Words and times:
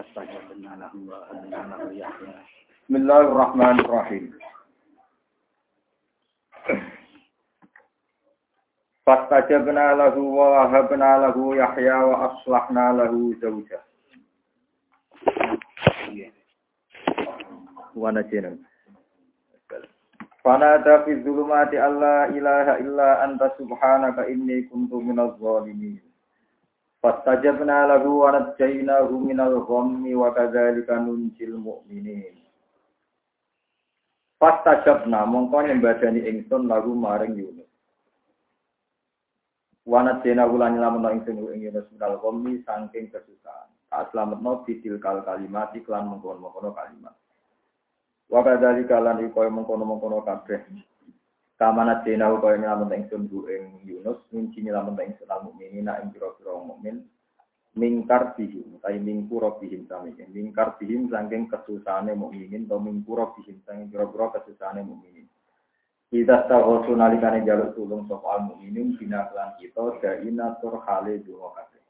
فاستجبنا 0.00 0.76
له 0.76 0.92
وأهلنا 1.08 1.60
له 1.76 1.92
يحيى 1.92 2.34
بسم 2.84 2.96
الله 2.96 3.20
الرحمن 3.20 3.80
الرحيم 3.80 4.24
فاستجبنا 9.06 9.86
له 9.94 10.16
ووهبنا 10.18 11.10
له 11.24 11.56
يحيى 11.56 11.92
وأصلحنا 12.10 12.84
له 12.92 13.12
زوجه 13.42 13.80
ونجينا 17.96 18.56
فنادى 20.44 20.94
في 21.04 21.10
الظلمات 21.12 21.74
أن 21.74 22.00
لا 22.00 22.18
إله 22.28 22.66
إلا 22.78 23.24
أنت 23.24 23.42
سبحانك 23.58 24.18
إني 24.18 24.62
كنت 24.62 24.92
من 24.92 25.20
الظالمين 25.20 26.00
Fastajabna 27.01 27.89
lahu 27.89 28.21
wa 28.21 28.29
natjainahu 28.29 29.25
minal 29.25 29.65
ghammi 29.65 30.13
wa 30.13 30.29
kadzalika 30.37 31.01
nunjil 31.01 31.57
mu'minin. 31.57 32.37
Fastajabna 34.37 35.25
mongko 35.25 35.65
nyembadani 35.65 36.21
ingsun 36.29 36.69
lahu 36.69 36.93
maring 36.93 37.41
Yunus. 37.41 37.69
Wa 39.81 40.05
natjainahu 40.05 40.61
lan 40.61 40.77
nyelametno 40.77 41.09
ingsun 41.09 41.57
ing 41.57 41.73
Yunus 41.73 41.89
minal 41.89 42.21
ghammi 42.21 42.61
saking 42.61 43.09
kesusahan. 43.09 43.73
Tak 43.89 44.13
slametno 44.13 44.61
bidil 44.61 45.01
kal 45.01 45.25
kalimat 45.25 45.73
iklan 45.73 46.05
mongkon-mongkon 46.05 46.69
kalimat. 46.69 47.17
Wa 48.29 48.45
kadzalika 48.45 49.01
lan 49.01 49.25
iku 49.25 49.41
mongkon-mongkon 49.41 50.21
kabeh 50.21 50.69
Kamanat 51.61 52.01
dena 52.01 52.33
kaya 52.41 52.57
nyelametno 52.57 52.97
ingsun 52.97 53.29
bu 53.29 53.45
ing 53.45 53.85
Yunus 53.85 54.17
minci 54.33 54.65
nyelametno 54.65 55.05
ingsun 55.05 55.29
al 55.29 55.45
mukminina 55.45 56.01
ing 56.01 56.09
pira-pira 56.09 56.57
mukmin 56.57 57.05
mingkar 57.77 58.33
bihim 58.33 58.81
tai 58.81 58.97
mingkuro 58.97 59.61
bihim 59.61 59.85
sami. 59.85 60.17
Mingkar 60.17 60.81
bihim 60.81 61.05
saking 61.13 61.45
kesusahane 61.53 62.17
mukminin 62.17 62.65
atau 62.65 62.81
mingkuro 62.81 63.37
bihim 63.37 63.61
saking 63.61 63.93
pira-pira 63.93 64.33
kesusahane 64.41 64.81
mukminin 64.81 65.29
kita 66.09 66.49
tahu 66.49 66.81
sunalikane 66.89 67.45
jaluk 67.45 67.77
tulung 67.77 68.09
sapa 68.09 68.41
al 68.41 68.41
mukminin 68.49 68.97
bina 68.97 69.29
lan 69.29 69.53
kita 69.61 70.01
daina 70.01 70.57
tur 70.65 70.81
hale 70.81 71.21
dungo 71.21 71.53
kabeh. 71.53 71.85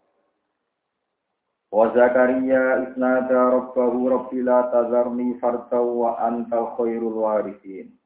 Wa 1.72 1.96
zakaria 1.96 2.92
isnada 2.92 3.56
rabbahu 3.56 4.12
rabbi 4.12 4.44
la 4.44 4.68
tazarni 4.68 5.40
farta 5.40 5.80
wa 5.80 6.20
anta 6.20 6.76
khairul 6.76 7.24
warithin 7.24 8.01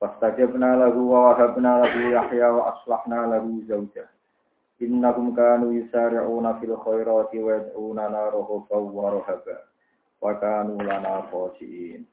fastajabna 0.00 0.76
lahu 0.76 1.10
wa 1.12 1.32
wahabna 1.32 1.84
lahu 1.84 2.12
yahya 2.12 2.48
wa 2.52 2.74
aslahna 2.76 3.26
lahu 3.32 3.64
zawjah 3.68 4.08
Innahum 4.76 5.32
kanu 5.32 5.72
yusari'una 5.72 6.60
fil 6.60 6.76
khairati 6.76 7.40
wa 7.40 7.56
yad'una 7.56 8.12
raghaba 8.12 8.76
wa 8.76 9.08
rahaba 9.08 9.56
wa 10.20 10.32
kanu 10.36 10.76
lana 10.84 11.24
khashiin. 11.32 12.04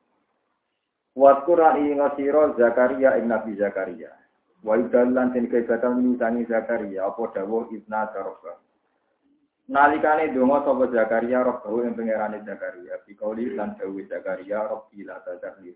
Wa 1.16 1.44
Qur'an 1.44 1.84
ing 1.84 2.00
ngasira 2.00 2.56
Zakaria 2.56 3.20
ing 3.20 3.28
Nabi 3.28 3.60
Zakaria. 3.60 4.16
Wa 4.64 4.80
idallan 4.80 5.36
den 5.36 5.52
kaitan 5.52 6.00
minutangi 6.00 6.48
Zakaria 6.48 7.04
apa 7.12 7.36
dawuh 7.36 7.68
ibna 7.68 8.08
darba. 8.16 8.56
Nalikane 9.68 10.32
donga 10.32 10.64
sapa 10.64 10.88
Zakaria 10.88 11.44
robbahu 11.44 11.84
ing 11.84 12.00
pangerane 12.00 12.48
Zakaria 12.48 12.96
bikauli 13.04 13.60
lan 13.60 13.76
dawuh 13.76 14.08
Zakaria 14.08 14.72
rabbi 14.72 15.04
la 15.04 15.20
tadzarni 15.20 15.76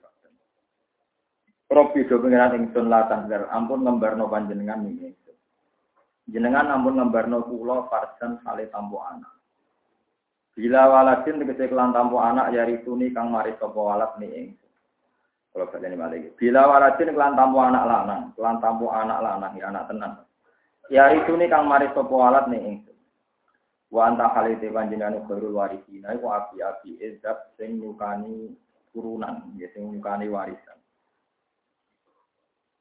Robbi 1.67 2.07
do 2.07 2.23
pangeran 2.23 2.55
ingsun 2.63 2.87
la 2.87 3.11
tadzar 3.11 3.51
ampun 3.51 3.83
ngembarno 3.83 4.31
panjenengan 4.31 4.88
ing 4.88 5.11
jenengan 6.28 6.72
ampun 6.72 7.00
ngembarno 7.00 7.44
kula 7.47 7.88
farsan 7.88 8.39
sale 8.44 8.67
tampo 8.72 9.00
anak. 9.03 9.31
Bila 10.57 10.89
waladin 10.89 11.39
tegese 11.44 11.69
kelan 11.72 11.95
tampo 11.95 12.19
anak 12.19 12.51
yari 12.56 12.81
tuni 12.81 13.13
kang 13.13 13.29
mari 13.29 13.56
sapa 13.61 13.77
walad 13.77 14.16
ni 14.19 14.27
ing. 14.27 14.47
Kalau 15.53 15.69
badane 15.69 15.95
malih. 15.95 16.33
Bila 16.33 16.66
waladin 16.66 17.13
kelan 17.13 17.38
tampo 17.38 17.57
anak 17.61 17.83
lanang, 17.85 18.23
kelan 18.33 18.57
tampo 18.57 18.88
anak 18.91 19.19
lanang 19.22 19.53
ya 19.56 19.69
anak 19.69 19.85
tenan. 19.91 20.11
Yari 20.88 21.19
tuni 21.29 21.45
kang 21.51 21.69
mari 21.69 21.88
sapa 21.94 22.09
walad 22.09 22.47
ni 22.50 22.59
ing. 22.63 22.77
Wa 23.88 24.11
anta 24.11 24.27
halite 24.35 24.67
panjenengan 24.67 25.23
khairul 25.31 25.56
warisina 25.56 26.11
iku 26.11 26.27
api-api 26.27 27.00
ezab 27.00 27.56
sing 27.56 27.79
nyukani 27.79 28.51
turunan, 28.91 29.56
ya 29.56 29.72
sing 29.72 29.88
nyukani 29.95 30.27
warisan. 30.27 30.76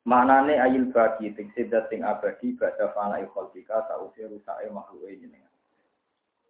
Maknane 0.07 0.63
ayil 0.63 0.95
bagi 0.95 1.35
dat 1.35 1.91
sing 1.91 2.07
abadi 2.07 2.55
badha 2.55 2.95
fana 2.95 3.19
khalqika 3.27 3.91
sause 3.91 4.23
rusake 4.23 4.71
makhluke 4.71 5.11
jenengan. 5.19 5.51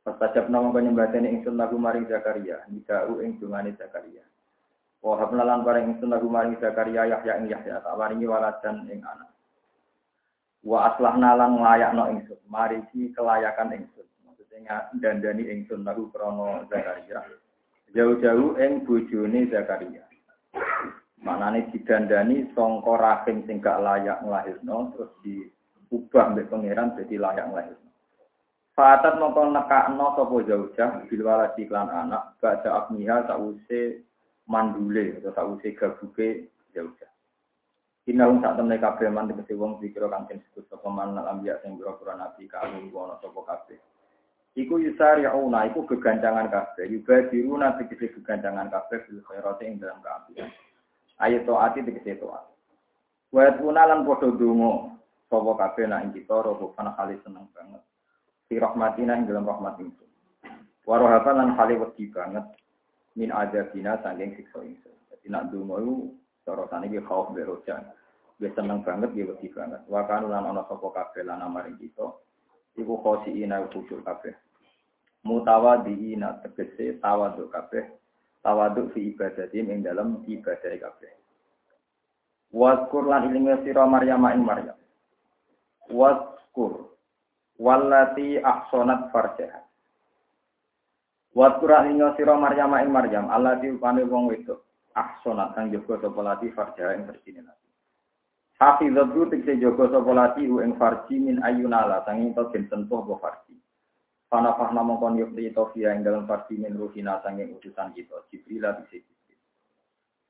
Pastajab 0.04 0.52
nama 0.52 0.68
penyembadane 0.70 1.32
ingsun 1.34 1.58
lagu 1.58 1.80
maring 1.80 2.04
Zakaria, 2.04 2.62
nidau 2.68 3.18
ing 3.24 3.40
dungane 3.40 3.72
Zakaria. 3.74 4.22
Wa 5.00 5.18
habna 5.18 5.42
lan 5.42 5.64
ingsun 5.66 6.12
lagu 6.12 6.28
maring 6.28 6.60
Zakaria 6.60 7.08
Yahya 7.08 7.42
ing 7.42 7.50
Yahya 7.50 7.82
tak 7.82 7.96
paringi 7.98 8.28
waladan 8.28 8.86
ing 8.86 9.02
anak. 9.02 9.34
Wa 10.62 10.94
aslahna 10.94 11.34
lan 11.34 11.58
nglayakno 11.58 12.12
ingsun, 12.14 12.38
mariki 12.46 13.10
kelayakan 13.18 13.74
ingsun. 13.82 14.06
Maksudnya 14.30 14.94
dandani 15.02 15.42
ingsun 15.42 15.82
lagu 15.82 16.06
krana 16.14 16.62
Zakaria. 16.70 17.26
Jauh-jauh 17.90 18.62
ing 18.62 18.86
bojone 18.86 19.50
Zakaria. 19.50 20.05
Maknane 21.26 21.74
didandani 21.74 22.54
sangka 22.54 22.94
rahim 22.94 23.42
sing 23.50 23.58
gak 23.58 23.82
layak 23.82 24.22
nglahirno 24.22 24.94
terus 24.94 25.10
diubah 25.26 26.30
mbek 26.30 26.46
pangeran 26.46 26.94
jadi 26.94 27.18
layak 27.18 27.50
nglahirno. 27.50 27.90
Fatat 28.78 29.18
mongko 29.18 29.50
nekakno 29.50 30.06
sapa 30.14 30.36
jaujah 30.46 30.90
bil 31.10 31.22
waladi 31.26 31.66
klan 31.66 31.90
anak 31.90 32.38
baca 32.38 32.86
akmiha 32.86 33.26
sause 33.26 34.06
mandule 34.46 35.18
atau 35.18 35.58
sause 35.58 35.74
gabuke 35.74 36.46
jaujah. 36.70 37.10
Inahum 38.06 38.38
sak 38.38 38.54
temne 38.54 38.78
kabeh 38.78 39.10
man 39.10 39.26
tegese 39.26 39.58
wong 39.58 39.82
dikira 39.82 40.06
kang 40.06 40.30
disebut 40.30 40.70
sapa 40.70 40.86
man 40.86 41.18
ambiya 41.18 41.58
sing 41.58 41.74
pira-pira 41.74 42.14
nabi 42.14 42.46
kang 42.46 42.70
ana 42.70 43.18
sapa 43.18 43.40
kabeh. 43.42 43.82
Iku 44.54 44.78
yusari'una 44.78 45.68
iku 45.74 45.84
gegancangan 45.90 46.48
kabeh, 46.54 46.86
yubadiruna 46.86 47.74
tegese 47.82 48.14
gegancangan 48.14 48.70
kabeh 48.70 49.02
bil 49.10 49.20
khairati 49.26 49.64
ing 49.66 49.82
dalam 49.82 49.98
kaapian. 50.06 50.48
Ayat 51.20 51.48
toati 51.48 51.80
tegese 51.84 52.20
toat. 52.20 52.44
Wa 53.32 53.52
tuna 53.56 53.88
lan 53.88 54.04
padha 54.06 54.28
donga 54.32 54.96
sapa 55.26 55.50
kabeh 55.58 55.84
nak 55.90 56.02
ing 56.08 56.10
kita 56.14 56.36
robo 56.40 56.72
kana 56.76 56.94
kali 56.94 57.18
seneng 57.24 57.48
banget. 57.52 57.82
Fi 58.46 58.54
rahmatina 58.62 59.18
ing 59.18 59.26
dalam 59.26 59.48
rahmat 59.48 59.80
ingsun. 59.82 60.10
Wa 60.86 60.96
rohaba 61.02 61.34
lan 61.34 61.58
kali 61.58 61.74
wedi 61.76 62.06
banget 62.12 62.46
min 63.18 63.34
adabina 63.34 63.98
saking 64.00 64.38
siksa 64.38 64.62
ingsun. 64.62 64.94
Dadi 65.10 65.26
nak 65.32 65.50
donga 65.50 65.82
iku 65.82 65.96
cara 66.46 66.64
tane 66.70 66.86
ki 66.92 67.00
khauf 67.04 67.34
be. 67.34 67.42
Dia 68.36 68.52
seneng 68.52 68.84
banget, 68.84 69.16
dia 69.16 69.24
wedi 69.24 69.48
banget. 69.48 69.80
Wa 69.88 70.04
kanu 70.04 70.28
lan 70.28 70.44
ana 70.44 70.68
sapa 70.68 70.92
kabeh 70.92 71.24
lan 71.24 71.40
amaring 71.40 71.80
kita. 71.80 72.04
Iku 72.76 73.00
khosiina 73.00 73.64
khusyuk 73.72 74.04
kabeh. 74.04 74.36
Mutawadiina 75.24 76.44
tegese 76.44 77.00
tawadhu 77.00 77.48
kabeh 77.48 77.88
tawaduk 78.46 78.94
fi 78.94 79.10
ibadatim 79.10 79.74
ing 79.74 79.82
dalam 79.82 80.22
ibadah 80.22 80.78
kabeh. 80.78 81.12
Waskur 82.54 83.10
lan 83.10 83.26
ilinge 83.26 83.66
sira 83.66 83.82
Maryam 83.90 84.22
ing 84.30 84.46
Maryam. 84.46 84.78
Waskur 85.90 86.94
wallati 87.58 88.38
ahsanat 88.38 89.10
farjaha. 89.10 89.66
Waskur 91.34 91.74
lan 91.74 91.90
ilinge 91.90 92.14
sira 92.14 92.38
Maryam 92.38 92.78
ing 92.78 92.94
Maryam 92.94 93.26
allati 93.34 93.66
upane 93.74 94.06
wong 94.06 94.30
wedok 94.30 94.62
ahsanat 94.94 95.58
kang 95.58 95.74
jaga 95.74 96.06
sapa 96.06 96.20
lati 96.22 96.54
farjaha 96.54 96.94
ing 96.94 97.10
bersine 97.10 97.42
lati. 97.42 97.66
Hafizatu 98.62 99.26
tekse 99.26 99.58
jaga 99.58 99.90
sapa 99.90 100.12
lati 100.14 100.46
ing 100.46 100.78
farji 100.78 101.18
min 101.18 101.42
ayunala 101.42 102.06
sanging 102.06 102.30
to 102.30 102.46
den 102.54 102.70
sentuh 102.70 103.02
apa 103.02 103.14
farji. 103.18 103.55
Pana 104.26 104.58
fahna 104.58 104.82
mongkon 104.82 105.22
yukti 105.22 105.54
tofia 105.54 105.94
ing 105.94 106.02
dalam 106.02 106.26
farsi 106.26 106.58
min 106.58 106.74
ruhina 106.74 107.22
sanging 107.22 107.54
utusan 107.54 107.94
kita. 107.94 108.26
Jibril 108.26 108.66
lah 108.66 108.74
bisa 108.82 108.98
Jibril. 108.98 109.38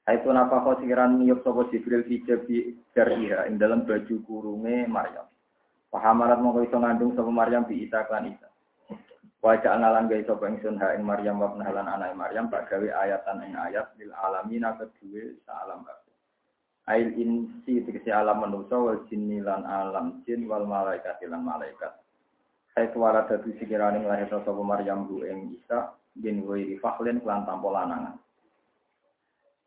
Hai 0.05 0.21
napa 0.21 0.61
kau 0.61 0.77
sikiran 0.77 1.17
sopo 1.41 1.65
Jibril 1.73 2.05
hijab 2.05 2.45
di 2.45 2.77
jariha 2.93 3.49
ing 3.49 3.57
dalam 3.57 3.89
baju 3.89 4.17
kurunge 4.29 4.85
Maryam. 4.85 5.25
Pahamarat 5.89 6.45
mongko 6.45 6.69
iso 6.69 6.77
ngandung 6.77 7.17
sopo 7.17 7.33
Maryam 7.33 7.65
bi 7.65 7.89
Isa 7.89 8.05
klan 8.05 8.29
Isa. 8.29 8.53
Wajah 9.41 9.81
analan 9.81 10.13
gaya 10.13 10.29
sopo 10.29 10.45
ingsun 10.45 10.77
ha 10.77 10.93
ing 10.93 11.01
Maryam 11.01 11.41
wa 11.41 11.57
penahalan 11.57 11.89
anak 11.89 12.13
Maryam 12.21 12.53
tak 12.53 12.69
gawe 12.69 12.89
ayatan 13.01 13.49
ing 13.49 13.57
ayat 13.57 13.97
lil 13.97 14.13
alamina 14.13 14.77
kedua 14.77 15.25
sa 15.49 15.65
alam 15.65 15.89
kabeh. 15.89 16.15
Ail 16.87 17.17
insi 17.17 17.81
tegese 17.81 18.13
alam 18.13 18.45
manusa 18.45 18.77
wal 18.77 19.09
jinni 19.09 19.41
lan 19.41 19.65
alam 19.65 20.21
jin 20.29 20.45
wal 20.45 20.69
malaikat 20.69 21.17
lan 21.27 21.43
malaikat. 21.43 22.06
Saya 22.77 22.93
suara 22.93 23.25
dadu 23.25 23.57
sikirane 23.57 24.05
nglahirno 24.05 24.45
sapa 24.45 24.61
Maryam 24.61 25.09
bu 25.09 25.25
ing 25.25 25.49
Isa 25.57 25.97
bin 26.13 26.45
Wairi 26.45 26.77
Fakhlin 26.77 27.25
kelan 27.25 27.49
tanpa 27.49 27.73
lanangan. 27.73 28.21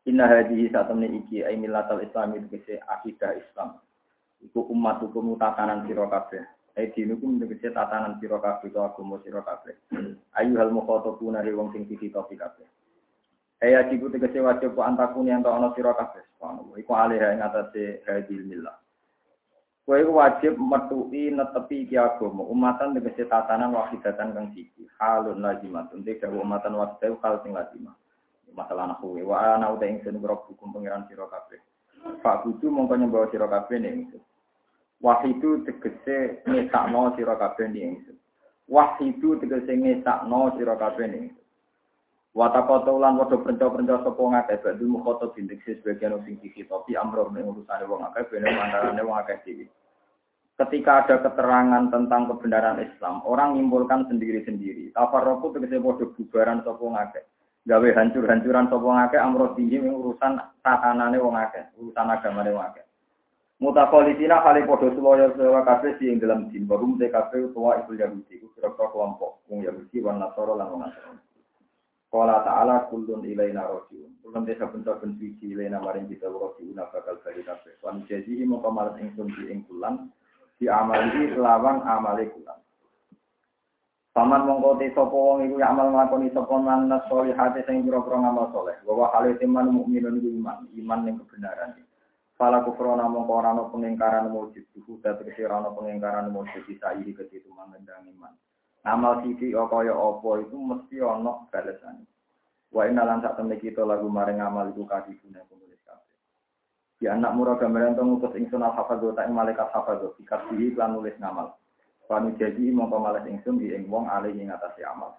Inna 0.06 0.30
hadhihi 0.30 0.70
satamne 0.70 1.10
iki 1.10 1.42
ai 1.42 1.58
millatal 1.58 2.06
islami 2.06 2.38
tegese 2.46 2.78
akidah 2.78 3.34
Islam. 3.34 3.82
Iku 4.46 4.62
umat 4.70 5.02
hukum 5.02 5.34
tatanan 5.42 5.90
sira 5.90 6.06
kabeh. 6.06 6.46
Ai 6.78 6.94
dinukum 6.94 7.42
tegese 7.42 7.74
tatanan 7.74 8.22
to 8.22 8.30
agama 8.30 9.18
sira 9.26 9.42
kabeh. 9.42 9.74
Ayu 10.38 10.54
hal 10.62 10.70
mukhatabuna 10.70 11.42
dari 11.42 11.50
wong 11.50 11.74
sing 11.74 11.90
dititopi 11.90 12.38
kabeh. 12.38 12.70
Aya 13.58 13.90
jibu 13.90 14.06
tegese 14.14 14.38
wajib 14.38 14.78
ku 14.78 14.86
antakuni 14.86 15.34
ento 15.34 15.50
ana 15.50 15.74
sira. 15.74 15.98
Iku 16.78 16.92
alih 16.94 17.18
ing 17.18 17.42
atase 17.42 18.06
hadil 18.06 18.46
millah. 18.46 18.78
Kowe 19.90 20.06
wajib 20.06 20.54
metuki 20.54 21.34
netepi 21.34 21.82
iki 21.82 21.98
agama. 21.98 22.46
Umatan 22.46 22.94
tegese 22.94 23.26
tatanan 23.26 23.74
wahidatan 23.74 24.30
kang 24.30 24.54
siji. 24.54 24.86
Halun 25.02 25.42
lazimatun 25.42 26.06
tegese 26.06 26.30
umatan 26.30 26.78
wahidatan 26.78 27.18
hal 27.18 27.42
sing 27.42 27.50
lazimah. 27.50 27.98
Masalah 28.54 28.86
anak 28.86 29.02
kowe 29.02 29.18
wa 29.18 29.58
ana 29.58 29.74
uta 29.74 29.90
ingsun 29.90 30.22
grok 30.22 30.46
hukum 30.46 30.70
pangeran 30.70 31.10
sira 31.10 31.26
kabeh. 31.26 31.58
Pak 32.22 32.46
kudu 32.46 32.70
mongko 32.70 33.02
nyembah 33.02 33.34
sira 33.34 33.50
kabeh 33.50 33.82
ning 33.82 34.06
ingsun. 34.06 34.22
Wahidu 35.02 35.66
tegese 35.66 36.46
ngesakno 36.46 37.10
sira 37.18 37.34
kabeh 37.34 37.66
ning 37.66 37.98
ingsun. 37.98 38.14
Wahidu 38.70 39.42
tegese 39.42 39.74
ngesakno 39.74 40.54
sira 40.54 40.78
kabeh 40.78 41.10
ning 41.10 41.34
ingsun. 41.34 41.46
Watakota 42.30 42.94
ulan 42.94 43.18
padha 43.18 43.42
prenca-prenca 43.42 44.06
sapa 44.06 44.22
ngakeh 44.22 44.62
badhe 44.62 44.86
mukhoto 44.86 45.34
bintik 45.34 45.66
sebagian 45.66 46.14
sing 46.22 46.38
dikitopi 46.38 46.94
amro 46.94 47.26
ning 47.34 47.42
urusane 47.42 47.90
wong 47.90 48.06
akeh 48.06 48.22
bene 48.30 48.54
antarane 48.54 49.02
wong 49.02 49.18
akeh 49.18 49.34
dhewe. 49.42 49.66
Ketika 50.60 51.08
ada 51.08 51.24
keterangan 51.24 51.88
tentang 51.88 52.28
kebenaran 52.28 52.84
Islam, 52.84 53.24
orang 53.24 53.56
menyimpulkan 53.56 54.12
sendiri-sendiri. 54.12 54.92
Tafarroku 54.92 55.56
tegese 55.56 55.80
padha 55.80 56.04
bubaran 56.04 56.60
sapa 56.60 56.84
ngakeh. 56.84 57.24
Gawe 57.64 57.88
hancur-hancuran 57.96 58.68
sapa 58.68 58.84
ngakeh 58.84 59.20
tinggi 59.56 59.80
ing 59.80 59.96
urusan 59.96 60.36
tatanane 60.60 61.16
wong 61.16 61.32
akeh, 61.32 61.64
urusan 61.80 62.12
agamane 62.12 62.52
wong 62.52 62.60
akeh. 62.60 62.84
Mutakolisina 63.56 64.44
kali 64.44 64.68
padha 64.68 64.92
sulaya 64.92 65.32
sewa 65.32 65.64
kabeh 65.64 65.96
sing 65.96 66.20
dalam 66.20 66.52
din, 66.52 66.68
barum 66.68 67.00
TKP 67.00 67.56
utawa 67.56 67.80
iku 67.80 67.96
Yahudi, 67.96 68.44
iku 68.44 68.52
kira-kira 68.52 68.92
kelompok, 68.92 69.40
wong 69.48 69.64
Yahudi 69.64 69.96
wan 70.04 70.20
Nasara 70.20 70.60
lan 70.60 70.76
wong 70.76 70.84
Nasrani. 70.84 71.24
Qala 72.12 72.44
ta'ala 72.44 72.84
kullun 72.92 73.24
ilaina 73.24 73.64
rajiun. 73.64 74.20
Kullun 74.20 74.44
desa 74.44 74.68
suci 74.68 75.40
ilaina 75.40 75.80
maring 75.80 76.04
kita 76.04 76.28
rajiun 76.28 76.76
bakal 76.76 77.16
bali 77.24 77.40
kabeh. 77.48 77.80
Wan 77.80 78.04
jadi 78.04 78.44
mongko 78.44 78.68
malet 78.68 79.00
ingsun 79.00 79.32
di 79.32 79.48
ing 79.48 79.64
kulan 79.64 80.12
di 80.60 80.68
amali 80.68 81.32
lawan 81.40 81.80
amale 81.88 82.28
kulan. 82.28 82.60
Paman 84.12 84.44
mongko 84.44 84.76
te 84.76 84.92
wong 84.92 85.48
iku 85.48 85.56
amal 85.64 85.88
nglakoni 85.88 86.28
sapa 86.36 86.52
man 86.60 86.92
nasolihate 86.92 87.64
sing 87.64 87.88
pira-pira 87.88 88.20
ngamal 88.20 88.52
saleh. 88.52 88.76
Wa 88.84 89.08
hale 89.16 89.40
teman 89.40 89.72
mukminun 89.72 90.20
iku 90.20 90.28
iman, 90.36 90.68
iman 90.76 91.00
ning 91.06 91.16
kebenaran. 91.24 91.80
Fala 92.36 92.60
kufrona 92.60 93.08
mongko 93.08 93.32
ora 93.40 93.56
ana 93.56 93.70
pengingkaran 93.72 94.28
mujud, 94.28 94.64
duhu 94.76 95.00
dadi 95.00 95.30
ora 95.40 95.64
ana 95.64 95.70
pengingkaran 95.72 96.28
mujud 96.28 96.60
bisa 96.66 96.92
iki 96.98 97.16
ketitu 97.16 97.48
mangandang 97.54 98.04
iman. 98.10 98.34
Amal 98.82 99.22
sisi 99.22 99.54
kaya 99.54 99.94
apa 99.94 100.30
itu 100.42 100.56
mesti 100.58 101.00
ana 101.00 101.46
balesane. 101.48 102.04
Wa 102.74 102.90
inna 102.90 103.06
lan 103.06 103.22
sak 103.22 103.38
kita 103.62 103.86
lagu 103.86 104.10
maring 104.10 104.42
amal 104.42 104.68
iku 104.74 104.90
kadibune 104.90 105.38
penulis 105.46 105.69
Ya 107.00 107.16
anak 107.16 107.32
murah 107.32 107.56
gambaran 107.56 107.96
to 107.96 108.04
ngutus 108.04 108.36
ingsun 108.36 108.60
al 108.60 108.76
hafadz 108.76 109.00
ta 109.16 109.24
ing 109.24 109.32
malaikat 109.32 109.72
hafadz 109.72 110.04
dikasih 110.20 110.76
lan 110.76 111.00
nulis 111.00 111.16
ngamal. 111.16 111.56
Panu 112.04 112.36
jadi 112.36 112.68
mongko 112.74 113.00
malas 113.00 113.24
ingsun 113.24 113.56
di 113.56 113.72
ing 113.72 113.88
wong 113.88 114.04
alih 114.04 114.36
ing 114.36 114.52
atase 114.52 114.84
amal. 114.84 115.16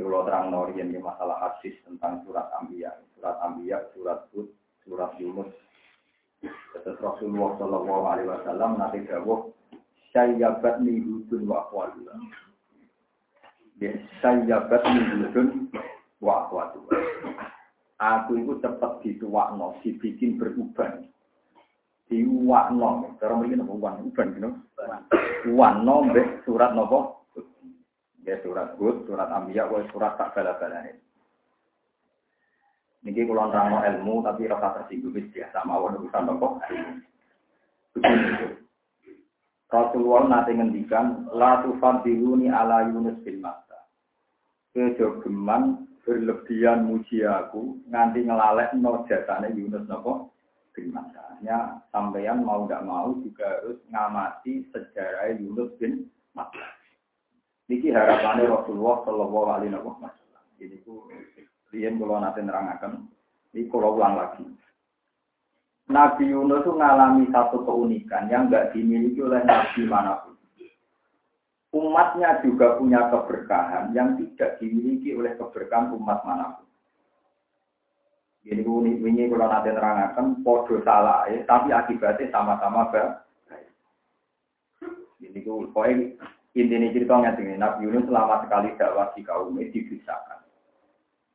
Kalau 0.00 0.24
terang 0.24 0.48
norian 0.48 0.88
di 0.88 0.96
masalah 0.96 1.36
hadis 1.44 1.76
tentang 1.84 2.24
surat 2.24 2.48
Ambiya, 2.56 2.88
surat 3.12 3.36
Ambiya, 3.44 3.84
surat 3.92 4.24
Hud, 4.32 4.48
surat 4.80 5.12
Yunus. 5.20 5.52
Terus 6.72 6.96
Rasulullah 7.04 7.52
Shallallahu 7.60 8.04
Alaihi 8.08 8.32
Wasallam 8.32 8.80
nanti 8.80 9.04
dawuh 9.04 9.52
sayyabat 10.16 10.80
ni 10.80 11.04
hudun 11.04 11.44
wa 11.44 11.68
akhwatuha. 11.68 12.16
Ya, 13.76 13.92
sayyabat 14.24 14.82
ni 14.88 15.00
hudun 15.04 15.48
wa 16.24 16.48
akhwatuha. 16.48 16.96
Aku 18.00 18.40
itu 18.40 18.56
cepat 18.64 19.04
dituakno, 19.04 19.76
dibikin 19.84 20.40
beruban. 20.40 21.04
Diwakno, 22.08 23.20
cara 23.20 23.36
mriki 23.36 23.60
napa 23.60 23.76
uban 23.76 24.00
uban 24.08 24.32
gitu. 24.34 24.50
Wano 25.52 26.08
mbek 26.08 26.42
surat 26.48 26.72
napa? 26.72 27.20
Ya 28.24 28.40
surat 28.40 28.72
Hud, 28.80 29.04
surat 29.04 29.28
Anbiya, 29.28 29.68
wa 29.68 29.84
surat 29.92 30.16
tak 30.16 30.32
bala-balane. 30.32 30.96
Niki 33.04 33.24
kula 33.24 33.48
nerangno 33.48 33.80
ilmu 33.80 34.24
tapi 34.24 34.48
rasa 34.48 34.80
tersinggung 34.80 35.16
biasa 35.16 35.64
mawon 35.64 36.00
urusan? 36.00 36.28
Begini. 37.96 38.60
Rasulullah 39.70 40.26
nanti 40.26 40.52
ngendikan 40.56 41.30
la 41.32 41.62
tufadiluni 41.62 42.50
ala 42.50 42.90
Yunus 42.90 43.22
bin 43.22 43.38
Matta. 43.38 43.86
Kejogeman 44.74 45.89
berlebihan 46.04 46.88
muji 46.88 47.22
aku 47.24 47.78
nganti 47.88 48.24
ngelalek 48.24 48.72
no 48.76 49.04
jasane 49.06 49.52
Yunus 49.52 49.84
nopo 49.86 50.32
bin 50.72 50.94
Matta. 50.94 51.38
Hanya 51.38 51.82
sampeyan 51.90 52.44
mau 52.44 52.64
tidak 52.64 52.84
mau 52.86 53.16
juga 53.20 53.60
harus 53.60 53.78
ngamati 53.90 54.64
sejarah 54.72 55.36
Yunus 55.36 55.72
bin 55.76 56.08
Matta. 56.32 56.76
Niki 57.70 57.94
harapannya 57.94 58.50
Rasulullah 58.50 59.06
Shallallahu 59.06 59.46
Alaihi 59.46 59.78
Wasallam. 59.78 60.44
Ini 60.58 60.76
ku 60.82 61.06
riyen 61.70 62.02
kalau 62.02 62.18
nanti 62.18 62.42
nerangaken, 62.42 63.06
ini 63.54 63.70
kalau 63.70 63.94
ulang 63.94 64.18
lagi. 64.18 64.42
Nabi 65.90 66.30
Yunus 66.30 66.62
itu 66.66 66.70
mengalami 66.74 67.24
satu 67.34 67.66
keunikan 67.66 68.30
yang 68.30 68.46
nggak 68.46 68.74
dimiliki 68.74 69.22
oleh 69.22 69.42
Nabi 69.42 69.82
mana 69.86 70.22
pun. 70.22 70.29
Umatnya 71.70 72.42
juga 72.42 72.74
punya 72.82 73.06
keberkahan 73.14 73.94
yang 73.94 74.18
tidak 74.18 74.58
dimiliki 74.58 75.14
oleh 75.14 75.38
keberkahan 75.38 75.94
umat 75.94 76.18
mana 76.26 76.58
pun. 76.58 76.66
Jadi 78.40 78.64
ini 78.66 79.28
kalau 79.30 79.46
nanti 79.46 79.70
terangkan 79.70 80.42
podo 80.42 80.80
salah, 80.82 81.28
ya, 81.30 81.44
tapi 81.44 81.70
akibatnya 81.70 82.32
sama-sama 82.32 82.88
baik. 82.90 83.14
Jadi 85.20 85.38
pokoknya 85.44 86.16
intinya 86.56 86.88
ceritanya 86.90 87.30
Nabi 87.36 87.86
Yunus 87.86 88.08
selama 88.08 88.42
sekali 88.42 88.74
dakwah 88.74 89.12
di 89.14 89.22
kaumnya 89.22 89.70
dibisakan. 89.70 90.40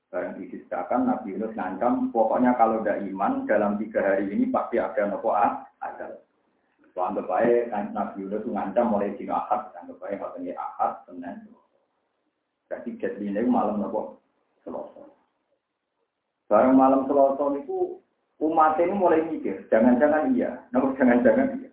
Barang 0.09 0.36
diceritakan 0.41 1.01
Nabi 1.07 1.38
Yunus 1.38 1.55
ngancam, 1.55 2.09
pokoknya 2.09 2.57
kalau 2.59 2.81
tidak 2.81 3.05
iman 3.07 3.48
dalam 3.48 3.77
tiga 3.79 4.01
hari 4.01 4.27
ini 4.36 4.50
pasti 4.50 4.81
ada 4.81 5.05
nopo 5.07 5.31
ah, 5.31 5.63
ada. 5.79 6.19
So, 6.95 7.03
anggap 7.03 7.27
aja 7.27 7.91
Nabi 7.91 8.23
Yunus 8.23 8.47
ngancam 8.47 8.87
mulai 8.87 9.11
dino 9.19 9.35
ahad, 9.35 9.67
anggap 9.75 9.99
aja 10.07 10.15
katanya 10.15 10.55
ahad, 10.55 11.03
senin. 11.03 11.43
Jadi 12.71 12.95
jadi 12.95 13.19
ini 13.19 13.43
malam 13.43 13.83
nopo 13.83 14.23
selasa. 14.63 15.03
Barang 16.47 16.79
malam 16.79 17.03
selasa 17.03 17.51
itu 17.59 17.99
umat 18.39 18.79
ini 18.79 18.95
mulai 18.95 19.27
mikir, 19.27 19.67
jangan-jangan 19.67 20.31
iya, 20.39 20.63
nopo 20.71 20.95
jangan-jangan 20.95 21.59
iya. 21.59 21.69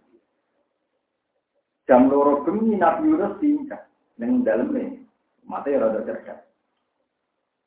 Jam 1.87 2.11
loro 2.11 2.43
gemi 2.43 2.75
Nabi 2.75 3.15
Yunus 3.15 3.39
tingkat, 3.39 3.87
yang 4.19 4.43
dalamnya 4.43 5.07
umatnya 5.47 5.87
rada 5.87 6.01
cerdas. 6.03 6.41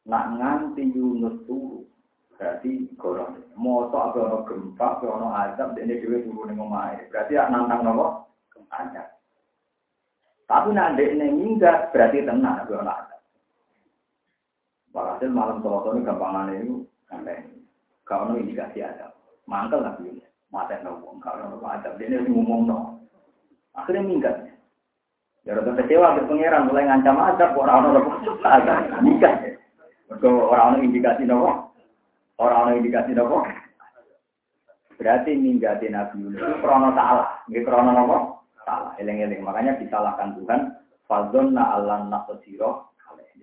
Nak 0.06 0.26
nganti 0.38 0.92
Yunus 0.92 1.40
turu, 1.48 1.88
berarti 2.36 2.92
golong. 3.00 3.40
Moto 3.56 3.96
apa 3.96 4.18
ono 4.20 4.38
gempa, 4.44 5.00
apa 5.00 5.06
ono 5.08 5.28
azab, 5.32 5.76
dan 5.76 5.88
ini 5.88 6.04
juga 6.04 6.24
turu 6.28 6.42
ning 6.48 6.60
omahe. 6.60 7.08
Berarti 7.08 7.40
ya 7.40 7.48
nantang 7.48 7.88
nopo 7.88 8.28
azab. 8.72 9.08
Tapi 10.46 10.70
nanti 10.76 11.04
ini 11.08 11.28
minggat, 11.32 11.96
berarti 11.96 12.28
tenang 12.28 12.68
apa 12.68 12.72
ono 12.76 12.92
azab. 12.92 13.22
Walhasil 14.92 15.32
malam 15.32 15.60
selasa 15.64 15.92
ini 15.96 16.08
gampangan 16.08 16.56
itu 16.56 16.76
sampai 17.12 17.44
Kau 18.06 18.22
ono 18.22 18.38
indikasi 18.38 18.86
azab. 18.86 19.18
Mangkel 19.50 19.82
lah 19.82 19.98
Yunus. 19.98 20.30
Mata 20.54 20.78
nopo, 20.86 21.18
kau 21.18 21.34
ono 21.34 21.58
azab. 21.66 21.98
Dia 21.98 22.14
ini 22.14 22.30
ngomong 22.30 22.62
no. 22.70 22.80
Akhirnya 23.74 24.06
minggat. 24.06 24.36
Ya 25.46 25.58
rada 25.58 25.78
kecewa 25.78 26.18
ke 26.18 26.26
pangeran 26.30 26.70
mulai 26.70 26.86
ngancam 26.86 27.18
azab, 27.18 27.58
orang-orang 27.58 28.06
azab. 28.46 28.78
Minggat. 29.02 29.58
Mereka 30.06 30.28
orang-orang 30.30 30.86
indikasi 30.86 31.26
nopo, 31.26 31.65
orang-orang 32.40 32.84
indikasi 32.84 33.12
nopo. 33.16 33.44
Berarti 34.96 35.36
minggati 35.36 35.92
Nabi 35.92 36.24
Yunus 36.24 36.40
itu 36.40 36.56
krono 36.64 36.96
salah, 36.96 37.44
nggak 37.52 37.64
krono 37.68 37.92
nopo 37.92 38.18
salah. 38.64 38.96
Eleng-eleng 38.98 39.44
makanya 39.44 39.80
disalahkan 39.80 40.36
Tuhan. 40.40 40.62
Fadzonna 41.06 41.78
Allah 41.78 42.02
nasosiro. 42.10 42.90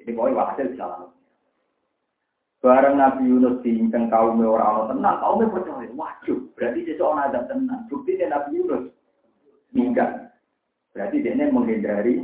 Jadi 0.02 0.18
pokoknya 0.18 0.50
hasil 0.50 0.66
disalahkan. 0.74 1.14
Bareng 2.62 2.94
Nabi 2.94 3.26
Yunus 3.26 3.58
diinceng 3.66 4.06
kaumnya 4.06 4.46
orang-orang 4.46 4.94
tenang, 4.94 5.18
kaumnya 5.18 5.50
percaya, 5.50 5.90
wajib. 5.98 6.46
Berarti 6.54 6.80
seseorang 6.86 7.26
ada 7.26 7.40
tenang. 7.50 7.90
Bukti 7.90 8.14
Nabi 8.22 8.50
Yunus 8.54 8.84
minggat. 9.74 10.30
Berarti 10.94 11.26
dia 11.26 11.50
menghindari. 11.50 12.22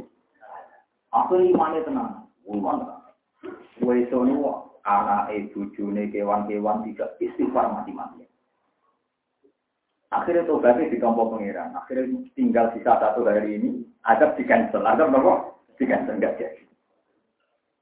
Aku 1.11 1.43
imannya 1.43 1.83
tenang. 1.83 2.31
Iman 2.47 2.87
tenang. 2.87 3.03
Weso 3.83 4.27
ini 4.27 4.39
anak 4.88 5.37
ibu 5.37 5.68
june 5.76 6.09
kewan-kewan 6.09 6.80
tidak 6.88 7.21
istighfar 7.21 7.68
mati-mati. 7.76 8.25
Akhirnya 10.09 10.49
tobatnya 10.49 10.88
ditompo 10.88 11.28
pengiran. 11.37 11.76
Akhirnya 11.76 12.25
tinggal 12.33 12.73
sisa 12.73 12.97
satu 12.97 13.28
hari 13.28 13.61
ini, 13.61 13.85
adab 14.09 14.40
di 14.40 14.49
cancel. 14.49 14.80
Adab 14.88 15.12
nopo? 15.12 15.61
Dengan 15.76 16.09
enggak 16.09 16.40
jadi. 16.40 16.64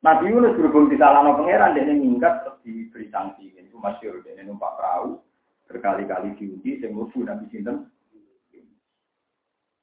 Nabi 0.05 0.29
Yunus 0.29 0.59
berhubung 0.59 0.93
di 0.93 1.01
salano 1.01 1.39
pangeran, 1.39 1.75
dia 1.75 1.89
minggat 1.97 2.45
terus 2.45 2.61
diberi 2.61 3.09
sanksi. 3.09 3.57
Itu 3.57 3.81
masyur, 3.81 4.21
dia 4.21 4.37
numpak 4.45 4.77
perahu, 4.77 5.19
berkali-kali 5.71 6.37
diundi, 6.37 6.79
saya 6.79 6.93
mlebu 6.93 7.19
Nabi 7.25 7.47
Sinten. 7.49 7.89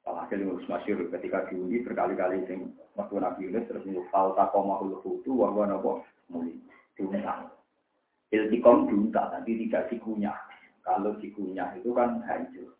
Alhasil 0.03 0.43
Yunus 0.43 0.67
masyur 0.67 1.09
ketika 1.15 1.47
diundi 1.47 1.79
berkali-kali 1.81 2.43
sing 2.45 2.75
waktu 2.99 3.23
Nabi 3.23 3.49
Yunus 3.49 3.67
terus 3.71 3.87
mlebu 3.87 4.03
fal 4.11 4.35
takomahul 4.35 4.99
hutu 4.99 5.31
wa 5.31 5.47
wa 5.49 5.63
napa 5.63 6.03
muli. 6.27 6.59
Diuntang. 6.93 7.49
Iltikom 8.33 8.89
diuntak, 8.89 9.29
tapi 9.29 9.65
tidak 9.65 9.93
dikunyah. 9.93 10.37
Kalau 10.81 11.13
dikunyah 11.21 11.77
itu 11.77 11.93
kan 11.93 12.21
hancur. 12.25 12.73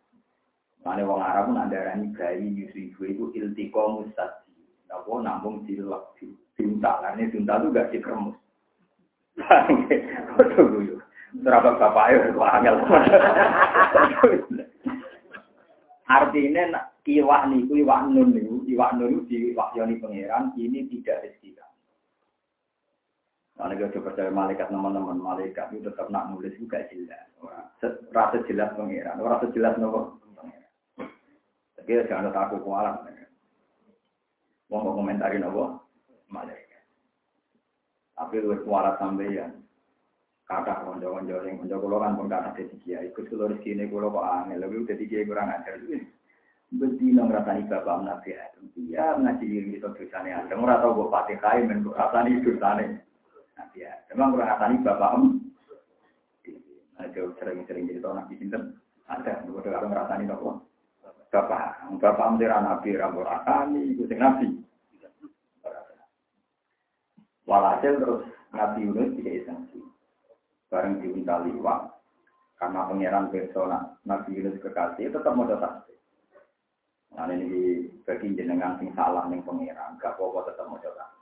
Mana 0.84 1.06
wong 1.08 1.22
Arab 1.22 1.48
pun 1.48 1.56
ada 1.56 1.80
rani 1.80 2.12
bayi 2.12 2.44
nyusui 2.52 2.92
gue 2.92 3.16
itu 3.16 3.32
iltikom 3.32 4.04
mustadi. 4.04 4.52
Napa 4.90 5.12
nambung 5.22 5.64
dilek 5.64 6.18
diuntak. 6.58 7.00
Karena 7.00 7.30
diuntak 7.30 7.56
itu 7.62 7.68
gak 7.72 7.90
dikremus. 7.94 8.36
Serabak 11.34 11.82
bapak 11.82 12.06
ayo 12.14 12.38
angel. 12.38 12.76
Artinya 16.04 16.84
iwak 17.04 17.42
niku 17.52 17.72
iwak 17.84 18.08
nun 18.08 18.32
niku 18.32 18.64
iwak 18.70 18.96
nun 18.96 19.28
di 19.28 19.52
wahyoni 19.52 20.00
pangeran 20.00 20.56
ini 20.56 20.88
tidak 20.88 21.36
rezeki. 23.54 23.70
Nah, 23.70 23.90
kita 23.90 24.02
percaya 24.02 24.30
malaikat 24.34 24.66
teman-teman, 24.66 25.18
malaikat 25.18 25.70
itu 25.70 25.86
tetap 25.86 26.10
nak 26.10 26.34
nulis 26.34 26.54
juga 26.58 26.82
jelas. 26.90 27.30
Rasa 28.10 28.42
jelas 28.48 28.74
pangeran, 28.74 29.20
rasa 29.20 29.46
jelas 29.54 29.78
nopo 29.78 30.18
pangeran. 30.34 30.70
Tapi 31.78 31.90
jangan 32.08 32.34
takut 32.34 32.62
kualat. 32.66 32.98
Mau 34.70 34.82
komentarin 34.82 35.44
nopo 35.46 35.86
malaikat. 36.26 36.82
Tapi 38.18 38.42
lu 38.42 38.58
kualat 38.66 38.98
sampeyan. 38.98 39.62
Kata 40.44 40.84
konco-konco 40.84 41.40
yang 41.40 41.56
konco 41.56 41.76
kulo 41.80 41.96
kan 42.04 42.20
pun 42.20 42.28
kata 42.28 42.52
jadi 42.52 42.76
kiai. 42.84 43.08
Ikut 43.08 43.32
kulo 43.32 43.48
rezeki 43.48 43.80
ini 43.80 43.88
kulo 43.88 44.12
kok 44.12 44.28
aneh. 44.28 44.60
Lebih 44.60 44.84
jadi 44.84 45.04
kiai 45.08 45.24
kurang 45.24 45.48
ajar. 45.48 45.80
Beti 46.68 47.06
nang 47.16 47.32
rasani 47.32 47.64
bapak 47.64 48.04
nabi 48.04 48.36
Adam. 48.36 48.68
Iya 48.76 49.16
ngaji 49.24 49.44
diri 49.46 49.80
itu 49.80 49.88
dosane 49.88 50.36
Adam. 50.36 50.68
Tau 50.68 50.92
gue 51.00 51.08
fatihah 51.08 51.64
men 51.64 51.88
rasani 51.88 52.44
dosane. 52.44 53.03
Nabi 53.54 53.78
Adam. 53.86 54.04
Memang 54.14 54.28
kurang 54.34 54.50
rasani 54.54 54.76
bapak 54.82 55.10
em. 55.14 55.24
Ada 56.94 57.20
sering-sering 57.42 57.90
jadi 57.90 58.00
tahun 58.02 58.16
nabi 58.22 58.34
sinten. 58.38 58.62
Ada. 59.10 59.42
Gue 59.46 59.62
kalau 59.62 59.90
ngerasani 59.90 60.24
nopo. 60.30 60.62
Bapak. 61.30 61.90
Bapak 61.98 62.26
mentira 62.34 62.62
nabi 62.62 62.94
ramu 62.94 63.26
rasani. 63.26 63.94
Itu 63.94 64.06
sing 64.06 64.22
nabi. 64.22 64.48
Walhasil 67.44 68.00
terus 68.00 68.24
Nabi 68.56 68.88
Yunus 68.88 69.12
tidak 69.20 69.44
sanksi. 69.44 69.80
Bareng 70.72 71.02
diminta 71.02 71.42
liwat. 71.44 71.92
Karena 72.56 72.88
pangeran 72.88 73.28
persona 73.28 73.78
Nabi 74.08 74.40
Yunus 74.40 74.62
kekasih 74.62 75.12
tetap 75.12 75.34
mau 75.36 75.44
datang. 75.44 75.84
Nah 77.14 77.30
ini 77.30 77.86
bagi 78.02 78.34
jenengan 78.34 78.74
sing 78.80 78.90
salah 78.98 79.30
ning 79.30 79.44
pangeran, 79.46 79.94
gak 80.02 80.18
apa-apa 80.18 80.50
tetep 80.50 80.66
maca 80.66 80.90
tasbih. 80.90 81.13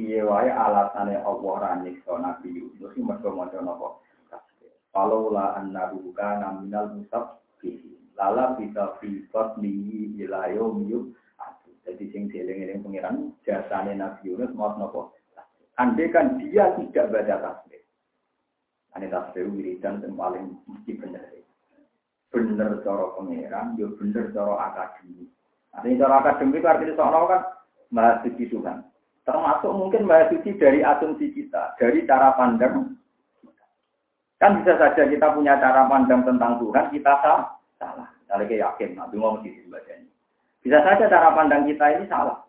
Piye 0.00 0.24
wae 0.24 0.48
alasane 0.48 1.20
Allah 1.20 1.54
ra 1.60 1.70
nyiksa 1.84 2.16
Nabi 2.16 2.56
Yunus 2.56 2.88
iki 2.96 3.04
mergo 3.04 3.36
maca 3.36 3.60
napa? 3.60 4.00
Falaula 4.96 5.60
annahu 5.60 6.16
kana 6.16 6.56
minal 6.56 6.96
musabbihin. 6.96 8.00
Lala 8.16 8.56
bisa 8.56 8.96
fi 8.96 9.28
fatnihi 9.28 10.16
ila 10.24 10.48
yaumil 10.56 11.12
Jadi 11.84 12.12
sing 12.16 12.32
dieling-eling 12.32 12.80
pangeran 12.80 13.36
jasane 13.44 13.92
Nabi 13.92 14.32
Yunus 14.32 14.56
mau 14.56 14.72
napa? 14.80 15.12
Andai 15.76 16.08
kan 16.08 16.40
dia 16.40 16.72
tidak 16.80 17.12
baca 17.12 17.36
tasbih. 17.36 17.84
Ane 18.96 19.04
tasbih 19.12 19.52
wiridan 19.52 20.00
yang 20.00 20.16
paling 20.16 20.64
mesti 20.64 20.96
bener. 20.96 21.28
Bener 22.32 22.80
cara 22.80 23.04
pangeran, 23.20 23.76
yo 23.76 23.92
bener 24.00 24.32
cara 24.32 24.64
akademik. 24.64 25.28
Artinya 25.76 26.08
cara 26.08 26.14
akademik 26.24 26.64
artinya 26.64 26.96
soal 26.96 27.24
kan 27.28 27.42
suci 28.24 28.48
Tuhan. 28.48 28.80
Termasuk 29.24 29.72
mungkin 29.76 30.08
bahas 30.08 30.32
suci 30.32 30.56
dari 30.56 30.80
asumsi 30.80 31.30
kita, 31.36 31.76
dari 31.76 32.08
cara 32.08 32.32
pandang. 32.34 32.96
Kan 34.40 34.64
bisa 34.64 34.80
saja 34.80 35.04
kita 35.04 35.36
punya 35.36 35.60
cara 35.60 35.84
pandang 35.84 36.24
tentang 36.24 36.56
Tuhan, 36.56 36.88
kita 36.88 37.12
salah. 37.20 37.52
Salah. 37.76 38.08
Saya 38.24 38.46
yakin, 38.46 38.96
nanti 38.96 39.20
ngomong 39.20 39.44
di 39.44 39.52
bacanya. 39.68 40.08
Bisa 40.64 40.80
saja 40.80 41.04
cara 41.10 41.36
pandang 41.36 41.68
kita 41.68 41.84
ini 41.98 42.08
salah. 42.08 42.40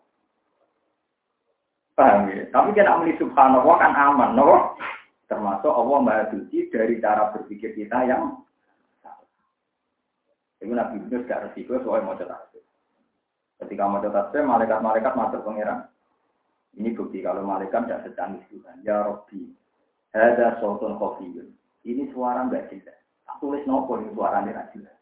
Paham 1.92 2.32
ya? 2.32 2.48
Tapi 2.48 2.72
kita 2.72 2.88
ambil 2.88 3.12
subhanallah 3.20 3.76
kan 3.76 3.92
aman, 3.92 4.30
no? 4.32 4.72
Termasuk 5.28 5.68
Allah 5.68 5.98
Maha 6.00 6.24
Suci 6.32 6.72
dari 6.72 6.96
cara 7.04 7.28
berpikir 7.36 7.76
kita 7.76 8.08
yang 8.08 8.40
salah. 9.04 9.28
Itu 10.56 10.72
Nabi 10.72 11.04
Yunus 11.04 11.28
gak 11.28 11.52
resiko 11.52 11.76
soal 11.84 12.00
mau 12.00 12.16
cetak. 12.16 12.52
Ketika 13.60 13.84
mau 13.86 14.02
tasbih, 14.02 14.42
malaikat-malaikat 14.42 15.12
masuk 15.14 15.44
pangeran. 15.44 15.91
Ini 16.72 16.96
bukti 16.96 17.20
kalau 17.20 17.44
malaikat 17.44 17.84
tidak 17.84 18.02
secanggih 18.08 18.44
Tuhan. 18.48 18.80
Ya 18.84 19.04
Robbi, 19.04 19.52
ada 20.16 20.56
sultan 20.60 20.96
khofiyun. 20.96 21.52
Ini 21.84 22.08
suara 22.16 22.48
nggak 22.48 22.72
jelas. 22.72 22.96
Tak 23.28 23.36
tulis 23.44 23.64
nopo 23.68 24.00
ini 24.00 24.12
suaranya 24.16 24.50
nggak 24.56 24.70
jelas. 24.76 24.96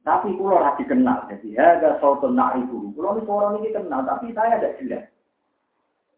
Tapi 0.00 0.32
kulo 0.38 0.62
lagi 0.62 0.86
kenal. 0.86 1.26
Jadi 1.26 1.58
ada 1.58 1.98
sultan 1.98 2.38
na'rifu. 2.38 2.94
Kulo 2.94 3.18
ini 3.18 3.26
suara 3.26 3.46
ini 3.58 3.74
kenal, 3.74 4.06
tapi 4.06 4.30
saya 4.32 4.56
tidak 4.56 4.78
jelas. 4.78 5.04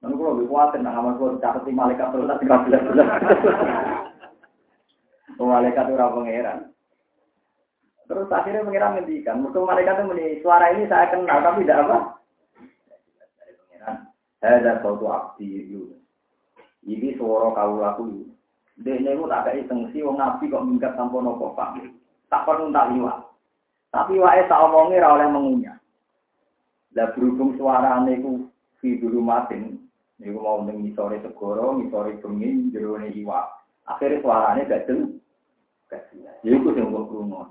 Dan 0.05 0.19
kulo 0.19 0.37
lebih 0.37 0.51
khawatir, 0.53 0.81
nah 0.85 0.99
amal 0.99 1.17
kulo 1.17 1.41
catat 1.41 1.65
di 1.65 1.73
malaikat 1.73 2.13
terus 2.13 2.29
tidak 2.29 2.61
jelas-jelas. 2.69 3.09
Malaikat 5.43 5.91
itu 5.91 5.99
orang 5.99 6.15
pangeran. 6.15 6.59
Terus 8.07 8.29
akhirnya 8.31 8.63
pengiran 8.63 8.93
ngendikan, 8.99 9.41
musuh 9.43 9.65
malaikat 9.65 10.05
itu 10.05 10.45
suara 10.45 10.71
ini 10.71 10.85
saya 10.87 11.11
kenal 11.11 11.39
tapi 11.43 11.65
tidak 11.65 11.83
apa. 11.89 11.99
Dari 14.43 14.59
pengiran, 14.59 14.75
ada 14.75 14.83
suatu 14.83 15.07
abdi 15.07 15.71
Yunus. 15.71 16.03
Ini 16.83 17.15
suara 17.15 17.55
kau 17.55 17.79
laku. 17.79 18.27
Dia 18.83 18.99
ini 18.99 19.15
tak 19.31 19.47
ada 19.47 19.53
isengsi, 19.55 20.03
wong 20.03 20.19
nabi 20.19 20.51
kok 20.51 20.67
minggat 20.67 20.99
tanpa 20.99 21.23
nopo 21.23 21.55
pak. 21.55 21.79
Tak 22.27 22.43
perlu 22.43 22.75
tak 22.75 22.91
liwat. 22.91 23.23
Tapi 23.95 24.19
wae 24.19 24.43
tak 24.51 24.59
omongi 24.67 24.99
ra 24.99 25.15
oleh 25.15 25.29
mengunyah. 25.31 25.79
Lah 26.99 27.15
berhubung 27.15 27.55
suarane 27.55 28.19
ku 28.19 28.51
fi 28.83 28.99
dulu 28.99 29.23
matin, 29.23 29.79
niku 30.19 30.43
mau 30.43 30.67
ning 30.67 30.83
ngisore 30.83 31.23
segoro, 31.23 31.79
ngisore 31.79 32.19
bengi, 32.19 32.75
jerone 32.75 33.15
iwak. 33.15 33.47
Akhirnya 33.87 34.25
suarane 34.25 34.67
gak 34.67 34.91
jelas. 34.91 35.13
Gak 35.87 36.03
jelas. 36.11 36.35
Ya 36.43 36.51
iku 36.59 36.75
sing 36.75 36.91
wong 36.91 37.07
krungu 37.07 37.47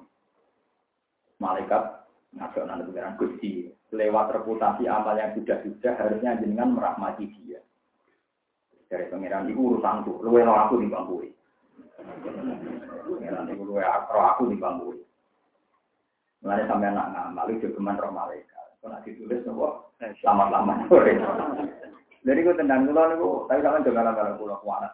malaikat 1.42 2.06
ngajak 2.38 2.64
nanti 2.70 2.86
pengiran 2.86 3.18
Gusti 3.18 3.74
lewat 3.92 4.32
reputasi 4.32 4.88
amal 4.88 5.20
yang 5.20 5.36
sudah-sudah 5.36 5.94
harusnya 6.00 6.40
jenengan 6.40 6.72
merahmati 6.72 7.28
dia. 7.44 7.60
Dari 8.88 9.08
pengiran 9.12 9.48
itu 9.48 9.60
urusanku, 9.60 10.24
lu 10.24 10.36
yang 10.40 10.52
aku 10.52 10.80
di 10.80 10.88
bangku. 10.88 11.24
Pengiran 13.08 13.48
itu 13.52 13.64
lu 13.64 13.76
roh 13.80 14.24
aku 14.36 14.52
di 14.52 14.58
bangku. 14.60 14.96
Mulai 16.42 16.66
sampai 16.66 16.90
anak 16.90 17.08
ngamal 17.14 17.48
itu 17.54 17.70
cuman 17.78 18.00
roh 18.00 18.12
malaikat. 18.12 18.68
Kalau 18.82 18.98
ditulis 19.06 19.46
nopo 19.46 19.94
lama-lama 20.26 20.90
sore. 20.90 21.14
Jadi 22.22 22.40
gue 22.42 22.56
tendang 22.58 22.90
dulu 22.90 22.98
nih 22.98 23.18
tapi 23.50 23.60
kalian 23.62 23.86
juga 23.86 24.10
nggak 24.10 24.38
pulau 24.42 24.58
kuanas. 24.66 24.94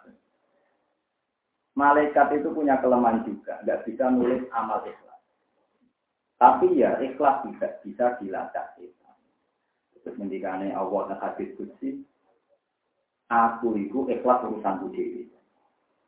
Malaikat 1.77 2.27
itu 2.33 2.49
punya 2.51 2.81
kelemahan 2.81 3.21
juga, 3.21 3.61
nggak 3.61 3.85
bisa 3.85 4.09
nulis 4.09 4.43
amal 4.49 4.81
itu. 4.83 5.06
Tapi 6.37 6.77
ya 6.77 7.01
ikhlas 7.01 7.41
tidak 7.49 7.81
bisa 7.81 8.05
dilacak 8.21 8.77
kita. 8.77 9.09
Terus 9.97 10.15
mendikane 10.21 10.69
Allah 10.69 11.09
dan 11.09 11.17
hadis 11.17 11.49
aku 13.27 13.67
itu 13.75 14.05
ikhlas 14.05 14.45
urusan 14.45 14.93
dewi. 14.93 15.25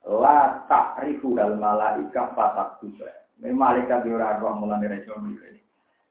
La 0.06 0.64
ta'rifu 0.70 1.34
dal 1.36 1.58
malaika 1.58 2.32
fatak 2.38 2.80
juga. 2.80 3.10
Ini 3.42 3.56
malaikat 3.56 4.04
orang 4.08 4.40
roh 4.44 4.54
mulai 4.60 4.88
rejo 4.88 5.16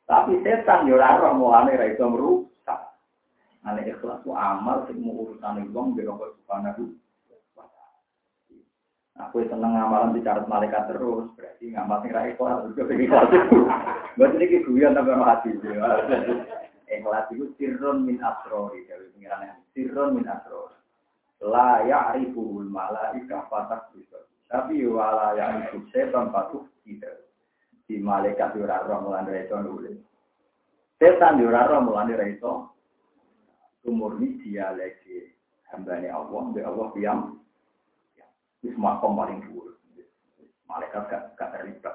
Tapi 0.08 0.32
setan 0.44 0.88
orang 0.88 1.20
roh 1.20 1.34
mulai 1.38 1.78
rejo 1.78 2.04
merusak. 2.10 2.80
Ane 3.64 3.86
ikhlas 3.86 4.20
itu 4.24 4.32
amal 4.34 4.84
semua 4.90 5.14
urusan 5.14 5.72
bang 5.72 5.86
biro 5.94 6.14
subhanahu 6.16 6.90
Aku 9.18 9.42
seneng 9.50 9.74
ngamalan 9.74 10.14
di 10.14 10.22
carat 10.22 10.46
malaikat 10.46 10.94
terus, 10.94 11.26
berarti 11.34 11.74
ngamal 11.74 11.98
sing 12.06 12.14
ra 12.14 12.30
ikhlas 12.30 12.70
juga 12.70 12.94
ikhlas. 12.94 13.26
Buat 14.14 14.38
ini 14.38 14.62
guyon 14.62 14.94
tambah 14.94 15.18
hati. 15.26 15.58
Ikhlas 16.86 17.26
itu 17.34 17.50
sirrun 17.58 18.06
min 18.06 18.22
asrori, 18.22 18.86
dari 18.86 19.10
pengiran 19.10 19.58
sirrun 19.74 20.14
min 20.14 20.26
asrori. 20.30 20.78
La 21.42 21.82
ya'riful 21.82 22.70
malaika 22.70 23.50
fatak 23.50 23.90
bisa. 23.94 24.22
Tapi 24.46 24.86
wala 24.86 25.34
ya'riful 25.34 25.82
setan 25.90 26.30
patuh 26.30 26.62
tidak. 26.86 27.26
Di 27.90 27.98
malaikat 27.98 28.54
ora 28.54 28.86
roh 28.86 29.02
mulane 29.02 29.34
ra 29.34 29.40
iso 29.42 29.56
nulis. 29.58 29.98
Setan 30.98 31.42
ora 31.42 31.66
roh 31.66 31.82
mulane 31.82 32.14
ra 32.14 32.26
iso. 32.26 32.70
murni 33.88 34.36
dialek 34.44 35.00
hambane 35.72 36.12
Allah, 36.12 36.40
mbek 36.52 36.64
Allah 36.64 36.88
yang 37.00 37.20
wis 38.62 38.74
makom 38.74 39.14
paling 39.14 39.38
dhuwur. 39.46 39.78
Malaikat 40.68 41.08
gak, 41.08 41.22
gak 41.40 41.52
terlibat. 41.56 41.94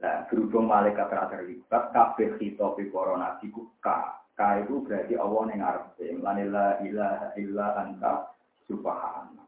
Nah, 0.00 0.24
berhubung 0.30 0.70
malaikat 0.70 1.10
gak 1.10 1.34
terlibat, 1.34 1.90
kabeh 1.90 2.38
khitobi 2.38 2.88
para 2.88 3.18
nabi 3.18 3.50
ku 3.50 3.68
ka. 3.82 4.22
Ka 4.38 4.56
itu 4.62 4.80
berarti 4.86 5.20
Allah 5.20 5.42
yang 5.52 5.60
ngarepe. 5.60 6.06
Lan 6.24 6.38
la 6.48 6.80
ilaha 6.80 7.26
illa 7.36 7.66
anta 7.76 8.32
subhanallah. 8.64 9.44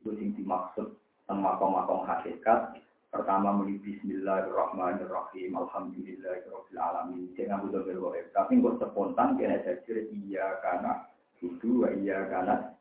Itu 0.00 0.16
sing 0.16 0.32
dimaksud 0.32 0.88
teng 1.28 1.44
makom-makom 1.44 2.08
hakikat. 2.08 2.80
Pertama 3.12 3.52
muni 3.52 3.76
bismillahirrahmanirrahim. 3.84 5.52
Alhamdulillahirabbil 5.52 6.80
alamin. 6.80 7.36
Jangan 7.36 7.68
butuh 7.68 7.84
bergoib. 7.84 8.26
Tapi 8.32 8.64
kok 8.64 8.80
spontan 8.80 9.36
kena 9.36 9.60
jadi 9.60 10.08
iya 10.08 10.56
karena 10.64 11.04
itu 11.44 11.84
iya 12.00 12.24
karena 12.32 12.72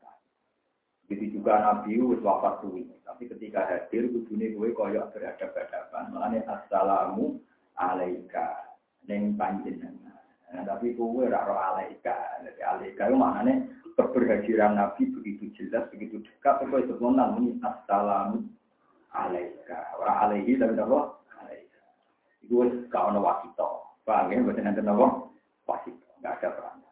Begitu 1.07 1.39
juga 1.39 1.59
Nabi 1.59 1.99
wis 1.99 2.23
wafat 2.23 2.63
suwi. 2.63 2.87
Tapi 3.03 3.27
ketika 3.27 3.67
hadir 3.67 4.07
kudune 4.09 4.55
kowe 4.55 4.69
koyo 4.71 5.03
berhadapan-hadapan. 5.11 6.03
Mulane 6.15 6.39
assalamu 6.47 7.37
alaika 7.75 8.73
ning 9.05 9.35
panjenengan. 9.35 10.17
Nah, 10.53 10.63
tapi 10.63 10.95
kowe 10.95 11.27
ora 11.27 11.43
ro 11.43 11.55
alaika. 11.59 12.41
Jadi 12.47 12.61
alaika 12.63 13.11
itu 13.11 13.17
maknanya 13.19 13.53
keberhadiran 13.99 14.79
Nabi 14.79 15.11
begitu 15.11 15.51
jelas, 15.59 15.85
begitu 15.91 16.23
dekat. 16.23 16.63
Kowe 16.63 16.81
sebenarnya 16.83 17.33
muni 17.35 17.51
assalamu 17.59 18.47
alaika. 19.11 19.99
Ora 19.99 20.27
alaihi 20.27 20.55
tapi 20.55 20.79
apa? 20.79 21.19
Alaika. 21.43 21.81
Itu 22.47 22.63
wis 22.63 22.73
gak 22.87 23.11
ono 23.11 23.19
wasito. 23.19 23.99
Paham 24.07 24.31
ya? 24.31 24.39
Mboten 24.39 24.67
enten. 24.71 24.87
Enggak 26.23 26.39
ada 26.39 26.55
peran. 26.55 26.82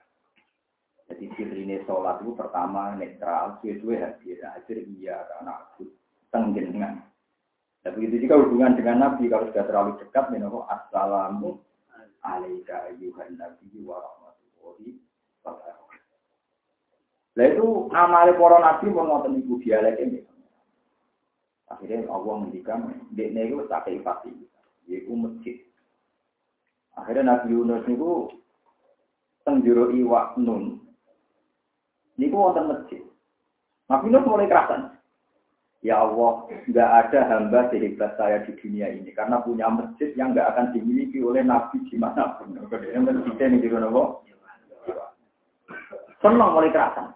Jadi 1.12 1.28
sirine 1.36 1.84
sholat 1.84 2.24
itu 2.24 2.32
pertama 2.40 2.96
netral, 2.96 3.60
suwe-suwe 3.60 4.00
hadir, 4.00 4.40
hadir 4.40 4.80
iya 4.96 5.28
karena 5.28 5.60
aku 5.60 5.92
tenggengan. 6.32 7.04
Dan 7.84 7.92
begitu 8.00 8.24
juga 8.24 8.40
hubungan 8.40 8.80
dengan 8.80 9.04
Nabi 9.04 9.28
kalau 9.28 9.52
sudah 9.52 9.66
terlalu 9.68 9.92
dekat, 10.00 10.32
menopo 10.32 10.64
assalamu 10.72 11.60
alaika 12.24 12.88
ayuhan 12.88 13.36
nabi 13.36 13.82
wa 13.82 13.98
rahmatullahi 14.00 15.02
wa 15.44 15.52
Nah 17.32 17.46
itu 17.48 17.68
amal 17.92 18.28
para 18.36 18.58
nabi 18.60 18.86
mau 18.92 19.04
ngoten 19.08 19.40
ibu 19.44 19.60
dialek 19.60 20.00
ini. 20.00 20.20
Akhirnya 21.72 22.08
Allah 22.12 22.52
dia 22.52 23.44
itu 23.48 23.64
tak 23.68 23.88
keipati, 23.88 24.32
yaitu 24.88 25.12
masjid. 25.16 25.56
Akhirnya 27.00 27.32
Nabi 27.32 27.56
Yunus 27.56 27.88
itu 27.88 28.36
tenjuru 29.48 29.96
iwak 29.96 30.36
nun, 30.36 30.84
Niku 32.22 32.38
wonten 32.38 32.70
masjid. 32.70 33.02
Nabi 33.90 34.14
Nuh 34.14 34.22
mulai 34.22 34.46
kerasan. 34.46 34.94
Ya 35.82 35.98
Allah, 35.98 36.46
nggak 36.70 36.90
ada 37.10 37.20
hamba 37.26 37.66
sehebat 37.74 38.14
saya 38.14 38.46
di 38.46 38.54
dunia 38.62 38.94
ini 38.94 39.10
karena 39.18 39.42
punya 39.42 39.66
masjid 39.66 40.14
yang 40.14 40.38
nggak 40.38 40.54
akan 40.54 40.70
dimiliki 40.78 41.18
oleh 41.18 41.42
Nabi 41.42 41.82
di 41.90 41.98
mana 41.98 42.38
pun. 42.38 42.54
Yang 42.54 43.10
masjidnya 43.10 43.46
ini 43.50 43.66
juga. 43.66 43.90
Senang 46.22 46.54
mulai 46.54 46.70
kerasan. 46.70 47.10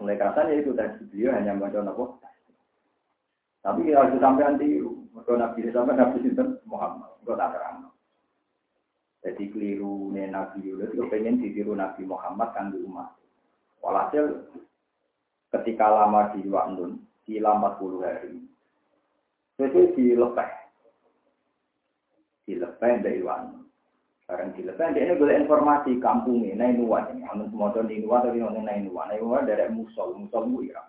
Mulai 0.00 0.16
kerasan 0.16 0.48
ya 0.48 0.56
itu 0.56 0.72
tadi 0.72 1.04
beliau 1.12 1.36
hanya 1.36 1.60
baca 1.60 1.78
nopo. 1.84 2.16
Tapi 3.60 3.92
kalau 3.92 4.16
sampai 4.16 4.44
nanti, 4.48 4.80
kalau 5.12 5.36
Nabi 5.36 5.68
sampai 5.68 6.00
Nabi 6.00 6.24
Sinten 6.24 6.56
Muhammad, 6.64 7.12
enggak 7.20 7.36
tak 7.36 7.50
terang. 7.52 7.92
Jadi 9.20 9.52
keliru 9.52 10.08
Nabi 10.16 10.64
Yunus 10.64 10.96
itu 10.96 11.04
pengen 11.12 11.44
ditiru 11.44 11.76
Nabi 11.76 12.08
Muhammad 12.08 12.56
kan 12.56 12.72
di 12.72 12.80
umat. 12.80 13.12
Walhasil 13.84 14.48
ketika 15.52 15.92
lama 15.92 16.32
di 16.32 16.40
Waknun, 16.48 16.96
di 17.28 17.36
40 17.36 18.00
hari, 18.00 18.40
itu 19.60 19.80
dilepeh. 19.92 20.50
Dilepeh 22.48 22.92
dari 23.04 23.20
Waknun. 23.20 23.68
Sekarang 24.24 24.56
dilepeh, 24.56 24.88
dia 24.96 25.04
ini 25.04 25.20
boleh 25.20 25.36
informasi 25.44 26.00
kampung 26.00 26.40
ini, 26.40 26.56
Nainuan 26.56 27.12
ini. 27.12 27.26
Amun 27.28 27.52
semua 27.52 27.74
tahun 27.76 27.92
Nainuan, 27.92 28.24
tapi 28.24 28.40
orang 28.40 28.64
Nainuan. 28.64 29.10
Nainuan 29.10 29.44
dari 29.44 29.68
Musol, 29.68 30.16
Musol 30.16 30.48
itu 30.48 30.70
Irak. 30.72 30.86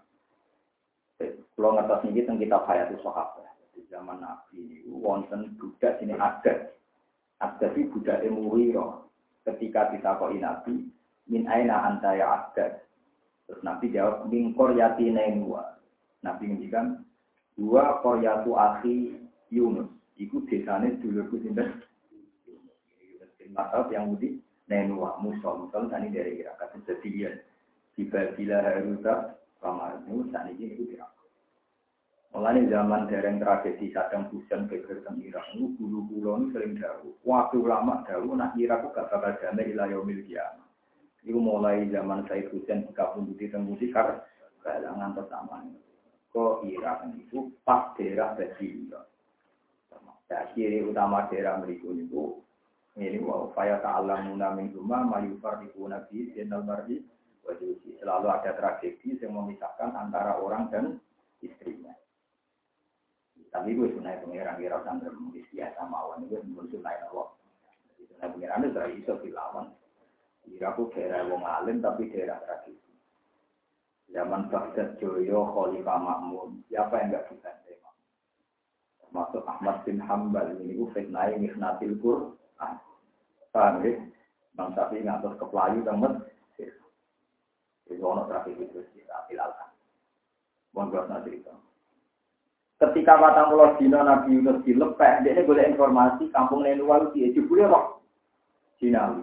Kalau 1.57 1.75
ngertos 1.75 2.05
ini, 2.07 2.23
tentang 2.23 2.39
kitab 2.39 2.63
Hayatul 2.69 3.01
Sahabat. 3.03 3.49
Di 3.75 3.81
zaman 3.89 4.23
Nabi 4.23 4.61
ini, 4.61 4.77
wonten 4.87 5.57
budak 5.57 5.97
sini 5.97 6.13
adat 6.15 6.80
Abdasi 7.41 7.89
budak 7.89 8.21
Muwiro 8.29 9.09
ketika 9.41 9.89
ditakoi 9.89 10.37
Nabi, 10.37 10.85
min 11.25 11.49
aina 11.49 11.89
anta 11.89 12.13
ya 12.13 12.29
abdad. 12.29 12.85
Terus 13.49 13.61
Nabi 13.65 13.89
jawab, 13.89 14.29
min 14.29 14.53
koryati 14.53 15.09
nainwa. 15.09 15.81
Nabi 16.21 16.53
ngendikan, 16.53 17.01
dua 17.57 17.99
koryatu 18.05 18.53
akhi 18.53 19.17
Yunus. 19.49 19.89
Iku 20.21 20.45
desane 20.45 21.01
dulurku 21.01 21.41
sinten. 21.41 21.81
Masalah 23.51 23.89
yang 23.91 24.13
mudi 24.13 24.39
nainwa, 24.69 25.17
musol. 25.19 25.65
Musol 25.67 25.89
tadi 25.89 26.13
dari 26.13 26.39
Irak. 26.39 26.61
Kata 26.61 26.77
sedian. 26.85 27.35
Dibabila 27.97 28.63
haruta. 28.63 29.35
Ini 29.61 30.31
tadi 30.31 30.51
ini 30.55 30.73
itu 30.77 30.83
Irak. 30.95 31.20
Mulai 32.31 32.63
zaman 32.71 33.11
dereng 33.11 33.43
tragedi 33.43 33.91
Saddam 33.91 34.31
Hussein 34.31 34.63
beger 34.71 35.03
teng 35.03 35.19
Irak, 35.19 35.51
itu 35.51 35.75
guru-guru 35.75 36.39
ini 36.39 36.45
sering 36.55 36.73
jauh. 36.79 37.11
Waktu 37.27 37.59
lama 37.59 38.07
jauh, 38.07 38.31
nak 38.39 38.55
Irak 38.55 38.87
gak 38.95 39.11
bakal 39.11 39.35
damai 39.43 39.75
ilah 39.75 39.91
yaumil. 39.91 40.23
Itu 41.21 41.37
mulai 41.37 41.91
zaman 41.91 42.23
Said 42.31 42.47
Hussein 42.55 42.87
jika 42.87 43.11
pun 43.11 43.27
di 43.35 43.51
teng 43.51 43.67
Musikar, 43.67 44.23
galangan 44.63 45.11
pertama. 45.11 45.59
Kok 46.31 46.63
Irak 46.63 47.11
itu 47.19 47.51
pas 47.67 47.91
daerah 47.99 48.31
dari 48.39 48.87
Irak. 48.87 49.05
Ya, 50.31 50.47
kiri 50.55 50.79
utama 50.87 51.27
daerah 51.27 51.59
mereka 51.59 51.91
itu 51.91 52.39
ini 52.95 53.19
wow 53.19 53.51
faya 53.51 53.83
ta'allamuna 53.83 54.55
min 54.55 54.71
huma 54.71 55.03
mayufar 55.03 55.59
ibu 55.59 55.91
nabi 55.91 56.31
jenal 56.31 56.63
mardi 56.63 57.03
selalu 57.99 58.27
ada 58.31 58.55
tragedi 58.55 59.19
yang 59.19 59.35
memisahkan 59.35 59.91
antara 59.91 60.39
orang 60.39 60.71
dan 60.71 60.85
istrinya. 61.43 61.91
Tapi 63.51 63.75
gue 63.75 63.91
sunai 63.91 64.23
pengiran 64.23 64.55
kira 64.55 64.79
sampai 64.87 65.11
mungkin 65.11 65.43
biasa 65.51 65.79
mawon 65.91 66.23
itu 66.23 66.39
menurut 66.47 66.71
sunai 66.71 66.97
Allah. 67.11 67.27
Sunai 67.99 68.31
pengiran 68.31 68.63
itu 68.63 68.71
dari 68.71 68.93
iso 69.03 69.13
dilawan. 69.19 69.67
Kira 70.47 70.71
aku 70.71 70.87
daerah 70.95 71.27
wong 71.27 71.43
alim 71.43 71.83
tapi 71.83 72.07
daerah 72.07 72.39
tradisi. 72.47 72.91
Zaman 74.11 74.51
Baghdad 74.51 74.99
Joyo, 74.99 75.47
Khalifah 75.55 75.99
Makmun, 75.99 76.67
siapa 76.67 76.99
yang 76.99 77.15
enggak 77.15 77.31
bisa 77.31 77.51
terima? 77.63 77.91
Termasuk 79.03 79.43
Ahmad 79.47 79.87
bin 79.87 80.03
Hambal 80.03 80.51
ini 80.59 80.75
gue 80.75 80.91
fitnah 80.91 81.31
Mikhnatil 81.35 81.95
Qur'an. 81.99 82.75
Paham 83.51 83.83
ya? 83.83 83.99
Bang 84.55 84.75
Sapi 84.75 85.03
ngatur 85.03 85.39
ke 85.39 85.45
Pelayu 85.47 85.79
temen. 85.83 86.23
Itu 87.91 88.07
ono 88.07 88.23
tradisi 88.23 88.63
terus 88.71 88.87
kita 88.95 89.27
filalkan. 89.27 89.67
Mohon 90.71 91.11
nanti 91.11 91.35
itu. 91.35 91.51
Ketika 92.81 93.13
patang 93.21 93.53
pulau 93.53 93.77
dino 93.77 94.01
Nabi 94.01 94.41
Yunus 94.41 94.65
dilepek, 94.65 95.21
dia 95.21 95.37
ini 95.37 95.45
boleh 95.45 95.69
informasi 95.69 96.33
kampung 96.33 96.65
Nenuwa 96.65 97.05
itu 97.05 97.07
dia 97.13 97.29
jebule 97.37 97.69
roh 97.69 98.01
Dinawi. 98.81 99.21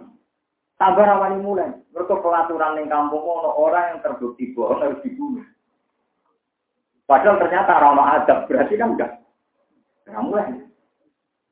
Tambah 0.79 1.03
rawani 1.03 1.43
mulai. 1.43 1.67
Mereka 1.91 2.23
pelaturan 2.23 2.79
di 2.79 2.87
kampung 2.87 3.19
ono 3.19 3.51
orang 3.59 3.91
yang 3.91 3.99
terbukti 3.99 4.55
bohong 4.55 4.79
harus 4.79 5.03
dibunuh. 5.03 5.43
Padahal 7.03 7.35
ternyata 7.35 7.83
ramah 7.83 8.23
adab 8.23 8.47
berarti 8.47 8.79
kan 8.79 8.95
enggak. 8.95 9.11
Nah, 10.07 10.23
mulai. 10.23 10.55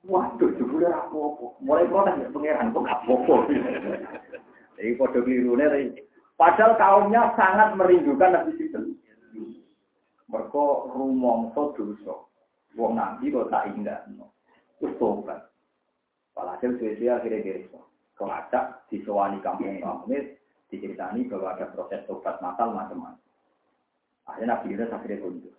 Waduh, 0.07 0.55
jebule 0.55 0.87
apa-apa. 0.87 1.59
Mulai 1.59 1.91
protes 1.91 2.15
ya 2.23 2.31
pangeran 2.31 2.71
kok 2.71 2.87
gak 2.87 2.99
apa-apa. 3.03 3.35
Jadi 4.79 4.95
kode 4.95 5.19
keliru 5.27 5.59
Padahal 6.39 6.79
kaumnya 6.79 7.35
sangat 7.35 7.75
merindukan 7.75 8.31
Nabi 8.31 8.55
Sinten. 8.55 8.95
Mereka 10.27 10.63
rumongso 10.91 11.71
dosa. 11.75 12.15
Wong 12.75 12.99
nabi 12.99 13.31
kok 13.31 13.47
tak 13.47 13.71
indah. 13.73 14.03
Terus 14.77 14.97
tobat. 14.99 15.49
Walhasil 16.37 16.77
suwe 16.77 17.07
akhirnya 17.09 17.41
desa. 17.41 17.79
Kelacak 18.17 18.85
disewani 18.89 19.41
kampung-kampung 19.41 20.37
diceritani 20.67 21.25
bahwa 21.31 21.55
ada 21.55 21.71
proses 21.71 22.03
tobat 22.05 22.37
masal 22.43 22.75
macam-macam. 22.75 23.23
Akhirnya 24.27 24.59
Nabi 24.59 24.75
Yunus 24.75 24.91
akhirnya 24.91 25.23
tunjuk. 25.23 25.55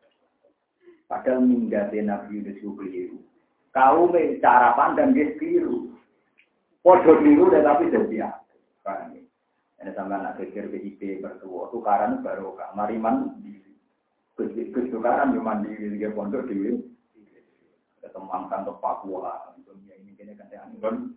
Padahal 1.09 1.40
minggatnya 1.40 2.02
Nabi 2.04 2.38
Yunus 2.38 2.61
itu 2.61 2.70
keliru. 2.76 3.18
Kau 3.72 4.12
cara 4.44 4.76
pandang 4.76 5.16
dia 5.16 5.33
keliru. 5.40 5.96
Podo 6.85 7.20
keliru 7.20 7.48
tapi 7.48 7.88
jadi 7.88 8.28
apa? 8.28 9.12
Ini 9.78 9.94
sama 9.94 10.20
anak 10.20 10.42
pikir 10.42 10.68
PIP 10.68 11.22
bertua. 11.22 11.70
Tukaran 11.70 12.20
baru 12.20 12.52
Mariman 12.74 13.38
di 13.40 13.57
Gus 14.38 14.87
tukaran 14.94 15.35
yo 15.35 15.42
mandiri 15.42 15.98
dia 15.98 16.14
pondok 16.14 16.46
di 16.46 16.79
ketemu 17.98 18.46
kantor 18.46 18.79
Papua. 18.79 19.59
Ini 19.66 20.14
kini 20.14 20.38
kan 20.38 20.46
yang 20.55 20.70
anggon. 20.70 21.11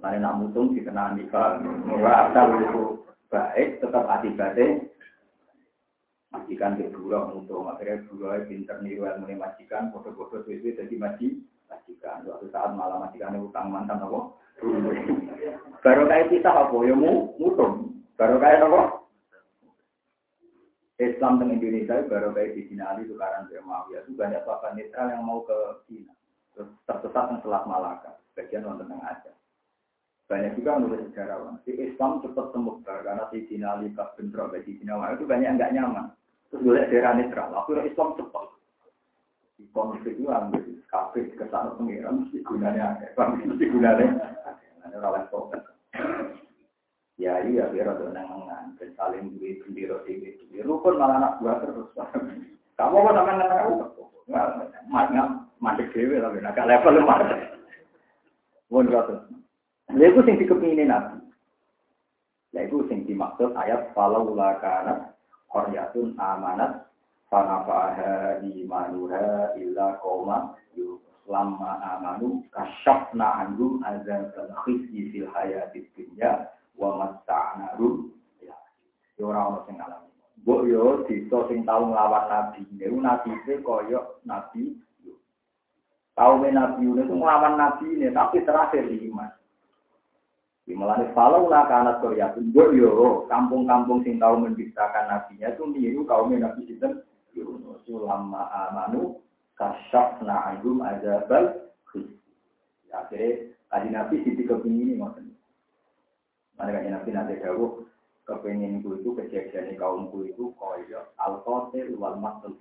Lain 0.00 0.24
nak 0.24 0.40
mutung 0.40 0.72
dikenani 0.72 1.28
pak. 1.28 1.60
Ora 1.84 2.32
asal 2.32 2.64
itu 2.64 3.04
baik 3.28 3.84
tetap 3.84 4.08
akibatnya. 4.08 4.88
Majikan 6.32 6.80
ke 6.80 6.88
buruk 6.96 7.36
mutung. 7.36 7.68
Akhirnya 7.68 8.08
buruk 8.08 8.48
pinter 8.48 8.80
niru 8.80 9.04
ilmu 9.04 9.28
majikan 9.36 9.92
foto-foto 9.92 10.48
suwe 10.48 10.72
jadi 10.72 10.96
maji. 10.96 11.44
Majikan. 11.68 12.24
Suatu 12.24 12.48
saat 12.48 12.72
malah 12.72 13.04
majikan 13.04 13.36
utang 13.36 13.68
mantan 13.68 14.00
apa? 14.00 14.32
Baru 15.84 16.08
kayak 16.08 16.32
kita 16.32 16.48
apa? 16.48 16.76
Ya 16.88 16.96
mu 16.96 17.36
mutung. 17.36 18.00
Baru 18.16 18.40
kayak 18.40 18.64
apa 18.64 18.93
Islam 21.02 21.42
dengan 21.42 21.58
Indonesia 21.58 22.06
baru 22.06 22.30
kayak 22.30 22.54
di 22.54 22.62
Cina 22.70 22.94
Ali 22.94 23.10
tukaran 23.10 23.50
Muawiyah. 23.50 24.06
Itu 24.06 24.14
banyak 24.14 24.42
sahabat 24.46 24.78
netral 24.78 25.10
yang 25.10 25.22
mau 25.26 25.42
ke 25.42 25.58
Cina. 25.90 26.12
Tersesat 26.86 27.24
yang 27.34 27.40
Selat 27.42 27.64
Malaka. 27.66 28.14
Bagian 28.38 28.62
nonton 28.62 28.90
tengah 28.90 29.10
aja 29.10 29.34
banyak 30.24 30.56
juga 30.56 30.80
menurut 30.80 31.04
sejarawan 31.12 31.60
si 31.68 31.76
Islam 31.76 32.24
cepat 32.24 32.56
semebar 32.56 33.04
karena 33.04 33.28
si 33.28 33.44
Cina 33.44 33.76
Ali 33.76 33.92
Kak 33.92 34.16
Bentrok 34.16 34.56
di 34.56 34.80
Cina. 34.80 35.12
Itu 35.12 35.28
banyak 35.28 35.60
nggak 35.60 35.72
nyaman. 35.76 36.16
Terus 36.48 36.64
boleh 36.64 36.88
daerah 36.88 37.12
netral. 37.12 37.52
Akhirnya 37.52 37.84
Islam 37.84 38.16
cepat 38.16 38.46
di 39.54 39.64
konflik 39.70 40.16
itu 40.16 40.26
ambil 40.26 40.64
kafe 40.90 41.30
ke 41.38 41.46
sana 41.46 41.76
pengiran 41.78 42.26
mesti 42.26 42.42
gunanya 42.42 42.98
mesti 43.14 43.66
gunanya 43.70 44.34
ada 44.82 44.98
orang 44.98 45.30
Ya 47.34 47.42
iya 47.42 47.64
biar 47.66 47.90
ada 47.90 48.14
nengengan, 48.14 48.78
dan 48.78 48.94
saling 48.94 49.34
duit 49.34 49.58
bendiro 49.66 49.98
dewi 50.06 50.38
dewi. 50.38 50.62
Rukun 50.62 51.02
malah 51.02 51.18
anak 51.18 51.42
buah 51.42 51.58
terus. 51.66 51.90
Kamu 52.78 52.94
kok 53.02 53.14
sampai 53.18 53.34
nggak 53.34 53.50
tahu? 53.50 53.72
Nggak 54.30 55.28
masih 55.58 55.86
dewi 55.90 56.22
tapi 56.22 56.38
agak 56.46 56.68
level 56.70 57.02
masih. 57.02 57.42
Mohon 58.70 58.86
kata. 58.94 59.14
Lalu 59.90 60.06
itu 60.06 60.20
sing 60.22 60.36
dikepingin 60.38 60.94
nabi. 60.94 61.18
Lalu 62.54 62.66
itu 62.70 62.76
sing 62.86 62.98
dimaksud 63.02 63.50
ayat 63.58 63.90
falau 63.98 64.30
lakana 64.30 65.10
koryatun 65.50 66.14
amanat 66.14 66.86
fanafaha 67.26 68.38
imanuha 68.46 69.58
illa 69.58 69.98
koma 69.98 70.54
lama 71.26 71.82
amanu 71.82 72.46
kasyafna 72.54 73.42
anhum 73.42 73.82
azab 73.82 74.30
al-khizyi 74.38 75.08
fil 75.10 75.26
hayatid 75.34 75.88
dunya 75.96 76.46
wa 76.78 76.90
mata'na 76.98 77.76
rum. 77.78 78.10
Ya. 78.42 78.54
Ora 79.22 79.50
ono 79.50 79.60
sing 79.66 79.78
ngalami. 79.78 80.10
Mbok 80.44 80.60
yo 80.68 80.84
desa 81.08 81.38
sing 81.48 81.64
tau 81.64 81.88
nglawan 81.88 82.24
nabi. 82.28 82.62
Niku 82.74 82.98
nabi 83.00 83.30
e 83.48 83.54
koyo 83.64 84.20
nabi. 84.26 84.76
Tau 86.14 86.38
nabi 86.38 86.86
Yunus 86.86 87.10
itu 87.10 87.14
nglawan 87.14 87.54
nabi 87.58 87.86
ini 87.94 88.08
tapi 88.14 88.44
terakhir 88.46 88.86
iman. 88.86 89.30
Di 90.64 90.72
melani 90.72 91.12
falau 91.12 91.50
lah 91.52 91.68
karena 91.68 92.00
Korea 92.00 92.32
mbok 92.32 92.70
yo 92.72 93.24
kampung-kampung 93.28 94.00
sing 94.04 94.16
tau 94.16 94.38
menciptakan 94.40 95.10
nabinya 95.10 95.52
itu 95.52 95.62
niru 95.68 96.02
kaum 96.06 96.32
nabi 96.32 96.66
sinten? 96.68 97.02
Yunus. 97.34 97.82
Lama 97.84 98.48
amanu 98.48 99.20
kasyafna 99.54 100.54
anhum 100.54 100.82
azabal 100.82 101.64
akhirnya 102.94 103.50
tadi 103.70 103.88
nabi 103.90 104.16
sisi 104.22 104.46
kepingin 104.46 104.94
ini 104.94 105.02
Mana 106.54 106.74
kan 106.74 106.86
nabi 106.86 107.10
nanti 107.10 107.34
dawuh 107.42 107.82
kepengen 108.24 108.80
itu 108.80 109.10
kejadian 109.16 109.74
kaumku 109.76 110.24
itu 110.30 110.54
koyo 110.56 111.12
al-qatil 111.18 111.98
wal 111.98 112.16
maqtul 112.16 112.56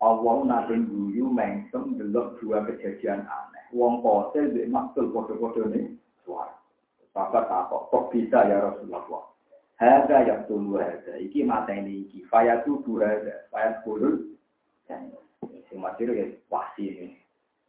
Allah 0.00 0.36
nanti 0.48 0.80
guyu 0.80 1.28
mengsem 1.28 2.00
delok 2.00 2.40
dua 2.40 2.64
kejadian 2.64 3.28
aneh. 3.28 3.64
Wong 3.76 4.00
qatil 4.00 4.56
di 4.56 4.64
maktul 4.64 5.12
podo-podo 5.12 5.68
ini 5.68 5.92
suara. 6.24 6.56
Sahabat 7.12 7.52
takut, 7.52 7.92
kok 7.92 8.08
bisa 8.08 8.48
ya 8.48 8.64
Rasulullah? 8.64 9.28
Hada 9.76 10.24
yang 10.24 10.48
tunggu 10.48 10.80
hada. 10.80 11.20
Iki 11.20 11.44
mata 11.44 11.76
ini 11.76 12.08
iki. 12.08 12.24
Faya 12.32 12.64
tubuh 12.64 13.04
hada. 13.04 13.44
Faya 13.52 13.84
bulul. 13.84 14.36
Sing 14.88 15.78
mati 15.78 16.08
ya 16.08 16.26
wahsi 16.48 16.84
ini. 16.96 17.08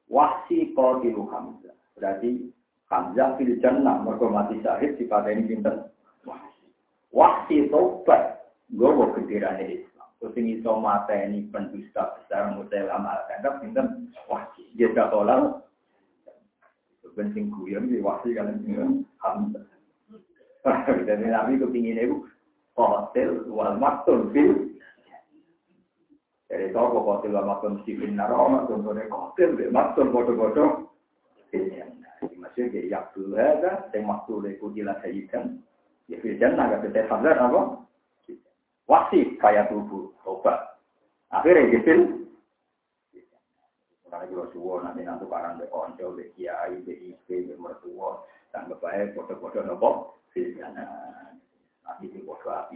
Wahsi 0.07 0.71
qatilu 0.71 1.27
Hamzah. 1.27 1.75
Berarti 1.99 2.47
Hamzah 2.91 3.39
fil 3.39 3.55
jannah 3.63 4.03
mergo 4.03 4.27
mati 4.27 4.59
syahid 4.59 4.99
dipateni 4.99 5.47
pinten. 5.47 5.87
Wahsi 7.15 7.71
tobat 7.71 8.51
gowo 8.75 9.15
genderane 9.15 9.79
Islam. 9.79 10.07
Terus 10.19 10.35
sing 10.35 10.45
iso 10.51 10.75
mateni 10.75 11.47
pendusta 11.47 12.19
besar 12.19 12.51
mutelam 12.51 13.07
al-kandap 13.07 13.63
pinten 13.63 14.11
wahsi. 14.27 14.67
Dia 14.75 14.91
gak 14.91 15.15
tolak. 15.15 15.63
Bensin 17.15 17.51
guyon 17.51 17.91
di 17.91 18.03
wahsi 18.03 18.35
kalian 18.35 18.59
pinten 18.59 18.89
Hamzah. 19.23 19.63
Jadi 21.07 21.25
Nabi 21.31 21.63
kepingin 21.63 21.97
itu 21.97 22.27
hotel 22.75 23.47
wal 23.49 23.79
maktul 23.79 24.29
fil 24.35 24.69
Jadi 26.51 26.75
tahu 26.75 26.91
kok 26.91 27.03
kotil 27.07 27.31
wal 27.31 27.47
maktul 27.47 27.79
mesti 27.79 27.95
benar, 27.95 28.27
oh 28.35 28.51
maktul 28.51 28.83
kotil, 28.83 29.49
maktul 29.71 30.11
bodoh-bodoh. 30.11 30.91
Masih 32.51 32.67
ya 32.67 32.99
yak 32.99 33.15
dulu 33.15 33.39
ada, 33.39 33.87
yang 33.95 34.11
maktul 34.11 34.43
itu 34.43 34.67
jelas 34.75 34.99
sajidan. 34.99 35.63
Ya 36.11 36.19
beda 36.19 36.51
sadar 37.07 37.39
apa? 37.39 37.79
Wasif 38.91 39.39
kayak 39.39 39.71
tubuh, 39.71 40.11
tobat. 40.27 40.75
Akhirnya 41.31 41.71
gitu. 41.71 42.27
Karena 44.03 44.27
juga 44.27 44.51
suwo 44.51 44.83
nanti 44.83 45.07
nanti 45.07 45.23
barang 45.23 45.63
be 45.63 45.71
onco, 45.71 46.11
be 46.11 46.27
kiai, 46.35 46.75
be 46.83 47.15
istri, 47.15 47.47
be 47.47 47.55
mertua, 47.55 48.27
dan 48.51 48.67
baik 48.67 49.15
foto-foto 49.15 49.63
nopo 49.63 50.19
firjan. 50.35 50.75
Nanti 51.87 52.11
di 52.11 52.19
foto 52.27 52.51
api 52.51 52.75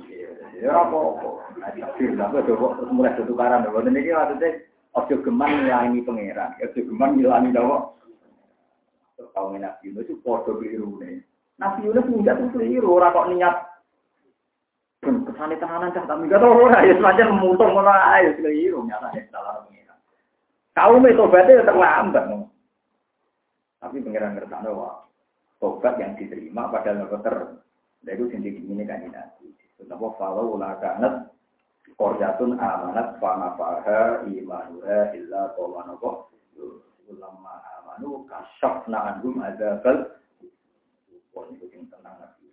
ya 0.55 0.71
apa 0.71 0.95
apa. 0.95 1.29
Nanti 1.59 1.83
firjan 1.99 2.31
tapi 2.31 2.47
coba 2.47 2.79
mulai 2.87 3.19
tukaran. 3.19 3.67
Dan 3.67 3.91
ini 3.91 4.15
maksudnya 4.15 4.63
ojo 4.95 5.15
geman 5.19 5.67
ngilangi 5.67 5.99
pangeran, 6.07 6.55
ojo 6.63 6.79
geman 6.79 7.19
ngilangi 7.19 7.51
nopo 7.51 7.99
kaum 9.31 9.55
Nabi 9.55 9.91
Yunus 9.91 10.07
itu 10.07 10.19
podo 10.19 10.59
keliru 10.59 10.99
nih. 10.99 11.23
Nabi 11.55 11.87
Yunus 11.87 12.07
enggak 12.11 12.35
tuh 12.39 12.49
keliru, 12.55 12.99
orang 12.99 13.15
kok 13.15 13.29
niat 13.31 13.55
ben 15.05 15.21
kesane 15.21 15.55
tenanan 15.61 15.93
cah 15.93 16.03
tapi 16.09 16.25
enggak 16.25 16.41
tahu 16.41 16.65
ora 16.65 16.81
ya 16.81 16.93
semacam 16.97 17.27
mutung 17.37 17.71
ngono 17.71 17.93
ae 17.93 18.33
keliru 18.35 18.83
nyata 18.83 19.13
salah 19.31 19.63
pengiran. 19.63 19.99
Kaum 20.75 21.05
itu 21.07 21.23
berarti 21.29 21.63
terlambat. 21.63 22.25
Tapi 23.79 23.95
pengiran 24.01 24.35
ngertane 24.35 24.69
wah 24.73 25.05
tobat 25.61 25.95
yang 26.01 26.17
diterima 26.19 26.67
padahal 26.73 27.07
nggak 27.07 27.21
ter 27.23 27.35
dari 28.05 28.17
itu 28.19 28.25
sendiri 28.33 28.59
ini 28.59 28.83
kan 28.83 29.05
nabi. 29.07 29.49
Tetapi 29.79 30.07
kalau 30.19 30.57
ulah 30.57 30.77
kanat 30.81 31.31
korjatun 31.95 32.59
amanat 32.59 33.17
fana 33.21 33.55
faha 33.55 34.25
imanuha 34.27 35.15
illa 35.15 35.53
qawanako 35.55 36.33
ulama 37.05 37.61
amanu 37.95 38.27
kasyafna 38.27 39.15
anhum 39.15 39.39
adzabal 39.39 40.11
Wah, 41.35 41.51
itu 41.51 41.67
yang 41.67 41.83
tentang 41.91 42.15
Nabi. 42.15 42.47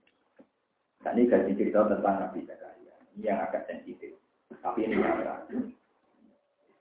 Dan 1.07 1.14
ini 1.14 1.31
gaji 1.31 1.55
cerita 1.55 1.87
tentang 1.87 2.18
Nabi 2.18 2.42
Zakaria. 2.42 2.94
Ini 3.14 3.31
yang 3.31 3.38
agak 3.38 3.70
sensitif. 3.70 4.18
Tapi 4.59 4.90
ini 4.90 4.98
terakhir. 4.98 5.70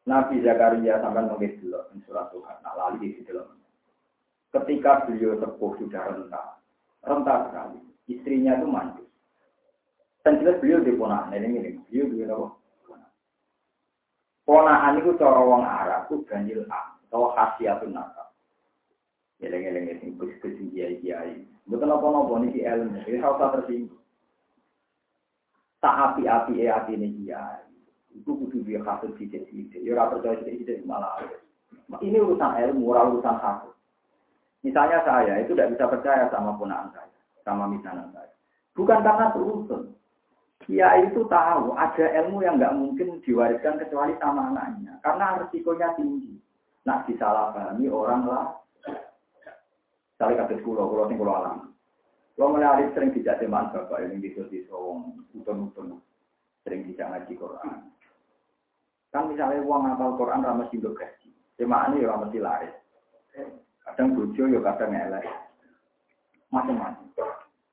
Nabi 0.09 0.41
Zakaria 0.41 0.97
sampai 0.97 1.29
nulis 1.29 1.53
dulu 1.61 1.77
surat 2.09 2.33
Tuhan. 2.33 2.57
Nah, 2.65 2.73
lali 2.73 2.97
di 3.05 3.21
situ 3.21 3.37
Ketika 4.49 5.05
beliau 5.05 5.37
sepuh 5.37 5.71
sudah 5.77 6.01
rentah, 6.09 6.57
rentah 7.05 7.37
sekali. 7.53 7.79
Istrinya 8.09 8.57
itu 8.57 8.65
mandus. 8.65 9.09
Dan 10.25 10.41
jelas 10.41 10.57
beliau 10.57 10.81
di 10.81 10.97
ponakan 10.97 11.37
ini, 11.37 11.47
ini. 11.61 11.71
Beliau 11.85 12.09
di 12.09 12.25
apa? 12.25 12.47
Ponakan 14.41 14.99
itu 14.99 15.15
cara 15.21 15.37
orang 15.37 15.63
Arab 15.63 16.01
itu 16.09 16.25
ganjil 16.27 16.65
am 16.67 16.97
atau 17.07 17.31
khasiatun 17.31 17.93
nakal. 17.93 18.20
Eleng-eleng 19.41 19.97
itu 19.97 20.13
kus-kus 20.21 20.53
kiai-kiai. 20.69 21.41
Bukan 21.65 21.89
apa-apa 21.89 22.45
ini 22.45 22.61
ilmu, 22.61 23.01
ini 23.09 23.17
harus 23.17 23.41
tersinggung. 23.41 24.01
Tak 25.81 26.13
api-api 26.13 26.61
e 26.61 26.69
hati 26.69 26.93
ini 26.93 27.09
kiai. 27.25 27.65
Itu 28.13 28.37
kudu 28.37 28.61
dia 28.61 28.85
kasut 28.85 29.17
sidik-sidik. 29.17 29.81
Ya 29.81 29.97
orang 29.97 30.13
percaya 30.21 30.37
sidik-sidik 30.45 30.85
malah. 30.85 31.25
Ini 32.05 32.21
urusan 32.21 32.53
ilmu, 32.69 32.93
orang 32.93 33.17
urusan 33.17 33.37
kasut. 33.41 33.73
Misalnya 34.61 35.01
saya 35.01 35.41
itu 35.41 35.57
tidak 35.57 35.73
bisa 35.73 35.85
percaya 35.89 36.29
sama 36.29 36.53
punaan 36.53 36.93
saya, 36.93 37.09
sama 37.41 37.65
misalnya 37.65 38.05
saya. 38.13 38.29
Bukan 38.77 39.01
karena 39.01 39.33
berurusan. 39.33 39.97
Kiai 40.61 41.09
itu 41.09 41.25
tahu 41.25 41.73
ada 41.73 42.05
ilmu 42.21 42.45
yang 42.45 42.61
nggak 42.61 42.77
mungkin 42.77 43.17
diwariskan 43.25 43.81
kecuali 43.81 44.13
sama 44.21 44.53
anaknya, 44.53 45.01
karena 45.01 45.41
resikonya 45.41 45.97
tinggi. 45.97 46.37
Nak 46.85 47.09
disalahpahami 47.09 47.89
orang 47.89 48.29
lah. 48.29 48.61
Sekali 50.21 50.37
kasus 50.37 50.61
kulo, 50.61 50.85
kulo 50.85 51.09
sing 51.09 51.17
kulo 51.17 51.33
alam. 51.33 51.73
Kulo 52.37 52.53
menarik 52.53 52.93
sering 52.93 53.09
dijak 53.09 53.41
teman 53.41 53.73
bapak 53.73 54.05
yang 54.05 54.21
di 54.21 54.29
wong 54.69 55.17
utun-utun 55.33 55.97
sering 56.61 56.85
dijak 56.85 57.09
ngaji 57.09 57.33
Quran. 57.41 57.89
Kan 59.09 59.33
misalnya 59.33 59.65
uang 59.65 59.81
ngapal 59.81 60.21
Quran 60.21 60.45
ramah 60.45 60.69
sih 60.69 60.77
gaji. 60.77 61.33
Cuma 61.57 61.89
ini 61.89 62.05
ya 62.05 62.13
ramah 62.13 62.29
laris. 62.29 62.69
Kadang 63.81 64.13
bojo 64.13 64.45
ya 64.45 64.61
kadang 64.61 64.93
elek. 64.93 65.25
macam-macam. 66.53 67.09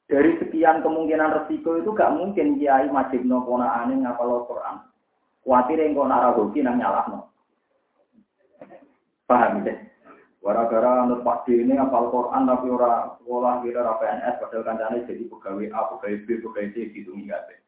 Dari 0.08 0.40
sekian 0.40 0.80
kemungkinan 0.80 1.44
resiko 1.44 1.76
itu 1.76 1.92
gak 1.92 2.16
mungkin 2.16 2.56
kiai 2.56 2.88
majib 2.88 3.28
no 3.28 3.44
ponakane 3.44 3.92
ngapal 4.00 4.48
Quran. 4.48 4.88
Kuatir 5.44 5.84
yang 5.84 5.92
kau 5.92 6.08
nara 6.08 6.32
hoki 6.32 6.64
nang 6.64 6.80
nyalah 6.80 7.12
no. 7.12 7.28
Paham 9.28 9.68
ya? 9.68 9.76
Gara-gara 10.38 11.04
anut 11.04 11.26
Pak 11.26 11.50
ini 11.50 11.74
apal 11.76 12.14
Quran 12.14 12.46
tapi 12.46 12.72
ora 12.72 13.12
sekolah 13.20 13.60
kira 13.60 13.84
ora 13.84 14.00
PNS 14.00 14.38
padahal 14.38 14.64
kancane 14.64 14.98
jadi 15.04 15.24
pegawai 15.28 15.66
A, 15.74 15.80
pegawai 15.92 16.24
B, 16.24 16.28
pegawai 16.40 16.72
C 16.72 16.76
gitu 16.94 17.10
nggak 17.12 17.58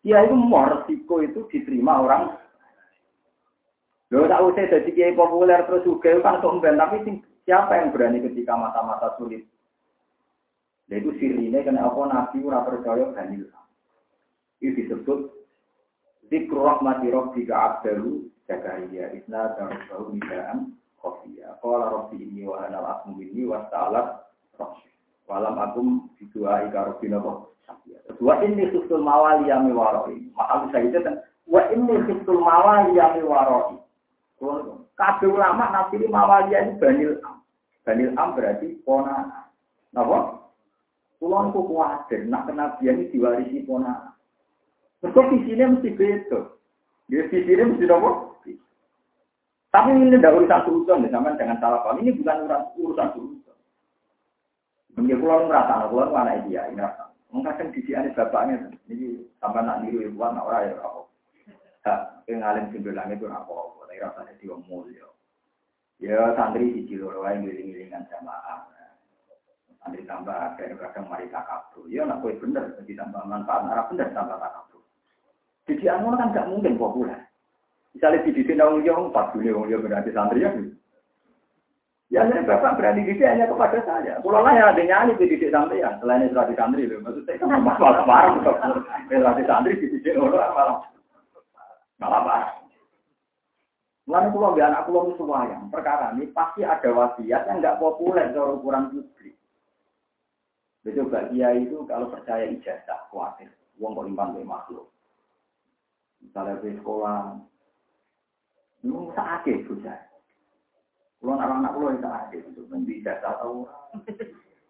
Ya 0.00 0.24
itu 0.24 0.32
mau 0.32 0.64
resiko 0.64 1.20
itu 1.20 1.44
diterima 1.52 2.00
orang. 2.00 2.40
Lo 4.08 4.24
tak 4.24 4.42
usah 4.42 4.64
jadi 4.70 4.90
kiai 4.96 5.12
populer 5.12 5.60
terus 5.68 5.84
juga 5.84 6.16
kan 6.24 6.40
sombong 6.40 6.78
tapi 6.78 7.20
siapa 7.44 7.76
yang 7.76 7.92
berani 7.92 8.24
ketika 8.24 8.56
masa-masa 8.56 9.12
sulit? 9.20 9.44
Nah 10.88 10.96
itu 10.98 11.12
sirine 11.20 11.60
kena 11.60 11.84
apa 11.84 12.00
nabi 12.08 12.40
ora 12.40 12.64
percaya 12.64 13.12
ganil. 13.12 13.44
Itu 14.62 14.72
disebut 14.72 15.20
Zikru 16.30 16.64
rahmati 16.64 17.10
rabbika 17.10 17.54
abdalu 17.54 18.30
Zakaria. 18.48 19.10
Isna 19.14 19.52
darubahu 19.58 20.16
nidaan 20.16 20.79
khofiyya 21.00 21.58
Qala 21.64 21.90
rabbi 21.90 22.20
ini 22.20 22.46
wa 22.46 22.64
anal 22.64 22.86
asmu 22.86 23.18
ini 23.20 23.48
wa 23.48 23.64
ta'alat 23.72 24.28
rabbi 24.60 24.88
Walam 25.30 25.56
akum 25.62 26.10
bidua 26.18 26.66
ika 26.66 26.94
rabbi 26.94 27.08
nabo 27.08 27.50
Wa 28.20 28.42
inni 28.42 28.66
khiftul 28.66 29.00
mawali 29.00 29.48
yami 29.48 29.72
waroi. 29.72 30.28
Maka 30.34 30.66
bisa 30.66 30.78
itu 30.82 30.98
kan? 31.00 31.22
Wa 31.46 31.62
inni 31.70 32.02
khiftul 32.04 32.42
mawali 32.42 32.98
yami 32.98 33.22
waroi. 33.22 33.78
Kabeh 34.98 35.30
ulama 35.30 35.72
nafsiri 35.72 36.10
mawali 36.10 36.52
ini 36.52 36.76
banil 36.76 37.16
am. 37.24 37.40
Banil 37.86 38.10
am 38.18 38.36
berarti 38.36 38.76
pona 38.84 39.48
Napa? 39.94 40.38
Kulon 41.20 41.52
ku 41.52 41.66
kuatir, 41.68 42.24
nak 42.28 42.48
kenabian 42.48 43.04
ini 43.04 43.12
diwarisi 43.12 43.66
pona. 43.66 44.16
Mereka 45.04 45.20
visinya 45.32 45.76
mesti 45.76 45.90
beda. 45.92 46.38
Dia 47.08 47.28
visinya 47.28 47.64
mesti 47.70 47.84
nopo. 47.88 48.10
Tapi 49.70 49.94
ini 49.94 50.18
tidak 50.18 50.34
urusan 50.34 50.66
urusan, 50.66 51.06
sama 51.14 51.38
dengan 51.38 51.62
salah 51.62 51.78
paham. 51.86 52.02
Ini 52.02 52.10
bukan 52.18 52.42
urusan 52.42 52.62
urusan 52.74 53.08
urusan. 53.14 53.56
Mungkin 54.98 55.20
kulon 55.22 55.46
merasa, 55.46 55.86
kulon 55.86 56.10
mana 56.10 56.42
dia, 56.50 56.66
ini 56.66 56.82
rasa. 56.82 57.14
Mungkin 57.30 57.70
di 57.70 57.80
sini 57.86 58.10
bapaknya, 58.10 58.66
ini 58.90 59.22
tambah 59.38 59.62
nak 59.62 59.86
niru 59.86 60.02
ibuan, 60.02 60.34
nak 60.34 60.50
orang 60.50 60.74
ya 60.74 60.82
apa. 60.82 61.00
Tak, 61.80 62.00
ngalim 62.26 62.74
sembilan 62.74 63.14
itu 63.14 63.30
apa 63.30 63.46
apa. 63.46 63.80
Tapi 63.86 64.02
rasanya 64.02 64.32
dia 64.42 64.56
mulia. 64.66 65.06
Ya 66.02 66.34
santri 66.34 66.74
di 66.74 66.90
Ciloro, 66.90 67.22
yang 67.22 67.46
ngiling-ngilingan 67.46 68.10
jamaah. 68.10 68.66
Nanti 69.80 70.04
tambah 70.04 70.34
akhir 70.34 70.76
kadang 70.76 71.08
mari 71.08 71.30
takabur. 71.32 71.88
Ya 71.88 72.04
nak 72.04 72.20
kue 72.20 72.36
bener, 72.36 72.76
jadi 72.82 73.00
tambah 73.00 73.22
manfaat 73.24 73.64
arah 73.70 73.86
bener 73.88 74.12
tambah 74.12 74.36
takabur. 74.36 74.82
Jadi 75.70 75.84
anu 75.88 76.18
kan 76.18 76.34
gak 76.34 76.50
mungkin 76.50 76.76
populer. 76.76 77.29
Misalnya 77.94 78.22
di 78.22 78.30
didik 78.30 78.54
nang 78.54 78.80
yo 78.86 79.10
empat 79.10 79.34
dunia 79.34 79.56
wong 79.56 79.66
yo 79.66 79.82
berarti 79.82 80.14
santri 80.14 80.46
ya. 80.46 80.50
Ya 82.10 82.26
saya 82.26 82.42
bapak 82.42 82.78
berani 82.78 83.06
didik 83.06 83.26
hanya 83.26 83.50
kepada 83.50 83.78
saya. 83.86 84.18
Pulau 84.22 84.42
lah 84.42 84.54
yang 84.54 84.70
ada 84.74 84.82
nyanyi 84.82 85.18
di 85.18 85.30
didik 85.34 85.50
santri 85.50 85.82
ya. 85.82 85.94
Selain 85.98 86.26
itu 86.26 86.34
di 86.34 86.54
santri 86.54 86.86
loh. 86.86 87.02
Maksud 87.02 87.22
saya 87.26 87.38
kan 87.42 87.58
malah 87.58 88.02
parah. 88.06 88.34
Berarti 89.10 89.42
santri 89.46 89.78
di 89.78 89.86
didik 89.98 90.18
orang 90.18 90.54
malah 90.54 90.76
malah 91.98 92.22
parah. 92.26 92.50
Mulai 94.10 94.34
pulau 94.34 94.58
biar 94.58 94.74
anak 94.74 94.90
pulau 94.90 95.14
semua 95.14 95.46
yang 95.46 95.70
perkara 95.70 96.10
ini 96.18 96.26
pasti 96.34 96.66
ada 96.66 96.90
wasiat 96.90 97.46
yang 97.46 97.62
nggak 97.62 97.78
populer 97.78 98.34
kalau 98.34 98.58
ukuran 98.58 98.90
publik. 98.90 99.38
Betul 100.82 101.06
Mbak 101.06 101.30
Kiai 101.30 101.62
itu 101.62 101.78
kalau 101.86 102.10
percaya 102.10 102.48
ijazah, 102.50 103.06
khawatir. 103.14 103.54
Uang 103.78 103.94
kok 103.94 104.06
limpah 104.10 104.34
ke 104.34 104.42
makhluk. 104.42 104.90
Misalnya 106.26 106.58
di 106.58 106.74
sekolah, 106.74 107.38
itu 108.80 109.12
sakit 109.12 109.68
bocah. 109.68 109.98
Kalau 111.20 111.36
anak-anak 111.36 111.72
pulau 111.76 111.92
itu 111.92 112.00
sakit, 112.00 112.40
itu 112.48 112.60
nanti 112.72 112.92
ijazah 113.04 113.34
tahu. 113.44 113.68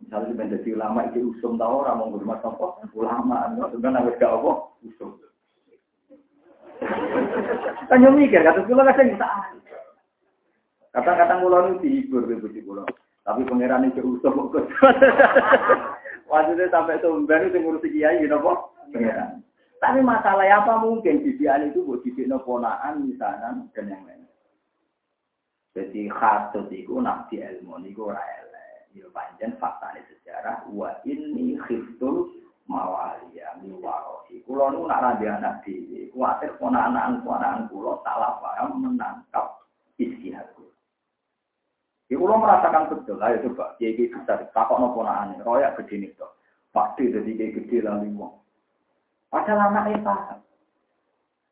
Misalnya 0.02 0.34
menjadi 0.34 0.68
ulama 0.74 1.06
itu 1.12 1.30
usum 1.30 1.54
tahu 1.54 1.86
orang 1.86 2.02
mau 2.02 2.10
berumah 2.10 2.42
apa? 2.42 2.66
Ulama, 2.90 3.54
sebenarnya 3.70 4.00
harus 4.02 4.18
gak 4.18 4.34
apa? 4.34 4.52
Usum. 4.82 5.10
Kan 7.86 8.02
yang 8.02 8.18
mikir, 8.18 8.42
kata 8.42 8.66
pulau 8.66 8.82
kadang 8.82 9.14
bisa. 9.14 9.28
Kata-kata 10.90 11.38
pulau 11.38 11.70
itu 11.70 11.86
dihibur, 11.86 12.26
ibu 12.26 12.50
pulau. 12.66 12.88
Tapi 13.22 13.46
pangeran 13.46 13.86
itu 13.86 14.02
usum. 14.02 14.50
Maksudnya 16.26 16.66
sampai 16.74 16.98
sumber 16.98 17.46
itu 17.46 17.62
ngurusi 17.62 17.94
kiai 17.94 18.26
gitu 18.26 18.34
kok. 18.42 18.74
Tapi 19.80 20.04
masalah 20.04 20.44
apa 20.44 20.76
mungkin 20.84 21.24
didikan 21.24 21.72
itu 21.72 21.80
buat 21.80 22.04
didik 22.04 22.28
ponaan 22.44 23.08
misalnya 23.08 23.64
dan 23.72 23.88
yang 23.88 24.04
lain. 24.04 24.28
Jadi 25.72 26.12
khatut 26.12 26.68
itu 26.68 27.00
nabi 27.00 27.40
ilmu 27.40 27.80
itu 27.88 28.04
raya. 28.04 28.50
Ya 28.90 29.06
panjang 29.14 29.54
fakta 29.62 29.94
ini 29.94 30.02
sejarah. 30.10 30.66
Wa 30.74 30.98
ini 31.06 31.54
khiftul 31.62 32.26
mawalia 32.66 33.54
miwarohi. 33.62 34.42
Kulo 34.42 34.74
nu 34.74 34.90
nak 34.90 34.98
rabi 34.98 35.30
anak 35.30 35.62
di. 35.62 36.10
Kuatir 36.10 36.58
ponaan 36.58 37.22
ponaan 37.22 37.70
kulo 37.70 38.02
salah 38.02 38.42
paham 38.42 38.82
menangkap 38.82 39.62
istihad 39.94 40.50
Ya 42.10 42.18
kalau 42.18 42.42
merasakan 42.42 42.90
betul, 42.90 43.22
ayo 43.22 43.38
coba, 43.46 43.78
kiai 43.78 43.94
kiai 43.94 44.10
besar, 44.10 44.42
nopo 44.50 45.06
aneh, 45.06 45.38
royak 45.46 45.78
gede 45.78 45.94
nih 46.02 46.10
pasti 46.74 47.06
jadi 47.06 47.54
gede 47.54 47.86
lalu. 47.86 48.10
Padahal 49.30 49.70
anak 49.70 49.94
itu 49.94 50.02
paham. 50.02 50.38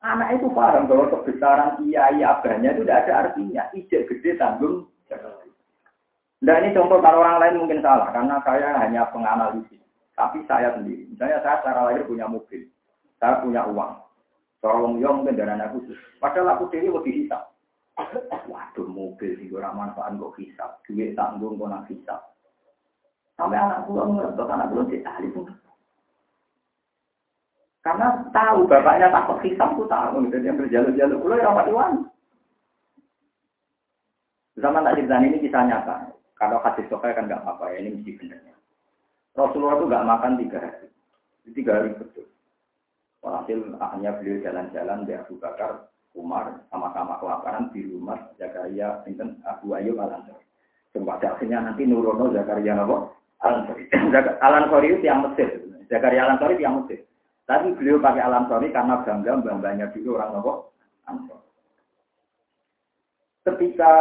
Anak 0.03 0.29
itu 0.35 0.47
paham 0.51 0.91
bahwa 0.91 1.11
kebesaran 1.15 1.79
kiai 1.79 2.21
abahnya 2.23 2.75
itu 2.75 2.83
tidak 2.83 3.07
ada 3.07 3.13
artinya. 3.27 3.63
Ijek 3.75 4.07
gede 4.11 4.35
tanggung 4.39 4.91
Nah 6.39 6.55
ini 6.63 6.71
contoh 6.71 7.03
kalau 7.03 7.19
orang 7.27 7.43
lain 7.43 7.59
mungkin 7.59 7.83
salah, 7.83 8.15
karena 8.15 8.39
saya 8.47 8.79
hanya 8.79 9.11
penganalisis. 9.11 9.83
Tapi 10.15 10.43
saya 10.47 10.75
sendiri, 10.75 11.11
misalnya 11.11 11.43
saya 11.43 11.59
secara 11.63 11.91
lahir 11.91 12.07
punya 12.07 12.31
mobil, 12.31 12.63
saya 13.19 13.43
punya 13.43 13.67
uang. 13.67 13.99
Seorang 14.63 14.99
yang 14.99 15.23
mungkin 15.23 15.39
darahnya 15.39 15.71
khusus. 15.71 15.99
Padahal 16.19 16.59
aku 16.59 16.71
sendiri 16.71 16.91
lebih 16.91 17.15
hisap. 17.23 17.55
Waduh 18.47 18.87
mobil 18.87 19.35
sih 19.39 19.51
ora 19.51 19.75
manfaat 19.75 20.15
kok 20.19 20.35
hisap, 20.39 20.79
duit 20.87 21.15
tanggung 21.19 21.59
kok 21.59 21.87
hisap. 21.91 22.35
Sampai 23.39 23.59
anak 23.59 23.87
pulau 23.87 24.19
ngerti, 24.19 24.43
anak 24.43 24.71
jadi 24.75 24.97
ahli 25.07 25.29
pun. 25.31 25.47
Karena 27.89 28.21
tahu 28.37 28.69
bapaknya 28.69 29.09
takut 29.09 29.41
hisap 29.41 29.73
tuh 29.73 29.89
tahu, 29.89 30.29
jadi 30.29 30.53
yang 30.53 30.61
berjalur-jalur 30.61 31.25
pulau 31.25 31.41
ya 31.41 31.49
rapati 31.49 31.73
wan. 31.73 32.05
Zaman 34.61 34.85
tak 34.85 35.01
cerita 35.01 35.17
ini 35.25 35.41
kisah 35.41 35.65
nyata. 35.65 36.13
Kalau 36.37 36.61
hadis 36.61 36.85
sokai 36.93 37.17
kan 37.17 37.25
nggak 37.25 37.41
apa-apa 37.41 37.73
ya, 37.73 37.81
ini 37.81 37.97
mesti 37.97 38.13
benernya. 38.21 38.53
Rasulullah 39.41 39.81
itu 39.81 39.89
nggak 39.89 40.05
makan 40.05 40.33
tiga 40.37 40.59
hari. 40.61 40.89
Tiga 41.49 41.73
hari 41.81 41.97
betul. 41.97 42.29
Walhasil 43.25 43.59
akhirnya 43.81 44.11
beliau 44.21 44.37
jalan-jalan 44.45 44.99
di 45.09 45.13
Abu 45.17 45.35
Bakar 45.41 45.89
Umar 46.13 46.61
sama-sama 46.69 47.17
kelaparan 47.25 47.73
di 47.73 47.89
rumah 47.89 48.21
Zakaria 48.37 49.01
Sinten 49.09 49.41
Abu 49.49 49.73
Ayyub 49.73 49.97
Al 49.97 50.13
Ansori. 50.13 50.45
Pada 50.93 51.41
akhirnya 51.41 51.65
nanti 51.65 51.89
Nurono 51.89 52.37
Zakaria 52.37 52.77
Nabo 52.77 53.17
Al 53.41 53.65
Ansori. 53.65 53.89
Al 54.45 54.55
Ansori 54.61 54.93
itu 54.93 55.09
yang 55.09 55.25
Mesir. 55.25 55.57
Zakaria 55.89 56.29
Al 56.29 56.37
Ansori 56.37 56.61
yang 56.61 56.85
Mesir. 56.85 57.09
Tapi 57.49 57.73
beliau 57.81 57.97
pakai 57.97 58.21
Al 58.21 58.45
Ansori 58.45 58.69
karena 58.69 59.01
bangga 59.01 59.41
bangganya 59.41 59.89
dulu 59.89 60.21
orang 60.21 60.37
Ansori. 61.09 61.49
Ketika 63.49 63.93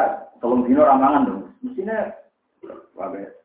tolong 0.44 0.68
dino 0.68 0.84
ramangan 0.84 1.24
dong, 1.24 1.44
mestinya 1.64 2.12
wabe 2.92 3.40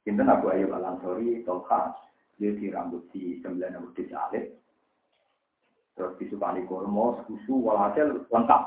Sinten 0.00 0.32
Abu 0.32 0.48
Ayyub 0.48 0.72
Al 0.72 0.96
Ansori 0.96 1.44
Tolha 1.44 1.92
dia 2.40 2.56
di 2.56 2.72
rambut 2.72 3.04
di 3.12 3.36
sembilan 3.44 3.76
rambut 3.76 3.92
di 3.92 4.08
Alif 4.10 4.46
terus 5.92 6.16
disukani 6.16 6.64
kormo, 6.64 7.20
susu, 7.28 7.62
walhasil 7.62 8.26
lengkap. 8.32 8.62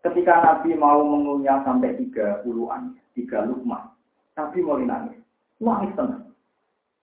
Ketika 0.00 0.34
Nabi 0.40 0.76
mau 0.76 1.00
mengunyah 1.04 1.64
sampai 1.64 1.96
tiga 1.96 2.40
puluhan, 2.44 2.96
tiga 3.16 3.44
lukman, 3.48 3.88
Nabi 4.36 4.58
mau 4.60 4.76
nangis, 4.80 5.20
nangis 5.60 5.92
tenang. 5.96 6.29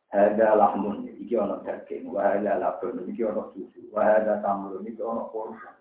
Ada 0.08 0.56
lahmun, 0.56 1.04
iki 1.20 1.36
ono 1.36 1.60
daging, 1.68 2.08
wahada 2.08 2.56
labun, 2.56 3.04
iki 3.12 3.28
ono 3.28 3.52
susu, 3.52 3.92
wahada 3.92 4.40
tamrun, 4.40 4.88
iki 4.88 5.04
ono 5.04 5.28
korma. 5.28 5.76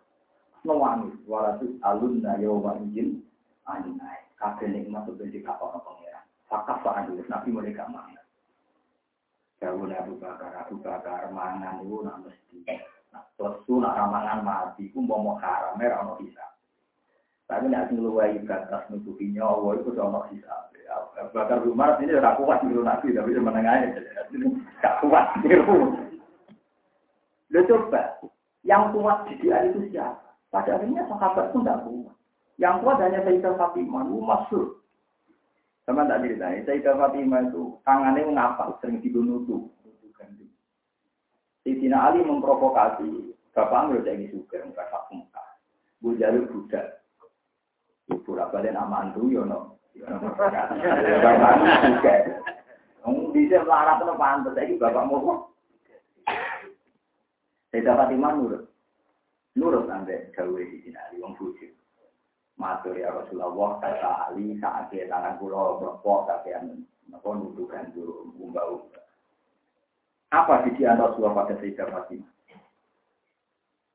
Nangis, 0.67 1.15
walatus 1.31 1.79
alunna 1.87 2.35
yawma 2.43 2.75
izin, 2.91 3.23
anai. 3.71 4.27
Kabeh 4.37 4.69
nikmat 4.69 5.09
itu 5.09 5.25
di 5.31 5.41
kapal 5.41 5.79
pengiran. 5.81 6.27
Fakaf 6.51 6.85
fa'adul, 6.85 7.23
Nabi 7.25 7.57
gak 7.73 7.89
mana. 7.89 8.21
Jauh 9.57 9.89
Abu 9.89 10.21
Bakar, 10.21 10.53
Abu 10.53 10.77
Bakar 10.85 11.33
mangan 11.33 11.81
itu 11.81 12.05
nak 12.05 12.21
mesti. 12.21 12.61
Terus 13.41 13.57
itu 13.65 13.81
nak 13.81 13.97
ramangan 13.97 14.45
mati, 14.45 14.93
itu 14.93 15.01
mau 15.01 15.25
mau 15.25 15.41
haram, 15.41 15.81
merah 15.81 16.05
mau 16.05 16.21
bisa. 16.21 16.45
Tapi 17.49 17.73
nak 17.73 17.89
ngeluai 17.89 18.45
batas 18.45 18.85
nutupi 18.93 19.33
nyawa 19.33 19.81
itu 19.81 19.97
mau 19.97 20.29
bisa. 20.29 20.53
Bakar 21.35 21.65
Umar 21.67 21.99
ini 22.01 22.15
udah 22.15 22.37
kuat 22.39 22.63
niru 22.63 22.87
Nabi, 22.87 23.13
tapi 23.13 23.35
menengahnya 23.35 23.99
gak 24.81 24.95
kuat 25.03 25.37
niru. 25.43 25.97
Lo 27.51 27.61
coba, 27.67 28.21
yang 28.67 28.91
kuat 28.93 29.27
di 29.31 29.35
dia 29.41 29.67
itu 29.67 29.87
siapa? 29.91 30.23
Pada 30.51 30.79
akhirnya 30.79 31.07
sahabat 31.07 31.55
pun 31.55 31.63
tidak 31.63 31.83
kuat. 31.87 32.15
Yang 32.57 32.75
kuat 32.83 32.97
hanya 33.05 33.21
Sayyidah 33.23 33.55
Fatimah, 33.61 34.03
itu 34.09 34.19
masyur. 34.23 34.67
Sama 35.85 36.09
tak 36.09 36.25
ceritanya, 36.25 36.65
Sayyidah 36.65 36.95
Fatimah 36.97 37.41
itu 37.47 37.63
tangannya 37.87 38.33
ngapa, 38.33 38.79
sering 38.81 38.99
dibunuh 39.05 39.45
tuh. 39.47 39.71
Sayyidina 41.67 41.99
Ali 41.99 42.23
memprovokasi, 42.23 43.35
Bapak 43.51 43.91
ambil 43.91 44.07
saya 44.07 44.15
ini 44.15 44.31
juga, 44.31 44.63
enggak 44.63 44.87
tak 44.87 45.11
muka. 45.11 45.43
Bu 45.99 46.15
jalur 46.15 46.47
budak. 46.47 47.03
Ibu 48.07 48.31
rabalnya 48.39 48.79
nama 48.79 49.11
antu, 49.11 49.27
yono. 49.27 49.81
Bapak 50.05 51.57
juga. 51.85 52.15
Bisa 53.33 53.63
melarat 53.63 54.03
itu 54.03 54.15
pantas, 54.19 54.53
saya 54.59 54.75
bapak 54.81 55.07
mau 55.07 55.55
Sayyidah 57.71 57.95
Fatimah 57.95 58.33
nurut. 58.35 58.65
Nurut 59.55 59.85
sampai 59.87 60.33
gawe 60.33 60.63
di 60.65 60.81
sini 60.83 61.21
wong 61.21 61.37
bujuk. 61.37 61.71
Matur 62.57 62.97
ya 62.97 63.13
Rasulullah 63.13 63.77
kata 63.85 64.33
Ali 64.33 64.57
saat 64.57 64.89
dia 64.89 65.05
tangan 65.13 65.37
pulau 65.37 65.77
berpok 65.77 66.25
kakean 66.25 66.89
apa 67.13 67.29
nuduh 67.37 67.69
gandu 67.69 68.33
umbau. 68.41 68.89
Apa 70.33 70.65
di 70.65 70.73
antara 70.89 71.13
Rasulullah 71.13 71.45
pada 71.45 71.55
Sayyidah 71.61 71.89
Fatimah? 71.93 72.33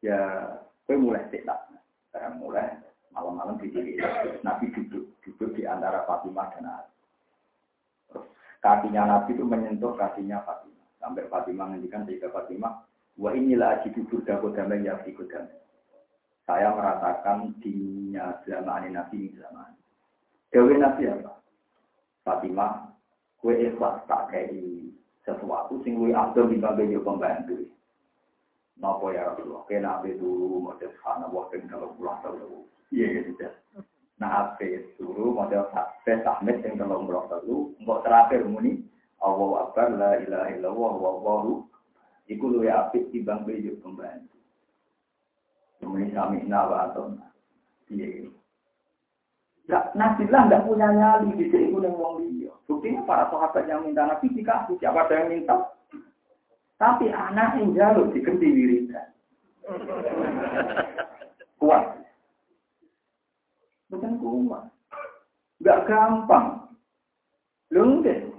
Ya, 0.06 0.20
gue 0.86 0.98
mulai 0.98 1.26
tidak. 1.34 1.58
Saya 2.14 2.34
mulai 2.38 2.81
malam-malam 3.12 3.60
di 3.60 3.72
sini. 3.72 4.00
Nabi 4.44 4.72
duduk, 4.72 5.08
duduk 5.24 5.50
di 5.56 5.64
antara 5.68 6.04
Fatimah 6.08 6.48
dan 6.56 6.68
Ali. 6.68 6.94
Kakinya 8.62 9.04
Nabi 9.08 9.36
itu 9.36 9.44
menyentuh 9.46 9.94
kakinya 9.96 10.44
Fatimah. 10.44 10.88
Sampai 11.02 11.28
Fatimah 11.28 11.66
menghentikan 11.72 12.06
Sayyidah 12.06 12.32
Fatimah, 12.32 12.74
Wa 13.20 13.36
inilah 13.36 13.84
ajidu 13.84 14.08
burda 14.08 14.40
kodamai 14.40 14.88
ya 14.88 14.96
fi 15.04 15.12
kodamai. 15.12 15.60
Saya 16.48 16.74
merasakan 16.74 17.54
dinginnya 17.60 18.40
zaman 18.48 18.90
Nabi 18.96 19.30
ini 19.30 19.38
zaman. 19.38 19.76
Dewi 20.50 20.80
Nabi 20.80 21.12
apa? 21.12 21.38
Fatimah, 22.24 22.92
kue 23.44 23.56
ikhlas 23.58 24.04
tak 24.08 24.30
kayak 24.32 24.56
sesuatu 25.26 25.82
sing 25.86 25.98
abdul 26.14 26.50
di 26.50 26.58
bagai 26.58 26.98
pembantu. 27.02 27.70
Napa 28.82 29.14
ya 29.14 29.30
Rasulullah? 29.30 29.62
Kena 29.70 30.02
nabi 30.02 30.18
dulu 30.18 30.58
model 30.58 30.90
sana 31.06 31.30
wah 31.30 31.46
kalau 31.54 31.94
pulang 31.94 32.18
telu. 32.26 32.66
Iya 32.92 33.08
gitu 33.24 33.40
ya. 33.40 33.52
Nah 34.20 34.30
ape 34.54 34.94
dulu 35.00 35.34
model 35.34 35.66
sampai 35.72 36.22
sahmet 36.22 36.62
yang 36.62 36.78
kalau 36.78 37.08
pulang 37.08 37.28
telu. 37.32 37.58
Enggak 37.82 38.00
terakhir 38.06 38.42
muni. 38.46 38.86
Allah 39.22 39.70
akbar 39.70 39.88
la 39.96 40.12
ilaha 40.18 40.50
illallah 40.50 40.94
wa 40.98 41.12
wallahu 41.22 41.54
Iku 42.30 42.64
ya 42.64 42.88
apik 42.88 43.12
timbang 43.12 43.44
bejo 43.44 43.76
pembantu. 43.84 44.40
Kemudian 45.82 46.16
kami 46.16 46.46
nawa 46.46 46.94
atau 46.94 47.18
iya. 47.92 48.30
Gak, 49.70 49.96
Nabilah 49.96 50.48
nggak 50.48 50.66
punya 50.68 50.88
nyali 50.90 51.38
di 51.38 51.46
sini 51.52 51.72
yang 51.72 51.96
wong 51.96 52.24
liya. 52.24 52.54
Buktinya 52.66 53.04
para 53.06 53.28
sahabat 53.30 53.68
yang 53.68 53.84
minta 53.84 54.04
Nabi 54.08 54.32
dikasih 54.34 54.76
siapa 54.80 55.06
ada 55.06 55.16
yang 55.22 55.30
minta. 55.32 55.58
Tapi 56.82 57.14
anak 57.14 57.62
yang 57.62 57.78
jalur 57.78 58.10
diganti 58.10 58.48
wiridan. 58.48 59.08
Kuat. 61.62 62.01
Bukan 63.92 64.14
kuat. 64.24 64.64
Gak 65.62 65.84
gampang. 65.86 66.72
Lu 67.76 68.00
enggak. 68.00 68.32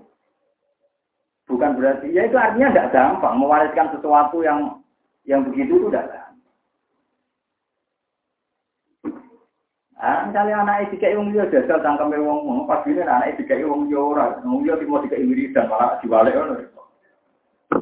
Bukan 1.47 1.77
berarti, 1.77 2.09
ya 2.09 2.25
itu 2.25 2.37
artinya 2.41 2.73
tidak 2.73 2.91
gampang. 2.97 3.35
Mewariskan 3.37 3.93
sesuatu 3.93 4.41
yang 4.41 4.81
yang 5.29 5.45
begitu 5.45 5.77
itu 5.77 5.87
tidak 5.93 6.09
gampang. 6.09 6.23
Ah, 10.03 10.27
misalnya 10.27 10.67
anak 10.67 10.91
itu 10.91 10.99
kayak 10.99 11.15
wong 11.15 11.31
liya 11.31 11.47
jajal 11.47 11.79
tangkeme 11.79 12.19
wong 12.19 12.43
mau 12.43 12.67
pas 12.67 12.83
ini 12.91 13.07
anak 13.07 13.39
itu 13.39 13.47
kayak 13.47 13.71
wong 13.71 13.87
liya 13.87 14.03
ora, 14.03 14.27
wong 14.43 14.67
liya 14.67 14.75
mau 14.83 14.99
dikai 14.99 15.23
wiridan 15.23 15.71
malah 15.71 15.95
diwalek 16.03 16.35
ngono. 16.35 16.55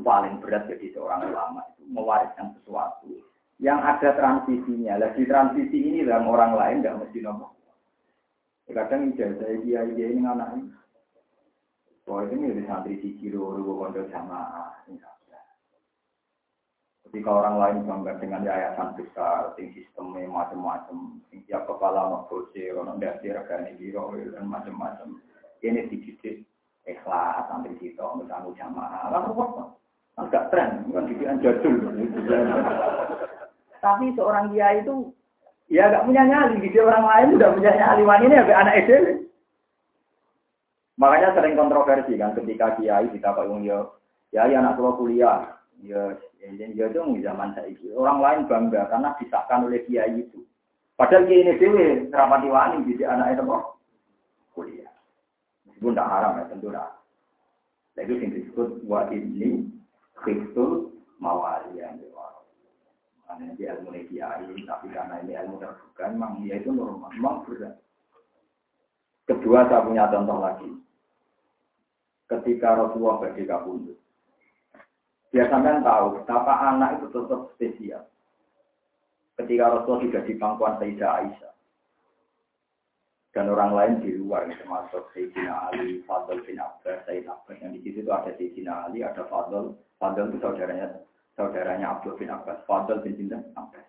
Paling 0.05 0.37
berat 0.45 0.69
jadi 0.69 0.93
seorang 0.93 1.33
ulama 1.33 1.65
itu 1.73 1.83
mewariskan 1.89 2.53
sesuatu 2.61 3.09
yang 3.57 3.81
ada 3.81 4.13
transisinya. 4.13 5.01
Lagi 5.01 5.25
transisi 5.25 5.81
ini 5.81 6.05
dalam 6.05 6.29
orang 6.29 6.61
lain 6.61 6.85
tidak 6.85 7.09
mesti 7.09 7.25
nomor. 7.25 7.57
Kadang 8.71 9.13
ijazah 9.13 9.51
dia 9.67 9.83
ini 9.87 10.23
anak 10.23 10.55
ini 10.55 10.71
Wah 12.11 12.27
itu 12.27 12.35
nih 12.35 12.67
santri 12.67 12.99
siji 12.99 13.31
loro 13.31 13.63
kondo 13.63 14.03
jamaah. 14.11 14.83
Ketika 17.07 17.31
orang 17.31 17.59
lain 17.59 17.77
bangga 17.91 18.23
dengan 18.23 18.47
yayasan 18.47 18.95
besar, 18.95 19.51
sing 19.59 19.75
sistemnya 19.75 20.31
macam-macam, 20.31 21.19
sing 21.27 21.43
tiap 21.47 21.67
kepala 21.67 22.07
kursi, 22.31 22.71
orang 22.71 23.03
dasi 23.03 23.35
regani 23.35 23.75
biro 23.79 24.15
dan 24.15 24.47
macam-macam. 24.47 25.19
Ini 25.63 25.91
dididik 25.91 26.47
ikhlas 26.87 27.47
santri 27.51 27.75
kita 27.79 28.03
misalnya 28.19 28.55
jamaah. 28.59 29.11
Lalu 29.11 29.31
apa? 29.39 29.65
Agak 30.19 30.45
tren, 30.51 30.71
kan 30.91 31.07
didikan 31.07 31.43
jadul. 31.43 31.79
Tapi 33.79 34.07
seorang 34.19 34.51
dia 34.51 34.83
itu 34.83 35.15
ya 35.71 35.87
gak 35.87 36.05
punya 36.05 36.27
nyali, 36.27 36.59
gitu 36.67 36.83
orang 36.83 37.07
lain 37.07 37.29
sudah 37.39 37.51
punya 37.55 37.73
nyali. 37.79 38.03
Wanita 38.03 38.35
ini 38.43 38.53
anak 38.53 38.77
SD. 38.85 38.93
Makanya 40.99 41.33
sering 41.33 41.57
kontroversi 41.57 42.13
kan 42.21 42.37
ketika 42.37 42.77
kiai 42.77 43.09
kita 43.09 43.33
pak 43.33 43.49
ya 44.35 44.43
anak 44.47 44.77
tua 44.77 44.93
kuliah, 45.01 45.57
ya 45.81 46.13
ya 46.43 46.49
ya 46.53 46.87
itu 46.91 47.01
zaman 47.25 47.57
saya 47.57 47.73
itu 47.73 47.89
orang 47.97 48.21
lain 48.21 48.41
bangga 48.51 48.85
karena 48.93 49.17
disahkan 49.17 49.65
oleh 49.65 49.81
kiai 49.89 50.21
itu. 50.21 50.45
Padahal 51.01 51.25
kiai 51.25 51.41
ini 51.41 51.57
dewi 51.57 52.13
rapati 52.13 52.49
wani 52.53 52.85
jadi 52.93 53.17
anak 53.17 53.33
itu 53.33 53.43
kok 53.49 53.65
kuliah. 54.53 54.93
Meskipun 55.65 55.97
tidak 55.97 56.11
haram 56.13 56.37
ya 56.37 56.45
tentu 56.53 56.69
tidak. 56.69 56.91
Tapi 57.97 58.13
yang 58.21 58.31
disebut 58.37 58.69
wa 58.85 59.01
ini 59.09 59.73
kristul 60.21 60.93
mawalian 61.17 61.97
Karena 63.31 63.55
ini 63.55 63.63
ilmu 63.63 63.95
kiai, 64.11 64.51
tapi 64.67 64.91
karena 64.91 65.23
ini 65.23 65.39
ilmu 65.39 65.63
terbuka, 65.63 66.11
memang 66.11 66.43
dia 66.43 66.59
itu 66.59 66.75
normal, 66.75 67.15
memang 67.15 67.47
berat. 67.47 67.79
Kedua 69.31 69.71
saya 69.71 69.87
punya 69.87 70.11
contoh 70.11 70.43
lagi 70.43 70.71
ketika 72.27 72.75
Rasulullah 72.75 73.23
bagi 73.23 73.47
kabundut. 73.47 73.95
Biar 75.31 75.47
sampean 75.47 75.87
tahu 75.87 76.19
betapa 76.19 76.75
anak 76.75 76.99
itu 76.99 77.07
tetap 77.15 77.41
spesial. 77.55 78.03
Ketika 79.39 79.79
Rasulullah 79.79 80.03
tidak 80.11 80.27
di 80.27 80.35
pangkuan 80.35 80.75
Sayyidah 80.83 81.11
Aisyah. 81.23 81.55
Dan 83.31 83.47
orang 83.47 83.79
lain 83.79 83.95
di 84.03 84.19
luar, 84.19 84.51
termasuk 84.51 85.07
Sayyidina 85.15 85.71
Ali, 85.71 86.03
Fadl 86.03 86.43
bin 86.43 86.59
Abbas, 86.59 87.07
Sayyid 87.07 87.31
Abbas. 87.31 87.63
Yang 87.63 87.79
di 87.79 87.81
situ 87.87 87.99
itu 88.03 88.11
ada 88.11 88.35
Sayyidina 88.35 88.91
Ali, 88.91 89.07
ada 89.07 89.23
Fadl. 89.31 89.79
Fadl 90.03 90.35
itu 90.35 90.43
saudaranya 90.43 90.99
saudaranya 91.35 91.99
Abdul 91.99 92.17
bin 92.19 92.31
Abbas. 92.31 92.63
Fadl 92.65 93.03
bin 93.03 93.15
Sinten 93.19 93.43
Abbas. 93.55 93.87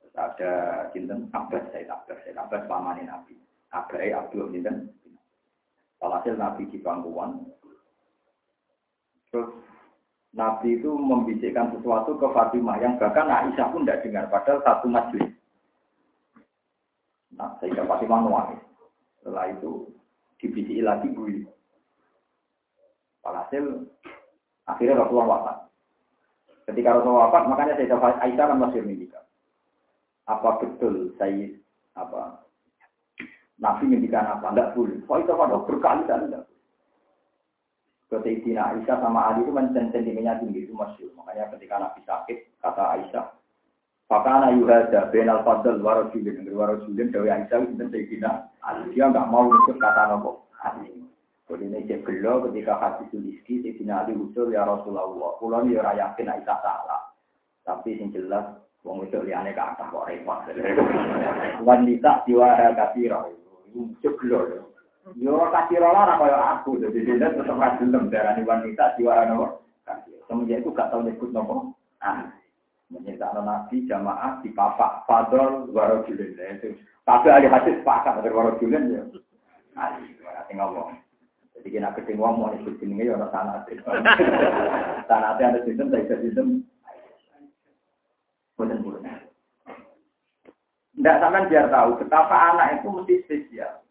Terus 0.00 0.14
ada 0.16 0.52
Sinten 0.92 1.28
Abbas, 1.32 1.64
Sayyid 1.72 1.90
Abbas. 1.90 2.18
Sayyid 2.24 2.38
Abbas 2.38 2.62
pamanin 2.68 3.08
Nabi. 3.08 3.34
Abai 3.72 4.12
Abdul 4.12 4.48
bin 4.52 4.64
Sinten. 4.64 4.76
Walhasil 5.98 6.38
Nabi 6.38 6.62
di 6.70 6.78
pangkuan, 6.78 7.42
Terus 9.28 9.50
Nabi 10.32 10.78
itu 10.78 10.92
membisikkan 10.92 11.72
sesuatu 11.74 12.16
ke 12.16 12.26
Fatimah 12.32 12.78
yang 12.80 12.96
bahkan 12.96 13.28
Aisyah 13.28 13.68
pun 13.72 13.84
tidak 13.84 14.06
dengar 14.06 14.24
padahal 14.28 14.60
satu 14.64 14.86
majelis. 14.88 15.32
Nah, 17.34 17.56
sehingga 17.60 17.84
Fatimah 17.84 18.24
nuangis. 18.24 18.60
Setelah 19.20 19.52
itu 19.52 19.90
dibisiki 20.40 20.80
lagi 20.80 21.10
bui. 21.12 21.44
Walhasil 23.24 23.84
akhirnya 24.64 25.04
Rasulullah 25.04 25.28
wafat. 25.28 25.56
Ketika 26.68 27.00
Rasulullah 27.00 27.32
wafat, 27.32 27.48
makanya 27.48 27.80
saya 27.80 27.96
Aisyah 28.20 28.44
kan 28.52 28.60
masih 28.60 28.84
mendikat. 28.84 29.24
Apa 30.28 30.60
betul 30.60 31.16
saya 31.16 31.48
apa 31.96 32.44
Nabi 33.56 33.88
ngendikan 33.88 34.28
apa? 34.28 34.52
Tidak 34.52 34.76
boleh. 34.76 35.00
Kok 35.08 35.18
itu 35.24 35.32
pada 35.32 35.56
berkali-kali 35.64 36.28
tidak 36.28 36.44
Sayyidina 38.08 38.72
Aisyah 38.72 38.96
sama 39.04 39.20
Ali 39.32 39.44
itu 39.44 39.52
kan 39.52 39.68
tinggi 39.72 40.64
itu 40.64 40.72
masyur. 40.72 41.12
Makanya 41.12 41.52
ketika 41.52 41.76
Nabi 41.76 42.00
sakit, 42.08 42.38
kata 42.64 42.84
Aisyah, 42.96 43.24
Fakana 44.08 44.56
yuhada 44.56 45.12
ben 45.12 45.28
al 45.28 45.44
fadl 45.44 45.84
warajulin. 45.84 46.48
Warajulin 46.48 47.12
dari 47.12 47.28
Aisyah 47.28 47.68
itu 47.68 47.76
Sayyidina 47.76 48.48
Ali. 48.64 48.96
Dia 48.96 49.12
nggak 49.12 49.28
mau 49.28 49.52
nyebut 49.52 49.76
kata 49.76 50.16
Ali. 50.64 51.07
Jadi 51.48 51.64
ini 51.64 51.88
cek 51.88 52.04
gelo 52.04 52.44
ketika 52.44 52.76
hadis 52.76 53.08
Suliski, 53.08 53.64
Sayyidina 53.64 54.04
Ali 54.04 54.12
usul 54.12 54.52
ya 54.52 54.68
Rasulullah. 54.68 55.32
Pulau 55.40 55.64
ini 55.64 55.80
orang 55.80 55.96
yakin 55.96 56.28
Aisyah 56.28 56.58
salah. 56.60 57.08
Tapi 57.64 57.96
yang 57.96 58.12
jelas, 58.12 58.52
wong 58.84 59.08
itu 59.08 59.16
liane 59.24 59.56
ke 59.56 59.62
atas 59.64 59.88
kok 59.88 60.04
repot. 60.04 60.44
Wanita 61.66 62.28
roh. 62.28 63.32
Itu 63.72 63.80
cek 64.04 64.14
gelo. 64.20 64.68
Yo 65.16 65.40
kasih 65.48 65.80
rola 65.80 66.04
ora 66.04 66.20
kaya 66.20 66.38
aku, 66.60 66.76
jadi 66.84 67.00
dia 67.00 67.32
tetap 67.32 67.56
gelem 67.80 68.12
darani 68.12 68.44
wanita 68.44 68.92
nopo. 69.00 69.64
Kasih. 69.88 70.20
Semenjak 70.28 70.60
itu 70.60 70.68
gak 70.76 70.92
tau 70.92 71.00
nyebut 71.00 71.32
nopo. 71.32 71.72
Ah. 72.04 72.28
Menyertakan 72.92 73.44
Nabi 73.44 73.88
jamaah 73.88 74.40
di 74.44 74.52
papak 74.52 75.08
Fadol 75.08 75.72
Warojulin. 75.72 76.36
Itu. 76.36 76.76
Tapi 77.08 77.28
ahli 77.32 77.48
hadis 77.48 77.80
sepakat 77.80 78.20
dari 78.20 78.32
Warojulin 78.32 78.92
ya. 78.92 79.02
Ali, 79.76 80.12
berarti 80.20 80.52
ngomong. 80.56 81.07
Jadi 81.58 81.74
kena 81.74 81.90
keting 81.90 82.22
wong 82.22 82.38
mau 82.38 82.54
nyebut 82.54 82.78
jenenge 82.78 83.10
ya 83.10 83.18
ana 83.18 83.26
sanate. 83.34 83.74
Sanate 85.10 85.42
ada 85.42 85.58
sistem, 85.66 85.90
tak 85.90 86.06
sistem. 86.22 86.62
Boten-boten. 88.54 89.02
Tidak 90.94 91.18
sampai 91.18 91.50
biar 91.50 91.66
tahu 91.70 91.98
betapa 91.98 92.54
anak 92.54 92.78
itu 92.78 92.88
mesti 92.94 93.14
spesial. 93.26 93.82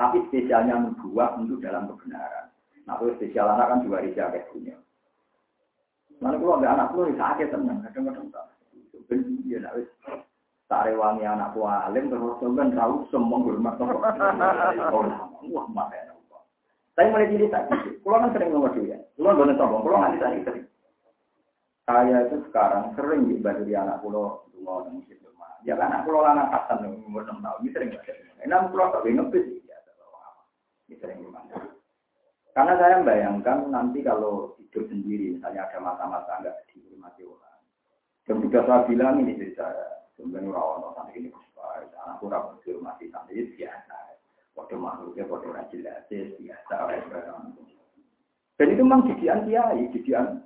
Tapi 0.00 0.24
spesialnya 0.32 0.80
membuat 0.80 1.36
untuk 1.36 1.60
dalam 1.60 1.88
kebenaran. 1.92 2.48
Nah, 2.88 2.96
itu 3.00 3.16
spesial 3.20 3.52
anak 3.52 3.68
kan 3.68 3.84
dua 3.84 4.00
rija 4.00 4.32
kayak 4.32 4.48
punya. 4.48 4.76
Mana 6.20 6.36
kalau 6.40 6.60
ada 6.60 6.68
anak 6.76 6.92
lu 6.96 7.12
sakit 7.16 7.48
tenang, 7.48 7.80
kadang-kadang 7.84 8.28
tak. 8.28 8.48
Ben 9.08 9.40
ya 9.48 9.60
nak 9.60 9.76
wis 9.76 9.88
tak 10.68 10.86
rewangi 10.86 11.24
anak 11.24 11.56
alim 11.56 12.12
terus 12.12 12.40
kan 12.40 12.68
tahu 12.76 13.08
semua 13.08 13.40
hormat. 13.40 13.80
Wah, 15.50 15.66
mah 15.72 15.88
ya. 16.96 16.98
Saya 16.98 17.12
mulai 17.14 17.50
tak 17.50 17.62
gitu. 17.70 17.88
Kulo 18.02 18.16
kan 18.18 18.30
sering 18.34 18.48
ngomong 18.50 18.86
ya. 18.86 18.98
Kulo 19.14 19.28
boleh 19.36 19.54
sombong, 19.56 19.82
kulo 19.86 19.96
nggak 19.98 20.14
bisa 20.18 20.26
sering. 20.46 20.66
Saya 21.86 22.16
itu 22.26 22.36
sekarang 22.50 22.84
sering 22.94 23.20
di 23.30 23.72
anak 23.74 24.02
kulo 24.02 24.50
dungo 24.54 24.86
dan 24.86 24.92
musik 24.98 25.18
rumah. 25.22 25.58
Ya 25.66 25.74
kan 25.78 25.90
anak 25.90 26.04
kulo 26.06 26.22
anak 26.22 26.50
kasan 26.52 26.86
umur 26.86 27.22
enam 27.24 27.42
tahun, 27.42 27.60
ini 27.62 27.70
sering 27.74 27.88
baca. 27.94 28.12
Enam 28.42 28.62
kulo 28.70 28.84
tak 28.90 29.04
ngepis 29.06 29.46
sering 31.00 31.18
Karena 32.50 32.74
saya 32.76 32.98
membayangkan 32.98 33.70
nanti 33.70 34.02
kalau 34.02 34.58
hidup 34.58 34.84
sendiri, 34.90 35.38
misalnya 35.38 35.70
ada 35.70 35.78
masa-masa 35.78 36.42
nggak 36.42 36.66
dihormati 36.74 37.22
orang. 37.22 37.62
Dan 38.26 38.42
saya 38.50 38.84
bilang 38.90 39.22
ini 39.22 39.38
saya, 39.54 40.10
sebenarnya 40.18 40.50
orang 40.50 40.92
orang 40.92 41.08
ini 41.14 41.30
anak 42.04 42.16
kurang 42.18 42.58
dihormati 42.66 43.06
sampai 43.08 43.38
itu 43.38 43.54
biasa. 43.54 43.96
Waktu 44.60 44.76
makhluknya, 44.76 45.24
waktu 45.24 45.48
rajin 45.56 45.80
biasa. 46.36 46.76
Dan 48.60 48.66
itu 48.76 48.82
memang 48.84 49.08
didian 49.08 49.48
kiai, 49.48 49.88
didian. 49.88 50.44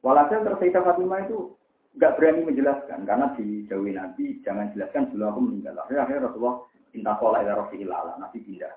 Walhasil 0.00 0.40
tersisa 0.48 0.80
Fatimah 0.80 1.28
itu 1.28 1.52
nggak 1.96 2.14
berani 2.16 2.40
menjelaskan 2.44 3.08
karena 3.08 3.32
di 3.36 3.64
Jawa 3.68 3.88
Nabi 3.88 4.40
jangan 4.44 4.72
jelaskan 4.72 5.12
dulu 5.12 5.24
aku 5.28 5.40
meninggal. 5.44 5.76
Akhirnya 5.80 6.24
Rasulullah 6.24 6.56
intakola 6.96 7.44
ila 7.44 7.52
rofi'il 7.64 7.92
Nabi 7.92 8.38
pindah 8.40 8.72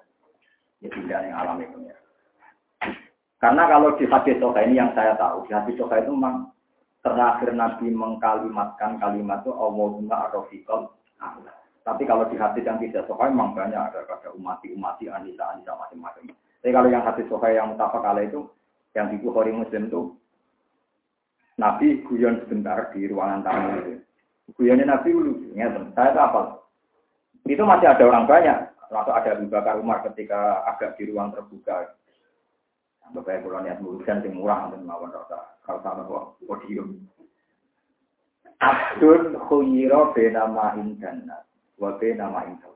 Ya 0.79 0.87
tidak 0.91 1.19
yang 1.27 1.35
alami 1.35 1.67
punya. 1.71 1.95
Karena 3.39 3.67
kalau 3.67 3.95
di 3.99 4.07
hadis 4.07 4.39
Soka 4.39 4.63
ini 4.63 4.79
yang 4.79 4.91
saya 4.95 5.15
tahu, 5.15 5.47
di 5.47 5.51
hadis 5.51 5.75
Soka 5.75 5.99
itu 5.99 6.11
memang 6.11 6.51
terakhir 7.03 7.51
Nabi 7.55 7.87
mengkalimatkan 7.91 8.99
kalimat 8.99 9.43
itu 9.43 9.51
Allahumma 9.55 10.27
arofikal 10.27 10.91
Tapi 11.83 12.03
kalau 12.05 12.27
di 12.27 12.35
hadis 12.35 12.65
yang 12.67 12.77
tidak 12.77 13.07
Soka 13.07 13.31
memang 13.31 13.55
banyak 13.55 13.79
ada 13.79 14.05
kata 14.05 14.35
umati 14.35 14.69
umati 14.75 15.07
anisa 15.09 15.55
anisa 15.55 15.73
macam-macam. 15.73 16.31
Tapi 16.59 16.71
kalau 16.75 16.89
yang 16.91 17.03
hadis 17.07 17.25
Soka 17.31 17.49
yang 17.49 17.71
mutafak 17.71 18.03
kala 18.03 18.21
itu 18.23 18.45
yang 18.93 19.09
di 19.09 19.17
Bukhari 19.21 19.55
Muslim 19.55 19.87
itu 19.87 20.01
Nabi 21.59 22.03
guyon 22.07 22.39
sebentar 22.43 22.91
di 22.95 23.07
ruangan 23.07 23.43
tamu 23.43 23.69
itu. 23.83 23.93
Guyonnya 24.57 24.89
Nabi 24.89 25.13
dulu, 25.13 25.53
saya 25.93 26.09
tahu 26.15 26.25
apa? 26.25 26.41
Itu 27.45 27.63
masih 27.67 27.87
ada 27.91 28.03
orang 28.07 28.25
banyak. 28.25 28.57
Termasuk 28.89 29.13
ada 29.13 29.29
Abu 29.37 29.45
Bakar 29.45 29.75
Umar 29.77 30.01
ketika 30.09 30.65
agak 30.65 30.97
di 30.97 31.05
ruang 31.13 31.29
terbuka. 31.29 31.93
Bapak 33.09 33.41
Ibu 33.41 33.49
niat 33.65 33.81
murusan 33.81 34.21
yang 34.21 34.37
murah 34.37 34.69
dan 34.69 34.85
mawon 34.85 35.09
rasa 35.09 35.57
kalau 35.65 35.81
sama 35.81 36.05
podium. 36.45 37.09
Abdul 38.61 39.33
khuyiro 39.49 40.13
benama 40.13 40.77
indana 40.77 41.41
wa 41.79 41.95
benama 41.95 42.45
indau. 42.45 42.75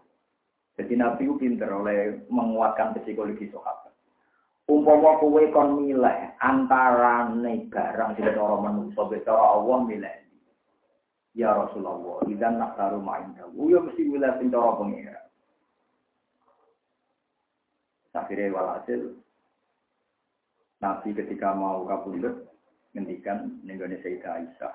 Jadi 0.79 0.97
Nabi 0.97 1.29
itu 1.29 1.37
pinter 1.37 1.69
oleh 1.69 2.25
menguatkan 2.33 2.97
psikologi 2.97 3.45
sahabat. 3.53 3.93
Umpama 4.65 5.19
kowe 5.19 5.43
kon 5.51 5.83
milih 5.83 6.17
antara 6.39 7.29
barang 7.29 8.09
sing 8.15 8.25
cara 8.31 8.55
manusa 8.57 9.03
cara 9.21 9.43
Allah 9.59 9.79
milih. 9.85 10.15
Ya 11.33 11.49
Rasulullah, 11.49 12.21
idan 12.29 12.61
naktaru 12.61 13.01
ma'in 13.01 13.33
dawu, 13.33 13.65
ya 13.73 13.81
mesti 13.81 14.05
milih 14.05 14.31
sing 14.37 14.53
cara 14.53 14.77
pengira. 14.77 15.21
Akhirnya 18.13 18.53
walhasil 18.53 19.17
Nabi 20.77 21.09
ketika 21.17 21.57
mau 21.57 21.89
kabundut 21.89 22.45
ngendikan 22.93 23.57
nenggone 23.65 23.97
Sayyidah 24.05 24.31
Aisyah. 24.37 24.73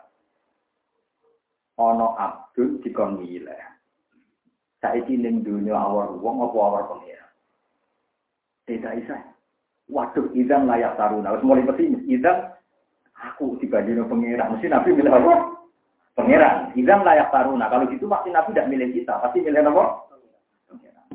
Ono 1.78 2.18
Abdul 2.18 2.82
dikon 2.82 3.22
milih. 3.22 3.77
Saiki 4.78 5.18
ning 5.18 5.42
dunya 5.42 5.74
awar 5.74 6.14
wong 6.14 6.44
apa 6.44 6.56
awar 6.56 6.84
pengira. 6.94 7.26
Sayyidah 8.70 8.90
Aisyah. 8.94 9.20
Waduh, 9.88 10.30
idan 10.36 10.68
layak 10.68 10.94
taruna. 11.00 11.34
Wis 11.34 11.42
mulai 11.42 11.66
peti 11.66 11.88
idan 12.06 12.52
aku 13.16 13.58
dibandingno 13.58 14.06
pengira. 14.06 14.46
Mesti 14.46 14.70
Nabi 14.70 14.94
milih 14.94 15.10
apa? 15.10 15.34
Pengiran. 16.14 16.70
Idan 16.78 17.02
layak 17.02 17.34
taruna. 17.34 17.66
Kalau 17.66 17.90
gitu 17.90 18.06
pasti 18.06 18.30
Nabi 18.30 18.54
tidak 18.54 18.70
milih 18.70 18.88
kita. 18.94 19.18
Pasti 19.18 19.42
milih 19.42 19.66
apa? 19.66 20.08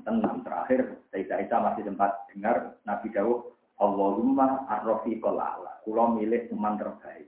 tenang 0.03 0.43
terakhir 0.43 0.99
Sayyidah 1.09 1.37
Aisyah 1.39 1.59
masih 1.63 1.83
sempat 1.87 2.11
dengar 2.31 2.75
Nabi 2.83 3.07
Dawud 3.11 3.55
Allahumma 3.79 4.67
ar-rafiqal 4.69 5.39
a'la 5.39 5.79
kulo 5.87 6.19
milih 6.19 6.51
teman 6.51 6.77
terbaik 6.77 7.27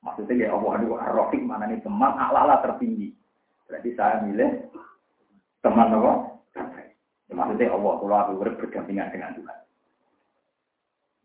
maksudnya 0.00 0.48
ya 0.48 0.48
Allah 0.54 0.70
aduh 0.80 0.96
ar-rafiq 0.96 1.42
mana 1.42 1.66
nih 1.68 1.82
teman 1.82 2.14
a'la 2.14 2.62
tertinggi 2.62 3.12
berarti 3.66 3.90
saya 3.98 4.22
milih 4.22 4.70
teman 5.66 5.90
apa 5.90 6.12
ya, 7.26 7.34
maksudnya 7.34 7.74
Allah 7.74 7.92
kulo 7.98 8.14
aku 8.14 8.32
berdampingan 8.38 9.10
dengan 9.10 9.34
Tuhan 9.34 9.58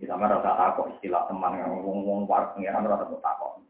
ini 0.01 0.05
sama 0.09 0.25
rasa 0.25 0.57
takut 0.57 0.89
istilah 0.97 1.29
teman 1.29 1.61
yang 1.61 1.69
ngomong-ngomong 1.77 2.25
war 2.25 2.49
pengiran 2.57 2.89
rasa 2.89 3.05
takut 3.05 3.61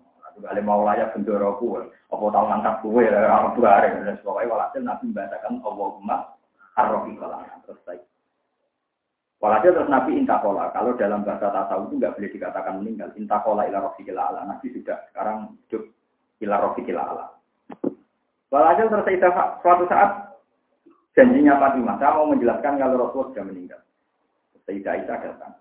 Kali 0.42 0.64
mau 0.64 0.82
layak 0.82 1.14
bendoro 1.14 1.60
kue, 1.62 1.86
apa 2.10 2.24
tahu 2.24 2.46
ngangkat 2.50 2.76
kue, 2.82 3.04
apa 3.06 3.54
bareng, 3.54 3.94
dan 4.08 4.16
sebagainya. 4.24 4.50
Walhasil 4.50 4.82
Nabi 4.82 5.04
membacakan 5.12 5.54
Allahumma 5.62 6.18
Ar-Rafiqal 6.80 7.34
Terus 7.68 7.80
baik. 7.86 8.02
Walhasil 9.42 9.74
terus 9.74 9.90
Nabi 9.90 10.22
intakola. 10.22 10.70
Kalau 10.74 10.98
dalam 10.98 11.26
bahasa 11.26 11.50
tasawuf 11.50 11.90
itu 11.90 11.98
nggak 11.98 12.14
boleh 12.14 12.30
dikatakan 12.30 12.74
meninggal. 12.78 13.10
Intakola 13.18 13.66
ila 13.66 13.90
rofiqil 13.90 14.18
ala. 14.18 14.46
Nabi 14.46 14.70
sudah 14.70 14.98
sekarang 15.10 15.58
hidup 15.66 15.84
ila 16.46 16.56
rofiqil 16.62 16.98
ala. 16.98 17.26
Walhasil 18.54 18.86
terus 18.90 19.06
suatu 19.66 19.84
saat 19.90 20.10
janjinya 21.18 21.60
Fatimah. 21.60 21.96
Saya 22.00 22.18
mau 22.18 22.32
menjelaskan 22.32 22.80
kalau 22.80 22.96
Rasulullah 23.08 23.30
sudah 23.34 23.46
meninggal. 23.48 23.82
Sayyidah 24.66 24.94
Aisyah 24.94 25.18
datang. 25.26 25.54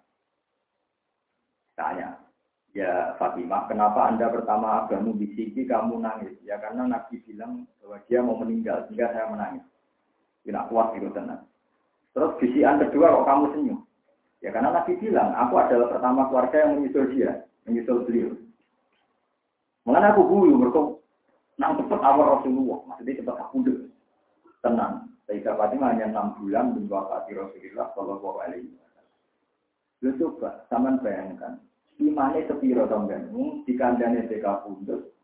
Tanya, 1.74 2.08
ya 2.76 3.16
Fatimah, 3.16 3.64
kenapa 3.66 4.12
Anda 4.12 4.28
pertama 4.28 4.84
agama 4.84 5.16
bisiki 5.16 5.64
kamu 5.64 6.04
nangis? 6.04 6.36
Ya 6.44 6.60
karena 6.60 6.84
Nabi 6.84 7.18
bilang 7.24 7.64
bahwa 7.80 7.96
dia 8.04 8.20
mau 8.20 8.36
meninggal, 8.36 8.84
sehingga 8.86 9.10
saya 9.16 9.32
menangis. 9.32 9.64
Tidak 10.44 10.68
kuat 10.68 10.96
itu 10.96 11.08
tenang. 11.16 11.44
Terus 12.12 12.36
bisian 12.40 12.80
kedua 12.80 13.12
kok 13.12 13.26
kamu 13.28 13.44
senyum? 13.56 13.80
Ya 14.40 14.50
karena 14.52 14.72
Nabi 14.72 14.96
bilang, 14.96 15.36
aku 15.36 15.54
adalah 15.60 15.88
pertama 15.92 16.28
keluarga 16.28 16.56
yang 16.64 16.80
menyusul 16.80 17.12
dia, 17.12 17.44
menyusul 17.68 18.08
beliau. 18.08 18.32
Mengenai 19.84 20.12
aku 20.12 20.22
guyu, 20.28 20.54
mereka 20.56 20.80
nang 21.60 21.76
cepat 21.76 22.00
awal 22.00 22.40
Rasulullah, 22.40 22.80
maksudnya 22.88 23.20
cepat 23.20 23.36
aku 23.36 23.56
deh. 23.68 23.78
Tenang. 24.64 25.08
Sayyidah 25.30 25.54
Fatimah 25.54 25.94
hanya 25.94 26.10
enam 26.10 26.34
bulan 26.42 26.74
hati 26.90 27.38
Rasulullah 27.38 27.94
Shallallahu 27.94 28.42
Alaihi 28.42 28.66
Wasallam. 28.66 29.06
Lu 30.02 30.10
coba, 30.18 30.66
sama 30.66 30.98
bayangkan, 30.98 31.62
imane 32.02 32.50
sepiro 32.50 32.90
sampean, 32.90 33.30
di 33.62 33.78
kandane 33.78 34.26
TK 34.26 34.66
pundut, 34.66 35.14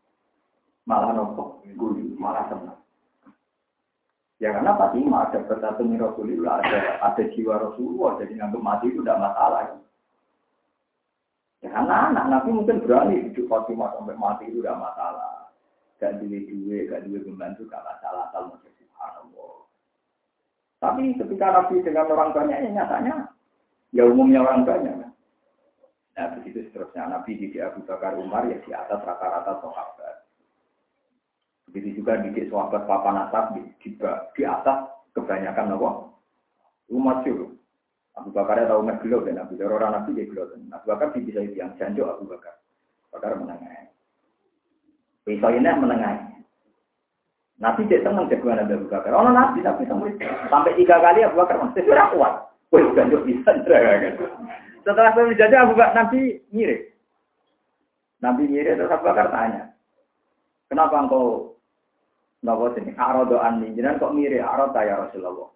malah 0.87 1.11
nopo, 1.11 1.59
guyu, 1.67 2.15
malah 2.15 2.47
tenang. 2.47 2.79
Ya 4.39 4.55
karena 4.55 4.79
Fatimah 4.79 5.27
ada 5.27 5.43
bersatu 5.43 5.83
Rasulullah, 5.83 6.63
ada, 6.63 7.03
ada 7.03 7.23
jiwa 7.35 7.67
Rasulullah, 7.67 8.15
jadi 8.23 8.31
nganggep 8.39 8.63
mati 8.63 8.87
itu 8.87 9.03
tidak 9.03 9.19
masalah. 9.19 9.75
Ya 11.59 11.67
karena 11.67 11.95
anak 12.07 12.25
Nabi 12.31 12.49
mungkin 12.55 12.79
berani 12.79 13.27
hidup 13.27 13.51
Fatimah 13.51 13.91
sampai 13.91 14.15
mati 14.15 14.47
itu 14.47 14.63
tidak 14.63 14.79
masalah. 14.79 15.51
Gak 15.99 16.23
duit 16.23 16.47
duit, 16.47 16.87
gak 16.87 17.03
duit 17.03 17.27
membantu, 17.27 17.67
gak 17.67 17.83
masalah. 17.83 18.31
Kalau. 18.31 18.55
Tapi 20.77 21.17
ketika 21.17 21.47
Nabi 21.49 21.81
dengan 21.81 22.13
orang 22.13 22.31
banyak, 22.37 22.57
ya 22.61 22.69
nyatanya, 22.69 23.15
ya 23.89 24.03
umumnya 24.05 24.45
orang 24.45 24.61
banyak. 24.61 24.95
Nah 26.17 26.27
begitu 26.37 26.65
seterusnya. 26.69 27.09
Nabi 27.09 27.37
di 27.37 27.57
Abu 27.61 27.85
Bakar 27.85 28.17
Umar 28.17 28.49
ya 28.49 28.57
di 28.61 28.71
atas 28.73 29.01
rata-rata 29.05 29.61
sahabat. 29.61 30.25
Begitu 31.69 32.01
juga 32.01 32.17
di 32.21 32.33
sahabat 32.49 32.89
papan 32.89 33.29
atas 33.29 33.45
di, 33.53 33.61
di, 33.81 33.89
di 34.33 34.43
atas 34.45 34.89
kebanyakan 35.13 35.77
apa? 35.77 35.89
Umat 36.89 37.21
itu. 37.25 37.53
Abu 38.17 38.33
Bakar 38.33 38.65
tahu 38.65 38.81
meh 38.81 38.97
gelo 39.01 39.21
dan 39.21 39.37
Abu 39.37 39.53
Bakar 39.53 39.77
orang 39.77 39.93
nabi 39.93 40.17
dia 40.17 40.25
gelo. 40.25 40.49
Abu 40.73 40.85
Bakar 40.89 41.13
sih 41.13 41.21
bisa 41.21 41.45
yang 41.45 41.77
janjo 41.77 42.09
Abu 42.09 42.25
Bakar. 42.25 42.57
Bakar 43.13 43.37
menengah. 43.37 43.93
Bisa 45.21 45.47
ini 45.53 45.69
menengah. 45.69 46.26
Nabi 47.57 47.89
senang 47.89 48.29
jagoan 48.29 48.61
Nabi 48.61 48.77
Abu 48.77 48.87
Bakar. 48.89 49.17
Oh 49.17 49.25
nabi 49.25 49.65
tapi 49.65 49.89
sampai 49.89 50.77
tiga 50.77 51.01
kali 51.01 51.25
Abu 51.25 51.41
Bakar 51.41 51.57
masih 51.57 51.81
tidak 51.81 52.13
kuat. 52.13 52.33
Wih 52.69 52.85
janjo 52.93 53.25
bisa. 53.25 53.49
Setelah 54.85 55.11
saya 55.17 55.33
janjo 55.33 55.57
Abu 55.57 55.73
Bakar 55.73 55.93
Nabi 55.97 56.37
mirip. 56.53 56.93
Nabi 58.21 58.45
mirip 58.45 58.77
terus 58.77 58.93
Abu 58.93 59.09
Bakar 59.09 59.33
tanya. 59.33 59.73
Kenapa 60.69 61.01
engkau 61.01 61.57
Napa 62.45 62.69
sini? 62.77 62.93
Arodo 62.93 63.41
anni. 63.41 63.73
Jangan 63.73 63.97
kok 63.97 64.13
mirip 64.13 64.45
arota 64.45 64.85
ya 64.85 65.01
Rasulullah. 65.01 65.49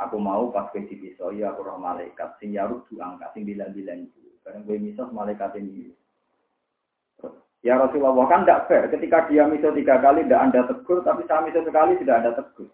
Aku 0.00 0.16
mau 0.16 0.48
pas 0.50 0.72
ke 0.72 0.82
bisa 0.82 1.28
ya 1.36 1.52
aku 1.52 1.60
roh 1.60 1.76
malaikat 1.76 2.40
sing 2.40 2.56
yaruk 2.56 2.88
du 2.88 2.98
angka 3.04 3.30
sing 3.36 3.44
bilang-bilang 3.44 4.08
itu. 4.08 4.32
Karena 4.40 4.64
gue 4.64 4.76
misal 4.80 5.12
malaikat 5.12 5.60
ini. 5.60 5.92
Ya 7.60 7.76
Rasulullah 7.76 8.24
kan 8.24 8.48
tidak 8.48 8.72
fair. 8.72 8.88
Ketika 8.88 9.28
dia 9.28 9.44
misal 9.44 9.76
tiga 9.76 10.00
kali 10.00 10.24
tidak 10.24 10.48
anda 10.48 10.60
tegur, 10.64 11.04
tapi 11.04 11.28
saya 11.28 11.44
misal 11.44 11.60
sekali 11.68 11.92
tidak 12.00 12.24
ada 12.24 12.30
tegur. 12.40 12.72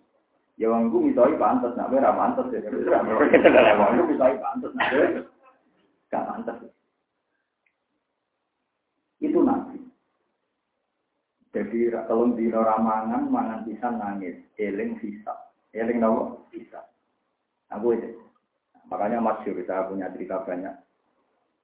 Ya 0.57 0.70
wong 0.70 0.89
gue 0.89 1.11
misalnya 1.12 1.37
pantas, 1.37 1.74
nak 1.74 1.91
gue 1.91 2.01
pantas 2.01 2.47
ya. 2.55 2.70
Wong 2.70 3.93
gue 3.99 4.07
misalnya 4.14 4.39
pantas, 4.41 4.70
nak 4.78 4.89
gak 6.07 6.26
pantas. 6.30 6.57
Itu 9.18 9.43
nabi. 9.43 9.82
Jadi 11.51 11.89
kalau 11.89 12.37
di 12.37 12.47
ramangan 12.53 13.32
mangan 13.32 13.64
pisan 13.64 13.97
nangis, 13.97 14.39
eling 14.61 15.01
sisa, 15.01 15.34
eling 15.72 15.99
nawa 15.99 16.37
sisa. 16.53 16.84
Aku 17.74 17.97
itu. 17.97 18.22
Makanya 18.87 19.18
masyur 19.18 19.59
saya 19.66 19.89
punya 19.91 20.12
cerita 20.14 20.47
banyak. 20.47 20.76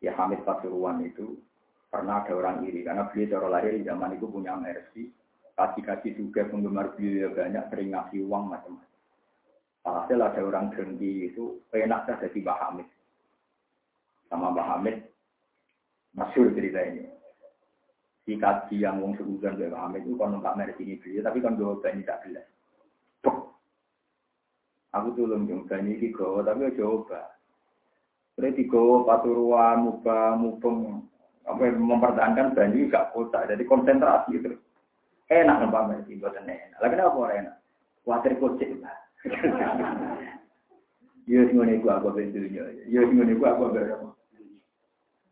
Ya 0.03 0.11
Hamid 0.19 0.43
Pasuruan 0.43 1.07
itu 1.07 1.39
pernah 1.93 2.25
ada 2.25 2.33
orang 2.33 2.65
iri 2.65 2.81
karena 2.81 3.05
beliau 3.13 3.37
cara 3.37 3.47
lahir 3.53 3.77
di 3.77 3.85
zaman 3.85 4.17
itu 4.17 4.25
punya 4.25 4.57
mercy. 4.57 5.13
Kasih-kasih 5.53 6.17
juga 6.17 6.49
penggemar 6.49 6.97
beliau 6.97 7.37
banyak 7.37 7.69
sering 7.69 7.93
ngasih 7.93 8.25
uang 8.25 8.45
macam-macam. 8.49 8.91
Alhasil 9.85 10.19
ada 10.25 10.41
orang 10.41 10.73
dengki 10.73 11.29
itu 11.29 11.61
enak 11.69 12.09
saja 12.09 12.25
jadi 12.25 12.41
Mbah 12.41 12.59
Hamid. 12.65 12.89
Sama 14.33 14.57
Mbah 14.57 14.67
Hamid, 14.73 15.05
masyur 16.17 16.49
cerita 16.57 16.81
ini 16.81 17.05
si 18.23 18.39
kaji 18.39 18.79
yang 18.79 19.03
wong 19.03 19.19
sebulan 19.19 19.59
dari 19.59 19.75
Hamid 19.75 20.07
itu 20.07 20.15
kan 20.15 20.31
numpak 20.31 20.55
merek 20.55 20.79
ini 20.79 20.97
beliau, 20.97 21.27
tapi 21.27 21.39
kan 21.43 21.59
jawabannya 21.59 22.07
tak 22.07 22.23
jelas. 22.25 22.47
Aku 24.93 25.09
tulung 25.17 25.49
yang 25.49 25.65
banyak 25.67 26.05
ini 26.05 26.13
tapi 26.13 26.77
coba. 26.77 27.33
Berarti 28.37 28.65
gawa 28.65 29.05
paturuan, 29.09 29.77
muka, 29.89 30.37
mupeng, 30.37 31.05
apa 31.43 31.75
mempertahankan 31.75 32.55
banyu 32.55 32.87
gak 32.87 33.11
kota, 33.11 33.47
jadi 33.47 33.63
konsentrasi 33.67 34.39
itu. 34.39 34.55
Enak 35.33 35.65
numpak 35.65 35.89
merek 35.89 36.07
ini, 36.13 36.21
buatan 36.21 36.45
enak. 36.45 36.79
Lagi 36.83 36.95
apa 37.01 37.17
orang 37.17 37.39
enak? 37.41 37.55
Khawatir 38.05 38.33
kocek 38.37 38.71
lah. 38.85 38.97
Iya, 41.25 41.47
semuanya 41.49 41.79
gua 41.79 42.03
aku 42.03 42.13
bentunya. 42.13 42.63
Iya, 42.85 43.01
semuanya 43.07 43.35
gua 43.39 43.55
aku. 43.55 43.65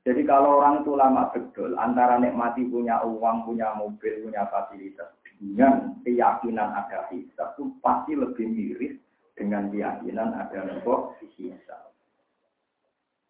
Jadi 0.01 0.23
kalau 0.25 0.63
orang 0.63 0.81
itu 0.81 0.97
lama 0.97 1.29
betul, 1.29 1.77
antara 1.77 2.17
nikmati 2.17 2.65
punya 2.65 3.05
uang, 3.05 3.45
punya 3.45 3.77
mobil, 3.77 4.25
punya 4.25 4.49
fasilitas, 4.49 5.13
dengan 5.37 5.97
keyakinan 6.05 6.73
ada 6.73 7.05
hisab 7.13 7.53
itu 7.57 7.69
pasti 7.85 8.13
lebih 8.17 8.49
miris 8.49 8.97
dengan 9.37 9.69
keyakinan 9.69 10.33
ada 10.33 10.69
nopo 10.69 11.17
hisab. 11.37 11.93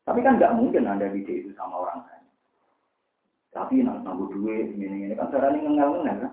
Tapi 0.07 0.19
kan 0.23 0.39
nggak 0.39 0.55
mungkin 0.55 0.87
ada 0.87 1.11
ide 1.11 1.47
itu 1.47 1.51
sama 1.59 1.87
orang 1.87 2.07
lain. 2.07 2.20
Tapi 3.51 3.83
nang 3.83 4.07
nanggu 4.07 4.31
duit 4.31 4.79
ini 4.79 5.11
ini 5.11 5.15
kan 5.19 5.31
cara 5.35 5.51
ini 5.51 5.67
ngengal 5.67 5.89
ngengal 5.99 6.17
kan. 6.23 6.33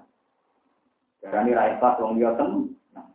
Cara 1.25 1.37
ini 1.41 1.57
rakyat 1.57 1.95
wong 1.97 2.13
dia 2.21 2.31
tem. 2.37 2.49
Nah, 2.93 3.07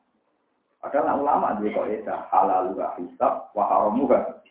padahal 0.82 1.22
ulama 1.22 1.54
dia 1.62 1.70
kok 1.70 1.86
itu 1.86 2.16
halal 2.34 2.60
juga 2.74 2.98
hisab, 2.98 3.34
waharamu 3.54 4.10
kan 4.10 4.42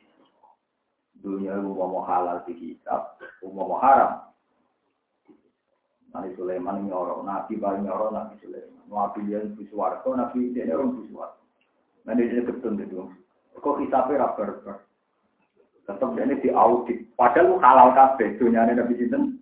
dunia 1.22 1.54
mau 1.62 2.02
halal 2.04 2.41
di 2.49 2.54
kitab, 2.58 3.22
mau 3.45 3.78
haram. 3.78 4.26
Nabi 6.12 6.36
Sulaiman 6.36 6.84
nyoro, 6.84 7.24
Nabi 7.24 7.56
paling 7.56 7.88
nyoro 7.88 8.12
Nabi 8.12 8.36
Sulaiman. 8.43 8.84
Nabi 8.91 9.32
yang 9.32 9.56
biswarto, 9.56 10.12
Nabi 10.12 10.52
dia 10.52 10.68
orang 10.76 10.99
biswarto. 10.99 11.39
Nanti 12.04 12.28
dia 12.28 12.43
ketun 12.43 12.82
itu. 12.82 13.08
Kok 13.56 13.80
kitabnya 13.80 14.28
rabar 14.28 14.82
Tetap 15.82 16.14
ini 16.18 16.36
di 16.41 16.49
audit. 16.52 17.06
Padahal 17.16 17.62
halal 17.64 17.89
kabeh 17.95 18.36
dunia 18.41 18.68
Nabi 18.68 18.97
Sinten. 18.99 19.39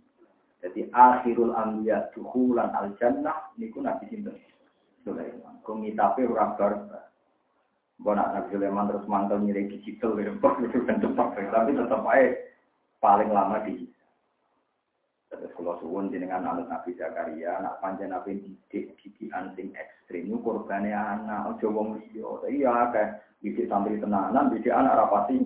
Jadi 0.60 0.92
akhirul 0.92 1.56
anbiya 1.56 2.12
duhulan 2.12 2.76
al 2.76 2.92
jannah 3.00 3.56
niku 3.56 3.80
Nabi 3.80 4.12
Sinten. 4.12 4.36
Sulaiman. 5.08 5.64
Kok 5.64 5.80
kitabnya 5.80 6.28
rabar 6.36 6.72
nak 8.00 8.32
Nabi 8.36 8.48
Sulaiman 8.56 8.88
terus 8.92 9.08
mantel 9.08 9.44
nyiri 9.44 9.72
digital, 9.72 10.16
gitu. 10.16 10.32
itu 10.40 10.78
kan 10.88 11.04
cepat, 11.04 11.36
tapi 11.52 11.76
tetap 11.76 12.04
aja 12.08 12.32
paling 13.04 13.30
lama 13.32 13.60
di 13.64 13.88
Terus 15.30 15.54
kalau 15.54 15.78
suwun 15.78 16.10
jenengan 16.10 16.42
anak 16.42 16.66
Nabi 16.74 16.98
Zakaria, 16.98 17.62
anak 17.62 17.78
panjang 17.86 18.10
Nabi 18.10 18.42
didik 18.42 18.98
gigi 18.98 19.30
anting 19.30 19.78
ekstrim, 19.78 20.26
itu 20.26 20.42
korbannya 20.42 20.90
anak, 20.90 21.54
ojo 21.54 21.70
wong 21.70 22.02
liya. 22.02 22.50
Iya, 22.50 22.74
kayak 22.90 23.10
didik 23.46 23.70
sambil 23.70 23.94
tenanan, 24.02 24.50
didik 24.50 24.74
anak 24.74 24.98
rapati. 24.98 25.38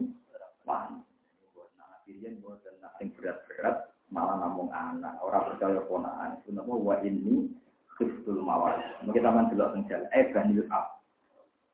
Wah, 0.64 0.88
Nabi 1.76 2.16
Rian, 2.16 2.40
buat 2.40 2.64
yang 2.64 3.12
berat-berat, 3.12 3.92
malah 4.14 4.38
namun 4.38 4.70
anak. 4.70 5.18
Orang 5.26 5.50
percaya 5.50 5.82
ponaan. 5.90 6.38
Itu 6.46 6.54
nama 6.54 6.70
wa 6.70 7.02
ini 7.02 7.50
kristul 7.98 8.46
mawar. 8.46 8.78
Mungkin 9.02 9.26
taman 9.26 9.50
dulu 9.50 9.74
tenggelam. 9.74 10.06
Eh, 10.14 10.30
banil 10.30 10.62
up 10.70 11.04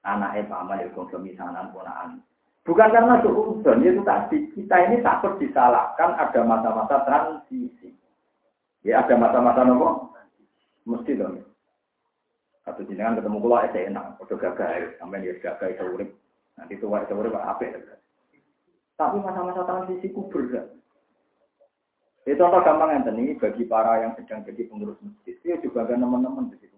anaknya 0.04 0.48
paman 0.48 0.82
ya 0.84 0.88
konsumsi 0.96 1.36
sanan 1.36 1.72
ponaan. 1.76 2.24
Bukan 2.64 2.92
karena 2.94 3.24
suhudon, 3.24 3.82
itu 3.82 4.04
tadi 4.06 4.38
kita 4.54 4.76
ini 4.88 5.02
takut 5.02 5.42
disalahkan 5.42 6.14
ada 6.20 6.42
masa-masa 6.46 7.02
transisi. 7.08 7.90
Ya 8.86 9.02
ada 9.02 9.16
masa-masa 9.18 9.66
nopo, 9.66 10.14
mesti 10.86 11.18
dong. 11.18 11.42
Atau 12.68 12.86
jenengan 12.86 13.18
ketemu 13.18 13.42
kula 13.42 13.66
itu 13.66 13.80
enak, 13.90 14.22
udah 14.22 14.38
gagal, 14.38 14.94
sampai 15.02 15.26
dia 15.26 15.42
gagal 15.42 15.70
itu 15.74 15.84
urip. 15.98 16.10
Nanti 16.60 16.78
tua 16.78 17.02
itu 17.02 17.14
urip 17.18 17.34
apa 17.34 17.66
Tapi 19.00 19.18
masa-masa 19.24 19.66
transisi 19.66 20.14
ku 20.14 20.30
berat. 20.30 20.79
Itu 22.28 22.36
contoh 22.40 22.62
gampang 22.62 23.00
yang 23.00 23.16
ini 23.16 23.40
bagi 23.40 23.64
para 23.64 24.04
yang 24.04 24.14
sedang 24.20 24.44
jadi 24.44 24.68
pengurus 24.68 25.00
masjid. 25.00 25.36
Itu 25.40 25.72
juga 25.72 25.88
ada 25.88 25.96
teman-teman 25.96 26.52
jadi 26.52 26.70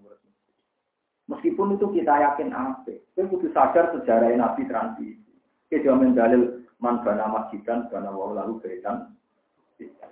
Meskipun 1.31 1.79
itu 1.79 1.87
kita 1.95 2.11
yakin 2.11 2.51
apa, 2.51 2.91
kita 2.91 3.23
kudu 3.31 3.47
sadar 3.55 3.95
sejarah 3.95 4.35
Nabi 4.35 4.67
transisi. 4.67 5.15
Kita 5.71 5.95
mendalil 5.95 6.67
man 6.83 6.99
bana 7.07 7.31
masjidan, 7.31 7.87
bana 7.87 8.11
wau 8.11 8.35
lalu 8.35 8.59
beretan. 8.59 9.15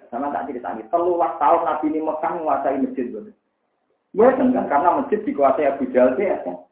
Sama 0.07 0.31
tak 0.31 0.47
cerita 0.47 0.73
ini, 0.73 0.87
telulah 0.87 1.35
tahun 1.37 1.61
Nabi 1.67 1.85
ini 1.91 1.99
Mekah 2.01 2.31
menguasai 2.39 2.79
masjid. 2.79 3.05
Ya 4.15 4.31
kan, 4.31 4.47
karena 4.55 4.89
masjid 4.95 5.19
dikuasai 5.21 5.67
Abu 5.67 5.91
Jahal 5.91 6.15
ya 6.15 6.39
kan. 6.47 6.63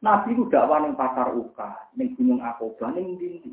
Nabi 0.00 0.32
itu 0.32 0.48
dakwah 0.48 0.80
ning 0.80 0.96
pasar 0.96 1.36
Uka, 1.36 1.92
ning 1.94 2.16
Gunung 2.16 2.40
Aqabah, 2.40 2.92
ning 2.96 3.20
dindi. 3.20 3.52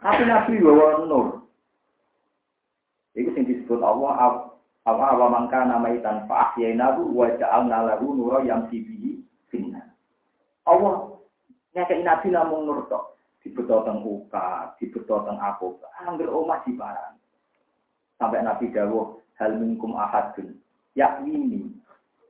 Tapi 0.00 0.24
Nabi 0.24 0.64
bawa 0.64 1.04
nur. 1.04 1.44
Itu 3.14 3.34
yang 3.34 3.46
disebut 3.46 3.80
Allah 3.82 4.12
apa 4.86 5.02
apa 5.12 5.26
mangka 5.28 5.66
nama 5.66 5.90
itan 5.92 6.24
fa 6.30 6.50
ahyainahu 6.50 7.12
wa 7.12 7.26
ja'alna 7.36 7.90
lahu 7.94 8.16
nura 8.16 8.40
yang 8.46 8.70
sibihi 8.70 9.20
finna. 9.50 9.82
Allah 10.64 11.18
nyakei 11.74 12.02
nabi 12.06 12.30
namung 12.30 12.66
nur 12.66 12.86
tok. 12.86 13.18
Dibeto 13.40 13.80
teng 13.88 14.04
uka, 14.04 14.76
dibeto 14.76 15.24
teng 15.24 15.40
aku. 15.40 15.80
Angger 16.04 16.28
omah 16.28 16.60
di 16.68 16.76
barang. 16.76 17.16
Sampai 18.20 18.44
nabi 18.44 18.68
dawuh 18.68 19.16
hal 19.40 19.56
minkum 19.56 19.96
ahadun. 19.96 20.60
Ya 20.92 21.16
ini, 21.24 21.72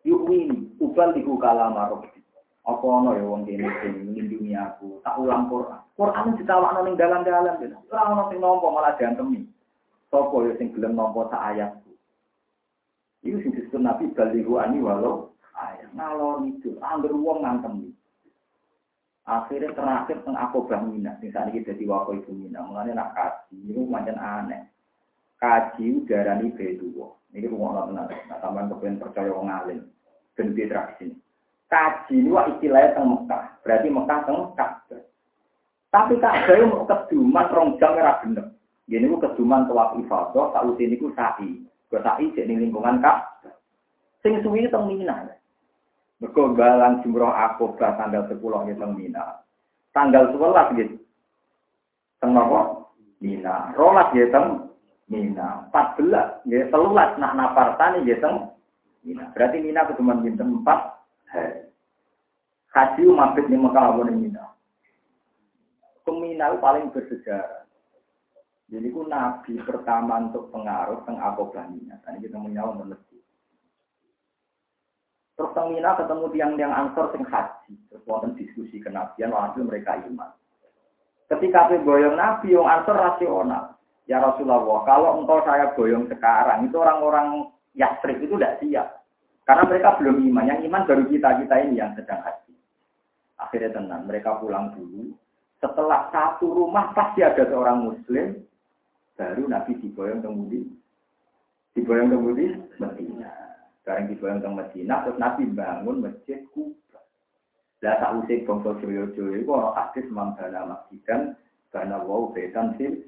yuk 0.06 0.30
ini, 0.30 0.70
ubal 0.78 1.10
diku 1.10 1.34
kalama 1.34 1.90
robbi. 1.90 2.14
Apa 2.62 2.84
ono 2.84 3.18
ya 3.18 3.24
wong 3.26 3.42
kene 3.48 3.66
sing 3.82 4.54
aku, 4.54 5.02
tak 5.02 5.18
ulang 5.18 5.50
Quran. 5.50 5.80
Quran 5.98 6.38
ditawakno 6.38 6.80
ning 6.86 6.94
dalan-dalan. 6.94 7.58
Ora 7.90 8.02
ono 8.14 8.22
sing 8.30 8.38
nampa 8.38 8.68
malah 8.70 8.94
diantemi. 8.94 9.42
Sapa 10.11 10.36
ya 10.42 10.52
sing 10.58 10.74
gelem 10.74 10.98
nampa 10.98 11.30
sak 11.30 11.54
ayat 11.54 11.70
itu 13.20 13.36
sing 13.44 13.52
disebut 13.52 13.80
Nabi 13.84 14.08
balihu 14.16 14.56
ani 14.56 14.80
walau 14.80 15.36
ayat. 15.52 15.92
Ngalon 15.92 16.56
itu 16.56 16.80
angger 16.80 17.12
wong 17.12 17.44
ngantem. 17.44 17.92
Akhirnya 19.28 19.76
terakhir 19.76 20.24
teng 20.24 20.34
aku 20.34 20.64
mina 20.88 21.14
sing 21.20 21.28
saat 21.30 21.52
ini 21.52 21.62
jadi 21.62 21.84
wakil 21.84 22.24
ibu 22.24 22.32
mina. 22.32 22.64
Mulanya 22.64 22.96
nak 22.96 23.11
kaji 23.12 23.56
itu 23.61 23.84
macam 23.84 24.16
aneh. 24.16 24.64
Kaji 25.36 26.04
udarani 26.04 26.52
beduwo 26.52 27.20
ini 27.32 27.46
rumah 27.46 27.72
orang 27.72 27.88
benar 27.94 28.11
nah 28.26 28.38
tambahan 28.42 28.68
kepengen 28.74 29.00
percaya 29.00 29.30
wong 29.30 29.48
alim. 29.52 29.78
Dan 30.34 30.56
tradisi 30.56 31.12
kaji 31.68 32.16
wah 32.32 32.48
istilahnya 32.56 32.96
teng 32.96 33.04
Mekah. 33.04 33.44
Berarti 33.61 33.88
Mekah 33.92 34.18
teng 34.24 34.38
Ka'bah. 34.56 35.02
Tapi 35.92 36.14
Ka'bah 36.16 36.54
itu 36.56 36.64
mau 36.66 36.88
keduman 36.88 37.46
rong 37.52 37.68
jam 37.76 37.94
ora 38.00 38.18
bener. 38.24 38.46
Gini 38.91 39.07
ku 39.07 39.22
keduman 39.22 39.70
tawaf 39.70 39.95
ifadah, 40.03 40.51
tak 40.51 40.66
usin 40.66 40.99
iku 40.99 41.14
sa'i. 41.14 41.62
Gue 41.86 42.03
sa'i 42.03 42.34
jadi 42.34 42.51
lingkungan 42.59 42.99
kak. 42.99 43.47
Sing 44.18 44.43
suwi 44.43 44.66
teng 44.66 44.91
Mina. 44.91 45.30
Mergo 46.18 46.51
balang 46.59 46.99
jumroh 47.07 47.30
akobah 47.30 47.95
tanggal 47.95 48.26
10 48.26 48.43
ya 48.43 48.74
teng 48.74 48.93
Mina. 48.99 49.47
Tanggal 49.95 50.34
11 50.34 50.74
gitu. 50.74 50.99
Teng 52.18 52.34
napa? 52.34 52.91
Mina. 53.22 53.70
Rolas 53.78 54.11
ya 54.11 54.26
teng 54.34 54.74
Mina. 55.07 55.70
14 55.70 56.51
ya 56.51 56.66
telulas 56.74 57.14
nak 57.22 57.38
napartani 57.38 58.03
ya 58.11 58.18
teng 58.18 58.51
Mina. 59.07 59.30
Berarti 59.30 59.62
Mina 59.62 59.86
keduman 59.86 60.26
pinten 60.26 60.66
4 60.66 61.30
hari. 61.30 61.62
Haji 62.74 63.03
mabit 63.07 63.47
ning 63.47 63.62
Mekah 63.62 63.95
Mina. 64.03 64.51
Kemina 66.03 66.59
paling 66.59 66.91
bersejarah. 66.91 67.59
Jadi 68.70 68.86
ku 68.94 69.02
nabi 69.10 69.58
pertama 69.66 70.30
untuk 70.30 70.46
pengaruh 70.54 71.02
teng 71.02 71.18
Akobah 71.18 71.66
Mina. 71.74 71.98
Tadi 72.06 72.22
kita 72.22 72.38
menyawang 72.38 72.86
mengerti. 72.86 73.18
Terus 75.34 75.50
teng 75.58 75.74
Mina 75.74 75.98
ketemu 75.98 76.26
tiang-tiang 76.30 76.70
ansor 76.70 77.10
sing 77.10 77.26
haji. 77.26 77.74
Terus 77.90 78.06
wonten 78.06 78.38
diskusi 78.38 78.78
kenabian, 78.78 79.34
walhasil 79.34 79.66
mereka 79.66 79.98
iman. 80.06 80.30
Ketika 81.26 81.70
boyong 81.82 82.14
nabi, 82.14 82.54
yang 82.54 82.66
ansor 82.66 82.94
rasional. 82.94 83.74
Ya 84.06 84.18
Rasulullah, 84.18 84.82
kalau 84.82 85.22
engkau 85.22 85.38
saya 85.46 85.70
boyong 85.78 86.10
sekarang, 86.10 86.66
itu 86.66 86.74
orang-orang 86.78 87.46
Yasrib 87.78 88.18
itu 88.18 88.34
tidak 88.34 88.58
siap. 88.58 88.88
Karena 89.46 89.62
mereka 89.66 89.98
belum 89.98 90.18
iman. 90.30 90.50
Yang 90.50 90.60
iman 90.66 90.86
baru 90.86 91.02
kita-kita 91.06 91.54
ini 91.62 91.78
yang 91.78 91.94
sedang 91.94 92.18
haji. 92.22 92.54
Akhirnya 93.38 93.70
tenang, 93.78 94.10
mereka 94.10 94.38
pulang 94.42 94.74
dulu. 94.74 95.14
Setelah 95.62 96.10
satu 96.10 96.50
rumah 96.50 96.90
pasti 96.94 97.22
ada 97.22 97.46
seorang 97.46 97.86
muslim, 97.86 98.42
baru 99.20 99.44
Nabi 99.44 99.76
diboyong 99.84 100.24
kemudian 100.24 100.72
diboyong 101.76 102.08
kemudian 102.08 102.64
Medina. 102.80 103.28
Sekarang 103.84 104.08
diboyong 104.08 104.40
ke 104.40 104.48
Medina, 104.48 105.04
terus 105.04 105.20
Nabi 105.20 105.44
bangun 105.52 106.00
masjid 106.00 106.40
Kuba. 106.56 107.00
Lah 107.84 107.96
tak 108.00 108.12
usik 108.24 108.48
bangsa 108.48 108.76
Joyo-Joyo 108.80 109.44
itu 109.44 109.52
orang 109.52 109.76
hadis 109.76 110.04
mambana 110.08 110.68
masjid 110.68 111.00
dan 111.04 111.20
karena 111.68 112.00
wow 112.00 112.32
betan 112.32 112.76
sih. 112.80 113.04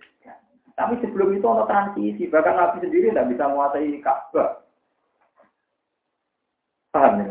Tapi 0.72 0.96
sebelum 1.04 1.36
itu 1.36 1.44
ada 1.44 1.68
transisi, 1.68 2.28
bahkan 2.32 2.56
Nabi 2.56 2.80
sendiri 2.80 3.12
tidak 3.12 3.28
bisa 3.28 3.44
menguasai 3.44 4.00
Ka'bah. 4.00 4.64
Paham 6.92 7.20
ya? 7.20 7.28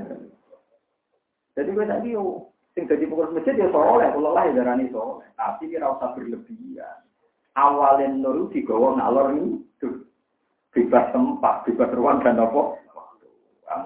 Jadi 1.57 1.69
gue 1.73 1.85
tadi 1.85 2.09
sing 2.77 2.85
jadi 2.85 3.03
pengurus 3.09 3.33
masjid 3.33 3.57
ya 3.57 3.67
soleh, 3.73 4.09
kalau 4.13 4.33
lah 4.37 4.45
ya 4.45 4.61
darani 4.61 4.93
soleh. 4.93 5.25
Tapi 5.33 5.73
kira 5.73 5.89
usah 5.89 6.13
berlebihan. 6.13 7.10
Awalin 7.51 8.23
nur 8.23 8.47
digawa 8.47 8.95
ngalor 8.95 9.35
itu 9.35 10.07
bebas 10.71 11.11
tempat, 11.11 11.67
bebas 11.67 11.91
ruang 11.91 12.23
dan 12.23 12.39
apa. 12.39 12.79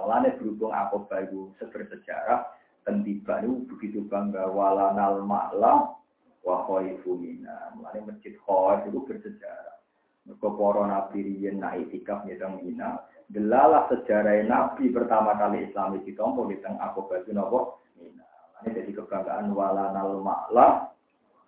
Mulanya 0.05 0.37
berhubung 0.37 0.73
aku 0.73 1.05
bayu 1.09 1.49
sejarah 1.57 2.45
dan 2.85 3.01
tiba 3.01 3.41
itu 3.41 3.65
begitu 3.69 4.05
bangga 4.05 4.49
walanal 4.53 5.25
ma'la 5.25 5.97
wa 6.45 6.55
khaifu 6.69 7.17
mina. 7.17 7.73
Mulanya 7.73 8.13
masjid 8.13 8.37
khaif 8.45 8.85
itu 8.85 9.01
bersejarah. 9.01 9.77
Mereka 10.29 10.49
para 10.57 10.83
nabi 10.89 11.25
riyen 11.25 11.61
naik 11.61 11.89
tikaf 11.89 12.21
nyedang 12.25 12.61
mina. 12.61 13.01
Delalah 13.29 13.89
sejarah 13.89 14.45
nabi 14.45 14.93
pertama 14.93 15.33
kali 15.41 15.65
Islam 15.65 15.97
itu 16.01 16.13
tompo 16.13 16.45
di 16.45 16.61
tengah 16.61 16.93
aku 16.93 17.09
baju 17.09 17.29
nopo 17.33 17.59
mina. 17.97 18.25
Ini 18.61 18.77
jadi 18.77 18.91
kebanggaan 18.93 19.53
walanal 19.57 20.21
ma'la 20.21 20.94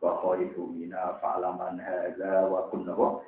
wa 0.04 0.12
khaifu 0.22 0.70
mina 0.74 1.18
fa'laman 1.22 1.82
hadza 1.82 2.46
wa 2.50 2.70
kunna 2.70 2.94
wa 2.94 3.22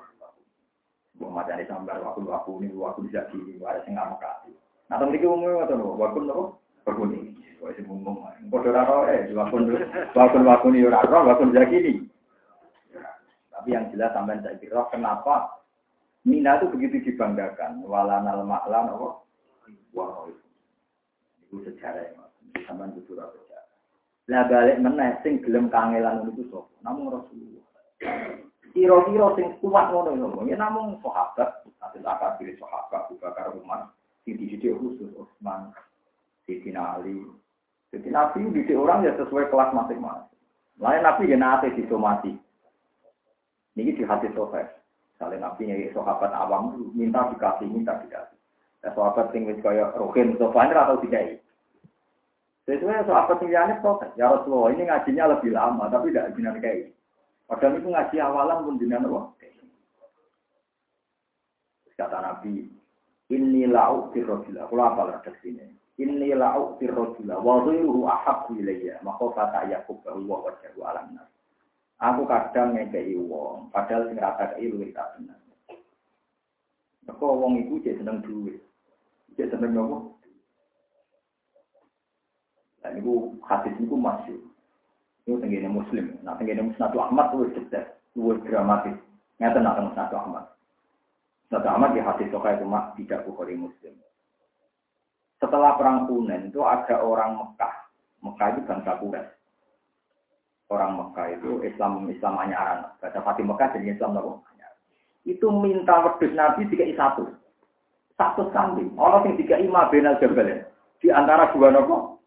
Wong 1.19 1.35
macane 1.35 1.67
sambar 1.67 1.99
wakun 1.99 2.31
waku 2.31 2.63
ini 2.63 2.71
wakun 2.71 3.11
bisa 3.11 3.27
gini 3.27 3.59
ada 3.59 3.83
sing 3.83 3.99
ngamak 3.99 4.23
ati. 4.23 4.55
Nah 4.87 4.95
teng 4.95 5.11
mriki 5.11 5.27
umum 5.27 5.51
ngoten 5.51 5.75
lho 5.75 5.99
wakun 5.99 6.31
napa? 6.31 6.43
Wakun 6.87 7.11
iki. 7.11 7.59
Wis 7.59 7.75
umum. 7.83 8.23
Padha 8.47 8.71
ora 8.71 8.81
roe 8.87 9.17
wakun 9.35 9.61
wakun 10.15 10.41
wakun 10.47 10.79
yo 10.79 10.87
roh 10.87 11.21
wakun 11.27 11.51
zakini. 11.51 12.07
Tapi 13.51 13.75
yang 13.75 13.91
jelas 13.91 14.15
sampean 14.15 14.39
saya 14.39 14.55
kira 14.63 14.87
kenapa 14.87 15.59
Mina 16.27 16.59
itu 16.59 16.67
begitu 16.71 17.11
dibanggakan. 17.11 17.79
Walanal 17.87 18.43
ma'lan 18.43 18.91
apa? 18.91 19.23
Wah, 19.95 20.27
itu 21.47 21.63
sejarah 21.63 22.11
ya. 22.11 22.23
Sampean 22.67 22.91
surah 23.07 23.27
sejarah. 23.31 23.48
Lah 24.29 24.45
balik 24.45 24.77
meneh 24.77 25.17
sing 25.25 25.41
gelem 25.41 25.73
kangelan 25.73 26.29
itu 26.29 26.45
sapa? 26.53 26.69
Namun 26.85 27.17
Rasulullah. 27.17 27.65
Kira-kira 28.69 29.27
sing 29.33 29.57
kuat 29.57 29.89
ngono 29.89 30.13
lho. 30.13 30.45
Ya 30.45 30.53
namung 30.53 31.01
sahabat, 31.01 31.65
atil 31.81 32.05
akabir 32.05 32.53
sahabat 32.61 33.09
Abu 33.09 33.17
Bakar 33.17 33.49
Umar, 33.57 33.89
dididik 34.29 34.77
khusus 34.77 35.09
Utsman, 35.17 35.73
Sayyidina 36.45 37.01
Ali. 37.01 37.25
Jadi 37.89 38.13
Nabi 38.13 38.53
didik 38.53 38.77
orang 38.77 39.01
ya 39.01 39.17
sesuai 39.17 39.49
kelas 39.49 39.73
masing-masing. 39.73 40.37
Lain 40.77 41.01
Nabi 41.01 41.33
ya 41.33 41.37
nate 41.41 41.73
disomasi. 41.73 42.37
Ini 43.73 43.97
di 43.97 44.05
hati 44.05 44.29
sofa. 44.37 44.61
Saling 45.17 45.41
Nabi 45.41 45.65
nya 45.65 45.89
sahabat 45.89 46.29
awam 46.37 46.77
minta 46.93 47.33
dikasih, 47.33 47.65
minta 47.65 47.97
dikasih. 48.05 48.37
Ya 48.85 48.93
sahabat 48.93 49.33
sing 49.33 49.49
wis 49.49 49.57
kaya 49.65 49.89
rohin 49.97 50.37
sofa 50.37 50.69
atau 50.69 51.01
dikai. 51.01 51.41
Sesuai 52.69 53.01
sahabat 53.09 53.41
yang 53.41 53.65
lainnya 53.65 53.81
protes. 53.81 54.13
Ya 54.13 54.29
Rasulullah 54.29 54.69
ini 54.69 54.85
ngajinya 54.85 55.25
lebih 55.33 55.57
lama, 55.57 55.89
tapi 55.89 56.13
tidak 56.13 56.37
jinak 56.37 56.61
kayak 56.61 56.93
Padahal 57.49 57.81
itu 57.81 57.89
ngaji 57.89 58.15
awalan 58.21 58.61
pun 58.61 58.77
jinak 58.77 59.01
Allah. 59.09 59.25
Kata 61.97 62.17
Nabi, 62.21 62.69
Inni 63.33 63.65
la'u 63.65 64.13
firrojula. 64.13 64.69
Kalau 64.69 64.85
apa 64.85 65.01
lah 65.09 65.17
sini? 65.41 65.65
Inni 65.97 66.29
la'u 66.33 66.77
firrojula. 66.77 67.41
Wa 67.41 67.65
zuiruhu 67.65 68.05
ahabku 68.05 68.57
ilayya. 68.57 69.01
Maka 69.01 69.25
kata 69.33 69.69
Yakub 69.73 70.01
bahwa 70.05 70.45
wajahu 70.45 70.79
alam 70.85 71.17
nas. 71.17 71.29
Aku 71.99 72.25
kadang 72.29 72.77
ngekei 72.77 73.17
wong. 73.17 73.73
Padahal 73.73 74.07
sing 74.09 74.17
rata 74.21 74.53
kei 74.55 74.69
luwih 74.69 74.93
tak 74.93 75.17
benar. 75.17 75.41
Maka 77.09 77.25
wong 77.25 77.65
itu 77.65 77.81
jadi 77.81 77.97
seneng 78.01 78.21
duit. 78.21 78.61
Jadi 79.33 79.57
seneng 79.57 79.73
nopo. 79.73 80.18
Dan 82.79 82.99
itu 82.99 83.35
hadis 83.43 83.75
itu 83.75 83.95
masih. 83.95 84.39
Itu 85.27 85.39
tenggine 85.43 85.67
muslim. 85.67 86.15
Nah 86.23 86.39
tenggine 86.39 86.63
musnad 86.63 86.95
Ahmad 86.95 87.35
itu 87.35 87.59
cerdas. 87.59 87.87
Itu 88.15 88.39
dramatis. 88.47 88.95
Nyata 89.39 89.59
nak 89.59 89.79
musnad 89.83 90.11
Ahmad. 90.15 90.45
Musnad 91.47 91.65
Ahmad 91.67 91.89
di 91.95 92.01
hadis 92.03 92.31
sokai 92.31 92.55
itu 92.55 92.65
mak 92.65 92.95
tidak 92.95 93.27
bukhari 93.27 93.59
muslim. 93.59 93.93
Setelah 95.39 95.79
perang 95.79 96.07
Hunain 96.07 96.51
itu 96.51 96.59
ada 96.63 96.99
orang 96.99 97.39
Mekah. 97.39 97.73
Mekah 98.19 98.47
itu 98.51 98.59
bangsa 98.67 98.99
Quraisy. 98.99 99.31
Orang 100.69 100.99
Mekah 100.99 101.27
itu 101.39 101.63
Islam 101.63 102.05
Islam 102.11 102.35
anyaran. 102.35 102.91
Baca 102.99 103.19
Fatih 103.23 103.47
Mekah 103.47 103.71
jadi 103.73 103.95
Islam 103.95 104.19
nopo. 104.19 104.43
Itu 105.27 105.51
minta 105.51 105.99
wedus 106.03 106.31
Nabi 106.35 106.67
tiga 106.71 106.87
satu. 106.95 107.27
Satu 108.19 108.51
kambing. 108.51 108.95
Orang 108.99 109.31
yang 109.31 109.35
tiga 109.39 109.55
ima 109.59 109.87
benal 109.87 110.19
jabal 110.19 110.47
Di 110.99 111.07
antara 111.07 111.51
dua 111.55 111.71
nopo 111.71 112.18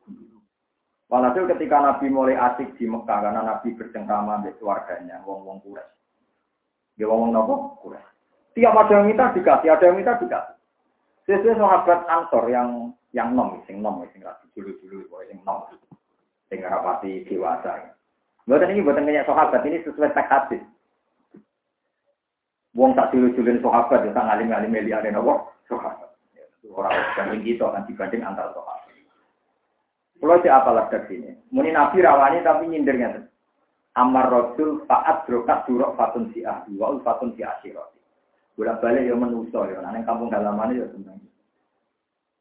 Walhasil 1.12 1.44
ketika 1.44 1.76
Nabi 1.76 2.08
mulai 2.08 2.40
asik 2.40 2.72
di 2.80 2.88
Mekah 2.88 3.20
karena 3.20 3.44
Nabi 3.44 3.76
bercengkrama 3.76 4.40
dengan 4.40 4.56
keluarganya, 4.56 5.20
wong-wong 5.28 5.60
kures. 5.60 5.84
Dia 6.96 7.04
wong-wong 7.04 7.36
nopo 7.36 7.76
kures. 7.84 8.00
Tiap 8.56 8.72
ada 8.72 8.96
yang 8.96 9.12
minta 9.12 9.28
dikasih, 9.36 9.68
ada 9.68 9.84
yang 9.92 10.00
minta 10.00 10.16
dikasih. 10.16 10.56
Sesuai 11.28 11.60
sahabat 11.60 12.08
Ansor 12.08 12.48
yang 12.48 12.96
yang 13.12 13.36
nom, 13.36 13.60
sing 13.68 13.84
nom, 13.84 14.00
sing 14.16 14.24
rapi 14.24 14.48
dulu-dulu, 14.56 15.04
sing 15.28 15.36
nom, 15.44 15.68
sing 16.48 16.64
rapati 16.64 17.28
dewasa. 17.28 17.92
Buatan 18.48 18.72
ini 18.72 18.80
buatan 18.80 19.04
banyak 19.04 19.28
sahabat 19.28 19.62
ini 19.68 19.84
sesuai 19.84 20.16
teks 20.16 20.32
hadis. 20.32 20.64
Wong 22.72 22.96
tak 22.96 23.12
dulu-duluin 23.12 23.60
sahabat, 23.60 24.08
ya 24.08 24.16
tak 24.16 24.24
ngalim-ngalim 24.32 24.80
ada 24.88 25.12
nopo 25.12 25.52
sahabat. 25.68 26.08
Orang 26.72 26.96
banding 27.20 27.44
kita 27.44 27.68
kan 27.68 27.84
dibanding 27.84 28.24
antara 28.24 28.48
sahabat. 28.56 28.81
Kalau 30.22 30.38
si 30.38 30.46
apa 30.46 30.86
dari 30.86 31.02
sini? 31.10 31.34
Muni 31.50 31.74
Nabi 31.74 31.98
rawani 31.98 32.46
tapi 32.46 32.70
nyindirnya. 32.70 33.26
Amar 33.98 34.30
Rasul 34.30 34.86
faat 34.86 35.26
brokat 35.26 35.66
durok 35.66 35.98
fatun 35.98 36.30
si 36.30 36.46
ahli 36.46 36.78
wa 36.78 36.94
fatun 37.02 37.34
si 37.34 37.42
asyirati. 37.42 37.98
Bolak 38.54 38.78
balik 38.78 39.02
ya 39.02 39.18
menuso 39.18 39.66
ya. 39.66 39.82
Nah, 39.82 39.98
kampung 40.06 40.30
dalamannya 40.30 40.78
ya 40.78 40.86
tentang 40.94 41.18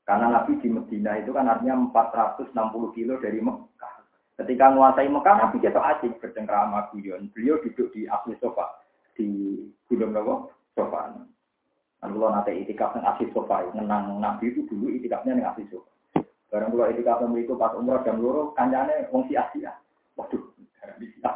Karena 0.05 0.29
Nabi 0.29 0.61
di 0.61 0.69
Medina 0.69 1.17
itu 1.17 1.33
kan 1.33 1.49
artinya 1.49 1.89
460 1.89 2.53
kilo 2.93 3.17
dari 3.17 3.41
Mekah. 3.41 3.95
Ketika 4.37 4.69
menguasai 4.69 5.09
Mekah, 5.09 5.35
Nabi 5.41 5.57
jatuh 5.65 5.81
asik 5.81 6.21
bercengkrama 6.21 6.93
guyon. 6.93 7.33
Beliau 7.33 7.57
duduk 7.65 7.89
di 7.97 8.05
asli 8.05 8.37
sofa 8.37 8.77
di 9.17 9.57
Gunung 9.89 10.13
Nawa 10.13 10.45
sofa. 10.77 11.17
Lalu 12.01 12.15
kalau 12.17 12.29
nanti 12.29 12.61
itikaf 12.61 12.93
yang 12.93 13.09
asli 13.09 13.25
sofa, 13.33 13.65
menang 13.73 14.21
Nabi 14.21 14.53
itu 14.53 14.69
dulu 14.69 14.89
itikafnya 14.93 15.33
yang 15.33 15.49
asli 15.49 15.65
sofa. 15.73 15.89
Barang 16.51 16.75
kula 16.75 16.91
itikaf 16.91 17.23
itu 17.23 17.55
pas 17.55 17.71
umroh 17.79 18.03
jam 18.03 18.19
loro 18.19 18.51
kancane 18.59 19.07
wong 19.07 19.23
si 19.31 19.39
Asia. 19.39 19.71
Waduh, 20.19 20.43
bisa 20.99 21.31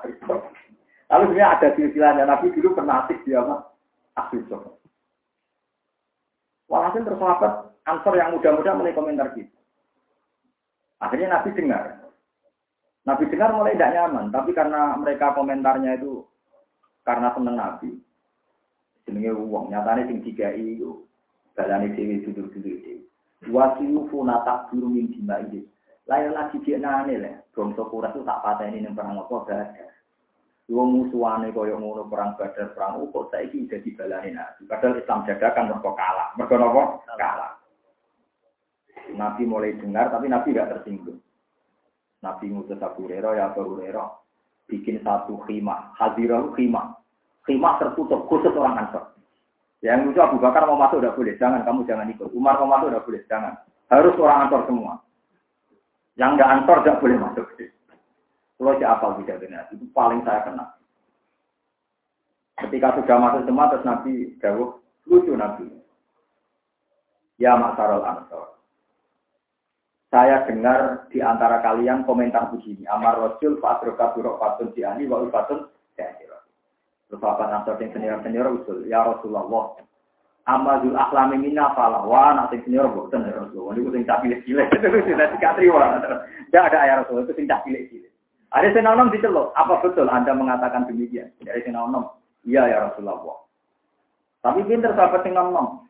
Lalu 1.05 1.23
sebenarnya 1.31 1.47
ada 1.55 1.67
silsilahnya 1.77 2.23
Nabi 2.27 2.51
dulu 2.51 2.75
pernah 2.75 3.05
asik 3.05 3.23
di 3.23 3.31
apa? 3.31 3.71
Asli 4.19 4.41
Walhasil 6.65 7.05
terus 7.05 7.21
sahabat 7.21 7.77
ansor 7.85 8.17
yang 8.17 8.33
muda-muda 8.33 8.73
mulai 8.73 8.97
komentar 8.97 9.31
gitu. 9.37 9.53
Akhirnya 10.97 11.39
Nabi 11.39 11.53
dengar. 11.53 12.09
Nabi 13.05 13.29
dengar 13.29 13.53
mulai 13.53 13.77
tidak 13.77 13.93
nyaman, 13.93 14.33
tapi 14.33 14.49
karena 14.51 14.97
mereka 14.97 15.37
komentarnya 15.37 16.01
itu 16.01 16.25
karena 17.05 17.29
seneng 17.37 17.55
Nabi. 17.55 18.01
Jenenge 19.05 19.37
uang, 19.37 19.69
nyatanya 19.69 20.09
sing 20.09 20.25
dikai 20.25 20.57
itu 20.57 21.05
balani 21.53 21.93
dewi 21.93 22.25
duduk-duduk 22.25 23.05
dewi. 23.45 23.53
Wasiu 23.53 24.09
funata 24.09 24.65
guru 24.73 24.89
min 24.89 25.13
ini. 25.13 25.61
Lain 26.05 26.33
lagi 26.33 26.57
dia 26.61 26.77
nane 26.77 27.15
lah. 27.17 27.35
Bangsa 27.53 27.85
kuras 27.89 28.13
itu 28.13 28.21
tak 28.25 28.41
patah 28.43 28.67
ini 28.69 28.85
yang 28.85 28.93
perang 28.93 29.17
apa 29.17 29.35
badar. 29.45 29.89
Wong 30.65 30.89
musuhane 30.97 31.53
kaya 31.53 31.77
ngono 31.77 32.09
perang 32.09 32.33
badar 32.37 32.73
perang 32.73 33.05
ukur 33.05 33.29
saiki 33.29 33.69
jadi 33.69 33.89
balani 33.93 34.33
nabi. 34.33 34.65
Padahal 34.65 34.97
Islam 34.97 35.25
jagakan 35.25 35.69
mereka 35.69 35.91
kalah. 35.93 36.27
Mereka 36.37 36.55
nopo 36.57 36.83
kalah. 37.17 37.51
Nabi 39.13 39.43
mulai 39.45 39.77
dengar 39.77 40.09
tapi 40.09 40.29
Nabi 40.29 40.53
tidak 40.53 40.77
tersinggung. 40.77 41.21
Nabi 42.25 42.49
ngutus 42.49 42.81
Abu 42.81 43.05
Hurairah 43.05 43.37
ya 43.37 43.43
Abu 43.53 43.77
Hurairah 43.77 44.09
bikin 44.65 45.01
satu 45.05 45.37
khimah, 45.45 45.93
hadirah 45.97 46.49
khimah. 46.57 46.97
Khimah 47.45 47.77
tertutup 47.77 48.25
khusus 48.25 48.49
orang 48.57 48.89
Ansor. 48.89 49.13
Yang 49.85 50.09
lucu 50.09 50.17
Abu 50.17 50.41
Bakar 50.41 50.65
mau 50.65 50.81
masuk 50.81 50.97
udah 50.97 51.13
boleh, 51.13 51.37
jangan 51.37 51.61
kamu 51.61 51.85
jangan 51.85 52.09
ikut. 52.09 52.33
Umar 52.33 52.57
mau 52.57 52.73
masuk 52.73 52.89
udah 52.89 53.05
boleh, 53.05 53.21
jangan. 53.29 53.53
Harus 53.93 54.17
orang 54.17 54.49
Ansor 54.49 54.65
semua. 54.65 54.97
Yang 56.17 56.41
nggak 56.41 56.51
Ansor 56.57 56.77
tidak 56.81 56.99
boleh 57.05 57.17
masuk. 57.21 57.45
Kalau 58.57 58.73
siapa 58.81 59.05
tidak 59.21 59.37
benar, 59.45 59.69
itu 59.69 59.85
paling 59.93 60.25
saya 60.25 60.41
kenal. 60.41 60.73
Ketika 62.65 62.97
sudah 62.97 63.17
masuk 63.21 63.41
semua, 63.45 63.69
terus 63.69 63.85
Nabi 63.85 64.13
jauh, 64.41 64.81
lucu 65.05 65.37
Nabi. 65.37 65.69
Ya 67.37 67.53
Maksarul 67.53 68.01
Ansor. 68.01 68.57
Saya 70.09 70.49
dengar 70.49 71.05
di 71.13 71.21
antara 71.21 71.61
kalian 71.61 72.09
komentar 72.09 72.49
begini. 72.49 72.89
Amar 72.89 73.21
Rasul, 73.21 73.61
Fa'adroka 73.61 74.17
Burok 74.17 74.41
Fatun 74.41 74.73
Diani, 74.73 75.05
Wa 75.05 75.21
Ufatun 75.21 75.67
Dahirah. 75.93 76.34
Terus 77.09 77.21
apa 77.21 77.43
nasab 77.53 77.77
yang 77.81 77.91
senior-senior 77.93 78.47
usul. 78.61 78.85
Ya 78.89 79.05
Rasulullah. 79.05 79.77
Amadul 80.45 80.93
akhlami 80.93 81.41
minna 81.41 81.73
falah. 81.73 82.05
Wah, 82.05 82.33
nanti 82.37 82.61
senior 82.65 82.89
bukan 82.89 83.25
ya 83.25 83.33
Rasulullah. 83.33 83.73
Ini 83.77 83.89
sing 83.93 84.03
tak 84.05 84.21
pilih-pilih. 84.25 84.65
Itu 84.77 84.87
sudah 85.09 85.27
tidak 85.37 85.53
terima. 85.57 85.87
Tidak 86.49 86.63
ada 86.63 86.77
ayat 86.81 86.95
Rasulullah. 87.05 87.25
Itu 87.29 87.33
sing 87.37 87.47
tak 87.49 87.61
pilih-pilih. 87.65 88.11
Ada 88.53 88.67
senanom 88.71 89.09
dicelok. 89.09 89.51
Apa 89.57 89.81
betul 89.81 90.07
Anda 90.07 90.31
mengatakan 90.37 90.85
demikian? 90.85 91.33
Dari 91.41 91.61
senanom. 91.65 92.13
Iya 92.45 92.69
ya 92.69 92.77
Rasulullah. 92.89 93.41
Tapi 94.45 94.61
pinter 94.69 94.93
sahabat 94.93 95.25
senanom. 95.25 95.85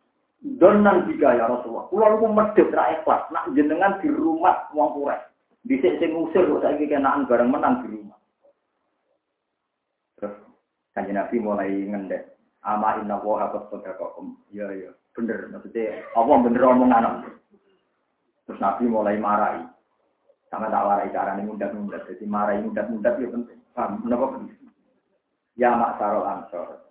Donan 0.46 1.10
juga 1.10 1.36
ya 1.36 1.52
Rasulullah. 1.52 1.90
Kulo 1.92 2.06
niku 2.16 2.28
medhit 2.32 2.70
ra 2.72 2.96
ikhlas 2.96 3.28
nak 3.34 3.50
jenengan 3.58 4.00
di 4.00 4.08
rumah 4.14 4.70
wong 4.72 4.94
Quraisy. 4.96 5.26
Dhisik 5.66 5.98
sing 5.98 6.14
ngusir 6.14 6.46
kok 6.46 6.62
saiki 6.62 6.86
kenaan 6.86 7.26
bareng 7.26 7.50
menang 7.50 7.82
di 7.82 7.98
rumah. 7.98 8.15
Kanjeng 10.96 11.20
Nabi 11.20 11.36
mulai 11.44 11.70
ngendek. 11.76 12.40
Ama 12.64 13.04
inna 13.04 13.20
wa 13.20 13.44
haqat 13.44 13.68
sadaqakum. 13.70 14.40
Ya 14.50 14.66
ya, 14.72 14.90
bener 15.14 15.52
maksudnya 15.52 16.02
apa 16.16 16.32
bener 16.42 16.64
omongan. 16.64 17.28
Terus 18.48 18.62
Nabi 18.64 18.88
mulai 18.88 19.20
marahi. 19.20 19.68
Sama 20.48 20.72
tak 20.72 20.86
warai 20.88 21.12
carane 21.12 21.44
mundat-mundat. 21.44 22.08
Jadi 22.08 22.24
marahi 22.24 22.64
mundat-mundat 22.64 23.20
ya 23.20 23.28
penting. 23.28 23.60
Paham? 23.76 24.00
Menapa 24.08 24.40
penting? 24.40 24.72
Ya 25.60 25.76
mak 25.76 26.00
sarol 26.00 26.24
ansor. 26.24 26.86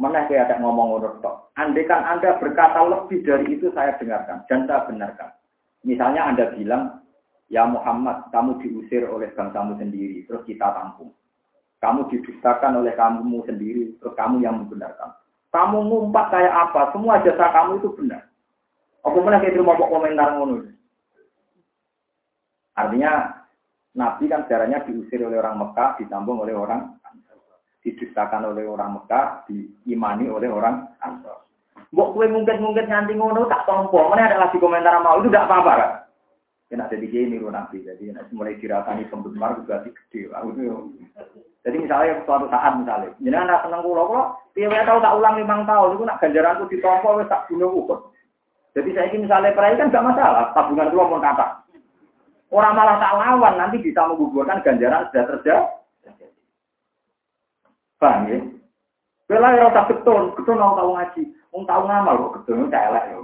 Mana 0.00 0.24
saya 0.26 0.48
ada 0.48 0.56
ngomong 0.58 0.96
ngono 0.96 1.20
tok. 1.20 1.52
Andaikan 1.60 2.02
Anda 2.08 2.40
berkata 2.40 2.80
lebih 2.80 3.20
dari 3.22 3.46
itu 3.52 3.68
saya 3.76 3.94
dengarkan 4.00 4.48
dan 4.48 4.64
saya 4.64 4.88
benarkan. 4.88 5.30
Misalnya 5.84 6.32
Anda 6.32 6.44
bilang, 6.56 7.04
ya 7.52 7.68
Muhammad, 7.68 8.32
kamu 8.32 8.58
diusir 8.64 9.04
oleh 9.04 9.28
bangsamu 9.36 9.76
sendiri, 9.76 10.24
terus 10.24 10.42
kita 10.48 10.72
tampung. 10.72 11.12
Kamu 11.82 12.06
didustakan 12.14 12.78
oleh 12.78 12.94
kamu 12.94 13.42
sendiri, 13.42 13.90
terus 13.98 14.14
kamu 14.14 14.38
yang 14.38 14.62
membenarkan. 14.62 15.18
Kamu 15.50 15.82
ngumpat 15.82 16.30
kayak 16.30 16.54
apa, 16.54 16.94
semua 16.94 17.18
jasa 17.26 17.50
kamu 17.50 17.82
itu 17.82 17.90
benar. 17.98 18.30
Aku 19.02 19.18
mana 19.18 19.42
kayak 19.42 19.58
mau 19.58 19.74
komentar 19.90 20.38
ngono. 20.38 20.62
Artinya 22.78 23.42
Nabi 23.98 24.30
kan 24.30 24.46
sejarahnya 24.46 24.86
diusir 24.86 25.20
oleh 25.20 25.42
orang 25.42 25.58
Mekah, 25.58 25.98
ditampung 25.98 26.40
oleh 26.40 26.54
orang 26.54 27.02
didustakan 27.82 28.54
oleh 28.54 28.64
orang 28.64 28.94
Mekah, 28.96 29.44
diimani 29.50 30.30
oleh 30.30 30.48
orang 30.48 30.86
Ansor. 31.02 31.44
Mbok 31.92 32.16
kue 32.16 32.26
mungkin-mungkin 32.30 32.88
nganti 32.88 33.12
ngono 33.18 33.44
tak 33.50 33.68
tompo. 33.68 34.08
Mana 34.08 34.30
ada 34.30 34.48
lagi 34.48 34.56
komentar 34.56 34.96
mau 35.02 35.20
itu 35.20 35.28
tidak 35.28 35.44
apa-apa 35.50 35.72
kan? 35.76 35.90
Kena 36.72 36.88
jadi 36.88 37.04
gini 37.04 37.36
loh 37.36 37.52
nanti. 37.52 37.84
Jadi 37.84 38.16
mulai 38.32 38.56
dirasani 38.56 39.04
penggemar 39.12 39.60
juga 39.60 39.84
gede. 39.84 40.32
Jadi 41.62 41.76
misalnya 41.76 42.24
suatu 42.24 42.48
saat 42.48 42.80
misalnya, 42.80 43.12
jadi 43.20 43.38
anak 43.38 43.68
seneng 43.68 43.84
kulo 43.84 44.02
kulo, 44.08 44.24
tiap 44.56 44.72
tahu 44.82 44.98
tak 44.98 45.14
ulang 45.14 45.36
lima 45.38 45.62
tahun, 45.62 45.94
itu 45.94 46.02
nak 46.02 46.18
ganjaranku 46.18 46.64
ditompo 46.66 47.20
wes 47.20 47.30
tak 47.30 47.46
bunuh 47.46 47.70
ukut. 47.70 48.00
Jadi 48.74 48.90
saya 48.96 49.12
ini 49.12 49.28
misalnya 49.28 49.54
perai 49.54 49.78
kan 49.78 49.92
gak 49.92 50.02
masalah, 50.02 50.50
tabungan 50.56 50.90
kulo 50.90 51.06
mau 51.06 51.22
kata. 51.22 51.62
Orang 52.50 52.74
malah 52.74 52.96
tak 52.98 53.14
lawan 53.14 53.54
nanti 53.60 53.78
bisa 53.78 54.00
menggugurkan 54.10 54.64
ganjaran 54.64 55.06
sudah 55.12 55.24
terjadi. 55.28 55.70
Paham 58.02 58.26
ya? 58.26 58.38
Bela 59.30 59.54
ya 59.54 59.70
rasa 59.70 59.86
ketun, 59.86 60.34
ketun 60.34 60.58
mau 60.58 60.74
tahu 60.74 60.98
ngaji, 60.98 61.22
mau 61.54 61.62
tahu 61.62 61.82
ngamal 61.86 62.14
kok 62.18 62.32
ketun 62.42 62.66
itu 62.66 62.74
elek 62.74 63.04
ya. 63.06 63.16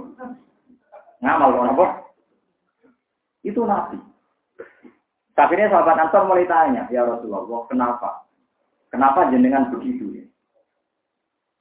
Ngamal 1.27 1.49
kok 1.51 1.65
apa? 1.75 1.85
Itu 3.43 3.63
nabi. 3.63 3.99
Tapi 5.39 5.55
ini 5.55 5.71
sahabat 5.71 5.95
Ansar 5.95 6.27
mulai 6.27 6.43
tanya, 6.51 6.83
ya 6.91 7.07
Rasulullah, 7.07 7.63
kenapa? 7.71 8.27
Kenapa 8.91 9.31
jenengan 9.31 9.71
begitu 9.71 10.11
ya? 10.11 10.25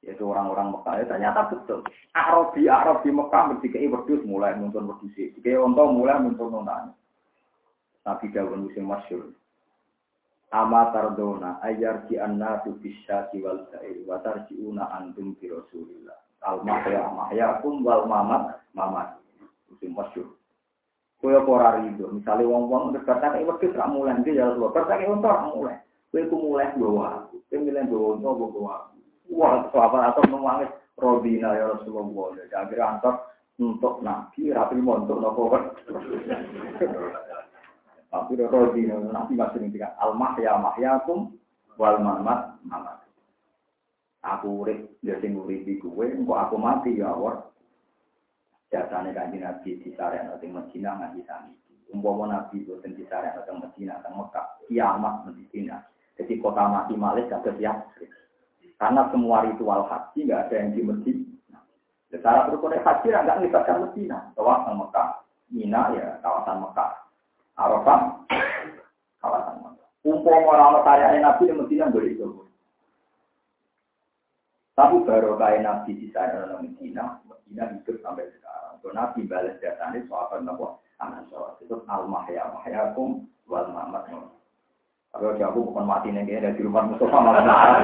Yaitu 0.02 0.26
orang-orang 0.26 0.74
Mekah, 0.74 0.94
ya, 0.98 1.04
ternyata 1.06 1.46
betul. 1.46 1.86
Arabi, 2.10 2.66
Arabi 2.66 3.14
Mekah 3.14 3.54
berdikai 3.54 3.86
berdus 3.86 4.26
mulai 4.26 4.58
nonton 4.58 4.90
berdus. 4.90 5.14
Dikai 5.14 5.54
untuk 5.54 5.94
mulai 5.94 6.18
nonton 6.18 6.50
nonton. 6.50 6.90
Nabi 8.02 8.26
Dawud 8.32 8.66
musim 8.66 8.88
masyur. 8.88 9.30
Ama 10.48 10.96
tardona 10.96 11.60
ayar 11.60 12.08
ki 12.08 12.16
anna 12.16 12.64
tu 12.64 12.72
bisa 12.80 13.28
wal 13.36 13.68
sa'ir 13.68 14.00
wa 14.08 14.16
tarjiuna 14.24 14.88
antum 14.96 15.36
bi 15.36 15.52
Rasulillah. 15.52 16.16
Al 16.40 16.64
mahya 16.64 17.04
mahyakum 17.12 17.84
wal 17.84 18.08
mamat 18.08 18.56
mamat. 18.72 19.20
Itu 19.76 19.92
masyhur. 21.22 21.42
Kowe 21.44 21.54
ora 21.54 21.82
rido, 21.82 22.06
misale 22.14 22.44
wong-wong 22.46 22.94
kata 23.02 23.34
kaya 23.34 23.46
wedhus 23.46 23.74
ra 23.74 23.86
mulai 23.90 24.18
iki 24.22 24.38
ya. 24.38 24.54
Kata 24.54 24.86
kaya 24.86 25.10
unta 25.10 25.28
ra 25.28 25.40
mulai. 25.50 25.78
Kowe 26.14 26.22
ku 26.30 26.36
mulai 26.38 26.70
bawa 26.78 27.26
aku. 27.26 27.42
Kowe 27.50 27.58
milih 27.58 27.84
bawa 27.90 28.06
unta 28.14 28.30
bawa 28.30 28.72
aku. 28.86 28.94
Wah, 29.28 29.68
sahabat 29.74 30.16
atau 30.16 30.24
nangis 30.30 30.72
Rodina 30.98 31.54
ya 31.54 31.70
Rasulullah. 31.78 32.34
Jadi 32.34 32.54
akhirnya 32.58 32.86
antar 32.98 33.14
untuk 33.58 34.02
nabi, 34.02 34.50
rapi 34.50 34.78
untuk 34.78 35.18
nopo 35.18 35.42
tapi 38.08 38.40
rodi 38.40 38.88
nanti 38.88 39.36
masih 39.36 39.60
nih 39.60 39.68
tiga 39.68 39.92
al 40.00 40.16
mahya 40.16 40.56
mahyakum 40.56 41.36
wal 41.76 42.00
mamat 42.00 42.56
mamat. 42.64 43.04
Aku 44.24 44.64
urip 44.64 44.96
ya 45.04 45.20
sing 45.20 45.36
uripi 45.36 45.76
kuwe, 45.76 46.08
engko 46.16 46.34
aku 46.34 46.56
mati 46.56 46.96
ya 46.96 47.12
Allah. 47.12 47.44
Jasane 48.68 49.16
kanjeng 49.16 49.40
Nabi 49.40 49.80
di 49.80 49.96
sarek 49.96 50.28
nanti 50.28 50.44
Medina 50.44 50.92
ngaji 51.00 51.24
sami. 51.24 51.56
Umpama 51.88 52.28
Nabi 52.28 52.68
boten 52.68 52.92
di 52.92 53.04
sarek 53.08 53.32
nanti 53.32 53.52
Medina 53.56 53.96
teng 54.04 54.12
Mekah, 54.20 54.46
kiamat 54.68 55.24
Medina. 55.24 55.80
Jadi 56.20 56.36
kota 56.36 56.68
mati 56.68 56.92
malih 56.92 57.24
kagak 57.32 57.56
siap. 57.56 57.88
Karena 58.76 59.08
semua 59.08 59.48
ritual 59.48 59.88
haji 59.88 60.18
nggak 60.28 60.42
ada 60.48 60.54
yang 60.60 60.70
di 60.76 60.82
Medina. 60.84 61.60
Secara 62.12 62.44
berukun 62.52 62.76
haji 62.76 63.06
nggak 63.08 63.36
melibatkan 63.40 63.88
Medina, 63.88 64.18
kawasan 64.36 64.76
Mekah. 64.76 65.08
Mina 65.48 65.82
ya 65.96 66.20
kawasan 66.20 66.60
Mekah. 66.60 66.92
Arafah 67.56 68.00
kawasan 69.24 69.56
Mekah. 69.64 69.88
Umpama 70.04 70.60
orang 70.60 70.84
karya 70.84 71.24
Nabi 71.24 71.48
yang 71.48 71.64
Medina 71.64 71.88
boleh 71.88 72.12
itu. 72.12 72.47
Tapi 74.78 75.02
baru 75.02 75.34
kaya 75.34 75.58
Nabi 75.58 75.90
di 75.90 76.06
sana 76.14 76.46
dalam 76.46 76.62
Medina, 76.62 77.18
Medina 77.26 77.66
hidup 77.66 77.98
sampai 77.98 78.30
sekarang. 78.30 78.78
So, 78.78 78.94
Nabi 78.94 79.26
balas 79.26 79.58
datanya 79.58 80.06
soal 80.06 80.38
apa? 80.38 80.78
Anak 81.02 81.26
soal 81.34 81.58
itu 81.58 81.82
al-mahya 81.90 82.46
mahyakum 82.54 83.26
wal 83.50 83.66
mamat. 83.74 84.06
Tapi 85.10 85.24
kalau 85.34 85.50
aku 85.50 85.66
bukan 85.74 85.82
mati 85.82 86.14
nih 86.14 86.22
kayak 86.30 86.54
di 86.54 86.62
rumah 86.62 86.86
Mustafa 86.86 87.18
malah 87.18 87.42
marah, 87.42 87.82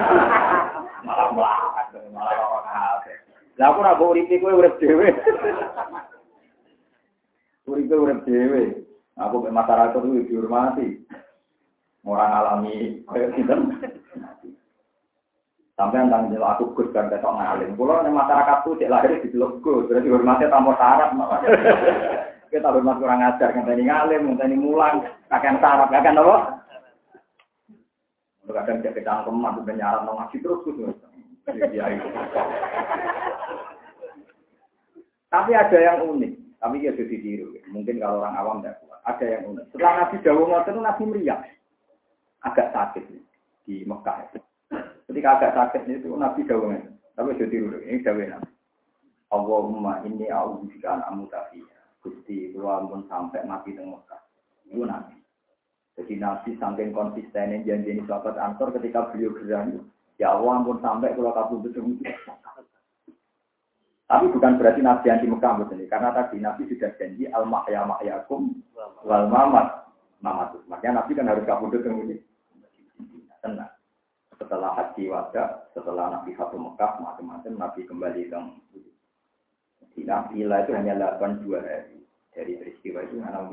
malah 1.03 1.29
malah 1.35 1.59
malah 2.15 2.35
orang 2.63 3.11
Lah 3.59 3.67
aku 3.71 3.79
nak 3.83 3.99
bawa 3.99 4.15
uripe 4.15 4.39
kowe 4.39 4.55
urip 4.55 4.79
dhewe. 4.79 5.11
Uripe 7.71 7.95
urip 7.95 8.23
dhewe. 8.23 8.87
Aku 9.19 9.43
masyarakat 9.47 9.99
itu 9.99 10.31
dihormati. 10.31 11.03
Orang 12.07 12.35
alami 12.35 13.03
kayak 13.11 13.35
kita. 13.35 13.55
Sampai 15.75 15.99
yang 15.99 16.07
tanggung 16.07 16.39
aku 16.39 16.71
gus 16.79 16.95
kan 16.95 17.11
ketok 17.11 17.35
ngalim. 17.35 17.75
Kulo 17.75 17.99
ning 18.07 18.15
masyarakat 18.15 18.63
tuh 18.63 18.79
cek 18.79 18.91
lahir 18.95 19.19
di 19.19 19.35
gus, 19.35 19.91
berarti 19.91 20.07
hormatnya 20.07 20.47
tamu 20.47 20.71
syarat. 20.79 21.11
Kita 22.55 22.71
hormat 22.71 23.03
kurang 23.03 23.27
ajar, 23.27 23.51
ngenteni 23.51 23.91
ngalim, 23.91 24.23
ngenteni 24.31 24.55
mulang, 24.55 25.03
kakek 25.27 25.59
syarat, 25.59 25.91
kakek 25.91 26.15
apa? 26.15 26.37
Kadang 28.47 28.79
cek 28.87 28.95
kecangkeman, 29.03 29.59
udah 29.67 29.75
nyaran 29.75 30.03
nong 30.07 30.17
ngaji 30.23 30.37
terus 30.39 30.63
gus. 30.63 30.79
Iya, 31.51 31.85
iya. 31.91 32.07
Tapi 35.27 35.51
ada 35.59 35.79
yang 35.83 36.07
unik, 36.07 36.63
tapi 36.63 36.87
ya 36.87 36.95
sudah 36.95 37.11
ditiru. 37.11 37.51
Mungkin 37.75 37.99
kalau 37.99 38.23
orang 38.23 38.39
awam 38.39 38.63
tidak 38.63 38.79
kuat. 38.87 39.03
Ada 39.11 39.25
yang 39.27 39.43
unik. 39.51 39.65
Setelah 39.75 39.95
Nabi 40.07 40.17
Dawud 40.23 40.49
itu 40.55 40.79
Nabi 40.79 41.03
meriah. 41.11 41.41
Agak 42.47 42.71
sakit 42.71 43.05
di 43.67 43.83
Mekah. 43.83 44.31
Ketika 45.05 45.29
agak 45.37 45.53
sakit 45.53 45.83
itu 45.91 46.17
Nabi 46.17 46.49
Dawud 46.49 46.81
Tapi 47.15 47.37
sudah 47.37 47.47
ditiru. 47.47 47.79
Ini 47.85 48.01
Nabi. 48.03 48.51
Allahumma 49.31 50.03
inni 50.07 50.31
a'udzubika 50.31 50.99
an 50.99 51.01
amutafiyah. 51.11 52.03
Gusti, 52.05 52.53
kalau 52.53 52.85
pun 52.91 53.03
sampai 53.09 53.47
mati 53.49 53.73
di 53.73 53.81
Mekah. 53.81 54.21
Nabi. 54.75 55.17
Jadi 55.95 56.15
Nabi 56.19 56.51
saking 56.59 56.91
konsistennya 56.91 57.63
janji 57.63 57.95
ini 57.95 58.03
sahabat 58.05 58.35
Ansor 58.35 58.75
ketika 58.75 59.15
beliau 59.15 59.31
gerani. 59.39 59.79
Ya 60.19 60.35
Allah 60.35 60.63
ampun 60.63 60.79
sampai 60.83 61.15
kalau 61.15 61.35
kabur 61.35 61.59
betul 61.63 61.99
Tapi 64.05 64.25
bukan 64.31 64.59
berarti 64.59 64.81
Nabi 64.83 65.07
yang 65.11 65.23
di 65.23 65.29
Mekah 65.31 65.53
ini. 65.75 65.87
Karena 65.87 66.11
tadi 66.11 66.43
Nabi 66.43 66.67
sudah 66.67 66.91
janji 66.99 67.31
al 67.31 67.47
mahya 67.47 67.87
mahyakum 67.87 68.59
wal 69.07 69.27
mamat 69.31 69.87
mamat. 70.19 70.55
Makanya 70.67 71.03
Nabi 71.03 71.11
kan 71.15 71.31
harus 71.31 71.47
kabur 71.47 71.71
betul 71.71 71.95
Tenang. 73.43 73.74
Setelah 74.45 74.77
haji 74.77 75.09
wada, 75.09 75.73
setelah 75.73 76.13
Nabi 76.21 76.37
satu 76.37 76.61
Mekah, 76.61 77.01
macam-macam 77.01 77.53
Nabi 77.57 77.81
kembali 77.89 78.29
ke 78.29 78.39
Di 79.97 80.05
Nabi 80.05 80.45
itu 80.45 80.71
hanya 80.77 81.17
82 81.17 81.65
hari. 81.65 82.05
Dari 82.35 82.53
peristiwa 82.61 83.01
itu 83.09 83.25
hanya 83.25 83.49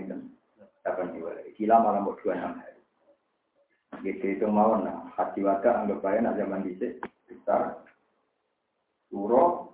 delapan 0.81 1.13
dua 1.13 1.29
hari. 1.37 1.53
Gila 1.55 1.75
malam 1.79 2.03
mau 2.09 2.17
dua 2.17 2.33
enam 2.33 2.57
hari. 2.57 2.81
Gitu 4.01 4.25
itu 4.39 4.45
mau 4.49 4.73
nah 4.81 5.13
haji 5.13 5.39
wada 5.45 5.69
anggap 5.83 6.01
aja 6.01 6.19
nak 6.25 6.37
zaman 6.41 6.65
dicek 6.65 6.97
besar. 7.29 7.85
Suro 9.11 9.69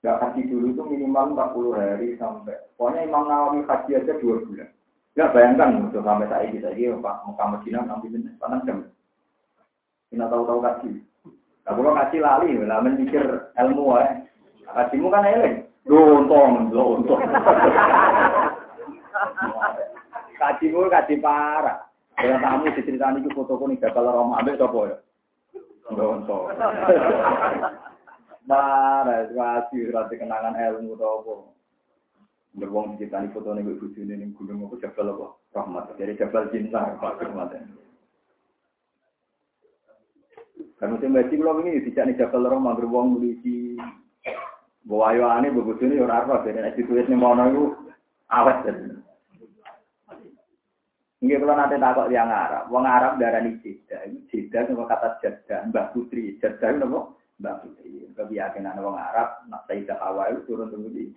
nggak 0.00 0.18
haji 0.22 0.40
dulu 0.46 0.66
itu 0.72 0.82
minimal 0.86 1.34
40 1.34 1.74
hari 1.74 2.08
sampai 2.16 2.54
pokoknya 2.78 3.04
Imam 3.04 3.26
Nawawi 3.26 3.66
haji 3.66 3.90
aja 3.98 4.12
dua 4.22 4.40
bulan. 4.40 4.70
Ya 5.18 5.28
bayangkan 5.34 5.90
untuk 5.90 6.06
sampai 6.06 6.30
saat 6.30 6.46
ini 6.48 6.62
Pak 7.02 7.16
Mekah 7.26 7.48
Medina 7.58 7.80
nanti 7.84 8.06
benar 8.08 8.34
panas 8.38 8.62
jam. 8.64 8.78
Kita 10.08 10.24
tahu-tahu 10.24 10.60
kaji. 10.64 10.90
Nah, 11.68 11.72
kalau 11.76 11.92
kaji 11.92 12.16
lali, 12.24 12.48
lah 12.64 12.80
mikir 12.80 13.24
ilmu 13.60 13.92
ya. 14.00 14.24
Kajimu 14.68 15.08
kan 15.12 15.28
eleng. 15.28 15.68
Lontong, 15.84 16.72
lontong. 16.72 17.20
Kajimu 20.40 20.88
kaji 20.88 21.14
parah. 21.20 21.84
Dengan 22.18 22.42
tamu 22.42 22.66
diceritani 22.74 23.22
ke 23.22 23.30
foto 23.30 23.54
kuning 23.54 23.78
gagal 23.78 24.10
Roma 24.10 24.42
ambek 24.42 24.58
sapa 24.58 24.90
ya? 24.90 24.96
Lontong. 25.94 26.50
Parah, 28.48 29.28
kaji 29.28 29.92
rati 29.92 30.14
kenangan 30.16 30.56
ilmu 30.56 30.96
apa. 30.96 31.34
Beruang 32.56 32.96
diceritani 32.96 33.28
foto 33.30 33.52
nih 33.52 33.60
gue 33.60 33.76
bujune 33.76 34.16
ning 34.16 34.32
gunung 34.34 34.66
apa 34.66 34.82
jabal 34.82 35.14
apa? 35.14 35.26
Rahmat. 35.52 35.84
Dari 36.00 36.16
jabal 36.16 36.48
cinta, 36.48 36.96
Pak 36.96 37.20
Rahmat. 37.22 37.60
Kan 40.78 40.94
musim 40.94 41.10
baca 41.10 41.34
kalau 41.34 41.58
ini 41.66 41.82
tidak 41.90 42.04
nih 42.06 42.16
jabal 42.22 42.46
Roma 42.46 42.78
beruang 42.78 43.18
mulisi 43.18 43.74
Bawa 44.88 45.12
ayo 45.12 45.28
begitu 45.52 45.84
ini 45.84 46.00
orang 46.00 46.24
Arab 46.24 46.48
jadi 46.48 46.64
nanti 46.64 46.80
tulis 46.80 47.04
nih 47.12 47.18
mau 47.18 47.36
nunggu 47.36 47.76
awet 48.32 48.56
jadi. 48.64 48.96
Ini 51.18 51.34
kalau 51.34 51.58
nanti 51.58 51.76
takut 51.76 52.08
yang 52.14 52.30
Arab, 52.30 52.70
wong 52.70 52.86
Arab 52.86 53.18
darah 53.18 53.42
ini 53.42 53.58
jeda, 53.58 54.06
jeda 54.30 54.70
sama 54.70 54.86
kata 54.86 55.18
jeda, 55.18 55.66
Mbak 55.66 55.90
Putri, 55.90 56.38
jeda 56.38 56.70
itu 56.70 56.86
apa? 56.86 57.00
Mbak 57.42 57.56
Putri. 57.58 57.90
Kebiasaan 58.14 58.78
wong 58.78 58.94
Arab, 58.94 59.42
nak 59.50 59.66
itu 59.66 60.40
turun 60.46 60.70
tunggu 60.70 60.94
di 60.94 61.10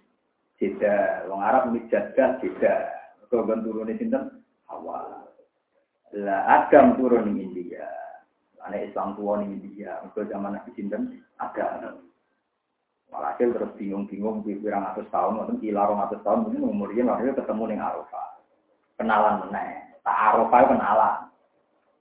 jeda, 0.57 1.21
wong 1.29 1.45
Arab 1.45 1.69
ini 1.69 1.85
jeda, 1.85 2.41
jeda. 2.41 2.73
Kan 3.29 3.61
turun 3.61 3.87
di 3.87 3.95
sini 4.01 4.17
Hawa. 4.67 5.21
Lah 6.17 6.41
Adam 6.49 6.97
turun 6.97 7.29
di 7.29 7.45
India, 7.45 7.87
anak 8.67 8.89
Islam 8.89 9.17
tua 9.17 9.41
di 9.41 9.49
India, 9.49 10.01
untuk 10.05 10.25
zaman 10.29 10.57
Nabi 10.57 10.71
Sinten 10.77 11.21
Adam. 11.41 12.05
Walhasil 13.11 13.51
terus 13.51 13.75
bingung-bingung, 13.75 14.39
pirang 14.47 14.87
atas 14.87 15.03
tahun, 15.11 15.43
mungkin 15.43 15.59
kila 15.59 15.83
rong 15.83 15.99
atas 15.99 16.23
tahun, 16.23 16.47
mungkin 16.47 16.63
umurnya 16.63 17.03
lahirnya 17.11 17.35
ketemu 17.43 17.63
dengan 17.67 17.87
Arafah. 17.91 18.27
Kenalan 18.95 19.35
meneh, 19.43 19.99
tak 19.99 20.15
Arafah 20.15 20.59
kenalan. 20.71 21.15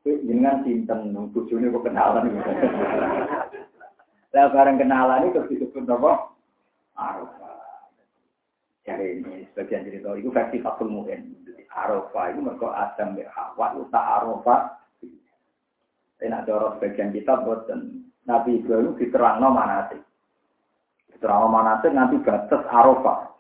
Dengan 0.06 0.62
sinten, 0.62 1.10
bujune 1.34 1.66
kok 1.74 1.82
kenalan. 1.82 2.30
Lah 4.30 4.46
bareng 4.54 4.78
kenalan 4.78 5.34
itu 5.34 5.42
disebut 5.50 5.90
apa? 5.90 6.30
Arafah. 6.94 7.58
Jadi 8.86 9.20
ini 9.20 9.44
sebagian 9.50 9.84
cerita 9.84 10.14
itu 10.14 10.30
versi 10.30 10.62
Fatul 10.62 10.94
Mu'in. 10.94 11.34
Arafah 11.74 12.30
itu 12.30 12.38
mereka 12.38 12.70
Adam 12.70 13.18
dan 13.18 13.26
Hawa 13.34 13.74
tak 13.90 14.06
Arafah. 14.22 14.79
Tapi 16.20 16.28
nak 16.28 16.44
dorong 16.44 16.76
sebagian 16.76 17.16
kitab 17.16 17.48
buat 17.48 17.64
Nabi 18.28 18.60
Ibrahim 18.60 18.92
diterang 19.00 19.40
no 19.40 19.56
mana 19.56 19.88
sih? 19.88 19.96
Terang 21.16 21.48
manasik 21.48 21.96
nanti 21.96 22.20
batas 22.20 22.60
Arafah. 22.68 23.32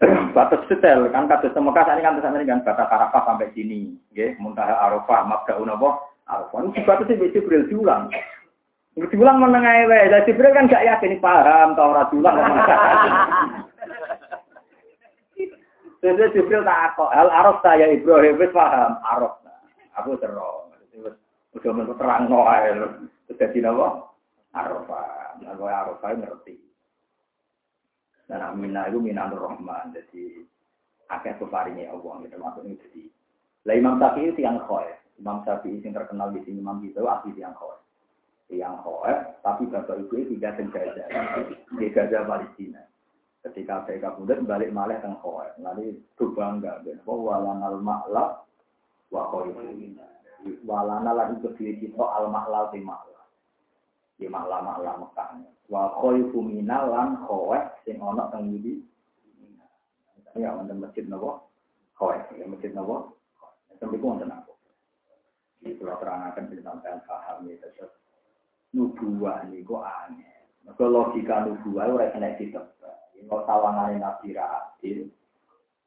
batas 0.36 0.64
setel 0.64 1.12
kan 1.12 1.28
kata 1.28 1.52
Mekah 1.52 1.92
ini 1.92 2.00
kan 2.00 2.16
ini 2.16 2.48
kan 2.48 2.64
batas 2.64 2.88
Arafah 2.88 3.28
sampai 3.28 3.52
sini, 3.52 3.92
ya 4.16 4.32
muntaha 4.40 4.80
Arafah, 4.80 5.28
mabdaun 5.28 5.76
apa? 5.76 6.08
Arafah. 6.24 6.72
Ini 6.72 6.88
batas 6.88 7.12
itu 7.12 7.36
Jibril 7.36 7.68
diulang. 7.68 8.08
Diulang 8.96 9.36
menengah 9.36 9.84
wae. 9.92 10.08
Jadi 10.08 10.32
Jibril 10.32 10.56
kan 10.56 10.72
gak 10.72 10.88
yakin 10.88 11.20
paham 11.20 11.76
tau 11.76 11.92
ora 11.92 12.08
diulang. 12.08 12.40
Jadi 16.00 16.32
Jibril 16.32 16.64
tak 16.64 16.96
kok, 16.96 17.12
hal 17.12 17.28
Araf 17.28 17.60
saya 17.60 17.92
Ibrahim 17.92 18.40
paham, 18.56 18.96
Araf. 19.04 19.36
Aku 20.00 20.16
terus. 20.16 21.20
Udah 21.52 21.70
menurut 21.76 22.00
terang 22.00 22.32
no 22.32 22.48
ae. 22.48 22.72
Jadi 23.28 23.58
napa? 23.60 24.08
Arafah. 24.56 25.40
Nah, 25.40 25.56
ngerti. 26.16 26.56
Dan 28.28 28.40
aminah 28.40 28.88
itu 28.88 28.98
minanur 29.00 29.48
rahman. 29.48 29.92
Jadi 29.92 30.44
akhir 31.12 31.36
peparingnya 31.40 31.92
Allah. 31.92 32.24
Gitu. 32.24 32.36
Maksudnya 32.40 32.74
jadi. 32.88 33.02
Lah 33.68 33.74
Imam 33.76 34.00
Syafi'i 34.00 34.32
itu 34.32 34.40
yang 34.40 34.58
khoe. 34.64 34.88
Imam 35.20 35.44
Syafi'i 35.44 35.78
yang 35.84 35.92
terkenal 35.92 36.32
di 36.32 36.40
sini 36.42 36.64
Imam 36.64 36.80
itu 36.80 37.04
asli 37.04 37.36
yang 37.36 37.54
khoe. 37.54 37.76
Yang 38.52 38.84
khoe, 38.84 39.12
tapi 39.40 39.64
bapak 39.64 39.96
ibu 39.96 40.12
itu 40.12 40.36
tidak 40.36 40.60
sengaja. 40.60 41.04
Di 41.72 41.88
Gaza 41.88 42.20
Palestina. 42.28 42.84
Ketika 43.40 43.88
saya 43.88 43.98
kabudut 43.98 44.44
balik 44.44 44.72
malah 44.72 45.00
teng 45.00 45.16
khoe. 45.20 45.46
Lalu 45.60 46.00
berbangga. 46.16 46.84
Walanal 47.06 47.80
ma'la 47.80 48.44
wa 49.08 49.22
khoe. 49.30 49.52
Walana 50.66 51.12
lagi 51.14 51.38
berdiri 51.42 51.78
kita 51.82 52.02
al-ma'la 52.02 52.70
di 52.74 52.80
ma'la. 52.82 53.22
Di 54.18 54.26
ma'la-ma'la 54.26 54.98
Mekahnya 55.02 55.52
wa 55.72 55.88
khaifu 55.96 56.44
minal 56.44 56.92
lan 56.92 57.16
khawat 57.24 57.80
sing 57.88 57.96
ana 57.96 58.28
teng 58.28 58.52
ngendi 58.52 58.84
ya 60.36 60.52
wonten 60.52 60.84
masjid 60.84 61.08
napa 61.08 61.40
khawat 61.96 62.28
ya 62.36 62.44
masjid 62.44 62.76
napa 62.76 63.08
sampai 63.80 63.96
ku 63.96 64.06
wonten 64.12 64.28
apa? 64.28 64.52
Iki 65.64 65.80
kula 65.80 65.96
terangaken 65.96 66.52
ben 66.52 66.60
sampean 66.60 67.00
paham 67.08 67.48
ya 67.48 67.56
terus 67.64 67.92
nubuah 68.76 69.48
niku 69.48 69.80
aneh. 69.80 70.44
Maka 70.62 70.84
logika 70.86 71.48
nubuah 71.48 71.90
ora 71.90 72.12
kena 72.12 72.36
ditebak. 72.38 73.16
Yen 73.16 73.26
nabi 73.98 74.28
ra 74.36 74.76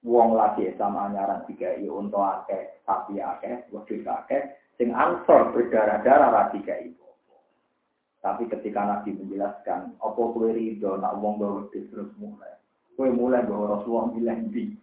wong 0.05 0.37
lagi 0.37 0.69
sama 0.77 1.09
anyaran 1.09 1.41
tiga 1.49 1.73
i 1.81 1.89
untuk 1.89 2.21
akeh 2.21 2.79
sapi 2.85 3.17
akeh 3.17 3.65
wedhus 3.73 4.05
akeh 4.05 4.53
sing 4.77 4.93
ansor 4.93 5.49
berdarah-darah 5.49 6.29
ra 6.29 6.43
tiga 6.53 6.77
ibu 6.77 7.05
tapi 8.25 8.49
ketika 8.49 8.81
Nabi 8.81 9.13
menjelaskan, 9.21 10.01
apa 10.01 10.21
kue 10.33 10.49
ridho, 10.49 10.97
nak 10.97 11.21
wong 11.21 11.37
bawa 11.37 11.69
terus 11.69 12.09
mulai. 12.17 12.57
Kue 12.97 13.13
mulai 13.13 13.45
bawa 13.45 13.77
Rasulullah 13.77 14.09
bilang 14.17 14.49
di. 14.49 14.73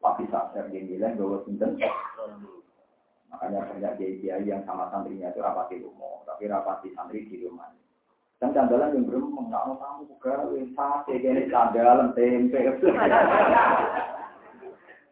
Tapi 0.00 0.24
saat 0.32 0.56
saya 0.56 0.72
bilang 0.72 1.20
bawa 1.20 1.44
sinten. 1.44 1.76
Makanya 3.28 3.68
banyak 3.68 3.92
kiai 4.24 4.40
yang 4.48 4.64
sama 4.64 4.88
santrinya 4.88 5.28
itu 5.28 5.44
rapati 5.44 5.84
rumah, 5.84 6.24
tapi 6.24 6.48
rapati 6.48 6.88
santri 6.96 7.28
di 7.28 7.44
rumah. 7.44 7.68
Dan 8.40 8.56
candalan 8.56 8.96
yang 8.96 9.04
belum 9.04 9.36
mengenal 9.36 9.76
tamu 9.76 10.08
juga, 10.08 10.48
sate, 10.72 11.12
ini 11.20 11.44
candalan, 11.52 12.16
tempe. 12.16 12.72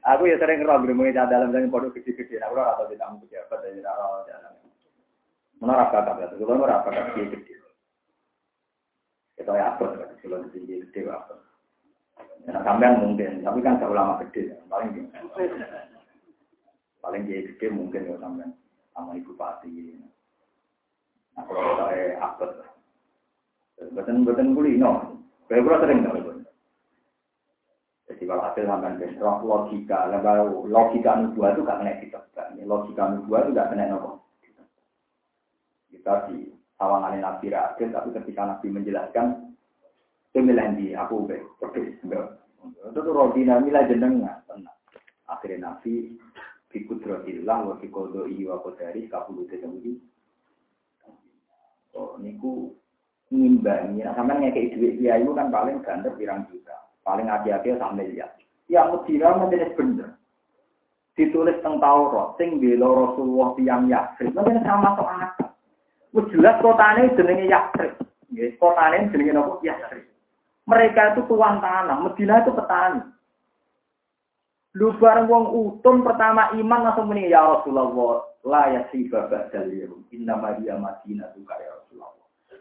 Aku 0.06 0.30
ya 0.30 0.38
sering 0.38 0.62
ngerok 0.62 0.86
belum 0.86 1.10
candalan 1.10 1.50
dan 1.50 1.66
produk 1.66 1.90
gede-gede. 1.90 2.38
Aku 2.46 2.54
rasa 2.54 2.86
tidak 2.86 3.10
mau 3.10 3.18
pejabat, 3.26 3.58
jadi 3.58 3.82
rasa 3.82 4.22
jalan. 4.30 4.52
Menurut 5.58 5.88
kakak, 5.90 6.30
itu 6.30 6.44
kan 6.46 6.62
rasa 6.62 6.88
kakak 6.94 7.26
gede. 7.34 7.54
Kita 9.34 9.50
ya 9.50 9.74
apa? 9.74 9.84
Kalau 10.22 10.42
di 10.46 10.48
sini 10.54 10.78
gede 10.86 11.10
apa? 11.10 11.34
Nah, 12.46 12.62
sampean 12.62 13.02
mungkin, 13.02 13.42
tapi 13.42 13.58
kan 13.58 13.82
gak 13.82 13.90
ulama 13.90 14.22
gede, 14.22 14.54
paling 14.70 14.94
gitu. 14.94 15.10
Paling 17.02 17.26
dia 17.26 17.42
gede 17.42 17.66
mungkin 17.74 18.06
ya 18.06 18.14
sampean 18.22 18.54
sama 18.94 19.18
ibu 19.18 19.34
pati. 19.34 19.98
Nah, 21.34 21.42
kalau 21.50 21.74
saya 21.82 22.14
apa? 22.22 22.46
Betul-betul 23.90 24.54
kulino. 24.54 25.18
Kayak 25.50 25.78
sering 25.82 26.02
tahu 26.02 26.25
jadi 28.26 28.34
kalau 28.34 28.46
hasil 28.50 28.64
sampai 28.66 28.98
bentrok 28.98 29.38
logika, 29.46 30.10
lalu 30.10 30.66
logika 30.66 31.14
nubuah 31.14 31.54
itu 31.54 31.62
gak 31.62 31.78
kena 31.78 32.02
ditebak. 32.02 32.46
Logika 32.66 33.02
nubuah 33.14 33.40
itu 33.46 33.50
gak 33.54 33.70
kena 33.70 33.84
nopo. 33.86 34.10
Kita 35.94 36.26
di 36.26 36.50
sawangan 36.74 37.22
Nabi 37.22 37.54
Rasul, 37.54 37.94
tapi 37.94 38.10
ketika 38.18 38.42
Nabi 38.50 38.66
menjelaskan, 38.74 39.54
itu 40.34 40.42
di 40.42 40.86
aku 40.98 41.22
be, 41.22 41.38
persis. 41.62 42.02
Itu 42.02 42.98
tuh 42.98 43.14
rodina 43.14 43.62
milah 43.62 43.86
jenengan, 43.86 44.42
tenang. 44.50 44.74
Akhirnya 45.30 45.70
Nabi 45.70 46.18
bikudrotillah 46.74 47.58
wa 47.62 47.78
bikodo 47.78 48.26
iya 48.26 48.58
wa 48.58 48.58
kodari 48.58 49.06
kapulu 49.06 49.46
tetemudi. 49.46 50.02
Oh, 51.94 52.18
niku 52.18 52.74
ngimbangi. 53.30 54.02
Nah, 54.02 54.18
sampai 54.18 54.50
ngekei 54.50 54.74
duit 54.74 54.98
itu 54.98 55.30
kan 55.30 55.46
paling 55.46 55.78
ganteng 55.86 56.18
pirang 56.18 56.42
juta. 56.50 56.85
Paling 57.06 57.30
hati-hati 57.30 57.78
sama 57.78 58.02
miliar. 58.02 58.34
Yang 58.66 59.06
Medina 59.06 59.38
menjadi 59.38 59.70
bener. 59.78 60.18
Ditulis 61.14 61.56
tentang 61.62 61.78
Taurat, 61.78 62.34
sing 62.36 62.58
bela 62.58 62.90
Rasulullah 62.90 63.54
yang 63.62 63.86
Yakrib. 63.86 64.34
Mungkin 64.34 64.60
sama 64.66 64.98
soal. 64.98 65.30
Wis 66.12 66.26
jelas 66.34 66.58
kotane 66.58 67.14
jenenge 67.14 67.46
Yakrib. 67.46 67.94
Nggih, 68.34 68.58
kotane 68.58 69.06
jenenge 69.14 69.32
napa? 69.32 69.62
Yakrib. 69.62 70.04
Mereka 70.66 71.14
itu 71.14 71.22
tuan 71.30 71.62
tanah, 71.62 72.02
Medina 72.02 72.42
itu 72.42 72.50
petani. 72.50 73.00
Lu 74.76 74.92
bareng 74.98 75.30
wong 75.30 75.44
utun 75.56 76.04
pertama 76.04 76.52
iman 76.52 76.84
langsung 76.84 77.08
muni 77.08 77.32
ya 77.32 77.40
Rasulullah 77.40 78.28
la 78.44 78.62
yasiba 78.76 79.24
ba'dal 79.24 79.72
yaum 79.72 80.04
inna 80.12 80.36
ma 80.36 80.52
hiya 80.60 80.76
madinatu 80.76 81.40
ya 81.40 81.56
Rasulullah 81.56 81.75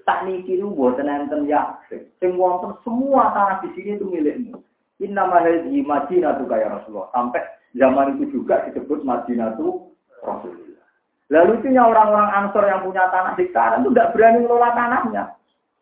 tak 0.06 0.24
niki 0.30 0.62
lu 0.62 0.72
buatan 0.72 1.10
enten 1.10 1.50
yaksik. 1.50 2.14
Sing 2.22 2.38
wonten 2.38 2.78
semua 2.86 3.34
tanah 3.34 3.58
di 3.66 3.70
sini 3.74 3.98
itu 3.98 4.06
milikmu. 4.06 4.62
Inna 5.02 5.28
mahadhi 5.28 5.82
Madinah 5.82 6.40
tuh 6.40 6.48
kayak 6.48 6.72
Rasulullah. 6.72 7.12
Sampai 7.12 7.42
zaman 7.76 8.16
itu 8.16 8.40
juga 8.40 8.64
disebut 8.70 9.04
Madinah 9.04 9.58
tuh 9.60 9.92
Rasulullah. 10.24 10.66
Lalu 11.34 11.52
itu 11.58 11.74
orang-orang 11.74 12.30
Ansor 12.38 12.70
yang 12.70 12.86
punya 12.86 13.10
tanah 13.10 13.34
di 13.34 13.50
sekarang 13.50 13.82
itu 13.82 13.90
tidak 13.92 14.14
berani 14.14 14.46
mengelola 14.46 14.70
tanahnya. 14.78 15.24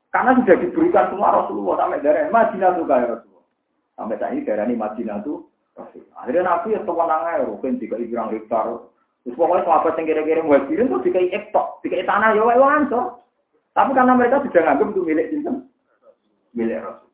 Karena 0.07 0.31
sudah 0.39 0.55
diberikan 0.55 1.11
semua 1.11 1.35
Rasulullah 1.35 1.83
sampai 1.83 1.99
dari 1.99 2.31
Madinah 2.31 2.69
tuh 2.79 2.85
kayak 2.87 3.07
Rasulullah. 3.11 3.45
Sampai 3.93 4.15
saat 4.17 4.31
ini 4.33 4.47
daerah 4.47 4.65
ini 4.65 4.75
Madinah 4.79 5.17
tuh 5.21 5.37
Rasulullah. 5.75 6.17
Akhirnya 6.23 6.43
Nabi 6.47 6.67
ya 6.73 6.81
tenang 6.87 7.21
aja, 7.27 7.43
mungkin 7.43 7.81
tiga 7.81 7.95
ibrang 7.99 8.31
hektar. 8.31 8.65
Terus 9.23 9.35
pokoknya 9.39 9.63
sahabat 9.67 9.95
yang 9.99 10.05
kira-kira 10.07 10.41
muhajirin 10.43 10.91
tuh 10.91 10.99
dikai 11.03 11.31
ektok, 11.31 11.67
dikai 11.83 12.07
tanah 12.07 12.35
ya 12.35 12.43
wae 12.43 12.59
Ansor. 12.59 13.19
Tapi 13.73 13.91
karena 13.97 14.13
mereka 14.13 14.45
sudah 14.45 14.61
nganggap 14.61 14.87
itu 14.93 15.01
milik 15.01 15.29
sistem, 15.33 15.55
milik 16.53 16.85
Rasul. 16.85 17.09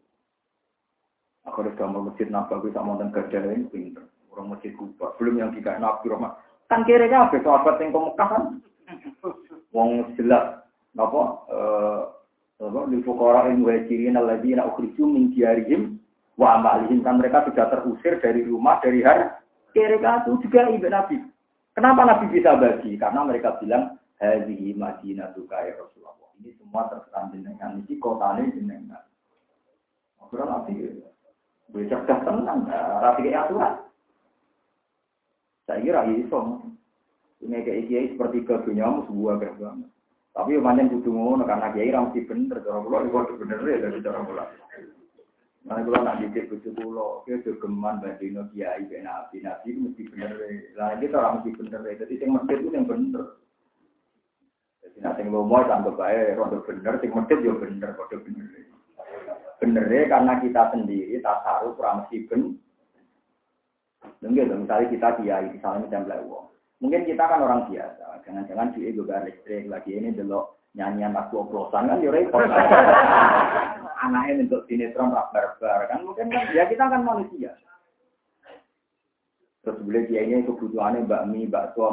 Aku 1.47 1.64
udah 1.64 1.74
gambar 1.80 2.01
masjid 2.12 2.28
Nabawi 2.28 2.70
sama 2.76 2.99
dan 2.99 3.16
gajah 3.16 3.41
ini 3.47 3.66
pinter. 3.72 4.03
Orang 4.30 4.53
masjid 4.53 4.76
Kuba, 4.76 5.16
belum 5.18 5.39
yang 5.39 5.51
tiga 5.55 5.80
Nabi 5.80 6.12
Rahmat. 6.12 6.36
Kan 6.70 6.86
kira-kira 6.86 7.26
apa 7.26 7.41
sahabat 7.41 7.82
yang 7.82 7.95
ke 7.95 7.99
Mekah 7.99 8.30
kan? 8.30 8.43
Wong 9.74 10.14
jelas, 10.14 10.62
apa? 10.93 11.22
Eh, 11.49 12.01
apa? 12.62 12.80
Lifukara 12.91 13.49
in 13.49 13.66
wajirin 13.66 14.20
alladzina 14.20 14.70
ukhriju 14.70 15.10
min 15.10 15.34
diarihim 15.34 15.97
wa 16.38 16.62
amalihim. 16.62 17.01
Kan 17.01 17.18
mereka 17.18 17.47
sudah 17.49 17.72
terusir 17.74 18.22
dari 18.22 18.45
rumah, 18.45 18.78
dari 18.86 19.01
hari. 19.01 19.34
Kira-kira 19.74 20.28
itu 20.28 20.45
juga 20.45 20.70
ibu 20.70 20.88
Nabi. 20.91 21.18
Kenapa 21.74 22.05
Nabi 22.05 22.26
bisa 22.30 22.53
bagi? 22.60 22.93
Karena 22.99 23.26
mereka 23.26 23.57
bilang, 23.57 23.97
Hadihi 24.22 24.76
Madinah 24.78 25.34
Tukai 25.34 25.74
Rasulullah. 25.74 26.28
Ini 26.39 26.55
semua 26.55 26.87
terkesan 26.87 27.35
jenengan. 27.35 27.83
Ini 27.83 27.93
kota 27.99 28.39
ini 28.39 28.55
jenengan. 28.55 29.03
Akhirnya 30.23 30.45
nanti 30.47 30.71
gue 31.69 31.83
cerdas 31.91 32.19
tenang. 32.23 32.63
Rapi 33.03 33.27
kayak 33.27 33.51
aturan. 33.51 33.73
Saya 35.67 35.83
kira 35.83 36.01
iso. 36.07 36.63
Ini 37.43 37.63
kayak 37.63 37.85
kiai 37.91 38.11
seperti 38.15 38.47
ke 38.47 38.55
dunia 38.63 39.03
sebuah 39.07 39.35
gerbang. 39.39 39.83
Tapi 40.31 40.55
yang 40.55 40.63
panjang 40.63 40.87
kudu 40.95 41.11
ngono 41.11 41.43
karena 41.43 41.75
kiai 41.75 41.91
mesti 41.91 42.23
bener. 42.23 42.57
Cara 42.63 42.79
pulau 42.79 43.03
itu 43.03 43.35
bener 43.35 43.59
ya 43.67 43.77
dari 43.83 43.99
cara 43.99 44.23
pulau. 44.23 44.47
Mana 45.67 45.83
kalau 45.83 46.01
nak 46.01 46.23
didik 46.23 46.47
bujuk 46.47 46.71
pulau, 46.79 47.27
dia 47.27 47.35
geman 47.43 47.99
bandino 47.99 48.47
kiai 48.55 48.87
kayak 48.87 49.03
nabi, 49.03 49.43
nabi 49.43 49.75
mesti 49.75 50.07
bener. 50.07 50.31
Lah 50.79 50.95
kita 50.95 51.19
orang 51.19 51.43
mesti 51.43 51.51
bener. 51.59 51.79
Jadi 51.83 52.13
yang 52.15 52.31
mesti 52.39 52.53
itu 52.55 52.67
yang 52.71 52.87
bener. 52.87 53.23
Jadi 54.99 55.23
nanti 55.23 55.31
ngomong 55.31 55.63
sampai 55.63 55.95
baik, 55.95 56.35
rondo 56.35 56.59
bener, 56.67 56.99
sing 56.99 57.15
medit 57.15 57.39
ya 57.39 57.55
bener, 57.55 57.89
kode 57.95 58.19
bener. 58.19 58.47
Bener 59.63 59.87
karena 60.11 60.33
kita 60.43 60.75
sendiri 60.75 61.23
tak 61.23 61.39
taruh 61.47 61.71
kurang 61.79 62.03
mesti 62.03 62.27
ben. 62.27 62.59
Mungkin 64.19 64.67
misalnya 64.67 64.91
kita 64.91 65.07
kiai, 65.23 65.55
misalnya 65.55 65.87
mencamplai 65.87 66.19
uang. 66.27 66.51
Mungkin 66.83 67.07
kita 67.07 67.23
kan 67.31 67.39
orang 67.39 67.71
biasa, 67.71 68.27
jangan-jangan 68.27 68.75
cuy 68.75 68.91
juga 68.91 69.23
listrik 69.23 69.71
lagi 69.71 69.95
ini 69.95 70.11
dulu 70.11 70.43
nyanyian 70.75 71.15
lagu 71.15 71.47
oplosan 71.47 71.87
kan 71.87 72.03
ya 72.03 72.11
repot. 72.11 72.43
Anaknya 74.03 74.47
untuk 74.47 74.67
sinetron 74.67 75.15
rak 75.15 75.31
barbar 75.31 75.87
kan 75.87 76.03
mungkin 76.03 76.27
kan 76.27 76.51
ya 76.51 76.67
kita 76.67 76.91
kan 76.91 77.07
manusia. 77.07 77.55
Terus 79.63 79.79
beliau 79.83 80.07
kiainya 80.07 80.43
kebutuhannya 80.43 81.07
bakmi, 81.07 81.47
bakso, 81.47 81.83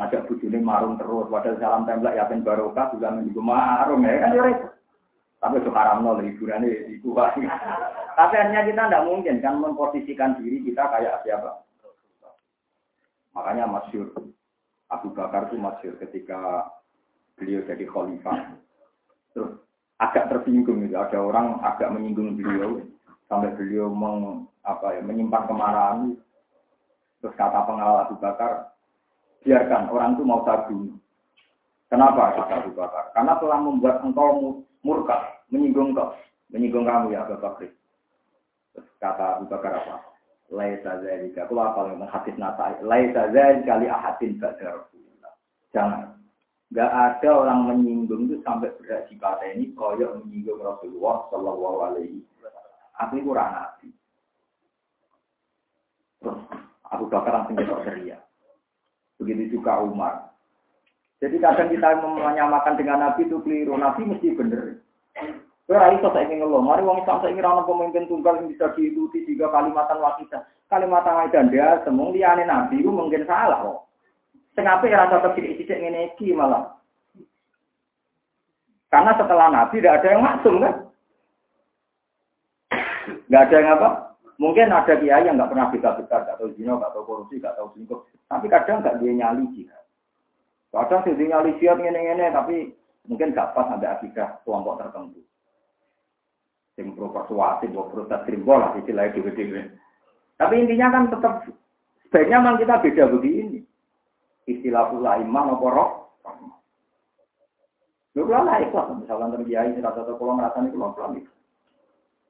ngajak 0.00 0.24
bujune 0.24 0.58
marung 0.64 0.96
terus, 0.96 1.28
padahal 1.28 1.60
salam 1.60 1.84
tembak 1.84 2.16
yakin 2.16 2.40
barokah 2.40 2.88
juga 2.96 3.12
menunggu 3.12 3.42
marung 3.44 4.02
ya 4.08 4.24
kan 4.24 4.32
ya 4.32 4.44
Tapi 5.42 5.58
itu 5.58 5.74
haram 5.74 6.06
nol 6.06 6.22
hiburannya 6.22 6.86
itu 6.86 7.10
Tapi 8.18 8.34
hanya 8.38 8.62
kita 8.62 8.82
tidak 8.86 9.06
mungkin 9.10 9.42
kan 9.42 9.58
memposisikan 9.58 10.38
diri 10.38 10.62
kita 10.62 10.86
kayak 10.86 11.26
siapa. 11.26 11.66
Makanya 13.34 13.66
masyur 13.66 14.12
Abu 14.92 15.10
Bakar 15.10 15.50
itu 15.50 15.58
masyur 15.58 15.98
ketika 15.98 16.70
beliau 17.34 17.64
jadi 17.66 17.84
khalifah. 17.88 18.54
Terus 19.34 19.58
agak 19.98 20.28
tersinggung 20.30 20.84
gitu. 20.86 20.94
Ada 20.94 21.18
orang 21.18 21.58
agak 21.64 21.90
menyinggung 21.90 22.36
beliau 22.36 22.84
sampai 23.26 23.56
beliau 23.56 23.88
meng, 23.88 24.46
apa 24.62 24.94
ya, 24.94 25.00
menyimpan 25.00 25.48
kemarahan. 25.48 25.98
Terus 27.24 27.34
kata 27.38 27.64
pengawal 27.64 28.04
Abu 28.04 28.18
Bakar, 28.18 28.71
biarkan 29.42 29.90
orang 29.90 30.14
itu 30.16 30.22
mau 30.22 30.46
sabun. 30.46 30.96
Kenapa 31.92 32.32
kata 32.40 32.64
Abu? 32.64 32.72
Karena 33.12 33.36
telah 33.36 33.58
membuat 33.60 34.00
engkau 34.00 34.64
murka, 34.80 35.44
menyinggung 35.52 35.92
kau, 35.92 36.16
menyinggung 36.48 36.88
kamu 36.88 37.12
ya 37.12 37.28
Abu 37.28 37.36
Bakar. 37.36 37.68
Kata 38.96 39.24
Abu 39.36 39.44
Bakar 39.52 39.76
apa? 39.76 40.00
Laisa 40.48 41.04
zalika. 41.04 41.44
Kalau 41.48 41.68
apa 41.68 41.92
yang 41.92 42.08
hadis 42.08 42.36
nata? 42.40 42.80
Laisa 42.80 43.28
zalika 43.28 43.76
li 43.76 43.92
ahadin 43.92 44.40
ba'da. 44.40 44.88
Jangan. 45.76 46.16
Gak 46.72 46.88
ada 46.88 47.30
orang 47.36 47.68
menyinggung 47.68 48.32
itu 48.32 48.40
sampai 48.40 48.72
berat 48.80 49.04
kata 49.12 49.44
ini 49.52 49.76
koyok 49.76 50.24
menyinggung 50.24 50.64
Rasulullah 50.64 51.28
Shallallahu 51.28 51.78
Alaihi 51.92 52.24
Aku 53.04 53.20
ini 53.20 53.28
kurang 53.28 53.52
nabi. 53.52 53.88
Terus 56.24 56.40
Abu 56.88 57.04
Bakar 57.12 57.32
langsung 57.36 57.60
ketok 57.60 57.84
ceria. 57.84 58.16
Begitu 59.20 59.58
juga 59.58 59.82
Umar. 59.82 60.32
Jadi 61.22 61.38
kadang 61.38 61.70
kita 61.70 62.02
menyamakan 62.02 62.74
dengan 62.74 62.98
Nabi 62.98 63.26
itu 63.26 63.38
keliru. 63.46 63.78
Nabi 63.78 64.06
mesti 64.06 64.34
bener. 64.34 64.82
Itu 65.70 66.08
saya 66.10 66.26
ingin 66.26 66.44
ngeluh. 66.44 66.60
Mari 66.60 66.82
wong 66.84 67.00
Islam 67.00 67.22
ingin 67.32 67.46
orang 67.46 67.64
pemimpin 67.64 68.10
tunggal 68.10 68.36
yang 68.42 68.50
bisa 68.50 68.74
diikuti 68.76 69.24
tiga 69.24 69.48
kalimatan 69.48 70.02
wakidah. 70.02 70.42
Kalimatan 70.66 71.14
wakidah 71.16 71.42
dia 71.48 71.80
semua 71.86 72.10
liane 72.12 72.44
Nabi 72.44 72.82
itu 72.82 72.90
mungkin 72.90 73.24
salah 73.24 73.62
kok. 73.62 73.88
Kenapa 74.52 74.84
ya 74.84 75.08
rasa 75.08 75.32
kecil-kecil 75.32 75.80
ini 75.80 76.12
malah? 76.36 76.76
Karena 78.92 79.16
setelah 79.16 79.48
Nabi 79.48 79.80
tidak 79.80 80.04
ada 80.04 80.08
yang 80.12 80.20
maksum 80.26 80.60
kan? 80.60 80.74
Nggak 83.32 83.42
ada 83.48 83.56
yang 83.56 83.70
apa? 83.80 84.11
Mungkin 84.42 84.74
ada 84.74 84.98
kiai 84.98 85.22
yang 85.22 85.38
nggak 85.38 85.54
pernah 85.54 85.70
bisa-bisa, 85.70 86.26
nggak 86.26 86.34
tahu 86.34 86.50
zina, 86.58 86.74
nggak 86.74 86.90
tahu 86.90 87.06
korupsi, 87.06 87.38
nggak 87.38 87.54
tahu 87.54 87.70
selingkuh. 87.78 88.00
Tapi 88.26 88.46
kadang 88.50 88.82
nggak 88.82 88.98
dia 88.98 89.12
nyali 89.14 89.46
jihad. 89.54 89.86
Kadang 90.74 91.06
sih 91.06 91.14
nyali 91.14 91.54
jihad 91.62 91.78
ngene-ngene, 91.78 92.26
tapi 92.34 92.74
mungkin 93.06 93.38
gak 93.38 93.54
pas 93.54 93.70
ada 93.70 93.98
akidah 93.98 94.42
kelompok 94.42 94.82
tertentu. 94.82 95.22
Sing 96.74 96.90
pro 96.98 97.14
persuasif, 97.14 97.70
pro 97.70 97.86
protes 97.86 98.24
krimbol 98.26 98.58
lah 98.58 98.74
istilahnya 98.82 99.14
dewe-dewe. 99.14 99.62
Tapi 100.42 100.54
intinya 100.58 100.90
kan 100.90 101.04
tetap 101.06 101.46
sebaiknya 102.10 102.42
memang 102.42 102.58
kita 102.58 102.82
beda 102.82 103.04
begini. 103.14 103.62
Istilah 104.50 104.90
pula 104.90 105.22
iman 105.22 105.54
apa 105.54 105.66
roh. 105.70 105.90
Lu 108.18 108.26
lah 108.26 108.58
ikhlas, 108.58 108.90
misalkan 108.98 109.38
terjadi 109.38 109.78
rata-rata 109.78 110.18
kalau 110.18 110.34
ngerasani 110.34 110.68
kalau 110.74 110.92
pulang 110.92 111.14
itu. 111.16 111.32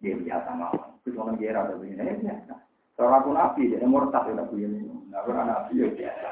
Dia 0.05 0.15
biasa 0.15 0.51
mawon. 0.55 0.92
Terus 1.03 1.19
orang 1.19 1.37
dia 1.39 1.51
rada 1.55 1.75
begini, 1.75 1.99
ini 1.99 2.23
biasa. 2.23 2.55
Kalau 2.95 3.11
aku 3.19 3.31
nabi, 3.35 3.73
dia 3.75 3.83
murtad 3.83 4.31
ya 4.31 4.35
nabi 4.39 4.57
ini. 4.63 4.87
Nah, 5.11 5.19
aku 5.23 5.31
nabi 5.35 5.75
ya 5.83 5.89
biasa. 5.91 6.29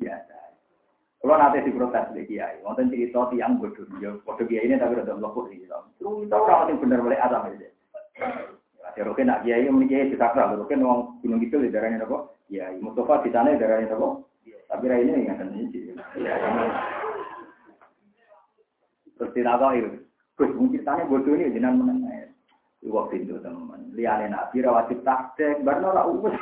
Biasa. 0.00 0.36
Kalau 1.20 1.36
nanti 1.36 1.68
diprotes 1.68 2.16
di 2.16 2.24
kiai, 2.24 2.64
wonten 2.64 2.88
cerita 2.88 3.28
tiang 3.28 3.60
bodoh, 3.60 3.84
ya 4.00 4.16
bodoh 4.24 4.44
kiai 4.48 4.64
ini 4.64 4.80
tapi 4.80 4.96
udah 4.96 5.20
melopot 5.20 5.52
gitu. 5.52 5.68
Terus 6.00 6.24
kita 6.24 6.36
orang 6.40 6.72
yang 6.72 6.80
benar 6.80 7.00
boleh 7.04 7.20
adam 7.20 7.44
aja. 7.44 7.68
Ya 8.96 9.02
roken 9.04 9.28
nak 9.28 9.44
kiai 9.44 9.68
yang 9.68 9.76
kiai 9.84 10.08
ditakra, 10.08 10.56
roken 10.56 10.80
uang 10.80 11.20
gunung 11.20 11.44
itu 11.44 11.60
di 11.60 11.68
daerahnya 11.68 12.08
apa? 12.08 12.32
Ya, 12.48 12.72
Mustafa 12.80 13.20
di 13.20 13.30
sana 13.36 13.52
di 13.52 13.60
daerahnya 13.60 13.92
apa? 13.92 14.24
Tapi 14.72 14.84
rai 14.88 15.04
ini 15.04 15.28
nggak 15.28 15.36
ada 15.36 15.44
ini. 15.52 15.64
Terus 19.20 19.32
tidak 19.36 19.60
tahu 19.60 19.72
itu. 19.76 19.90
Terus 20.40 20.56
mungkin 20.56 20.80
tanya 20.88 21.04
bodoh 21.04 21.36
ini 21.36 21.52
jenang 21.52 21.76
menang. 21.76 22.00
Iwak 22.80 23.12
pintu 23.12 23.36
teman. 23.44 23.92
Liane 23.92 24.32
nabi 24.32 24.64
rawatib 24.64 25.04
takdek, 25.04 25.60
barno 25.60 25.92
lah 25.92 26.08
umus. 26.08 26.32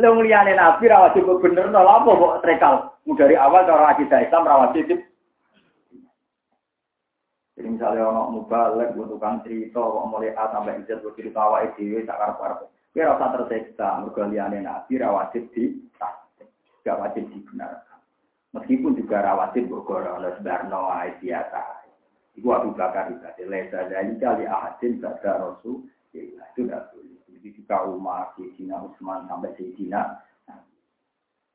Lu 0.00 0.24
liane 0.24 0.56
nabi 0.56 0.88
rawatib 0.88 1.28
bener 1.44 1.68
no 1.68 1.84
apa 1.84 2.08
kok 2.08 2.40
trekal. 2.40 2.74
Dari 3.04 3.36
awal 3.36 3.68
cara 3.68 3.92
akidah 3.92 4.24
Islam 4.24 4.48
rawatib. 4.48 4.88
Jadi 7.58 7.68
misalnya 7.74 8.08
orang 8.08 8.38
mubalek, 8.38 8.94
tukang 8.96 9.44
cerita, 9.44 9.82
kok 9.82 10.08
mulai 10.08 10.32
A 10.32 10.48
sampai 10.48 10.80
Z, 10.86 11.02
buat 11.02 11.18
cerita 11.18 11.42
awal 11.42 11.68
itu, 11.74 12.06
tak 12.06 12.14
karep-karep. 12.14 12.70
Kira 12.94 13.18
rasa 13.18 13.34
terseksa, 13.34 13.88
mereka 14.00 14.30
nabi 14.30 14.92
rawatib 14.96 15.50
di 15.52 15.76
gak 16.88 17.04
wajib 17.04 17.28
dibenarkan. 17.34 18.00
Meskipun 18.56 18.96
juga 18.96 19.20
rawatib 19.20 19.68
bergorong, 19.68 20.24
ada 20.24 20.40
sebarno 20.40 20.88
biasa. 21.20 21.77
Iku 22.38 22.54
Abu 22.54 22.70
Bakar 22.78 23.10
ibadah. 23.10 23.46
Lesa 23.50 23.90
dari 23.90 24.14
kali 24.22 24.46
ahadin 24.46 25.02
pada 25.02 25.42
Rasul. 25.42 25.90
Ya, 26.14 26.22
itu 26.54 26.70
tidak 26.70 26.94
boleh. 26.94 27.18
Jadi 27.26 27.48
juga 27.58 27.76
Umar, 27.90 28.30
Sayyidina 28.38 28.78
Utsman 28.86 29.26
sampai 29.26 29.50
Sayyidina. 29.58 30.22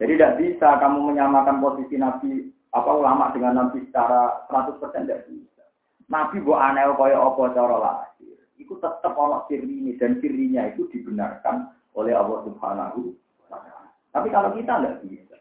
Jadi 0.03 0.19
tidak 0.19 0.35
bisa 0.43 0.69
kamu 0.83 1.15
menyamakan 1.15 1.63
posisi 1.63 1.95
Nabi 1.95 2.51
apa 2.75 2.91
ulama 2.91 3.31
dengan 3.31 3.63
Nabi 3.63 3.85
secara 3.87 4.43
100% 4.51 4.81
tidak 4.81 5.23
bisa. 5.31 5.63
Nabi 6.11 6.43
buat 6.43 6.59
aneh 6.59 6.91
kaya 6.99 7.15
apa 7.15 7.41
cara 7.55 7.75
lahir. 7.79 8.35
Itu 8.59 8.75
tetap 8.83 9.15
ono 9.15 9.47
sirri 9.47 9.95
dan 9.95 10.19
sirrinya 10.19 10.67
itu 10.73 10.89
dibenarkan 10.91 11.71
oleh 11.95 12.11
Allah 12.11 12.43
Subhanahu 12.43 13.15
wa 13.47 13.61
taala. 13.61 13.89
Tapi 14.11 14.27
kalau 14.33 14.51
kita 14.57 14.73
tidak 14.81 14.97
bisa. 15.05 15.37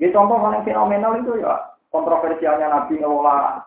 Ya 0.00 0.08
contoh 0.10 0.40
paling 0.40 0.64
fenomenal 0.64 1.12
itu 1.20 1.40
ya 1.40 1.75
kontroversialnya 1.96 2.68
Nabi 2.68 3.00
ngelola 3.00 3.64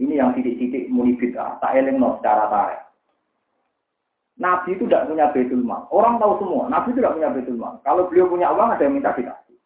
ini 0.00 0.16
yang 0.16 0.32
titik-titik 0.32 0.88
muni 0.88 1.12
bid'ah, 1.12 1.60
tak 1.60 1.76
no 1.92 2.16
secara 2.18 2.48
tarik. 2.48 2.80
Nabi 4.40 4.72
itu 4.72 4.88
tidak 4.88 5.12
punya 5.12 5.28
betul 5.28 5.60
mal. 5.60 5.84
Orang 5.92 6.16
tahu 6.16 6.40
semua, 6.40 6.72
Nabi 6.72 6.96
itu 6.96 7.04
tidak 7.04 7.20
punya 7.20 7.28
betul 7.28 7.56
mal. 7.60 7.76
Kalau 7.84 8.08
beliau 8.08 8.32
punya 8.32 8.48
uang, 8.48 8.72
ada 8.72 8.80
yang 8.80 8.96
minta 8.96 9.12
dikasih. 9.12 9.56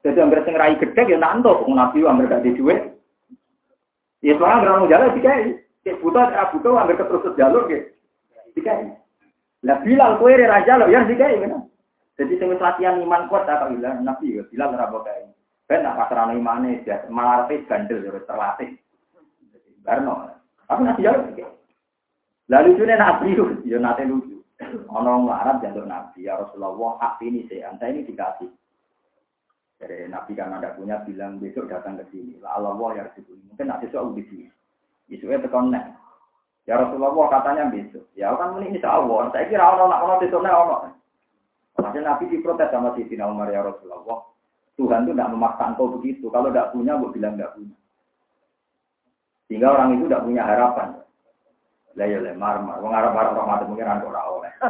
Jadi 0.00 0.16
yang 0.16 0.32
sing 0.32 0.56
rai 0.56 0.80
gede 0.80 1.02
ya 1.04 1.20
nanto, 1.20 1.68
Nabi 1.68 2.00
yang 2.00 2.24
gak 2.24 2.40
duit. 2.56 2.96
Ya 4.24 4.32
soalnya 4.40 4.64
berang 4.64 4.88
jalan 4.88 5.12
dikai. 5.20 5.60
Cek 5.84 6.00
buta, 6.00 6.32
cek 6.32 6.56
buta, 6.56 6.80
hampir 6.80 6.96
keterus 6.96 7.36
jalur 7.36 7.68
gitu. 7.68 7.92
Dikai. 8.56 8.88
Lah 9.68 9.84
Bilal 9.84 10.16
kue 10.16 10.32
raja 10.32 10.80
lo, 10.80 10.88
ya 10.88 11.04
dikai 11.04 11.44
kan. 11.44 11.68
Jadi 12.16 12.40
sing 12.40 12.48
latihan 12.56 13.04
iman 13.04 13.28
kuat 13.28 13.44
tak 13.44 13.68
bilang 13.68 14.00
Nabi 14.00 14.40
ya 14.40 14.48
Bilal 14.48 14.72
ora 14.72 14.88
bokai. 14.88 15.33
Ben 15.64 15.80
nak 15.80 15.96
pasrah 15.96 16.28
imane 16.36 16.84
malah 17.08 17.48
bandel 17.48 18.04
ya 18.04 18.20
terlatih. 18.28 18.76
Karena, 19.84 20.32
tapi 20.64 20.80
nanti 20.84 21.04
jauh 21.04 21.24
sih. 21.36 21.44
Lalu 22.48 22.76
lucunya 22.76 23.00
nabi 23.00 23.36
ya 23.64 23.76
nanti 23.80 24.04
lucu. 24.04 24.36
Ono 24.92 25.28
Arab 25.32 25.64
jalur 25.64 25.88
nabi 25.88 26.28
ya 26.28 26.36
Rasulullah 26.36 27.00
hak 27.00 27.24
ini 27.24 27.48
sih, 27.48 27.64
anta 27.64 27.88
ini 27.88 28.04
dikasih. 28.04 28.48
Jadi 29.80 30.08
nabi 30.08 30.36
kan 30.36 30.52
ada 30.56 30.76
punya 30.76 31.00
bilang 31.04 31.40
besok 31.40 31.68
datang 31.68 31.96
ke 32.00 32.04
sini. 32.12 32.36
Lah 32.40 32.60
Allah 32.60 32.76
ya 32.96 33.02
Rasulullah 33.08 33.48
mungkin 33.48 33.66
nanti 33.68 33.86
soal 33.88 34.12
di 34.12 34.24
sini. 34.28 34.48
Besoknya 35.08 35.44
tekan 35.44 35.72
nek. 35.72 35.84
Ya 36.64 36.80
Rasulullah 36.80 37.12
katanya 37.28 37.72
besok. 37.72 38.04
Ya 38.16 38.32
kan 38.36 38.56
ini 38.60 38.76
insya 38.76 39.00
Allah. 39.00 39.28
Saya 39.32 39.48
kira 39.48 39.64
ono 39.64 39.84
nak 39.88 40.02
ono 40.04 40.14
besoknya 40.20 40.52
ono. 40.52 40.76
Makanya 41.80 42.16
Nabi 42.16 42.30
diprotes 42.30 42.70
sama 42.70 42.94
Siti 42.96 43.18
Umar 43.18 43.50
ya 43.50 43.60
Rasulullah. 43.66 44.33
Tuhan 44.74 45.06
itu 45.06 45.14
tidak 45.14 45.30
memaksa 45.30 45.70
engkau 45.70 45.94
begitu. 45.98 46.26
Kalau 46.34 46.50
tidak 46.50 46.74
punya, 46.74 46.98
gue 46.98 47.14
bilang 47.14 47.38
tidak 47.38 47.54
punya. 47.54 47.76
Sehingga 49.46 49.70
orang 49.70 49.94
itu 49.94 50.10
tidak 50.10 50.24
punya 50.26 50.42
harapan. 50.42 50.88
Lah 51.94 52.06
ya 52.10 52.18
le 52.18 52.34
marmar, 52.34 52.82
wong 52.82 52.90
arep 52.90 53.14
arep 53.14 53.38
rahmat 53.38 53.70
mungkin 53.70 53.86
ora 53.86 54.22
oleh. 54.26 54.50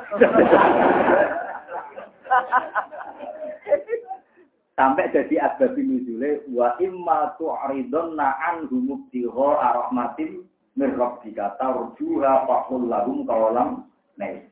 Sampai 4.75 5.09
jadi 5.15 5.39
asbab 5.39 5.79
nuzule 5.79 6.45
wa 6.51 6.75
imma 6.83 7.33
tu'ridunna 7.39 8.29
anhu 8.53 8.77
mubtigha 8.77 9.51
rahmatin 9.57 10.45
min 10.75 10.91
rabbika 10.99 11.55
tarjuha 11.57 12.45
faqul 12.45 12.91
lahum 12.91 13.23
qawalam 13.25 13.87
nais. 14.19 14.45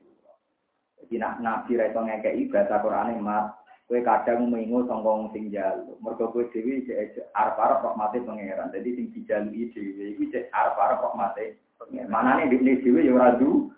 Jadi 1.03 1.19
nak 1.19 1.43
nabi 1.43 1.75
ra 1.75 1.91
iso 1.91 2.01
ngekeki 2.01 2.55
bahasa 2.55 2.81
Qur'ane 2.81 3.19
mat 3.19 3.53
Kue 3.93 4.01
kadang 4.01 4.49
mengingu 4.49 4.89
songkong 4.89 5.29
sing 5.37 5.53
jalu. 5.53 5.93
Mergo 6.01 6.33
kue 6.33 6.49
dewi 6.49 6.81
cek 6.89 7.29
arep-arep 7.37 7.85
rahmate 7.85 8.25
pangeran. 8.25 8.73
Jadi 8.73 8.97
sing 8.97 9.13
dijalui 9.13 9.69
dewi 9.69 10.17
iku 10.17 10.33
cek 10.33 10.49
arep-arep 10.49 11.05
rahmate 11.05 11.61
pangeran. 11.77 12.09
Manane 12.09 12.49
dikne 12.49 12.81
dewi 12.81 13.05
ya 13.05 13.13
ora 13.13 13.37
du 13.37 13.69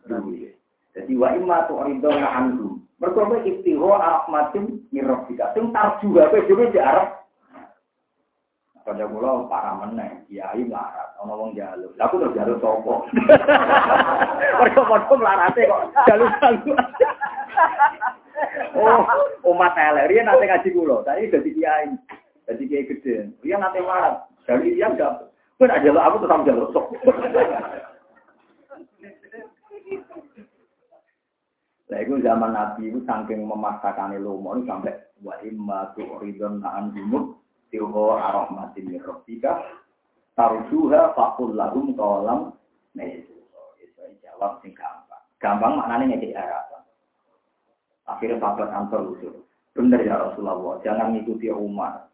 Jadi 0.95 1.19
wa 1.19 1.35
imma 1.35 1.67
tu 1.67 1.83
ridona 1.83 2.31
anhu. 2.31 2.78
Mergo 3.03 3.27
kowe 3.27 3.43
ibtiho 3.43 3.91
rahmatin 3.91 4.86
mirrofika. 4.95 5.51
Sing 5.51 5.74
tarju 5.74 6.15
kowe 6.15 6.39
dewi 6.47 6.70
cek 6.70 6.86
arep 6.95 7.09
Pada 8.86 9.11
kula 9.11 9.51
para 9.51 9.81
meneh, 9.82 10.23
kiai 10.31 10.62
melarat, 10.62 11.19
ana 11.19 11.35
wong 11.35 11.59
jaluk. 11.59 11.91
Lah 11.99 12.07
aku 12.07 12.23
terus 12.23 12.36
jaluk 12.39 12.62
sapa? 12.62 12.95
Mergo 14.62 14.82
padha 14.86 15.15
melarate 15.19 15.62
kok 15.66 15.82
jaluk-jaluk. 16.07 16.78
Oh, 18.74 19.06
umat 19.55 19.78
elek. 19.78 20.11
Dia 20.11 20.27
nanti 20.27 20.44
ngaji 20.51 20.69
kulo. 20.74 21.06
Tadi 21.06 21.31
jadi 21.31 21.51
kiai. 21.55 21.89
Jadi 22.51 22.62
kiai 22.66 22.89
gede. 22.90 23.16
Dia 23.40 23.56
nanti 23.56 23.78
marah. 23.81 24.27
Dari 24.44 24.74
dia 24.74 24.90
enggak. 24.90 25.31
Pun 25.55 25.70
aja 25.70 25.89
lo 25.89 26.01
aku 26.02 26.16
tetap 26.27 26.43
jalur 26.43 26.69
sok. 26.74 26.86
Nah, 31.85 32.02
itu 32.02 32.19
zaman 32.27 32.51
Nabi 32.51 32.90
itu 32.90 32.98
saking 33.06 33.47
memaksakan 33.47 34.19
lomo 34.19 34.59
sampai 34.66 34.98
wa 35.23 35.39
imma 35.47 35.94
tu 35.94 36.02
ridon 36.19 36.59
na'an 36.59 36.90
bimut 36.90 37.39
tiho 37.70 38.19
arahmatin 38.19 38.90
mirrobika 38.90 39.62
tarjuha 40.35 41.15
fakul 41.15 41.55
lahum 41.55 41.94
kolam 41.94 42.51
nah 42.98 43.06
itu 43.06 43.35
jawab 44.27 44.59
sing 44.61 44.74
gampang 44.74 45.23
gampang 45.39 45.78
maknanya 45.78 46.19
ngekik 46.19 46.35
arah 46.35 46.73
Akhirnya 48.05 48.40
sahabat 48.40 48.68
Ansor 48.72 49.16
usul. 49.16 49.35
Benar 49.74 50.01
ya 50.05 50.20
Rasulullah, 50.20 50.78
jangan 50.86 51.16
ngikuti 51.16 51.51
Umar. 51.51 52.06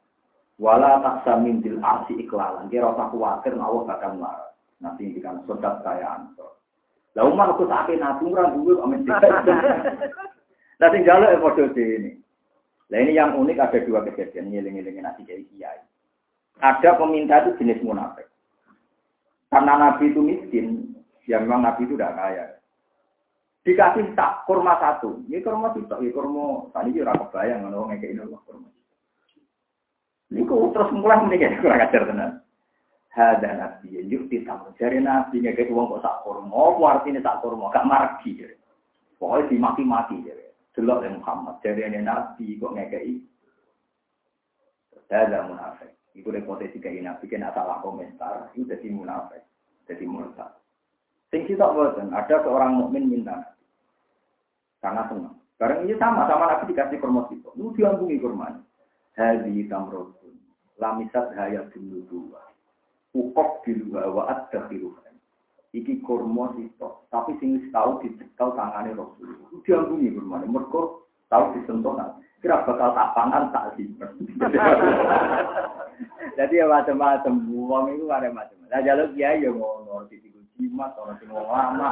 Wala 0.56 1.00
tak 1.00 1.28
bil 1.40 1.80
arsi 1.80 2.14
iklalan. 2.20 2.68
Dia 2.68 2.84
rasa 2.84 3.08
khawatir, 3.12 3.56
Allah 3.56 3.84
bakal 3.88 4.12
marah. 4.16 4.52
Nanti 4.80 5.12
dikatakan 5.12 5.44
sodat 5.44 5.84
saya 5.84 6.20
Ansor. 6.20 6.56
Lah 7.18 7.26
Umar 7.26 7.52
aku 7.52 7.66
sakit 7.66 7.98
ora 7.98 8.54
duwe 8.54 8.78
amin. 8.80 9.02
Lah 10.80 10.88
sing 10.94 11.02
jaluk 11.02 11.28
e 11.34 11.36
padha 11.42 11.64
ini. 11.74 12.12
Lah 12.88 12.98
ini 13.02 13.18
yang 13.18 13.34
unik 13.34 13.58
ada 13.58 13.78
dua 13.82 14.06
kejadian 14.06 14.54
ngiling-ngilingin 14.54 15.02
nasi 15.04 15.26
kiai 15.26 15.44
kiai. 15.50 15.80
Ada 16.62 16.96
peminta 16.96 17.42
itu 17.42 17.60
jenis 17.60 17.82
munafik. 17.82 18.30
Karena 19.50 19.74
Nabi 19.74 20.14
itu 20.14 20.22
miskin, 20.22 20.94
ya 21.26 21.42
memang 21.42 21.66
Nabi 21.66 21.82
itu 21.88 21.98
tidak 21.98 22.14
kaya 22.14 22.59
dikasih 23.64 24.16
tak 24.16 24.48
kurma 24.48 24.80
satu. 24.80 25.20
Ini 25.28 25.44
kurma 25.44 25.72
itu, 25.76 25.84
ini 25.84 26.10
kurma 26.14 26.72
tadi 26.72 26.96
juga 26.96 27.16
kebayang 27.16 27.68
kalau 27.68 27.88
ngekek 27.92 28.12
ini 28.16 28.24
kurma. 28.24 28.68
Ini 30.30 30.46
kok 30.46 30.70
terus 30.72 30.90
mulai 30.94 31.20
menikah 31.26 31.56
kurang 31.62 31.84
ajar 31.84 32.02
tenan. 32.06 32.32
Hada 33.10 33.50
nabi 33.58 34.06
yuk 34.06 34.30
ditamu 34.30 34.70
cari 34.78 35.02
nabi 35.02 35.42
ngekek 35.42 35.68
uang 35.74 35.98
kok 35.98 36.02
tak 36.06 36.18
kurma. 36.22 36.54
Oh 36.54 36.80
artinya 36.86 37.20
tak 37.20 37.42
kurma, 37.42 37.74
gak 37.74 37.88
margi. 37.88 38.38
Pokoknya 39.18 39.50
dimaki-maki. 39.52 40.24
Delok 40.70 41.02
yang 41.02 41.18
Muhammad 41.18 41.58
cari 41.60 41.82
ini 41.84 42.00
nabi 42.00 42.56
kok 42.56 42.74
ngekek 42.78 43.04
Hada 45.10 45.42
munafik. 45.42 45.90
Itu 46.14 46.30
repotasi 46.30 46.78
kayak 46.78 47.02
nabi 47.02 47.26
kena 47.26 47.50
salah 47.50 47.82
komentar. 47.82 48.54
Itu 48.54 48.70
jadi 48.70 48.94
munafik. 48.94 49.42
Jadi 49.90 50.06
munafik. 50.06 50.59
Sing 51.31 51.47
kita 51.47 51.70
boten, 51.70 52.11
ada 52.11 52.43
seorang 52.43 52.74
mukmin 52.74 53.07
minta 53.07 53.55
karena 54.82 55.07
senang. 55.07 55.36
Barang 55.61 55.85
ini 55.85 55.94
sama 56.01 56.24
sama 56.24 56.48
Nabi 56.51 56.73
dikasih 56.73 56.98
itu, 56.98 57.48
lu 57.55 57.70
diambungi 57.77 58.16
kurma. 58.19 58.59
Hadi 59.12 59.69
tamrotun. 59.69 60.35
Lamisat 60.81 61.36
hayatun 61.36 61.85
nubuwa. 61.85 62.40
Ukok 63.12 63.61
diluwa 63.69 64.09
wa 64.09 64.23
ad-dakhiruha. 64.32 65.12
Iki 65.77 66.01
kurma 66.01 66.57
sitok. 66.57 67.05
Tapi 67.12 67.36
sing 67.39 67.61
wis 67.61 67.69
tau 67.70 68.01
dicekel 68.01 68.57
tangane 68.57 68.97
Rasulullah. 68.97 69.52
Diambungi 69.61 70.16
kurmane. 70.16 70.47
Mergo 70.48 71.05
tau 71.28 71.52
disentuh. 71.52 71.94
Kira 72.40 72.65
bakal 72.65 72.97
tak 72.97 73.12
pangan 73.12 73.52
tak 73.52 73.77
simpen. 73.77 74.16
Jadi 76.40 76.57
ya 76.57 76.65
macam-macam. 76.65 77.35
Wong 77.52 77.85
itu 78.01 78.09
ada 78.09 78.32
macam. 78.32 78.57
Nah 78.65 78.81
jalur 78.81 79.12
ya 79.12 79.36
ngono. 79.36 80.09
Titiku 80.09 80.30
jimat. 80.60 80.92
Ono 81.00 81.16
sing 81.16 81.32
wong 81.32 81.48
lama. 81.48 81.88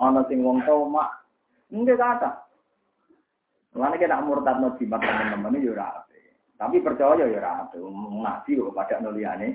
Ono 0.00 0.20
sing 0.26 0.40
wong 0.40 0.64
tomak. 0.64 1.20
Enggak 1.68 2.00
kata. 2.00 2.30
Mulane 3.76 4.00
kena 4.00 4.24
murtad 4.24 4.56
no 4.64 4.72
jimat 4.80 5.04
teman-teman 5.04 5.60
ya 5.60 5.76
ora 5.76 5.88
Tapi 6.56 6.80
percaya 6.80 7.28
ya 7.28 7.38
ora. 7.38 7.68
Nabi 7.68 8.56
kok 8.56 8.72
pada 8.72 8.96
nuliane. 9.04 9.48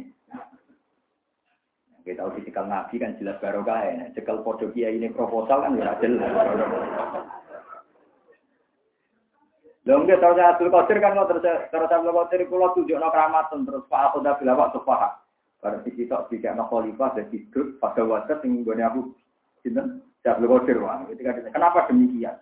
Kita 2.04 2.20
tahu 2.20 2.36
dicekel 2.36 2.68
nabi 2.68 3.00
kan 3.00 3.16
jelas 3.18 3.40
barokah 3.42 3.80
ya. 3.82 4.12
Cekel 4.14 4.44
podo 4.46 4.70
ini 4.76 5.10
proposal 5.10 5.66
kan 5.66 5.80
ya 5.80 5.98
jelas. 5.98 6.30
Lho 9.84 10.00
nggih 10.00 10.16
terus 10.16 10.40
Abdul 10.40 10.72
Qadir 10.72 10.98
kan 11.04 11.20
terus 11.28 11.44
terus 11.44 11.92
Abdul 11.92 12.16
Qadir 12.16 12.48
kula 12.48 12.72
tunjukno 12.72 13.12
terus 13.68 13.84
Pak 13.92 14.16
dah 14.24 14.36
bilang 14.40 14.60
waktu 14.60 14.80
Pak. 14.80 15.23
Sisi 15.64 16.04
tok 16.12 16.28
tiga 16.28 16.52
no 16.52 16.68
khalifah 16.68 17.16
dan 17.16 17.32
hidup 17.32 17.80
pada 17.80 18.04
waktu 18.04 18.36
yang 18.44 18.68
gue 18.68 18.76
aku 18.84 19.02
sinten 19.64 20.04
Abdul 20.28 20.52
Qadir. 20.60 20.80
Ketika 21.12 21.40
kenapa 21.56 21.88
demikian? 21.88 22.36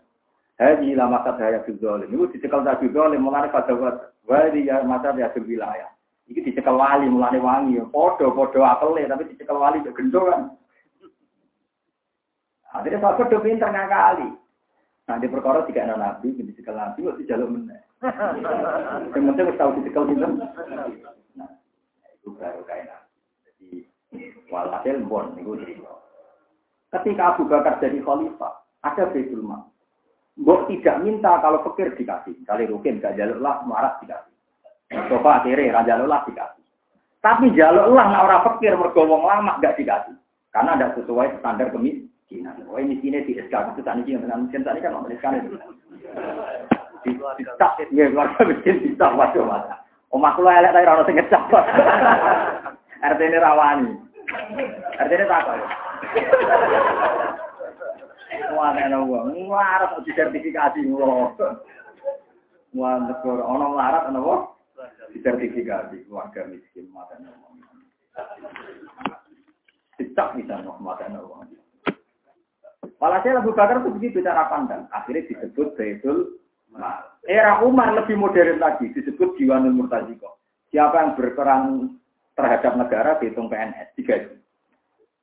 Hadi 0.57 0.93
lama 0.97 1.21
saya 1.25 1.61
Abdul 1.61 2.05
Ini 2.05 2.33
dicekal 2.33 2.65
Abdul 2.65 2.93
Zalim 2.93 3.21
mulai 3.21 3.49
pada 3.53 3.73
waktu. 3.77 4.09
Wadi 4.25 4.69
ya 4.69 4.85
masa 4.85 5.13
dia 5.13 5.33
wilayah. 5.33 5.89
Iki 6.29 6.53
dicekal 6.53 6.77
wali 6.77 7.09
mulai 7.09 7.37
wangi. 7.41 7.81
Podo-podo 7.89 8.61
apel 8.61 9.01
tapi 9.05 9.29
dicekal 9.33 9.57
wali 9.57 9.81
gendong 9.81 10.29
kan. 10.29 10.41
Akhirnya 12.71 13.03
sahabat 13.03 13.27
udah 13.27 13.41
pinter 13.43 13.67
ngakali. 13.67 14.29
Nah, 15.09 15.19
di 15.19 15.27
perkara 15.27 15.67
tiga 15.67 15.83
anak 15.83 15.99
nabi, 15.99 16.31
jadi 16.39 16.55
dicekal 16.55 16.77
nabi, 16.77 17.03
waktu 17.03 17.27
jalur 17.27 17.51
meneh. 17.51 17.83
Yang 19.11 19.23
penting 19.27 19.43
harus 19.43 19.59
tahu 19.59 19.75
dicekal 19.81 20.07
gitu. 20.07 20.23
Nah, 20.23 21.49
itu 22.15 22.29
baru 22.39 22.63
Jadi, 22.63 23.00
walhasil 24.51 24.99
bon, 25.07 25.33
itu 25.39 25.55
cerita. 25.63 25.93
Ketika 26.91 27.33
Abu 27.33 27.47
Bakar 27.47 27.79
jadi 27.79 28.03
khalifah, 28.03 28.53
ada 28.83 29.07
Baitul 29.09 29.47
Mal. 29.47 29.63
Mbok 30.35 30.67
tidak 30.67 30.99
minta 31.07 31.39
kalau 31.39 31.63
pikir 31.71 31.95
dikasih. 31.95 32.35
Kali 32.43 32.67
rukin, 32.67 32.99
gak 32.99 33.15
jalur 33.15 33.39
lah, 33.39 33.63
marah 33.63 33.95
dikasih. 34.03 34.35
Coba 35.07 35.39
akhirnya, 35.39 35.71
raja 35.71 35.95
lah 36.03 36.21
dikasih. 36.27 36.63
Tapi 37.23 37.55
jalur 37.55 37.95
lah, 37.95 38.11
nah 38.11 38.27
orang 38.27 38.43
pikir, 38.51 38.75
mergowong 38.75 39.23
lama 39.23 39.55
gak 39.63 39.79
dikasih. 39.79 40.15
Karena 40.51 40.75
ada 40.75 40.91
sesuai 40.99 41.39
standar 41.39 41.71
kemis 41.71 42.11
Cina. 42.31 42.55
Oh 42.71 42.79
ini 42.79 42.95
sini 43.03 43.19
di 43.27 43.35
SK 43.35 43.75
itu 43.75 43.83
tadi 43.83 44.07
yang 44.07 44.23
dengan 44.23 44.47
mesin 44.47 44.63
tadi 44.63 44.79
kan 44.79 44.95
mau 44.95 45.03
meniskan 45.03 45.43
itu. 45.43 45.59
Ditak, 47.03 47.71
ya 47.91 48.07
keluarga 48.07 48.41
mesin 48.47 48.75
ditak 48.87 49.11
waduh 49.19 49.43
mata. 49.43 49.83
Omah 50.15 50.31
kula 50.39 50.63
elek 50.63 50.71
tapi 50.71 50.87
ora 50.87 51.03
sing 51.03 51.19
ngecap. 51.19 51.43
Artinya 53.07 53.39
rawani. 53.43 53.91
Artinya 54.99 55.25
tak 55.27 55.41
apa. 55.43 55.53
Wah, 58.55 58.71
ana 58.75 58.99
wong 59.03 59.35
nglarat 59.47 59.99
disertifikasi 60.07 60.79
ngono. 60.87 61.35
Wah, 62.75 62.95
negara 62.99 63.43
ana 63.43 63.65
nglarat 63.71 64.03
ana 64.11 64.19
wong 64.19 64.41
disertifikasi 65.11 66.07
keluarga 66.07 66.47
miskin 66.47 66.87
mata 66.91 67.15
wong. 67.19 67.59
Ditak 69.99 70.39
bisa 70.39 70.63
mata 70.63 71.05
wong. 71.11 71.47
Walhasil 73.01 73.33
Abu 73.41 73.57
Bakar 73.57 73.81
itu 73.81 73.89
begitu 73.97 74.17
cara 74.21 74.45
pandang. 74.45 74.85
Akhirnya 74.93 75.25
disebut 75.25 75.73
Baitul 75.73 76.37
Mal. 76.69 77.01
Era 77.25 77.61
Umar 77.65 77.97
lebih 77.97 78.13
modern 78.13 78.61
lagi, 78.61 78.93
disebut 78.93 79.37
Jiwanul 79.41 79.73
Murtaziko. 79.73 80.37
Siapa 80.69 81.01
yang 81.01 81.13
berperan 81.17 81.97
terhadap 82.35 82.73
negara 82.79 83.19
dihitung 83.19 83.51
PNS, 83.51 83.95
tiga 83.99 84.15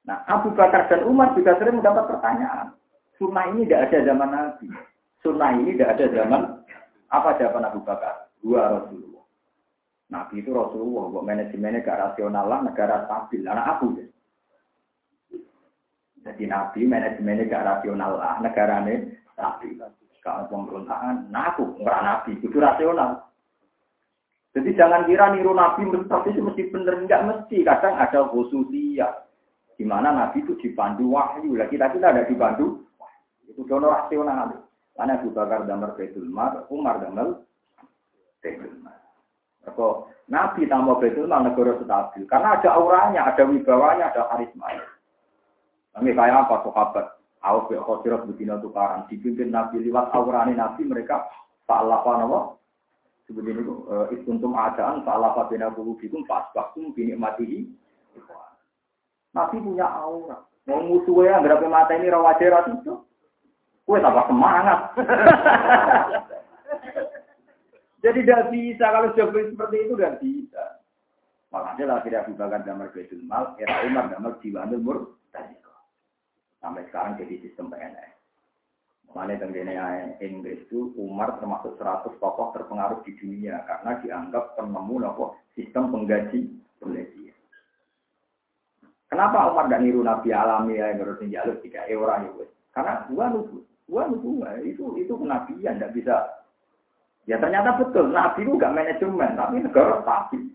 Nah, 0.09 0.25
Abu 0.25 0.57
Bakar 0.57 0.89
dan 0.89 1.05
Umar 1.05 1.37
juga 1.37 1.53
sering 1.61 1.85
mendapat 1.85 2.09
pertanyaan. 2.09 2.73
Sunnah 3.21 3.53
ini 3.53 3.69
tidak 3.69 3.93
ada 3.93 3.99
zaman 4.09 4.31
Nabi. 4.33 4.67
Sunnah 5.21 5.53
ini 5.53 5.77
tidak 5.77 6.01
ada 6.01 6.07
zaman 6.17 6.41
apa 7.13 7.29
jawaban 7.37 7.69
Abu 7.69 7.81
Bakar? 7.85 8.33
Dua 8.41 8.73
Rasulullah. 8.73 9.25
Nabi 10.09 10.41
itu 10.41 10.51
Rasulullah, 10.57 11.13
buat 11.13 11.25
manajemennya 11.29 11.85
gak 11.85 12.01
rasional 12.01 12.49
lah, 12.49 12.65
negara 12.65 13.05
stabil. 13.05 13.45
Anak 13.45 13.67
aku 13.77 13.87
ya. 14.01 14.07
Jadi 16.25 16.49
Nabi 16.49 16.81
manajemennya 16.89 17.45
gak 17.53 17.67
rasional 17.69 18.17
lah, 18.17 18.41
negaranya 18.41 19.13
stabil. 19.37 19.77
Kalau 20.25 20.49
pemberontakan, 20.49 21.29
nah 21.29 21.53
aku 21.53 21.77
Nabi, 21.85 22.41
itu 22.41 22.57
rasional. 22.57 23.28
Jadi 24.59 24.75
jangan 24.75 25.07
kira 25.07 25.31
niru 25.31 25.55
Nabi 25.55 25.87
mesti 25.87 26.35
itu 26.35 26.43
mesti 26.43 26.67
bener, 26.75 26.99
enggak 26.99 27.23
mesti. 27.31 27.63
Kadang 27.63 27.95
ada 27.95 28.27
khususnya. 28.27 29.23
Di 29.79 29.87
mana 29.87 30.11
Nabi 30.11 30.43
itu 30.43 30.59
dipandu 30.59 31.15
wahyu. 31.15 31.55
Lah 31.55 31.71
kita 31.71 31.95
kita 31.95 32.11
ada 32.11 32.27
dipandu 32.27 32.83
Itu 33.47 33.63
dono 33.71 33.95
rasional. 33.95 34.67
Karena 34.99 35.15
Abu 35.15 35.31
Bakar 35.31 35.63
damar 35.63 35.95
Baitul 35.95 36.27
Mar, 36.27 36.67
Umar 36.75 36.99
damar 36.99 37.47
Baitul 38.43 38.75
Mar. 38.83 38.99
Kok 39.63 40.27
Nabi 40.27 40.67
tambah 40.67 40.99
Baitul 40.99 41.31
Mar 41.31 41.47
negara 41.47 41.79
stabil. 41.79 42.27
Karena 42.27 42.59
ada 42.59 42.75
auranya, 42.75 43.31
ada 43.31 43.47
wibawanya, 43.47 44.11
ada 44.11 44.27
karismanya. 44.27 44.83
Kami 45.95 46.19
kayak 46.19 46.51
apa 46.51 46.67
sahabat? 46.67 47.07
Aku 47.47 47.79
ya 47.79 47.81
khosirat 47.87 48.27
begini 48.27 48.59
tukaran. 48.59 49.07
Dipimpin 49.07 49.55
Nabi 49.55 49.87
lewat 49.87 50.11
aurani 50.11 50.59
Nabi 50.59 50.83
mereka 50.83 51.31
Pak 51.71 51.87
Allah 51.87 52.03
apa 53.29 53.37
Sebegini 53.37 53.61
itu 53.61 53.77
istuntum 54.17 54.57
adaan 54.57 55.05
Pak 55.05 55.13
Allah 55.13 55.45
bina 55.53 55.69
bikum 55.69 56.25
pas 56.25 56.49
waktu 56.57 56.89
bini 56.97 57.13
matihi. 57.13 57.69
Nabi 59.37 59.61
punya 59.61 59.85
aura. 59.85 60.49
Mau 60.65 60.81
musuhnya 60.81 61.45
berapa 61.45 61.69
mata 61.69 61.93
ini 61.93 62.09
rawajarat 62.09 62.73
itu. 62.81 63.05
Kue 63.85 64.01
tambah 64.01 64.25
semangat. 64.33 64.81
Jadi 68.05 68.25
tidak 68.25 68.49
bisa 68.49 68.85
kalau 68.89 69.13
sudah 69.13 69.29
seperti 69.33 69.77
itu 69.85 69.93
tidak 69.97 70.17
bisa. 70.25 70.65
Makanya 71.53 71.85
lah 71.85 71.99
tidak 72.05 72.29
Abu 72.29 72.33
Bakar 72.37 72.61
damar 72.65 72.89
Baitul 72.93 73.25
Mal, 73.25 73.57
era 73.57 73.85
Umar 73.89 74.13
damar 74.13 74.37
Jiwanul 74.45 74.85
Mur, 74.85 74.99
tadi. 75.33 75.57
Sampai 76.59 76.85
sekarang 76.91 77.17
jadi 77.17 77.39
sistem 77.39 77.71
PNS. 77.71 78.18
Makanya 79.17 79.41
tenggine 79.41 79.73
Inggris 80.21 80.69
itu 80.69 80.93
Umar 81.01 81.41
termasuk 81.41 81.81
100 81.81 82.21
tokoh 82.21 82.53
terpengaruh 82.53 83.01
di 83.09 83.17
dunia 83.17 83.65
karena 83.65 83.97
dianggap 84.05 84.53
penemu 84.55 84.95
nopo 85.01 85.41
sistem 85.57 85.89
penggaji 85.89 86.45
penggaji. 86.77 87.33
Kenapa 89.09 89.49
Umar 89.49 89.73
tidak 89.73 89.83
niru 89.89 90.05
Nabi 90.05 90.29
alami 90.37 90.77
ya 90.77 90.93
yang 90.93 91.01
harus 91.01 91.25
jalur 91.25 91.57
tiga 91.65 91.89
orang 91.89 92.29
itu? 92.29 92.45
Karena 92.77 93.09
gua 93.09 93.27
nubu, 93.33 93.65
gua 93.89 94.05
nubu 94.05 94.45
itu 94.61 94.85
itu 95.01 95.13
kenabian 95.17 95.81
tidak 95.81 95.93
bisa. 95.97 96.17
Ya 97.25 97.41
ternyata 97.41 97.81
betul 97.81 98.13
Nabi 98.13 98.45
itu 98.45 98.61
gak 98.61 98.77
manajemen 98.77 99.33
tapi 99.37 99.65
negara 99.65 100.05
stabil. 100.05 100.53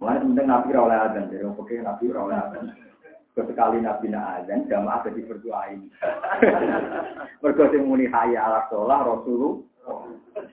Mulai 0.00 0.20
penting 0.20 0.46
Nabi 0.48 0.68
oleh 0.72 0.96
adan 0.96 1.28
jadi 1.28 1.44
oke 1.48 1.74
Nabi 1.84 2.04
oleh 2.12 2.36
adan. 2.36 2.64
Sekali 3.34 3.82
Nabi 3.82 4.14
azan, 4.14 4.70
jamaah 4.70 5.02
jadi 5.02 5.26
berdoain. 5.26 5.90
Mergo 7.42 7.66
sing 7.74 7.82
muni 7.82 8.06
hayya 8.06 8.46
ala 8.46 8.70
sholah 8.70 9.02
Rasulullah. 9.02 9.58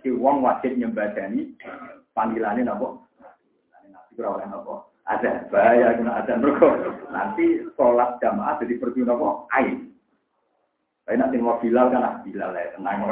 Si 0.01 0.09
wong 0.09 0.41
wajib 0.41 0.73
nyembadani 0.81 1.53
panggilannya 2.17 2.65
napa? 2.65 2.97
Nabi 3.85 4.17
ora 4.17 4.41
oleh? 4.41 4.49
Ada 5.05 5.45
bahaya 5.53 5.93
kena 5.93 6.25
azan 6.25 6.41
mergo 6.41 6.73
nanti 7.13 7.61
sholat 7.77 8.17
jamaah 8.17 8.57
jadi 8.57 8.73
berdoa 8.81 9.05
napa? 9.05 9.29
Ain. 9.61 9.93
Tapi 11.05 11.21
nanti 11.21 11.37
mau 11.37 11.61
Bilal 11.61 11.93
kan 11.93 12.01
ah 12.01 12.13
Bilal 12.25 12.49
ya 12.57 12.73
tenang 12.73 13.05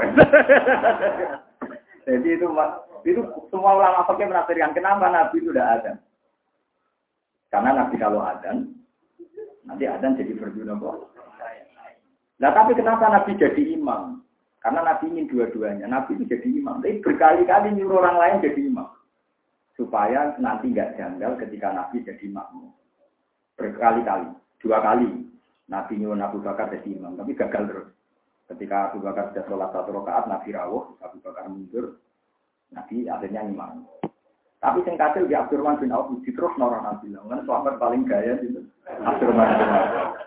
Jadi 2.09 2.29
itu 2.41 2.47
itu 3.05 3.21
semua 3.53 3.77
ulama 3.77 4.01
pakai 4.09 4.25
menafsirkan 4.25 4.73
kenapa 4.73 5.13
Nabi 5.13 5.45
itu 5.45 5.53
azan. 5.53 6.01
Karena 7.53 7.85
Nabi 7.85 8.01
kalau 8.01 8.25
azan 8.25 8.78
Nanti 9.69 9.85
adzan 9.85 10.17
jadi 10.17 10.33
berguna 10.33 10.73
kok. 10.81 11.13
Nah 12.41 12.51
tapi 12.55 12.73
kenapa 12.73 13.05
Nabi 13.05 13.37
jadi 13.37 13.61
imam? 13.77 14.25
Karena 14.59 14.81
Nabi 14.81 15.13
ingin 15.13 15.29
dua-duanya. 15.29 15.85
Nabi 15.85 16.17
itu 16.17 16.25
jadi 16.25 16.49
imam. 16.49 16.81
Tapi 16.81 17.05
berkali-kali 17.05 17.77
nyuruh 17.77 18.01
orang 18.01 18.17
lain 18.17 18.43
jadi 18.49 18.59
imam. 18.65 18.89
Supaya 19.77 20.35
nanti 20.41 20.73
nggak 20.73 20.97
janggal 20.97 21.37
ketika 21.37 21.69
Nabi 21.69 22.01
jadi 22.01 22.25
makmum. 22.31 22.73
Berkali-kali. 23.55 24.33
Dua 24.57 24.81
kali. 24.81 25.29
Nabi 25.69 25.93
nyuruh 26.01 26.17
Abu 26.17 26.41
Bakar 26.41 26.73
jadi 26.73 26.89
imam. 26.97 27.13
Tapi 27.13 27.37
gagal 27.37 27.63
terus. 27.69 27.87
Ketika 28.49 28.89
Abu 28.89 29.05
Bakar 29.05 29.29
sudah 29.29 29.45
sholat 29.45 29.69
satu 29.69 29.93
rakaat, 29.93 30.25
Nabi 30.25 30.49
rawuh, 30.57 30.97
Abu 31.05 31.21
Bakar 31.21 31.45
mundur. 31.45 32.01
Nabi 32.73 33.05
akhirnya 33.05 33.45
iman. 33.45 33.85
Tapi 34.59 34.83
sing 34.83 34.97
kasil 34.97 35.29
di 35.29 35.37
Abdurrahman 35.37 35.79
bin 35.79 35.93
Auf 35.93 36.11
terus 36.25 36.57
orang 36.57 36.83
Nabi. 36.83 37.13
Kan 37.13 37.45
sahabat 37.45 37.77
paling 37.77 38.03
gaya 38.09 38.41
itu 38.41 38.65
Auf. 38.87 40.19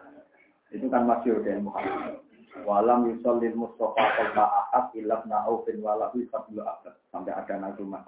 Itu 0.73 0.89
kan 0.89 1.05
masyhur 1.05 1.45
dan 1.45 1.69
Muhammad. 1.69 2.25
Walam 2.65 3.09
yusallil 3.13 3.57
Mustafa 3.57 4.05
qalba 4.17 4.45
ahad 4.45 4.93
ilab 4.97 5.25
na'ufin 5.29 5.81
walahu 5.85 6.21
fadlu 6.29 6.65
abad. 6.65 6.97
Sampai 7.13 7.33
ada 7.33 7.61
nazumah. 7.61 8.05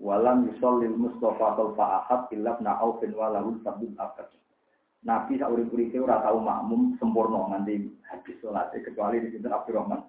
Walam 0.00 0.48
yusallil 0.48 0.96
Mustafa 0.96 1.56
qalba 1.56 2.04
ahad 2.04 2.28
ilab 2.32 2.60
na'ufin 2.64 3.12
walahu 3.12 3.60
fadlu 3.60 3.92
abad. 3.96 4.28
Nabi 5.06 5.38
saurip 5.38 5.70
uripe 5.70 6.02
ora 6.02 6.18
tau 6.18 6.42
makmum 6.42 6.98
sempurna 6.98 7.46
nganti 7.54 7.94
habis 8.10 8.36
salat 8.42 8.74
kecuali 8.74 9.22
di 9.22 9.30
sinten 9.30 9.54
Abdurrahman. 9.54 10.02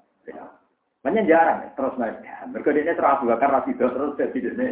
Banyak 1.06 1.30
jarang 1.30 1.70
terus 1.78 1.94
naik. 2.02 2.26
Mergo 2.50 2.74
terus 2.74 3.06
Abu 3.06 3.30
Bakar 3.30 3.62
terus 3.62 4.18
jadi 4.18 4.40
dene. 4.42 4.68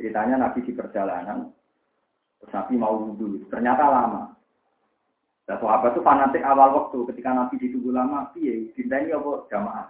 Ceritanya 0.00 0.48
Nabi 0.48 0.64
di 0.64 0.72
perjalanan 0.72 1.52
terus 2.42 2.52
Nabi 2.58 2.74
mau 2.74 2.98
wudhu. 2.98 3.46
Ternyata 3.46 3.86
lama. 3.86 4.34
Dan 5.46 5.62
sahabat 5.62 5.94
itu 5.94 6.02
fanatik 6.02 6.42
awal 6.42 6.74
waktu 6.74 6.98
ketika 7.14 7.30
Nabi 7.30 7.54
ditunggu 7.62 7.94
lama, 7.94 8.34
piye 8.34 8.74
ini 8.74 9.14
apa 9.14 9.46
jamaah? 9.46 9.86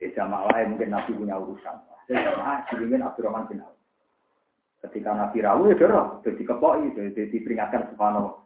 Ya 0.00 0.08
jamaah 0.16 0.48
lain 0.52 0.76
mungkin 0.76 0.92
Nabi 0.96 1.12
punya 1.12 1.36
urusan. 1.36 1.76
Ya 2.08 2.24
jamaah 2.24 2.64
dibimbing 2.72 3.04
Abdurrahman 3.04 3.48
bin 3.48 3.60
Auf. 3.60 3.76
Ketika 4.84 5.16
Nabi 5.16 5.40
rawuh 5.40 5.72
ya 5.72 5.80
dorong, 5.80 6.20
jadi 6.20 6.44
kepoi, 6.44 6.92
jadi 6.92 7.32
diperingatkan 7.32 7.88
subhanallah. 7.92 8.44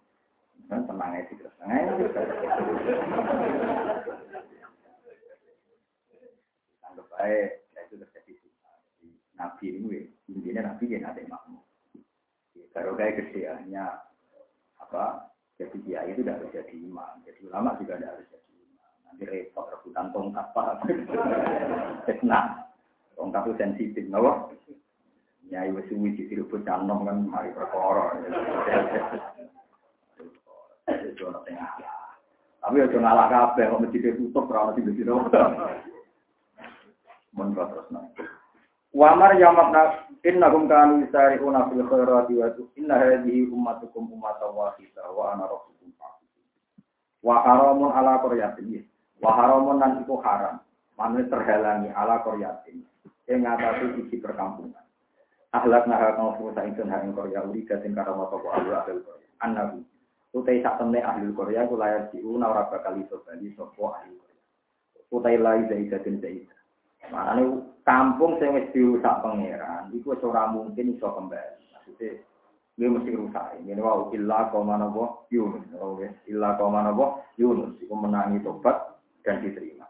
Dan 0.70 0.86
tenang 0.86 1.18
aja 1.18 1.34
terus. 1.34 1.54
Anggap 6.86 7.06
baik, 7.10 7.50
ya 7.74 7.80
itu 7.88 7.94
terjadi 7.98 8.32
Nabi 9.34 9.66
ini, 9.70 10.06
intinya 10.30 10.70
Nabi 10.70 10.84
yang 10.86 11.06
ada 11.10 11.18
Kalau 12.72 12.92
kayak 12.94 13.18
kesiannya 13.20 13.84
apa 14.78 15.28
jadi 15.58 15.76
dia 15.82 16.00
itu 16.06 16.22
tidak 16.22 16.38
harus 16.38 16.54
jadi 16.54 16.74
imam. 16.78 17.12
Jadi 17.26 17.40
ulama 17.50 17.74
juga 17.82 17.98
tidak 17.98 18.12
harus 18.14 18.26
jadi 18.30 18.50
imam. 18.62 18.90
Nanti 19.10 19.24
repot 19.26 19.66
rebutan 19.74 20.06
tongkat 20.14 20.46
apa? 20.54 20.62
Fitnah. 22.06 22.44
Tongkat 23.18 23.42
itu 23.42 23.54
sensitif, 23.58 24.04
nawa. 24.06 24.46
Ya, 25.50 25.64
ibu 25.66 25.82
suwi 25.88 26.14
di 26.14 26.28
rebut 26.30 26.62
canom 26.62 27.08
kan 27.08 27.24
mari 27.24 27.50
perkara. 27.56 28.20
Tapi 32.58 32.84
aja 32.84 32.98
ngalah 33.00 33.26
kabeh 33.32 33.64
kok 33.64 33.80
mesti 33.80 33.98
ditutup 33.98 34.44
ora 34.52 34.76
sing 34.76 34.92
dino. 34.92 35.24
Mun 37.32 37.56
terus 37.56 37.88
nanti. 37.88 38.37
Wa 38.96 39.12
mar 39.12 39.36
yamakna 39.36 40.08
innahum 40.24 40.64
kanu 40.64 41.04
yusari'una 41.04 41.68
fil 41.68 41.84
khairati 41.84 42.32
wa 42.40 42.48
inna 42.72 42.96
hadhihi 42.96 43.52
ummatukum 43.52 44.08
ummatan 44.08 44.56
wahidah 44.56 45.12
wa 45.12 45.36
ana 45.36 45.44
rabbukum 45.44 45.92
fa'budun. 46.00 46.46
Wa 47.20 47.36
haramun 47.44 47.92
ala 47.92 48.16
qaryatin. 48.24 48.88
Wa 49.20 49.30
haramun 49.36 49.76
nan 49.76 50.00
iku 50.00 50.16
haram. 50.24 50.64
Mane 50.96 51.28
terhalangi 51.28 51.92
ala 51.92 52.24
qaryatin. 52.24 52.80
Ing 53.28 53.44
ngatasi 53.44 54.08
isi 54.08 54.16
perkampungan. 54.24 54.88
Ahlak 55.52 55.84
naha 55.88 56.16
kang 56.16 56.36
fusa 56.40 56.64
ingsun 56.64 56.92
ha 56.92 57.00
ing 57.04 57.16
Korea 57.16 57.44
uri 57.44 57.64
gating 57.64 57.96
karo 57.96 58.16
mata 58.16 58.36
ko 58.36 58.48
ahli 58.52 58.68
ahli 58.72 59.00
Korea. 59.04 59.28
Annabi. 59.44 59.80
Utai 60.36 60.60
sak 60.60 60.76
temne 60.76 61.00
ahli 61.00 61.28
Korea 61.32 61.64
ku 61.68 61.76
layar 61.76 62.12
diuna 62.12 62.52
ora 62.52 62.68
bakal 62.68 63.00
iso 63.00 63.20
bali 63.24 63.52
sapa 63.56 64.00
ahli 64.00 64.12
Korea. 64.16 64.42
Utai 65.08 65.36
lai 65.40 65.64
zaidatin 65.68 66.20
zaidah. 66.20 66.57
Makanya 67.06 67.44
kampung 67.86 68.36
sing 68.42 68.52
wis 68.52 68.68
dirusak 68.74 69.22
pangeran, 69.22 69.94
iku 69.94 70.12
wis 70.12 70.26
ora 70.26 70.50
mungkin 70.50 70.98
iso 70.98 71.08
kembali. 71.08 71.70
Maksudnya 71.72 72.20
dia 72.78 72.86
mesti 72.86 73.10
rusak. 73.10 73.58
Ini 73.62 73.80
wow 73.82 74.10
illa 74.14 74.50
mana 74.62 74.86
boh 74.86 75.26
Yunus. 75.34 75.66
Oh, 75.78 75.98
illa 76.30 76.54
mana 76.58 76.94
boh 76.94 77.26
Yunus. 77.34 77.74
Iku 77.82 77.94
menangi 77.98 78.38
tobat 78.44 79.02
dan 79.26 79.42
diterima. 79.42 79.88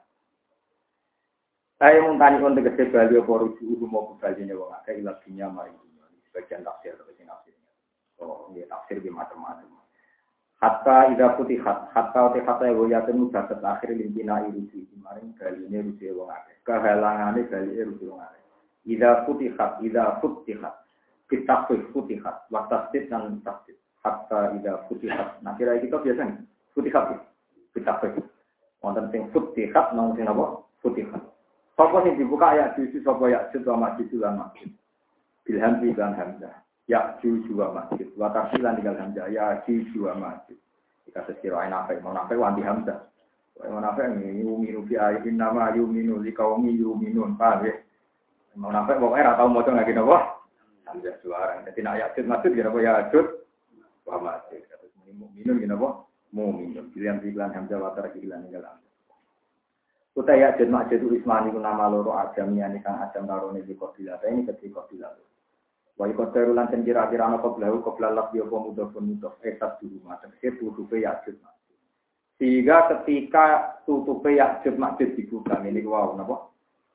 Saya 1.79 2.03
muntani 2.03 2.43
untuk 2.43 2.65
tegese 2.65 2.91
bali 2.91 3.15
apa 3.15 3.33
rujuk 3.39 3.87
mau 3.87 4.11
kembali 4.11 4.51
wong 4.51 4.73
akeh 4.83 4.99
ila 4.99 5.15
dunya 5.23 5.47
mari 5.47 5.71
Sebagian 6.27 6.67
tafsir 6.67 6.97
atau 6.97 7.13
sing 7.15 7.29
tafsirnya. 7.29 7.73
Oh, 8.19 8.51
ini 8.51 8.67
tafsir 8.67 8.99
di 8.99 9.13
macam-macam. 9.13 9.79
Hatta 10.59 11.13
ida 11.15 11.39
hat, 11.39 11.79
hatta 11.95 12.21
uti 12.35 12.41
hatta 12.43 12.65
ya 12.67 12.75
yakin 12.99 13.21
mudah 13.21 13.47
terakhir 13.47 13.95
limpina 13.95 14.43
irusi 14.49 14.91
kemarin 14.91 15.31
kali 15.39 15.71
ini 15.71 15.93
rusi 15.93 16.11
wong 16.11 16.33
akeh. 16.33 16.48
Kehalangan 16.69 17.41
ini 17.41 17.49
kali 17.49 17.73
ini 17.73 17.89
rusi 17.89 18.05
wong 18.05 18.21
akeh. 18.21 18.45
Ida 18.85 19.25
hat, 19.57 19.81
ida 19.81 20.21
futihat. 20.21 20.85
Kita 21.25 21.65
futihat. 21.65 22.45
Waktastit 22.53 23.09
dan 23.09 23.41
tastit. 23.41 23.81
Hatta 24.05 24.53
ida 24.53 24.85
hat. 24.85 25.41
Nah 25.41 25.57
kira 25.57 25.81
kita 25.81 25.97
biasa 25.97 26.29
nih. 26.29 26.45
Futihat. 26.77 27.25
Kita 27.73 27.97
Wonten 28.85 29.09
sing 29.09 29.33
futihat, 29.33 29.97
nong 29.97 30.13
sing 30.15 30.29
apa? 30.29 30.61
Futihat. 30.85 31.25
Sopo 31.73 32.05
sing 32.05 32.21
dibuka 32.21 32.53
ayat 32.53 32.77
juju, 32.77 33.01
sopo 33.01 33.27
ayat 33.27 33.49
juju, 33.51 33.73
masjid, 33.73 34.07
masjid. 34.13 34.69
Bilham 35.49 35.81
dan 35.97 36.13
hamzah 36.13 36.53
ya 36.85 37.17
juga 37.25 37.73
masjid. 37.73 38.05
Wa 38.21 38.29
tarsilan 38.29 38.77
tinggal 38.77 39.01
hamzah 39.01 39.25
ya 39.33 39.65
juga 39.65 40.13
masjid. 40.13 40.61
Jika 41.09 41.25
sekira 41.25 41.65
nafe, 41.73 41.97
mau 42.05 42.13
nafe 42.13 42.37
wanti 42.37 42.61
hamzah. 42.61 43.08
Mau 43.67 43.83
nafe 43.83 44.07
ini 44.07 44.39
yuminu 44.39 44.87
fi 44.87 44.95
ayatin 44.95 45.35
nama 45.35 45.75
yuminu 45.75 46.23
li 46.23 46.31
kaumi 46.31 46.79
yuminun. 46.79 47.35
Paham 47.35 47.67
ya? 47.67 47.75
Mau 48.55 48.71
nafe 48.71 48.95
pokoknya 48.95 49.35
rata 49.35 49.43
mau 49.51 49.67
coba 49.67 49.83
lagi 49.83 49.99
wah 49.99 50.25
Hamzah 50.89 51.21
suara. 51.21 51.61
Jadi 51.69 51.85
nak 51.85 52.01
yajud 52.01 52.25
masjid 52.25 52.51
gini 52.55 52.71
apa 52.71 52.79
yajud. 52.81 53.27
Wa 54.09 54.17
masjid. 54.23 54.65
Terus 54.65 54.95
mu'minun 55.13 55.61
gini 55.61 55.75
apa? 55.75 55.89
Mu'minun. 56.33 56.87
Pilihan 56.97 57.21
pilihan 57.21 57.53
hamzah 57.53 57.77
wa 57.77 57.93
tarsilan 57.93 58.49
tinggal 58.49 58.65
hamzah. 58.65 58.93
Kutai 60.17 60.41
yajud 60.41 60.69
masjid 60.73 60.97
itu 60.97 61.19
ismani 61.19 61.53
nama 61.53 61.93
loro 61.93 62.17
ajam 62.17 62.57
ini 62.57 62.81
kang 62.81 63.05
ajam 63.05 63.29
karone 63.29 63.61
di 63.69 63.77
kopilah. 63.77 64.17
Ini 64.25 64.49
ketika 64.49 64.81
kopilah. 64.81 65.13
Wa 65.99 66.07
ikoteru 66.09 66.55
lan 66.55 66.71
den 66.71 66.87
kira-kira 66.87 67.27
ana 67.27 67.43
koblahu 67.43 67.83
koblah 67.83 68.15
lak 68.15 68.31
yo 68.31 68.47
mudhofun 68.47 69.13
mudhof 69.13 69.35
esat 69.43 69.83
dulu 69.83 69.99
macam 70.07 70.31
itu 70.39 70.55
tutupe 70.55 71.03
yakjud 71.03 71.35
Sehingga 72.39 72.87
ketika 72.87 73.79
tutupe 73.83 74.39
yakjud 74.39 74.79
masjid 74.79 75.11
dibuka 75.19 75.59
ini 75.67 75.83
wow 75.83 76.15
napa 76.15 76.47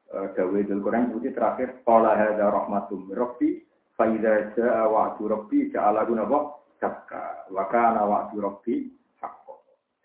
dawe 0.08 0.60
dul 0.64 0.80
Quran 0.80 1.12
itu 1.12 1.36
terakhir 1.36 1.84
qala 1.84 2.16
hadza 2.16 2.48
rahmatum 2.48 3.12
rabbi 3.12 3.60
fa 4.00 4.08
idza 4.08 4.56
jaa 4.56 4.88
wa'du 4.88 5.28
rabbi 5.28 5.68
ja'ala 5.68 6.08
napa 6.08 6.64
dakka 6.80 7.52
wa 7.52 7.68
kana 7.68 8.08
rabbi 8.08 8.88
haqqo. 9.20 9.54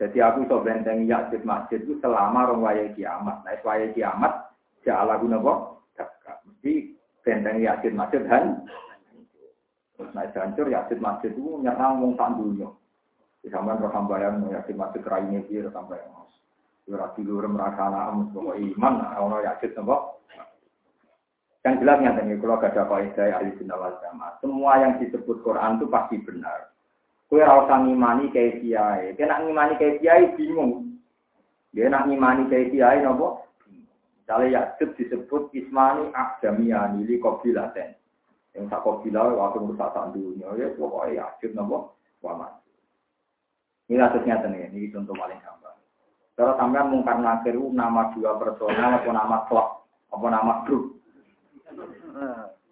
Jadi 0.02 0.18
aku 0.18 0.42
iso 0.42 0.58
benteng 0.58 1.06
yakjud 1.06 1.46
masjid 1.46 1.86
itu 1.86 2.02
selama 2.02 2.50
rong 2.50 2.66
waya 2.66 2.90
kiamat. 2.98 3.46
Nah, 3.46 3.54
waya 3.62 3.94
kiamat 3.94 4.32
ja'ala 4.82 5.22
napa 5.22 5.78
dakka. 5.94 6.42
Mesti 6.50 6.98
benteng 7.22 7.62
yakjud 7.62 7.94
masjid 7.94 8.26
han 8.26 8.66
naik 10.14 10.34
hancur 10.34 10.66
yasid 10.70 10.98
masjid 11.02 11.34
itu 11.34 11.58
nyerang 11.62 11.98
wong 12.02 12.12
tak. 12.14 12.34
Zaman 13.48 13.80
roh 13.80 13.92
hambayan 13.92 14.44
yasid 14.52 14.76
masjid 14.76 15.02
raine 15.08 15.44
dia 15.48 15.68
sampai 15.72 16.00
mas. 16.12 16.32
Ora 16.88 17.12
tidur 17.16 17.44
merasa 17.48 17.88
anak 17.88 18.32
bahwa 18.32 18.56
iman 18.56 18.94
orang 19.16 19.44
yasid 19.44 19.72
nopo. 19.76 20.20
Yang 21.66 21.84
jelas 21.84 22.00
tadi 22.00 22.32
kalau 22.40 22.60
gak 22.62 22.72
ada 22.72 22.82
kaidah 22.88 23.26
ahli 23.34 23.50
sunnah 23.60 23.76
wal 23.76 23.96
jamaah. 24.00 24.32
Semua 24.40 24.72
yang 24.80 24.92
disebut 25.02 25.42
Quran 25.44 25.76
itu 25.76 25.86
pasti 25.90 26.16
benar. 26.22 26.72
Kue 27.28 27.44
rasa 27.44 27.84
ngimani 27.84 28.32
kayak 28.32 28.64
kiai. 28.64 29.12
Kue 29.12 29.26
nak 29.28 29.44
ngimani 29.44 29.76
kayak 29.76 30.00
kiai 30.00 30.32
bingung. 30.32 30.96
Dia 31.76 31.92
nak 31.92 32.08
ngimani 32.08 32.48
kayak 32.48 32.72
kiai 32.72 33.04
nopo. 33.04 33.44
Misalnya 34.24 34.64
Yakub 34.64 34.92
disebut 34.96 35.52
Ismani 35.56 36.12
Akdamiyani 36.12 37.04
li 37.04 37.16
Kobilaten. 37.20 37.96
Yang 38.56 38.64
tak 38.72 38.80
kau 38.84 39.00
bilang 39.00 39.36
waktu 39.36 39.60
merusak 39.60 39.92
dunia 40.12 40.48
ya 40.56 40.68
pokoknya 40.76 41.20
yakin 41.20 41.52
nopo 41.56 41.96
wamat. 42.20 42.57
Ini 43.88 43.96
kasusnya 43.96 44.44
nih, 44.44 44.68
ini 44.68 44.92
contoh 44.92 45.16
paling 45.16 45.40
gampang. 45.40 45.76
Kalau 46.36 46.54
sampean 46.60 46.92
mungkar 46.92 47.18
nakir 47.18 47.56
nama 47.56 48.12
dua 48.12 48.36
personal 48.36 49.00
atau 49.00 49.10
nama 49.10 49.48
klub 49.48 49.78
apa 50.12 50.26
nama 50.28 50.52
grup. 50.68 50.96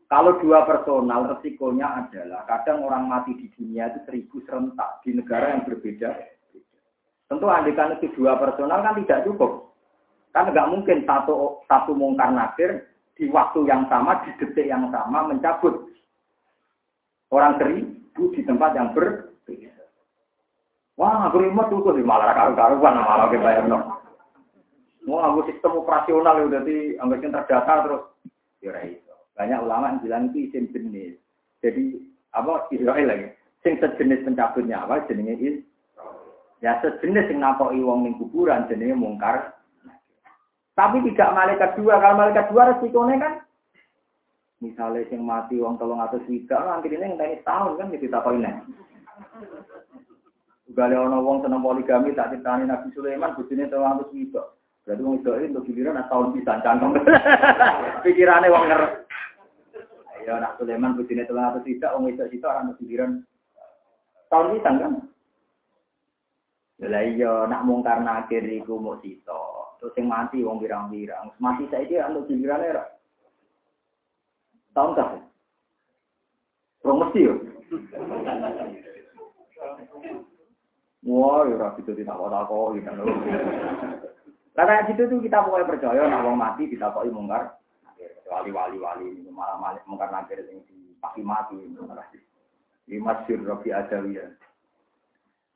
Kalau 0.07 0.39
dua 0.39 0.63
personal 0.71 1.35
resikonya 1.35 2.07
adalah 2.07 2.47
kadang 2.47 2.87
orang 2.87 3.11
mati 3.11 3.35
di 3.35 3.51
dunia 3.59 3.91
itu 3.91 3.99
seribu 4.07 4.39
serentak 4.47 5.03
di 5.03 5.19
negara 5.19 5.57
yang 5.57 5.67
berbeda. 5.67 6.15
Tentu 7.27 7.47
andikan 7.51 7.99
itu 7.99 8.07
dua 8.15 8.39
personal 8.39 8.87
kan 8.87 8.95
tidak 9.03 9.27
cukup. 9.27 9.75
Kan 10.31 10.55
nggak 10.55 10.71
mungkin 10.71 11.03
satu 11.03 11.59
satu 11.67 11.91
mungkar 11.97 12.31
nakir 12.31 12.87
di 13.19 13.27
waktu 13.33 13.67
yang 13.67 13.89
sama, 13.91 14.23
di 14.23 14.31
detik 14.39 14.69
yang 14.69 14.93
sama 14.95 15.27
mencabut 15.27 15.91
orang 17.35 17.59
seribu 17.59 18.31
di 18.31 18.47
tempat 18.47 18.79
yang 18.79 18.95
berbeda. 18.95 19.36
Wah, 20.97 21.29
aku 21.29 21.45
remote 21.45 21.69
tuh 21.69 21.93
di 21.93 22.01
malah 22.01 22.33
karu-karuan 22.33 22.97
malah 23.05 23.29
kita 23.29 23.45
bayar 23.45 23.65
no. 23.69 24.01
Mau 25.05 25.21
aku 25.21 25.53
sistem 25.53 25.77
operasional 25.85 26.49
ya, 26.49 26.59
jadi 26.59 26.99
anggap 26.99 27.21
yang 27.21 27.33
terdata 27.37 27.75
terus 27.85 28.03
ya 28.65 28.73
itu. 28.81 29.13
Banyak 29.37 29.61
ulama 29.61 29.93
yang 29.93 30.01
bilang 30.01 30.23
itu 30.33 30.49
isim 30.49 30.73
jenis. 30.73 31.21
Jadi 31.61 32.01
apa 32.33 32.65
Israel 32.73 33.07
lagi? 33.13 33.29
Sing 33.61 33.77
sejenis 33.77 34.25
pencabut 34.25 34.65
nyawa 34.65 35.05
jenenge 35.05 35.37
is. 35.37 35.57
Ya 36.65 36.81
sejenis 36.81 37.29
yang 37.29 37.45
nakoki 37.45 37.85
wong 37.85 38.09
ning 38.09 38.17
kuburan 38.17 38.65
jenenge 38.67 38.97
mungkar. 38.97 39.53
Tapi 40.73 41.05
tidak 41.13 41.37
malaikat 41.37 41.77
dua. 41.77 42.01
Kalau 42.01 42.17
malaikat 42.17 42.49
dua 42.49 42.73
resikonya 42.73 43.17
kan 43.21 43.33
misalnya 44.65 45.05
sing 45.13 45.21
mati 45.21 45.61
wong 45.61 45.77
tolong 45.77 46.01
atau 46.01 46.17
swidak 46.25 46.57
nanti 46.57 46.89
ini 46.89 47.13
yang 47.13 47.45
tahun 47.45 47.77
kan 47.77 47.93
tahu 47.93 48.33
ini. 48.41 48.53
Gale 50.67 50.99
ono 50.99 51.23
wong 51.23 51.47
seneng 51.47 51.63
poligami 51.63 52.11
tak 52.11 52.35
ditani 52.35 52.67
Nabi 52.67 52.91
Sulaiman 52.91 53.39
bojone 53.39 53.71
tolong 53.71 54.03
atau 54.03 54.11
swidak. 54.11 54.47
Berarti 54.83 55.03
wong 55.03 55.15
itu 55.23 55.31
untuk 55.31 55.65
giliran 55.71 56.03
tahun 56.11 56.35
bisa 56.35 56.59
cangkem. 56.63 56.91
Pikirannya 58.03 58.51
wong 58.51 58.65
ngerti. 58.67 58.99
Ya 60.27 60.43
nak 60.43 60.59
Sulaiman 60.59 60.99
telah 60.99 61.55
atau 61.55 61.63
tidak, 61.63 61.95
wong 61.95 62.11
itu 62.11 62.23
itu 62.35 62.43
orang 62.43 62.75
pikiran 62.83 63.11
tahun 64.27 64.59
ini 64.59 64.67
kan. 64.67 64.93
Lah 66.83 67.03
iya 67.07 67.47
nak 67.47 67.63
mungkar 67.63 68.03
nakir 68.03 68.43
iku 68.43 68.83
mau 68.83 68.99
sito. 68.99 69.79
Terus 69.79 69.95
yang 70.03 70.11
mati 70.11 70.43
wong 70.43 70.59
birang-birang. 70.59 71.31
Mati 71.39 71.71
saiki 71.71 72.03
anu 72.03 72.27
pikiran 72.27 72.59
era. 72.59 72.91
Tahun? 74.75 75.23
Wong 76.83 76.97
mesti 77.07 77.21
yo. 77.23 77.35
Wah, 81.05 81.45
ya 81.45 81.61
rapi 81.61 81.85
itu 81.85 81.93
tidak 81.93 82.17
kok, 82.17 82.73
gitu. 82.79 83.05
Karena 84.57 84.89
itu 84.89 85.03
tuh 85.05 85.21
kita 85.21 85.45
mulai 85.45 85.69
percaya, 85.69 86.09
nak 86.09 86.25
wong 86.25 86.41
mati 86.41 86.65
kita 86.65 86.89
kok 86.89 87.05
mungkar 87.13 87.61
wali-wali 88.27 88.77
wali 88.83 89.07
malah 89.31 89.55
malah 89.63 89.83
mungkin 89.87 90.11
nanti 90.11 90.35
yang 90.35 90.59
pasti 90.99 91.23
mati 91.23 91.55
di 92.87 92.97
masjid 92.99 93.39
Rabi 93.43 93.71
Adawiyah. 93.71 94.31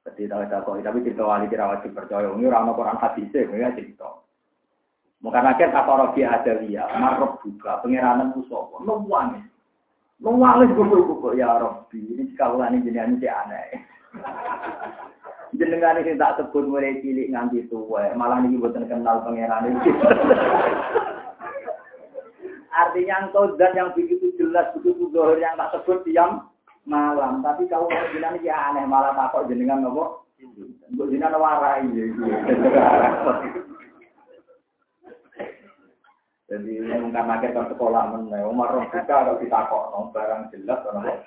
Jadi 0.07 0.27
tahu 0.27 0.43
tahu 0.49 0.81
tapi 0.83 1.05
cerita 1.05 1.23
wali 1.27 1.47
kira 1.47 1.71
wajib 1.71 1.95
percaya. 1.95 2.27
Ini 2.31 2.47
orang 2.51 2.75
Quran 2.75 2.99
hadis 2.99 3.31
ya 3.31 3.71
cerita. 3.75 4.09
Mungkin 5.21 5.49
akhir 5.53 5.69
kata 5.71 5.93
Rabi 5.93 6.21
Adawiyah, 6.25 6.89
marok 6.97 7.45
juga 7.45 7.79
pengiranan. 7.85 8.33
Nuwang, 8.81 9.45
nuwang 10.19 10.65
itu 10.65 10.81
buku 10.81 11.37
ya 11.37 11.61
Rabbi. 11.61 12.01
Ini 12.17 12.25
sekarang 12.35 12.73
ini 12.81 12.89
jenis 12.89 13.21
ini 13.21 13.29
aneh. 13.29 13.69
Jenengan 15.61 16.01
ini 16.01 16.16
tak 16.16 16.41
sebut 16.41 16.65
mulai 16.65 17.05
cilik 17.05 17.28
nganti 17.37 17.69
tua, 17.69 18.16
malah 18.16 18.41
ini 18.41 18.57
buatan 18.57 18.89
kenal 18.89 19.20
pangeran 19.20 19.69
ini. 19.69 19.93
Artinya 22.73 23.28
engkau 23.28 23.61
dan 23.61 23.77
yang 23.77 23.93
begitu 23.93 24.32
jelas, 24.41 24.73
begitu 24.73 25.12
zohir 25.12 25.37
yang 25.37 25.61
tak 25.61 25.77
sebut 25.77 26.01
diam 26.09 26.49
malam. 26.89 27.45
Tapi 27.45 27.69
kalau 27.69 27.93
jenengan 27.93 28.41
ya 28.41 28.73
aneh, 28.73 28.89
malah 28.89 29.12
takut 29.12 29.53
jenengan 29.53 29.85
nopo. 29.85 30.24
Untuk 30.89 31.12
jenengan 31.12 31.37
warai. 31.37 31.85
Jadi 36.49 36.73
mungkin 36.89 37.20
akhir 37.20 37.53
ke 37.53 37.62
sekolah 37.77 38.16
mana, 38.16 38.49
Umar 38.49 38.73
Rom 38.73 38.89
kita 38.89 39.05
kalau 39.05 39.37
kita 39.37 39.69
kok 39.69 39.93
barang 40.16 40.49
jelas, 40.57 40.81
nopo. 40.89 41.20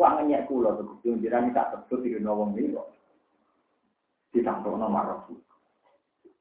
Wah 0.00 0.16
ngenyek 0.16 0.48
kulo, 0.48 0.80
begitu 0.80 1.28
jenengan 1.28 1.52
tak 1.52 1.76
sebut 1.76 2.08
di 2.08 2.16
nawang 2.16 2.56
ini 2.56 2.72
kok. 2.72 2.87
Ditangkap 4.32 4.76
nomor 4.76 5.04
Rom. 5.08 5.40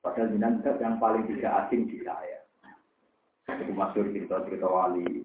Padahal 0.04 0.32
jenengan 0.32 0.80
yang 0.80 0.96
paling 1.04 1.28
tidak 1.28 1.68
asing 1.68 1.88
di 1.92 2.00
saya. 2.04 2.40
Itu 3.48 3.72
masuk 3.76 4.12
cerita-cerita 4.12 4.68
wali. 4.68 5.24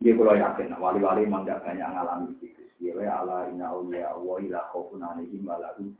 Dia 0.00 0.16
kalau 0.16 0.32
yakin, 0.32 0.76
wali-wali 0.80 1.28
memang 1.28 1.44
tidak 1.44 1.64
banyak 1.64 1.88
mengalami 1.88 2.32
itu. 2.40 2.64
Dia 2.80 3.20
ala 3.20 3.52
inna 3.52 3.68
awliya 3.76 4.16
wa 4.16 4.40
ila 4.40 4.60
khawfun 4.72 5.04
alaihim 5.04 5.44
walahum. 5.44 5.92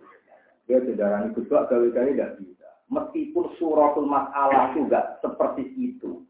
Dia 0.65 0.81
saudara 0.81 1.29
ini 1.29 1.37
kedua 1.37 1.69
kali-kali 1.69 2.17
tidak 2.17 2.41
bisa. 2.41 2.69
Meskipun 2.89 3.45
suratul 3.61 4.09
masalah 4.09 4.73
juga 4.73 5.21
seperti 5.21 5.69
itu. 5.77 6.25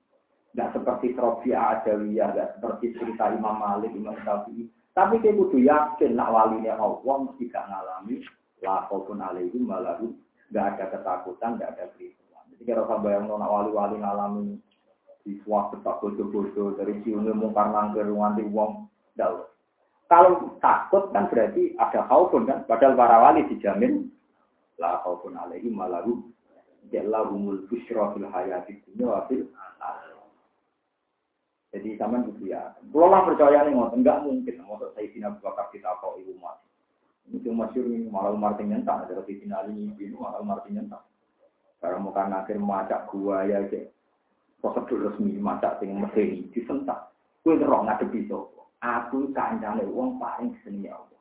Tidak 0.51 0.75
seperti 0.75 1.15
Trofia 1.15 1.79
Adawiyah, 1.79 2.35
tidak 2.35 2.49
seperti 2.59 2.99
cerita 2.99 3.31
Imam 3.31 3.63
Malik, 3.63 3.95
Imam 3.95 4.19
Syafi'i. 4.27 4.67
Tapi 4.91 5.23
dia 5.23 5.31
kudu 5.31 5.63
yakin 5.63 6.19
nak 6.19 6.35
walinya 6.35 6.75
Allah 6.75 7.17
mesti 7.23 7.47
gak 7.47 7.71
ngalami 7.71 8.19
la 8.61 8.87
khaufun 8.89 9.21
alaihim 9.21 9.69
walahum. 9.69 10.17
Gak 10.51 10.77
ada 10.77 10.91
ketakutan, 10.91 11.63
gak 11.63 11.79
ada 11.79 11.87
kritis. 11.95 12.21
Jadi 12.61 12.77
kalau 12.77 13.01
bayang 13.01 13.25
nona 13.25 13.49
wali-wali 13.49 13.97
ngalami 13.97 14.61
siswa 15.25 15.73
tetap 15.73 16.05
bodoh-bodoh 16.05 16.77
dari 16.77 17.01
siunnya 17.01 17.33
mungkar 17.33 17.73
nangkir 17.73 18.05
nganti 18.05 18.45
wong 18.53 18.85
dal. 19.17 19.49
Kalau 20.11 20.59
takut 20.61 21.09
kan 21.15 21.31
berarti 21.33 21.73
ada 21.81 22.05
khaufun 22.05 22.45
kan. 22.45 22.69
Padahal 22.69 22.99
para 23.01 23.17
wali 23.23 23.49
dijamin 23.49 24.13
la 24.77 25.01
khaufun 25.01 25.41
alaihi 25.41 25.73
malaru 25.73 26.21
jallahumul 26.93 27.65
busyra 27.71 28.13
fil 28.13 28.29
hayati 28.29 28.77
dunya 28.85 29.07
wa 29.09 29.25
fil 29.31 29.47
jadi 31.71 32.03
zaman 32.03 32.27
gitu 32.35 32.51
ya. 32.51 32.75
Kalau 32.91 33.07
lah 33.07 33.23
percaya 33.23 33.63
nih 33.63 33.79
enggak 33.79 34.27
mungkin. 34.27 34.59
Mau 34.67 34.75
saya 34.75 35.07
Abu 35.07 35.39
Bakar 35.39 35.71
kita 35.71 35.95
kok 36.03 36.19
ibu 36.19 36.35
mati. 36.43 36.70
Ini 37.31 37.47
cuma 37.47 37.71
masyur 37.71 37.87
ini 37.87 38.11
malah 38.11 38.35
Umar 38.35 38.59
nyentak. 38.59 39.07
Ada 39.07 39.23
Sayyidina 39.23 39.63
Ali 39.63 39.87
ini 39.87 40.11
malah 40.19 40.43
Umar 40.43 40.67
nyentak. 40.67 41.07
Karena 41.79 42.03
muka 42.03 42.27
akhir 42.27 42.59
macak 42.59 43.07
gua 43.09 43.47
ya 43.47 43.63
ke 43.71 43.89
prosedur 44.59 45.09
resmi 45.09 45.39
macak 45.39 45.79
sing 45.79 45.95
medeni 45.95 46.51
disentak. 46.51 47.15
Kue 47.41 47.57
roh 47.57 47.87
ngadepi 47.87 48.29
sapa? 48.29 48.61
Aku 48.83 49.31
kancane 49.33 49.87
uang 49.87 50.19
paling 50.19 50.53
seni 50.61 50.91
ya 50.91 50.99
Allah. 50.99 51.21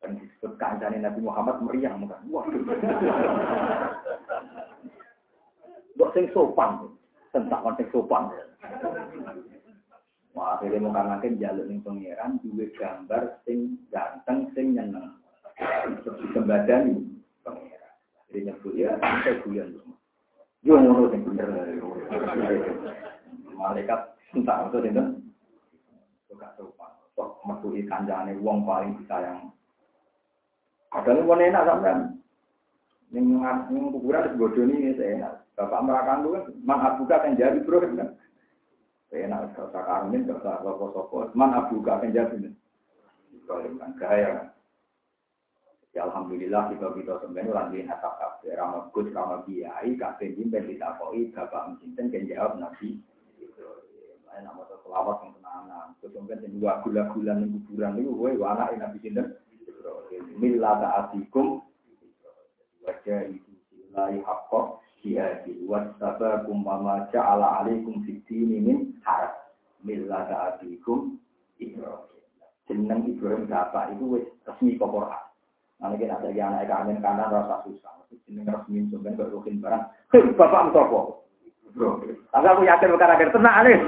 Dan 0.00 0.16
disebut 0.22 0.56
kancane 0.56 1.02
Nabi 1.02 1.20
Muhammad 1.20 1.60
meriang 1.66 2.00
muka. 2.00 2.16
Waduh. 2.30 2.64
Mbok 5.98 6.12
sing 6.14 6.24
sopan. 6.30 6.88
Sentak 7.34 7.60
kon 7.60 7.76
sing 7.76 7.88
sopan. 7.90 8.30
Wah, 10.34 10.58
akhirnya 10.58 10.82
mau 10.82 10.94
akhir 10.94 11.38
jalur 11.38 11.66
ning 11.70 11.78
pangeran 11.84 12.42
duwe 12.42 12.66
gambar 12.74 13.38
sing 13.46 13.78
ganteng 13.92 14.50
sing 14.56 14.74
nyeneng. 14.74 15.23
Terus 15.58 16.16
dikembadani 16.20 16.94
pangeran. 17.46 17.94
Jadi 18.28 18.38
nyebut 18.50 18.72
ya, 18.74 18.98
saya 18.98 19.38
guyon. 19.46 19.78
Yo 20.64 20.74
ngono 20.80 21.12
sing 21.12 21.22
bener. 21.22 21.48
Malaikat 23.54 24.00
entah 24.34 24.66
itu 24.66 24.78
itu. 24.82 25.04
Suka 26.26 26.48
sopan. 26.58 26.90
Sok 27.14 27.44
metu 27.46 27.68
kanjane 27.86 28.34
wong 28.42 28.66
paling 28.66 28.98
disayang. 28.98 29.54
Padahal 30.90 31.22
wong 31.22 31.38
enak 31.38 31.66
sampean. 31.68 31.98
Ning 33.14 33.38
ning 33.70 33.84
kuburan 33.94 34.34
ini 34.66 34.96
saya 34.98 35.10
enak. 35.20 35.34
Bapak 35.54 35.86
merakan 35.86 36.26
itu 36.26 36.28
kan, 36.34 36.44
man 36.66 36.82
abuka 36.82 37.22
kan 37.22 37.38
jadi 37.38 37.62
bro 37.62 37.78
kan. 37.78 38.18
Enak, 39.14 39.54
kalau 39.54 39.70
tak 39.70 39.86
karmin, 39.86 40.26
kalau 40.26 40.42
tak 40.42 40.58
sopo-sopo, 40.66 41.30
man 41.38 41.54
abuka 41.54 42.02
kan 42.02 42.10
jadi. 42.10 42.50
Kalau 43.46 43.62
kan 43.78 43.94
gaya. 43.94 44.50
Ya 45.94 46.10
alhamdulillah 46.10 46.74
kita 46.74 46.90
kita 46.90 47.22
sebenarnya 47.22 47.54
lagi 47.54 47.78
nasab 47.86 48.18
kafe 48.18 48.50
ramah 48.58 48.90
gus 48.90 49.06
ramah 49.14 49.46
biayai 49.46 49.94
kafe 49.94 50.34
jimpen 50.34 50.66
ditakoi 50.66 51.30
bapak 51.30 51.70
mencinten 51.70 52.10
kan 52.10 52.26
jawab 52.26 52.52
nabi. 52.58 52.98
Lain 54.26 54.42
nama 54.42 54.66
selawat 54.66 55.22
yang 55.22 55.32
tenangan. 55.38 55.88
Kemudian 56.02 56.42
yang 56.42 56.52
dua 56.58 56.72
gula-gula 56.82 57.32
yang 57.38 57.54
kuburan 57.62 58.02
itu, 58.02 58.10
anak 58.42 58.74
yang 58.74 58.80
nabi 58.82 58.98
cinten. 59.06 59.26
Mila 60.34 60.82
ta'atikum 60.82 61.62
wajah 62.82 63.30
itu 63.30 63.50
silai 63.70 64.18
hakko 64.26 64.82
jihadi 64.98 65.62
wasabakum 65.62 66.66
mama 66.66 67.06
ja'ala 67.14 67.62
alaikum 67.62 68.02
fitini 68.02 68.58
min 68.58 68.78
harap. 69.06 69.54
Mila 69.86 70.26
ta'atikum 70.26 71.22
Ibrahim. 71.62 72.02
Jeneng 72.66 73.06
Ibrahim 73.06 73.46
bapak 73.46 73.94
itu 73.94 74.26
resmi 74.42 74.74
ke. 74.74 74.86
Nanti 75.84 76.00
kita 76.00 76.16
ada 76.16 76.32
yang 76.32 76.56
naik 76.56 76.72
kanan 76.72 76.96
kanan 77.04 77.28
rasa 77.28 77.60
susah. 77.68 77.92
Ini 78.24 78.40
resmi 78.48 78.88
sebenarnya 78.88 79.20
gak 79.20 79.36
rukin 79.36 79.60
barang. 79.60 79.84
Hei, 80.16 80.32
bapak 80.32 80.72
mutopo. 80.72 81.28
Bro, 81.76 82.00
tapi 82.32 82.46
aku 82.48 82.64
yakin 82.64 82.96
bukan 82.96 83.12
akhir 83.12 83.28
tenang 83.36 83.68
nih. 83.68 83.76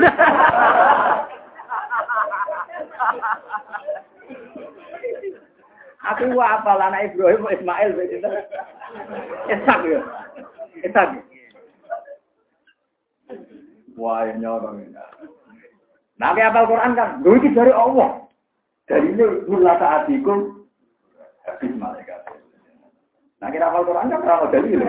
aku 6.12 6.36
apa 6.36 6.70
lah 6.76 6.92
anak 6.92 7.16
Ibrahim 7.16 7.48
Ismail 7.48 7.96
begitu. 7.96 8.28
Esak 9.48 9.80
ya. 9.88 10.04
Esak. 10.84 11.24
Wah, 13.96 14.28
nyorong 14.36 14.84
ini. 14.84 15.00
Nah, 16.20 16.36
apal 16.36 16.68
Quran 16.68 16.92
kan, 16.92 17.24
gue 17.24 17.40
dari 17.56 17.72
Allah. 17.72 18.28
Dari 18.84 19.16
ini, 19.16 19.48
mula 19.48 19.80
saat 19.80 20.12
habis 21.56 21.72
malaikat. 21.80 22.20
Nah 23.40 23.48
kita 23.48 23.68
hafal 23.68 23.88
Quran 23.88 24.12
kan 24.12 24.20
orang 24.28 24.52
dalil. 24.52 24.80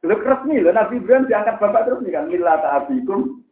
Lu 0.00 0.16
resmi 0.16 0.64
lho 0.64 0.72
Nabi 0.72 0.96
Ibrahim 0.96 1.28
diangkat 1.28 1.60
bapak 1.60 1.84
terus 1.84 2.00
nih 2.00 2.14
kan 2.14 2.24
mila 2.30 2.56
ta'abikum. 2.62 3.44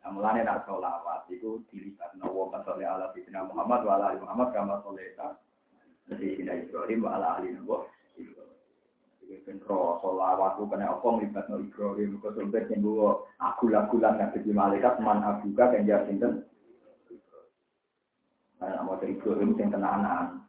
Nah, 0.00 0.10
mulane 0.14 0.46
nak 0.46 0.64
sholawat 0.64 1.26
itu 1.28 1.60
dilihat 1.68 2.14
nawa 2.16 2.48
kasole 2.54 2.86
ala 2.86 3.10
Sayyidina 3.10 3.42
Muhammad 3.50 3.82
wa 3.82 3.92
ala 3.98 4.04
ali 4.14 4.22
Muhammad 4.22 4.54
kama 4.54 4.80
sholeta. 4.86 5.36
Sayyidina 6.08 6.64
Ibrahim 6.64 7.04
wa 7.04 7.20
ala 7.20 7.28
ali 7.36 7.52
Nabi. 7.52 7.84
Iki 9.26 9.36
ben 9.44 9.58
ro 9.68 10.00
sholawat 10.00 10.56
ku 10.56 10.64
kena 10.70 10.96
apa 10.96 11.08
nglibatno 11.10 11.60
Ibrahim 11.60 12.22
kok 12.24 12.32
sampe 12.38 12.58
nyembuh 12.70 13.26
aku-lagulan 13.36 14.14
nang 14.16 14.30
dadi 14.32 14.50
malaikat 14.54 14.96
man 15.04 15.20
abuka 15.20 15.74
kenjar 15.76 16.08
sinten. 16.08 16.46
Ibrahim 19.04 19.58
sing 19.58 19.68
tenanan. 19.68 20.46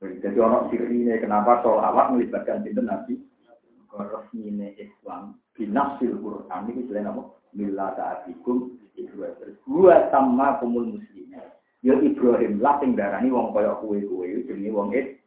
Jadi 0.00 0.38
orang 0.40 0.72
sirine 0.72 1.20
kenapa 1.20 1.60
sholawat 1.60 2.16
melibatkan 2.16 2.64
sinten 2.64 2.88
Nabi 2.88 3.20
resmine 3.92 4.72
Islam 4.78 5.36
binasil 5.52 6.16
Quran 6.22 6.62
ini 6.70 6.86
selain 6.86 7.10
apa? 7.10 7.22
Mila 7.52 7.92
ta'abikum 7.98 8.78
Ibrahim. 8.94 9.58
Sama 10.14 10.62
kumul 10.62 10.96
muslimin. 10.96 11.42
Ya 11.82 11.96
Ibrahim 11.98 12.60
lah 12.62 12.78
sing 12.78 12.94
darani 12.94 13.32
wong 13.32 13.52
kaya 13.56 13.76
kuwe-kuwe 13.82 14.46
jenenge 14.46 14.70
wong 14.70 14.94
it. 14.94 15.18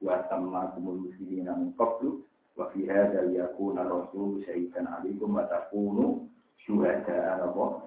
Wa 0.00 0.24
sama 0.32 0.72
kumul 0.74 1.06
muslimin 1.10 1.46
min 1.46 1.70
qablu 1.76 2.24
wa 2.56 2.66
fi 2.72 2.88
hadza 2.88 3.28
yakuna 3.28 3.84
rasul 3.84 4.40
syahidan 4.42 4.88
alaikum 4.88 5.36
wa 5.36 5.44
takunu 5.46 6.26
syuhada 6.64 7.44
apa? 7.44 7.86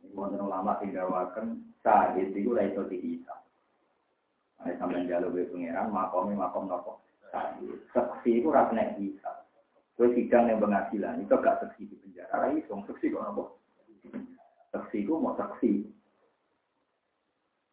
Ini 0.00 0.16
wonten 0.16 0.40
ulama 0.40 0.80
sing 0.80 0.96
dawaken 0.96 1.69
sahid 1.80 2.32
iku 2.36 2.56
ora 2.56 2.68
iso 2.68 2.84
dihisab. 2.88 3.40
Nek 4.60 4.76
sampeyan 4.76 5.08
jaluk 5.08 5.36
pengiran 5.52 5.88
makome 5.88 6.36
makom 6.36 6.68
nopo? 6.68 7.00
Seksi 7.94 8.42
itu 8.42 8.48
rasanya 8.52 8.98
bisa. 8.98 9.46
Gue 9.96 10.12
sidang 10.16 10.48
yang 10.48 10.60
pengadilan 10.64 11.20
itu 11.20 11.36
gak 11.38 11.60
seksi 11.60 11.88
di 11.88 11.96
penjara. 12.00 12.48
Ini 12.50 12.64
dong 12.64 12.88
seksi 12.88 13.12
kok 13.12 13.20
apa? 13.20 13.44
Seksi 14.72 15.04
itu 15.04 15.12
mau 15.16 15.36
seksi. 15.36 15.84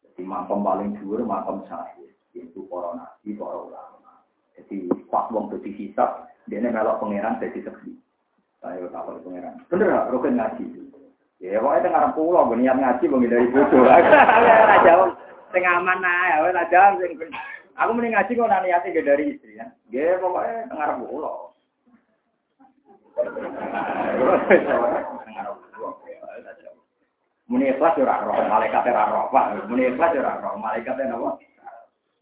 Jadi 0.03 0.21
makam 0.27 0.63
paling 0.63 0.99
dhuwur 0.99 1.23
makam 1.23 1.63
syahid. 1.71 2.11
Itu 2.35 2.67
para 2.67 2.99
nabi, 2.99 3.31
para 3.33 3.57
ulama. 3.57 4.13
Jadi 4.59 4.91
pas 5.07 5.31
wong 5.31 5.49
dadi 5.55 5.71
dia 6.47 6.63
melok 6.63 6.99
pangeran 7.03 7.39
jadi 7.43 7.59
seksi. 7.63 7.91
Saya 8.63 8.87
tak 8.87 9.03
tahu 9.03 9.19
pangeran. 9.23 9.63
Bener? 9.67 10.07
Rukun 10.11 10.39
ngaji. 10.39 10.86
Ya 11.37 11.61
pokoknya 11.61 11.85
tengah 11.85 12.17
pulau, 12.17 12.49
gue 12.49 12.57
niat 12.57 12.81
ngaji, 12.81 13.03
gue 13.05 13.29
dari 13.29 13.47
bodoh. 13.53 13.85
Jawab, 13.85 15.09
tengah 15.53 15.73
aman 15.77 16.01
aja, 16.01 16.41
gue 16.41 16.65
jawab, 16.73 16.97
Aku 17.77 17.93
mending 17.93 18.17
ngaji 18.17 18.33
kok 18.33 18.49
nani 18.49 18.73
hati 18.73 18.89
dari 18.89 19.37
istri 19.37 19.53
ya. 19.53 19.69
Dia 19.93 20.17
pokoknya 20.17 20.65
tengah 20.65 20.97
pulau. 20.97 21.53
Muni 27.47 27.69
ikhlas 27.69 27.95
yo 27.95 28.03
ora 28.03 28.25
roh, 28.25 28.33
malaikat 28.49 28.81
ora 28.89 29.05
roh, 29.13 29.29
Pak. 29.29 29.69
Muni 29.69 29.93
ikhlas 29.93 30.17
yo 30.17 30.25
ora 30.25 30.41
roh, 30.41 30.57
malaikat 30.57 30.97
napa? 31.05 31.37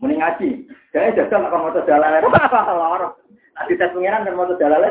Muni 0.04 0.20
ngaji. 0.20 0.68
Kayak 0.92 1.16
jajal 1.16 1.40
nek 1.40 1.56
maca 1.56 1.82
dalale. 1.88 2.20
Loro. 2.84 3.08
Nek 3.56 3.68
dites 3.72 3.92
pengiran 3.96 4.28
kan 4.28 4.36
maca 4.36 4.60
dalale. 4.60 4.90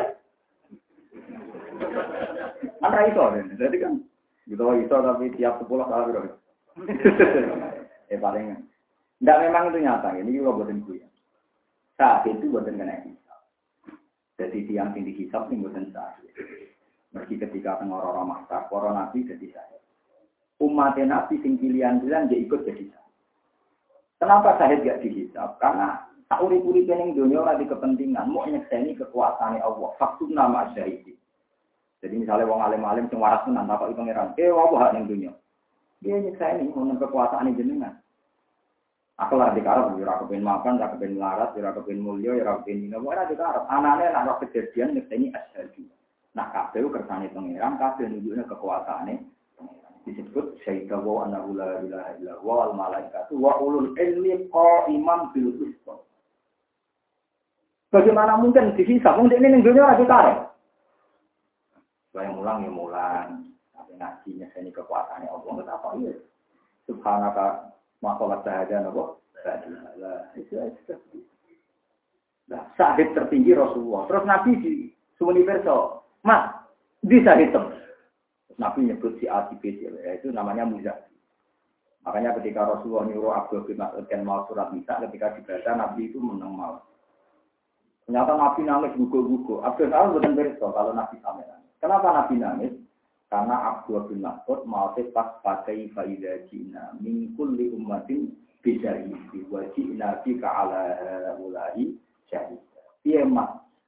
Kan 2.81 2.89
ra 2.89 3.01
iso, 3.05 3.23
jadi 3.53 3.77
kan 3.77 4.01
gitu 4.45 4.61
iso 4.77 4.95
tapi 5.01 5.33
tiap 5.33 5.57
sepuluh 5.61 5.89
salah 5.89 6.05
biro. 6.09 6.21
eh 8.13 8.19
paling 8.21 8.53
tidak 9.15 9.41
memang 9.47 9.71
itu 9.71 9.79
nyata, 9.79 10.09
ini 10.19 10.37
juga 10.37 10.59
buatan 10.59 10.83
gue. 10.83 10.99
Saat 11.95 12.27
itu 12.27 12.51
buatan 12.51 12.75
kena 12.75 12.99
hisap. 13.07 13.41
Jadi 14.35 14.67
tiang 14.67 14.91
tinggi 14.91 15.15
hisap 15.15 15.47
ini 15.47 15.63
buatan 15.63 15.89
saat. 15.95 16.19
Meski 17.15 17.39
ketika 17.39 17.79
orang 17.79 18.27
maksa, 18.27 18.67
para 18.67 18.91
nabi 18.91 19.23
jadi 19.23 19.47
saya. 19.55 19.79
Umat 20.59 20.99
nabi 20.99 21.39
sing 21.39 21.55
pilihan-pilihan 21.55 22.27
dia 22.27 22.43
ikut 22.43 22.67
jadi 22.67 22.91
saya. 22.91 23.09
Kenapa 24.19 24.59
saya 24.59 24.83
gak 24.83 24.99
dihisap? 24.99 25.55
Karena 25.63 26.05
tak 26.27 26.43
uri-uri 26.43 26.83
kening 26.83 27.15
dunia 27.15 27.39
lagi 27.39 27.63
kepentingan, 27.71 28.27
mau 28.27 28.43
nyekseni 28.43 28.99
kekuasaan 28.99 29.63
Allah. 29.63 29.89
Faktum 29.95 30.35
nama 30.35 30.75
syahid. 30.75 31.14
Jadi 32.03 32.15
misalnya 32.21 32.49
wong 32.49 32.61
alim-alim 32.61 33.07
sing 33.07 33.19
waras 33.19 33.43
tenan 33.47 33.69
takok 33.69 33.95
pangeran, 33.95 34.35
"Eh, 34.35 34.51
apa 34.51 34.75
hak 34.79 34.93
ning 34.95 35.05
dunia?" 35.07 35.31
Dia 36.03 36.19
nyekseni 36.19 36.69
mau 36.69 36.85
kekuasaan 36.95 37.55
jenengan. 37.55 37.95
Aku 39.15 39.39
lah 39.39 39.55
dikarep, 39.55 39.95
ya 39.95 40.11
aku 40.11 40.27
pengen 40.27 40.43
makan, 40.43 40.75
ya 40.75 40.91
pengen 40.91 41.15
melarat, 41.15 41.55
ya 41.55 41.71
aku 41.71 41.87
pengen 41.87 42.03
mulia, 42.03 42.35
ya 42.35 42.51
aku 42.51 42.67
pengen 42.67 42.91
ini. 42.91 42.99
Pokoknya 42.99 43.31
dikarep. 43.31 43.63
Anaknya 43.71 44.11
nak 44.11 44.43
kejadian 44.43 44.99
ini 44.99 45.31
asyhadu. 45.31 45.87
Nah, 46.35 46.51
kabeh 46.51 46.83
kersane 46.91 47.31
pangeran, 47.31 47.79
kabeh 47.79 48.11
nunjukne 48.11 48.43
kekuasaane 48.43 49.23
disebut 50.05 50.61
syaita 50.61 51.01
wa 51.01 51.25
anna 51.25 51.41
la 51.41 51.81
ilaha 51.81 52.11
illa 52.21 52.33
wa 52.45 52.69
al 52.69 52.71
malaikatu 52.77 53.33
wa 53.41 53.57
ulul 53.57 53.97
ilmi 53.97 54.51
qa'iman 54.53 55.33
bil 55.33 55.49
qist. 55.57 55.87
Bagaimana 57.89 58.37
mungkin 58.37 58.75
dihisab? 58.75 59.17
Mungkin 59.17 59.41
ini 59.41 59.63
dunia 59.63 59.95
lagi 59.95 60.03
karep. 60.03 60.51
Saya 62.15 62.31
mulang 62.31 62.63
ya 62.63 62.71
mulang. 62.71 63.51
Tapi 63.75 63.91
ngajinya 63.99 64.47
ini 64.55 64.71
kekuasaannya 64.71 65.27
Allah. 65.27 65.51
Kenapa 65.59 65.87
iya? 65.99 66.15
Subhanaka 66.87 67.75
masalah 67.99 68.39
sahaja 68.47 68.79
nopo 68.79 69.19
Nah, 72.45 72.61
sahid 72.77 73.13
tertinggi 73.13 73.53
Rasulullah. 73.53 74.09
Terus 74.09 74.25
Nabi 74.25 74.51
di 74.57 74.73
Sumuni 75.17 75.45
Perso, 75.45 76.01
Mas, 76.25 76.49
di 77.01 77.21
sahid 77.21 77.53
Nabi 78.57 78.79
nyebut 78.89 79.21
si 79.21 79.29
A, 79.29 79.45
si 79.49 79.57
B, 79.61 79.75
itu 79.75 80.27
namanya 80.33 80.65
Muzaki. 80.65 81.13
Makanya 82.05 82.37
ketika 82.37 82.69
Rasulullah 82.69 83.09
nyuruh 83.09 83.33
Abdul 83.33 83.65
bin 83.65 83.81
Mas'ud 83.81 84.05
dan 84.05 84.21
mau 84.21 84.45
surat 84.45 84.69
Nisa, 84.71 85.01
ketika 85.09 85.33
dibaca 85.35 85.71
Nabi 85.73 86.13
itu 86.13 86.21
menang 86.21 86.53
mal. 86.53 86.73
Ternyata 88.05 88.37
Nabi 88.37 88.61
nangis 88.61 88.93
gugur-gugur. 88.93 89.65
Abdul 89.65 89.89
Salam 89.89 90.13
bukan 90.13 90.37
berita 90.37 90.69
kalau 90.69 90.93
Nabi 90.93 91.17
sampai. 91.25 91.64
Kenapa 91.79 92.07
Nabi 92.11 92.35
nangis? 92.39 92.73
Karena 93.25 93.75
Abdul 93.75 94.07
bin 94.07 94.21
Mas'ud 94.21 94.63
mau 94.69 94.93
pas 95.11 95.29
pakai 95.41 95.91
faidah 95.91 96.45
Cina. 96.47 96.93
Mingkul 97.01 97.57
li 97.57 97.73
ummatin 97.73 98.31
bisa 98.61 98.95
isi. 99.05 99.43
Wajib 99.49 99.97
nabi 99.97 100.37
ala 100.39 101.33
ulai 101.41 101.93
syahid. 102.29 102.61
Iya. 103.03 103.25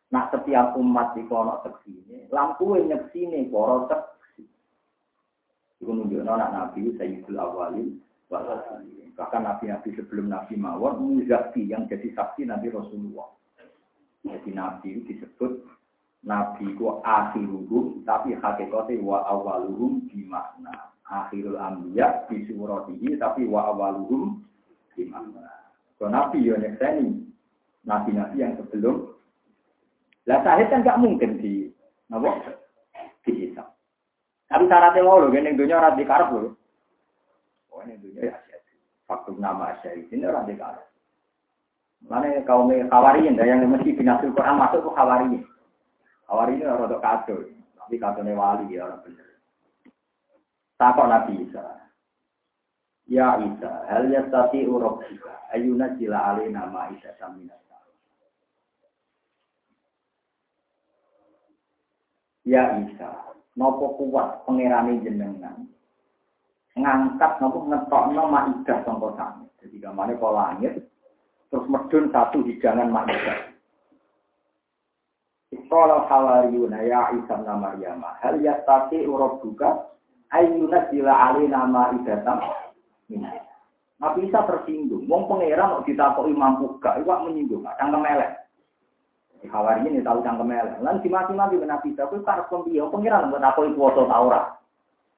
Nah 0.07 0.23
setiap 0.31 0.75
umat 0.79 1.15
di 1.15 1.23
kono 1.27 1.59
seksi 1.63 2.27
lampu 2.31 2.75
yang 2.75 2.91
nyeksi 2.91 3.27
ini 3.27 3.47
poro 3.51 3.87
seksi. 3.91 4.43
Itu 5.79 5.91
nunjuknya 5.91 6.31
anak 6.31 6.51
Nabi 6.53 6.95
Sayyidul 6.95 7.37
Awalin. 7.37 7.99
Bahkan 9.17 9.41
Nabi-Nabi 9.41 9.97
sebelum 9.97 10.29
Nabi 10.29 10.59
Mawar, 10.59 10.99
Muzaki 11.01 11.65
yang 11.65 11.89
jadi 11.89 12.13
saksi 12.13 12.45
Nabi 12.45 12.69
Rasulullah. 12.69 13.33
Jadi 14.21 14.51
Nabi 14.53 15.01
disebut 15.07 15.63
Nabi 16.25 16.73
ku 16.77 17.01
akhiruhum 17.05 18.01
tapi 18.07 18.33
hakikatnya 18.33 19.03
wa 19.03 19.21
awaluhum 19.27 20.05
di 20.09 20.25
makna. 20.25 20.93
Akhirul 21.07 21.55
anbiya 21.55 22.25
di 22.27 22.47
suratihi 22.49 23.15
tapi 23.21 23.45
wa 23.45 23.69
awaluhum 23.73 24.41
di 24.97 25.05
makna. 25.07 25.45
So, 25.97 26.09
Nabi 26.09 26.45
yang 26.45 26.61
nyekseni 26.61 27.27
Nabi-Nabi 27.87 28.35
yang 28.37 28.53
sebelum 28.59 29.17
lah 30.27 30.43
sahid 30.43 30.67
kan 30.67 30.83
gak 30.83 30.99
mungkin 30.99 31.39
di 31.39 31.71
napa 32.11 32.59
dihisab. 33.23 33.71
Tapi 34.51 34.67
syaratnya 34.67 35.07
mau 35.07 35.23
loh, 35.23 35.31
gini 35.31 35.55
dunia 35.55 35.79
orang 35.79 35.95
dikarep 35.95 36.27
loh. 36.35 36.51
Oh 37.71 37.79
ini 37.87 37.95
dunia 37.99 38.31
ya 38.31 38.35
Faktum 39.07 39.39
nama 39.39 39.79
syahid 39.79 40.11
ini 40.11 40.27
orang 40.27 40.51
dikarep. 40.51 40.83
Mana 42.11 42.43
kaum 42.43 42.69
khawariyin, 42.69 43.39
yang 43.39 43.63
mesti 43.71 43.95
binasul 43.95 44.35
Quran 44.35 44.59
masuk 44.59 44.83
ke 44.83 44.91
khawariyin. 44.99 45.43
Awal 46.27 46.59
ini 46.59 46.67
orang 46.67 46.99
kado, 46.99 47.47
tapi 47.79 47.95
kado 47.95 48.19
wali 48.19 48.75
ya 48.75 48.83
orang 48.83 48.99
benar. 49.07 49.29
Takut 50.75 51.07
Nabi 51.07 51.33
Isa. 51.47 51.63
Ya 53.07 53.39
Isa, 53.39 53.87
hal 53.87 54.11
yastati 54.11 54.67
urabbika 54.67 55.47
ayuna 55.55 55.95
jila 55.95 56.35
alina 56.35 56.67
ma 56.67 56.91
Isa 56.91 57.15
samina. 57.15 57.55
Ya 62.43 62.79
Isa, 62.83 63.35
nopo 63.55 63.95
kuat 63.95 64.43
pengerani 64.43 65.03
jenengan 65.03 65.67
ngangkat 66.77 67.41
nopo 67.41 67.67
ngetokno 67.67 68.23
maidah 68.29 68.79
sangka 68.85 69.09
sami. 69.17 69.47
Jadi 69.59 69.83
gamane 69.83 70.15
kok 70.15 70.35
langit 70.35 70.73
terus 71.51 71.67
medun 71.67 72.07
satu 72.11 72.43
hidangan 72.43 72.87
maidah. 72.87 73.56
Qala 75.47 76.03
hawariyuna 76.11 76.83
ya 76.83 77.11
Isa 77.15 77.39
bin 77.39 77.47
Maryam, 77.59 78.03
hal 78.19 78.35
yastati 78.43 79.07
rabbuka 79.07 79.87
ayyuna 80.35 80.91
sila 80.91 81.13
alina 81.31 81.63
ma'idatan 81.63 82.39
min. 83.07 83.23
Nabi 83.97 84.27
Isa 84.27 84.43
tersinggung. 84.43 85.07
Wong 85.07 85.25
pangeran 85.25 85.81
kok 85.81 85.85
ditakoki 85.87 86.35
mampu 86.35 86.77
gak, 86.83 87.01
iwak 87.01 87.23
menyinggung, 87.25 87.65
kadang 87.65 87.97
kemelek. 87.97 88.47
Hawari 89.45 89.85
ini 89.85 90.01
tahu 90.01 90.25
cangkem 90.25 90.49
elek. 90.49 90.81
Lan 90.81 90.99
dimati-mati 91.05 91.61
Nabi 91.61 91.93
Isa 91.93 92.09
kuwi 92.09 92.25
karep 92.25 92.49
piye? 92.65 92.81
Pengiran 92.89 93.29
mbok 93.29 93.41
takoki 93.41 93.77
kuwasa 93.77 94.09
ta 94.09 94.17
ora. 94.17 94.41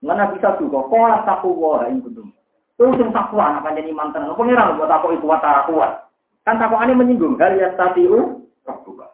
Lan 0.03 0.17
Nabi 0.19 0.37
Isa 0.37 0.59
juga 0.59 0.83
kola 0.91 1.23
takwa 1.23 1.87
ing 1.87 2.03
kudung. 2.03 2.29
Kuwi 2.75 2.99
sing 2.99 3.09
takwa 3.15 3.47
anak 3.47 3.63
panjeni 3.63 3.95
mantan. 3.95 4.27
Pengiran 4.35 4.75
mbok 4.75 4.91
takoki 4.91 5.17
kuat 5.23 5.39
ta 5.39 5.63
kuat. 5.71 5.91
Kan 6.43 6.59
takokane 6.59 6.93
menyinggung 6.93 7.39
hal 7.39 7.55
ya 7.55 7.71
tatiu 7.79 8.43
rabbuka. 8.67 9.07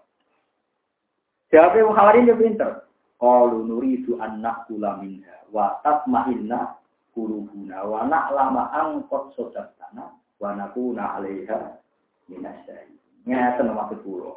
Jawabe 1.55 1.87
wong 1.87 1.95
Hawari 1.95 2.19
ini 2.27 2.35
pinter. 2.35 2.83
Qalu 3.15 3.63
nuridu 3.63 4.19
an 4.19 4.43
naqula 4.43 4.99
minha 4.99 5.39
wa 5.55 5.79
tatma'inna 5.87 6.75
qulubuna 7.15 7.79
wa 7.87 8.03
na'lama 8.03 8.75
an 8.75 9.07
qad 9.07 9.31
sadaqtana 9.39 10.03
wa 10.35 10.49
nakuna 10.51 11.15
'alaiha 11.15 11.79
minasyai. 12.27 12.91
Ngeten 13.23 13.71
maksud 13.71 14.03
kula. 14.03 14.35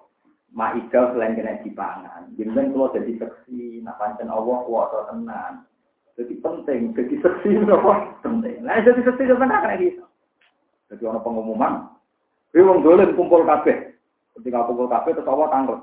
Maidah 0.54 1.10
selain 1.10 1.34
kena 1.34 1.58
dipangan. 1.66 2.30
Jenengan 2.38 2.70
kalau 2.70 2.94
jadi 2.94 3.12
seksi, 3.18 3.82
nak 3.82 3.98
pancen 3.98 4.30
Allah 4.30 4.62
kuasa 4.62 5.10
tenan. 5.10 5.66
Jadi 6.14 6.38
penting, 6.38 6.94
jadi 6.94 7.14
seksi 7.18 7.50
apa 7.66 8.14
penting. 8.22 8.62
Nah, 8.62 8.78
jadi 8.78 9.02
seksi 9.02 9.26
itu 9.26 9.34
benar 9.34 9.66
kena 9.66 9.74
gitu. 9.82 10.06
Jadi 10.86 11.02
orang 11.02 11.26
pengumuman, 11.26 11.72
ini 12.54 12.62
wong 12.62 12.86
dolen 12.86 13.18
kumpul 13.18 13.42
kabeh. 13.42 13.90
Ketika 14.38 14.70
kumpul 14.70 14.86
kabeh 14.86 15.18
terus 15.18 15.26
Allah 15.26 15.50
tanggung. 15.50 15.82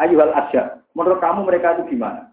Ayo 0.00 0.16
hal 0.24 0.32
asyad. 0.32 0.80
Menurut 0.96 1.20
kamu 1.20 1.44
mereka 1.44 1.76
itu 1.76 1.94
gimana? 1.94 2.32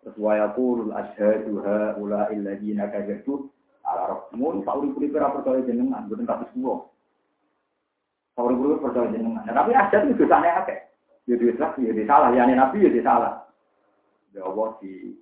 Terus 0.00 0.14
wa 0.16 0.38
yaqulul 0.38 0.94
asyhadu 0.94 1.60
haula 1.66 2.30
illadzina 2.30 2.86
kadzatu 2.88 3.50
ala 3.82 4.14
rabbihim 4.14 4.62
fa 4.62 4.78
uri-uri 4.78 5.10
percaya 5.10 5.66
jenengan, 5.66 6.06
boten 6.06 6.24
kados. 6.24 6.54
Kalau 8.38 8.54
guru 8.54 8.78
percaya 8.78 9.10
jenengan. 9.10 9.42
Nah, 9.42 9.50
tapi 9.50 9.74
adat 9.74 10.06
itu 10.06 10.22
dosanya 10.22 10.62
akeh. 10.62 10.78
Ya 11.26 11.34
dosa, 11.34 11.74
ya 11.74 11.90
salah. 12.06 12.30
Ya 12.30 12.46
nabi 12.46 12.86
ya 12.86 13.02
salah. 13.02 13.50
Ya 14.30 14.46
Allah 14.46 14.78
di 14.78 15.18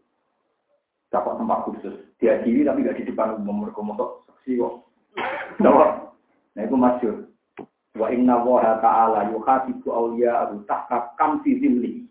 dapat 1.08 1.40
tempat 1.40 1.64
khusus. 1.64 1.96
Dia 2.20 2.44
diri 2.44 2.68
tapi 2.68 2.84
gak 2.84 3.00
di 3.00 3.08
depan 3.08 3.40
umum 3.40 3.64
mereka 3.64 3.80
motor 3.80 4.20
saksi 4.28 4.60
kok. 4.60 4.84
Nah 5.64 6.60
itu 6.60 6.76
masyur. 6.76 7.24
Wa 7.96 8.12
inna 8.12 8.44
waha 8.44 8.78
ta'ala 8.84 9.32
yuhatibu 9.32 9.88
awliya'ahu 9.88 10.68
tahka 10.68 11.16
kam 11.16 11.40
fi 11.40 11.56
zilli. 11.56 12.04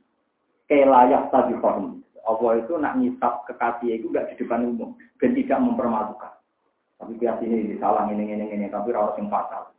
Kelayak 0.66 1.30
tadi 1.30 1.54
horm. 1.62 2.02
Allah 2.26 2.52
itu 2.58 2.74
nak 2.82 2.98
ngisap 2.98 3.46
kekasih 3.46 4.02
itu 4.02 4.10
gak 4.10 4.34
di 4.34 4.42
depan 4.42 4.66
umum. 4.66 4.98
Dan 5.22 5.38
tidak 5.38 5.62
mempermalukan. 5.62 6.34
Tapi 6.98 7.22
dia 7.22 7.38
sini 7.38 7.78
salah 7.78 8.10
ini, 8.10 8.34
ini, 8.34 8.50
ini. 8.50 8.66
Tapi 8.74 8.90
rawat 8.90 9.22
yang 9.22 9.30
fatal. 9.30 9.70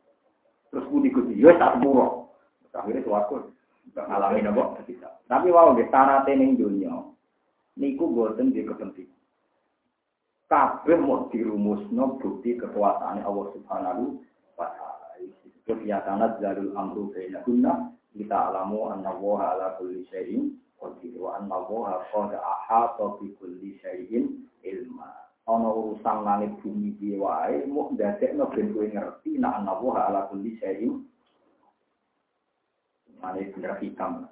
Terus 0.70 0.86
budi 0.86 1.10
kuti, 1.10 1.34
yo 1.34 1.50
tak 1.58 1.78
sepuro. 1.78 2.30
Akhirnya 2.76 3.02
suaraku 3.08 3.56
nopo 3.96 4.76
bisa. 4.84 5.08
Tapi 5.24 5.48
wow, 5.48 5.72
di 5.72 5.88
tanah 5.88 6.28
tening 6.28 6.60
dunia, 6.60 6.92
niku 7.80 8.12
boten 8.12 8.52
di 8.52 8.60
kepenting. 8.62 9.08
Kabeh 10.46 10.94
mau 11.02 11.26
dirumusno 11.32 12.20
bukti 12.22 12.54
kekuasaan 12.54 13.18
Allah 13.18 13.46
Subhanahu 13.50 14.22
wa 14.54 14.66
Disebut 15.66 15.82
ya 15.82 15.98
jalul 16.38 16.78
amru 16.78 17.10
baina 17.10 17.42
kunna 17.42 17.90
kita 18.14 18.54
alamu 18.54 18.86
anna 18.86 19.10
wa 19.18 19.50
ala 19.50 19.74
kulli 19.74 20.06
syai'in 20.06 20.54
qadir 20.78 21.18
wa 21.18 21.42
anna 21.42 21.58
wa 21.58 22.06
qad 22.06 22.38
ahata 22.38 23.18
bi 23.18 23.34
kulli 23.34 23.74
syai'in 23.82 24.46
ilma. 24.62 25.10
Ana 25.42 25.66
urusan 25.66 26.22
langit 26.22 26.54
bumi 26.62 26.94
piye 27.02 27.18
wae 27.18 27.66
muk 27.66 27.98
ndadekno 27.98 28.46
ben 28.54 28.78
ngerti 28.78 29.42
nek 29.42 29.58
ana 29.58 29.74
wa 29.74 30.06
ala 30.06 30.30
kulli 30.30 30.54
syai'in. 30.62 31.02
Mane 33.18 33.50
bener 33.50 33.74
hitam. 33.82 34.30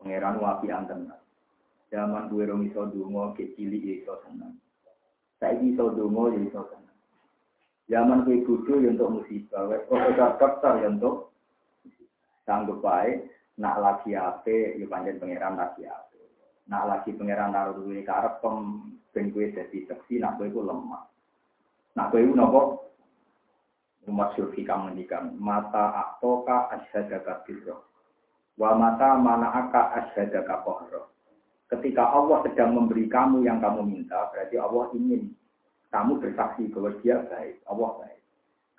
Pangeran 0.00 0.40
wapi 0.40 0.72
anten. 0.72 1.12
Zaman 1.92 2.32
duwe 2.32 2.48
rong 2.48 2.64
iso 2.64 2.88
donga 2.88 3.36
ke 3.36 3.52
cilik 3.60 3.84
ya 3.84 3.92
iso 3.92 4.16
seneng. 4.24 4.56
Saiki 5.36 5.76
iso 5.76 5.92
donga 5.92 6.32
ya 6.32 6.40
iso 6.48 6.64
seneng 6.64 6.89
zaman 7.90 8.22
kowe 8.22 8.36
bodho 8.46 8.74
ya 8.78 8.94
untuk 8.94 9.20
musibah 9.20 9.66
wes 9.66 9.82
profesor 9.90 10.38
dokter 10.38 10.86
ya 10.86 10.88
untuk 10.94 11.34
sanggup 12.46 12.78
bae 12.78 13.18
nak 13.58 13.82
lagi 13.82 14.14
ape 14.14 14.78
ya 14.78 14.86
panjen 14.86 15.18
pangeran 15.18 15.58
lagi 15.58 15.84
ape 15.84 16.22
nak 16.70 16.86
lagi 16.86 17.10
pangeran 17.18 17.50
naruh 17.50 17.74
duwe 17.74 18.06
karep 18.06 18.38
pem 18.38 18.90
ben 19.10 19.34
dadi 19.34 19.86
seksi 19.90 20.22
nak 20.22 20.38
kowe 20.38 20.46
iku 20.46 20.62
lemah. 20.62 21.02
Nak 21.98 22.14
kowe 22.14 22.20
iku 22.22 22.34
napa? 22.38 22.62
Umat 24.08 24.32
syurfi 24.34 24.64
kamu 24.64 24.90
ngendikan 24.90 25.36
mata 25.36 25.92
aktoka 25.92 26.72
asyhadaka 26.72 27.44
birro 27.44 27.84
wa 28.56 28.72
mata 28.74 29.18
mana 29.18 29.50
aka 29.52 29.92
asyhadaka 30.02 30.64
kohro. 30.64 31.12
Ketika 31.68 32.10
Allah 32.10 32.42
sedang 32.48 32.74
memberi 32.74 33.06
kamu 33.06 33.46
yang 33.46 33.62
kamu 33.62 33.86
minta, 33.86 34.26
berarti 34.34 34.58
Allah 34.58 34.90
ingin 34.96 35.30
kamu 35.90 36.22
bersaksi 36.22 36.70
bahwa 36.70 36.90
dia 37.02 37.18
baik, 37.26 37.58
Allah 37.66 37.90
baik. 37.98 38.20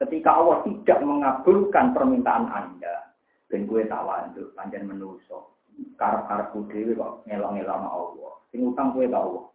Ketika 0.01 0.31
Allah 0.33 0.63
tidak 0.65 0.99
mengabulkan 1.03 1.93
permintaan 1.93 2.47
Anda, 2.49 3.11
dan 3.51 3.67
gue 3.67 3.83
tawaduk, 3.85 4.55
panjang 4.55 4.87
menuso, 4.87 5.51
karep-karep 5.99 6.55
dewi 6.71 6.95
kok 6.95 7.21
ngelong-ngelong 7.27 7.85
Allah. 7.85 8.33
Sing 8.49 8.63
utang 8.63 8.95
gue 8.95 9.11
Allah. 9.11 9.51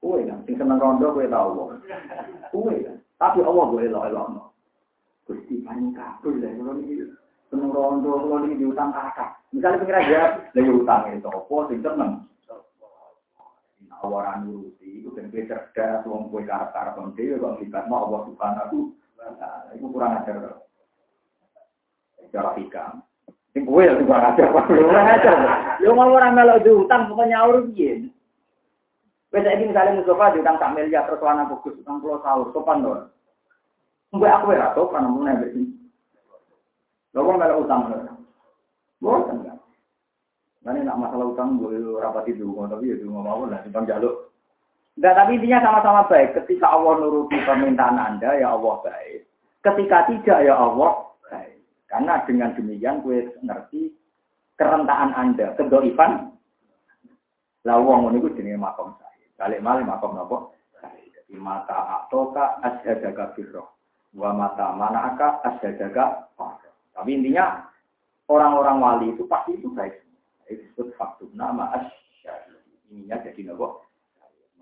Kue 0.00 0.24
kan, 0.24 0.40
sing 0.48 0.56
seneng 0.56 0.80
rondo 0.80 1.12
kue 1.12 1.28
tau 1.28 1.76
Kue 2.48 2.74
kan, 2.80 2.96
tapi 3.20 3.44
Allah 3.44 3.64
gue 3.68 3.84
elok 3.84 4.08
elok 4.08 4.26
no. 4.32 4.44
Gusti 5.28 5.60
paling 5.60 5.92
kabur 5.92 6.40
lah 6.40 6.50
kalau 6.56 6.80
ini 6.80 7.04
seneng 7.52 7.68
rondo 7.68 8.16
kalau 8.16 8.48
ini 8.48 8.56
diutang 8.56 8.96
kakak. 8.96 9.36
Misalnya 9.52 9.84
pengira 9.84 10.00
aja, 10.00 10.20
lagi 10.56 10.70
utang 10.72 11.02
itu 11.12 11.28
apa, 11.28 11.56
sing 11.68 11.80
seneng. 11.84 12.12
Awaran 14.00 14.48
nuruti, 14.48 15.04
itu 15.04 15.12
kan 15.12 15.28
gue 15.28 15.44
cerdas, 15.44 16.00
wong 16.08 16.32
kue 16.32 16.40
karep 16.48 16.72
karep 16.72 16.96
dewi, 17.12 17.36
kalau 17.36 17.60
libat 17.60 17.84
mau 17.84 18.08
Allah 18.08 18.20
subhanahu 18.32 18.96
itu 19.76 19.86
kurang 19.92 20.24
ajar. 20.24 20.56
Cara 22.32 22.56
hikam. 22.56 23.04
Sing 23.52 23.68
kue 23.68 23.84
yang 23.84 24.08
kurang 24.08 24.32
ajar, 24.32 24.48
kurang 24.48 25.04
ajar. 25.04 25.36
Lu 25.84 25.92
mau 25.92 26.08
orang 26.16 26.32
melok 26.32 26.64
diutang, 26.64 27.12
pokoknya 27.12 27.44
urus 27.44 27.68
gini. 27.76 28.08
Wes 29.30 29.46
ini 29.46 29.70
misalnya 29.70 30.02
Mustafa 30.02 30.34
diutang 30.34 30.58
sak 30.58 30.74
miliar 30.74 31.06
terus 31.06 31.22
wana 31.22 31.46
bagus 31.46 31.78
utang 31.78 32.02
pulau 32.02 32.18
sahur 32.18 32.50
sopan 32.50 32.82
dong. 32.82 33.06
Mbak 34.10 34.34
aku 34.42 34.58
ya 34.58 34.74
sopan 34.74 35.06
namun 35.06 35.30
nih 35.30 35.38
bersih. 35.38 35.66
Lo 37.14 37.22
kok 37.22 37.36
nggak 37.38 37.60
utang 37.62 37.80
lo? 37.94 37.96
Bosan 38.98 39.46
kan? 39.46 39.59
Nanti 40.60 40.84
nak 40.84 41.00
masalah 41.00 41.32
utang 41.32 41.56
gue 41.56 41.80
rapat 41.96 42.28
itu 42.28 42.44
tapi 42.68 42.92
ya 42.92 42.96
cuma 43.00 43.24
mau 43.24 43.48
lah 43.48 43.64
simpang 43.64 43.88
jaluk. 43.88 44.28
Enggak, 45.00 45.16
tapi 45.16 45.40
intinya 45.40 45.64
sama-sama 45.64 46.04
baik. 46.12 46.36
Ketika 46.36 46.76
Allah 46.76 47.00
nuruti 47.00 47.40
permintaan 47.40 47.96
Anda, 47.96 48.36
ya 48.36 48.52
Allah 48.52 48.84
baik. 48.84 49.24
Ketika 49.64 50.04
tidak, 50.12 50.38
ya 50.44 50.52
Allah 50.52 51.08
baik. 51.24 51.56
Karena 51.88 52.20
dengan 52.28 52.52
demikian 52.52 53.00
gue 53.00 53.32
ngerti 53.40 53.96
kerentaan 54.60 55.16
Anda, 55.16 55.56
kedoifan. 55.56 56.36
Lah 57.64 57.76
wong 57.80 58.08
ngono 58.08 58.20
iku 58.20 58.28
jenenge 58.36 58.60
makom 58.60 58.92
saya. 59.00 59.24
Balik 59.40 59.64
malih 59.64 59.88
makom 59.88 60.12
nopo? 60.12 60.52
Jadi 60.80 61.36
mata 61.36 62.04
atoka 62.04 62.60
asyhadaka 62.60 63.32
birroh. 63.36 63.72
Wa 64.12 64.36
mata 64.36 64.76
manaka 64.76 65.40
asyhadaka 65.44 66.28
Tapi 66.92 67.10
intinya 67.16 67.64
orang-orang 68.28 68.76
wali 68.80 69.06
itu 69.16 69.24
pasti 69.24 69.56
itu 69.56 69.72
baik. 69.72 70.09
Itu 70.50 70.66
disebut 70.66 70.98
faktum 70.98 71.30
nama 71.38 71.70
asyhad. 71.78 72.58
Ininya 72.90 73.22
jadi 73.22 73.54
nopo? 73.54 73.86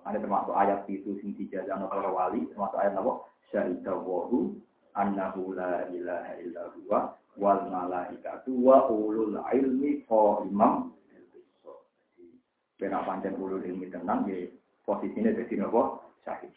Ada 0.04 0.20
termasuk 0.20 0.52
ayat 0.52 0.84
itu 0.92 1.16
sing 1.24 1.32
dijajah 1.32 1.80
para 1.88 2.12
wali, 2.12 2.44
termasuk 2.52 2.76
ayat 2.76 2.92
nopo? 2.92 3.24
Syahidah 3.48 3.96
wahu 3.96 4.60
annahu 4.92 5.56
la 5.56 5.88
ilaha 5.88 6.32
illa 6.44 6.62
huwa 6.76 7.16
wal 7.40 7.62
malaikatu 7.72 8.52
wa 8.52 8.84
ulul 8.92 9.40
ilmi 9.40 10.04
qa'imam 10.04 10.92
Benak 12.78 13.02
pancen 13.10 13.34
ulul 13.34 13.64
ilmi 13.64 13.90
tenang, 13.90 14.28
ya 14.30 14.46
posisinya 14.86 15.34
jadi 15.34 15.64
nopo 15.64 15.98
syahid. 16.22 16.52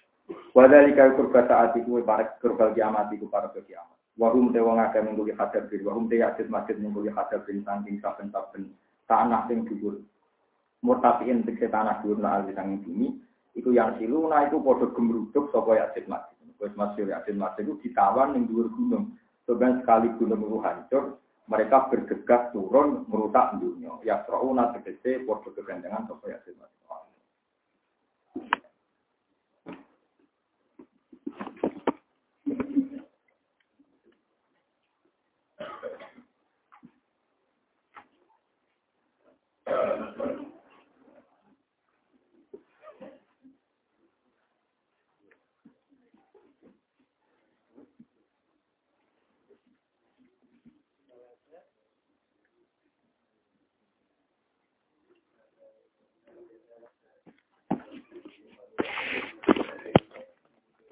Wadalika 0.53 1.17
kurba 1.17 1.49
saat 1.49 1.73
itu 1.79 1.97
para 2.05 2.37
kurba 2.37 2.75
kiamat 2.77 3.09
itu 3.15 3.25
para 3.25 3.49
kiamat. 3.49 3.97
Wahum 4.19 4.53
te 4.53 4.61
wong 4.61 4.77
akeh 4.77 5.01
hadap 5.33 5.71
bin, 5.71 5.81
wahum 5.81 6.05
te 6.05 6.21
yajid 6.21 6.51
masjid 6.51 6.77
mengkuli 6.77 7.09
hadap 7.09 7.41
bin 7.47 7.65
saking 7.65 7.97
saben-saben 8.03 8.69
tanah 9.11 9.51
sing 9.51 9.67
dhuwur. 9.67 9.99
Murtafiin 10.79 11.43
tegese 11.43 11.67
tanah 11.67 11.99
dhuwur 11.99 12.23
na 12.23 12.39
alwi 12.39 12.55
sanging 12.55 12.79
bumi, 12.87 13.07
iku 13.59 13.75
yang 13.75 13.99
siluna 13.99 14.47
itu 14.47 14.63
padha 14.63 14.87
gemruduk 14.95 15.51
sapa 15.51 15.75
yajid 15.75 16.07
masjid. 16.07 16.47
Wis 16.63 16.71
masyhur 16.79 17.11
yajid 17.11 17.35
masjid 17.35 17.67
itu 17.67 17.75
ditawan 17.83 18.31
ning 18.31 18.47
dhuwur 18.47 18.71
gunung. 18.71 19.19
Sebenarnya 19.43 19.83
sekali 19.83 20.07
gunung 20.15 20.39
itu 20.47 20.57
hancur, 20.63 21.03
mereka 21.51 21.91
bergegas 21.91 22.55
turun 22.55 23.03
merusak 23.11 23.59
dunia. 23.59 23.99
Ya 24.07 24.23
serauna 24.23 24.71
tegese 24.71 25.27
padha 25.27 25.51
kegandengan 25.51 26.07
sapa 26.07 26.31
yajid 26.31 26.55
masjid. 26.55 26.81
Uh, 39.71 40.10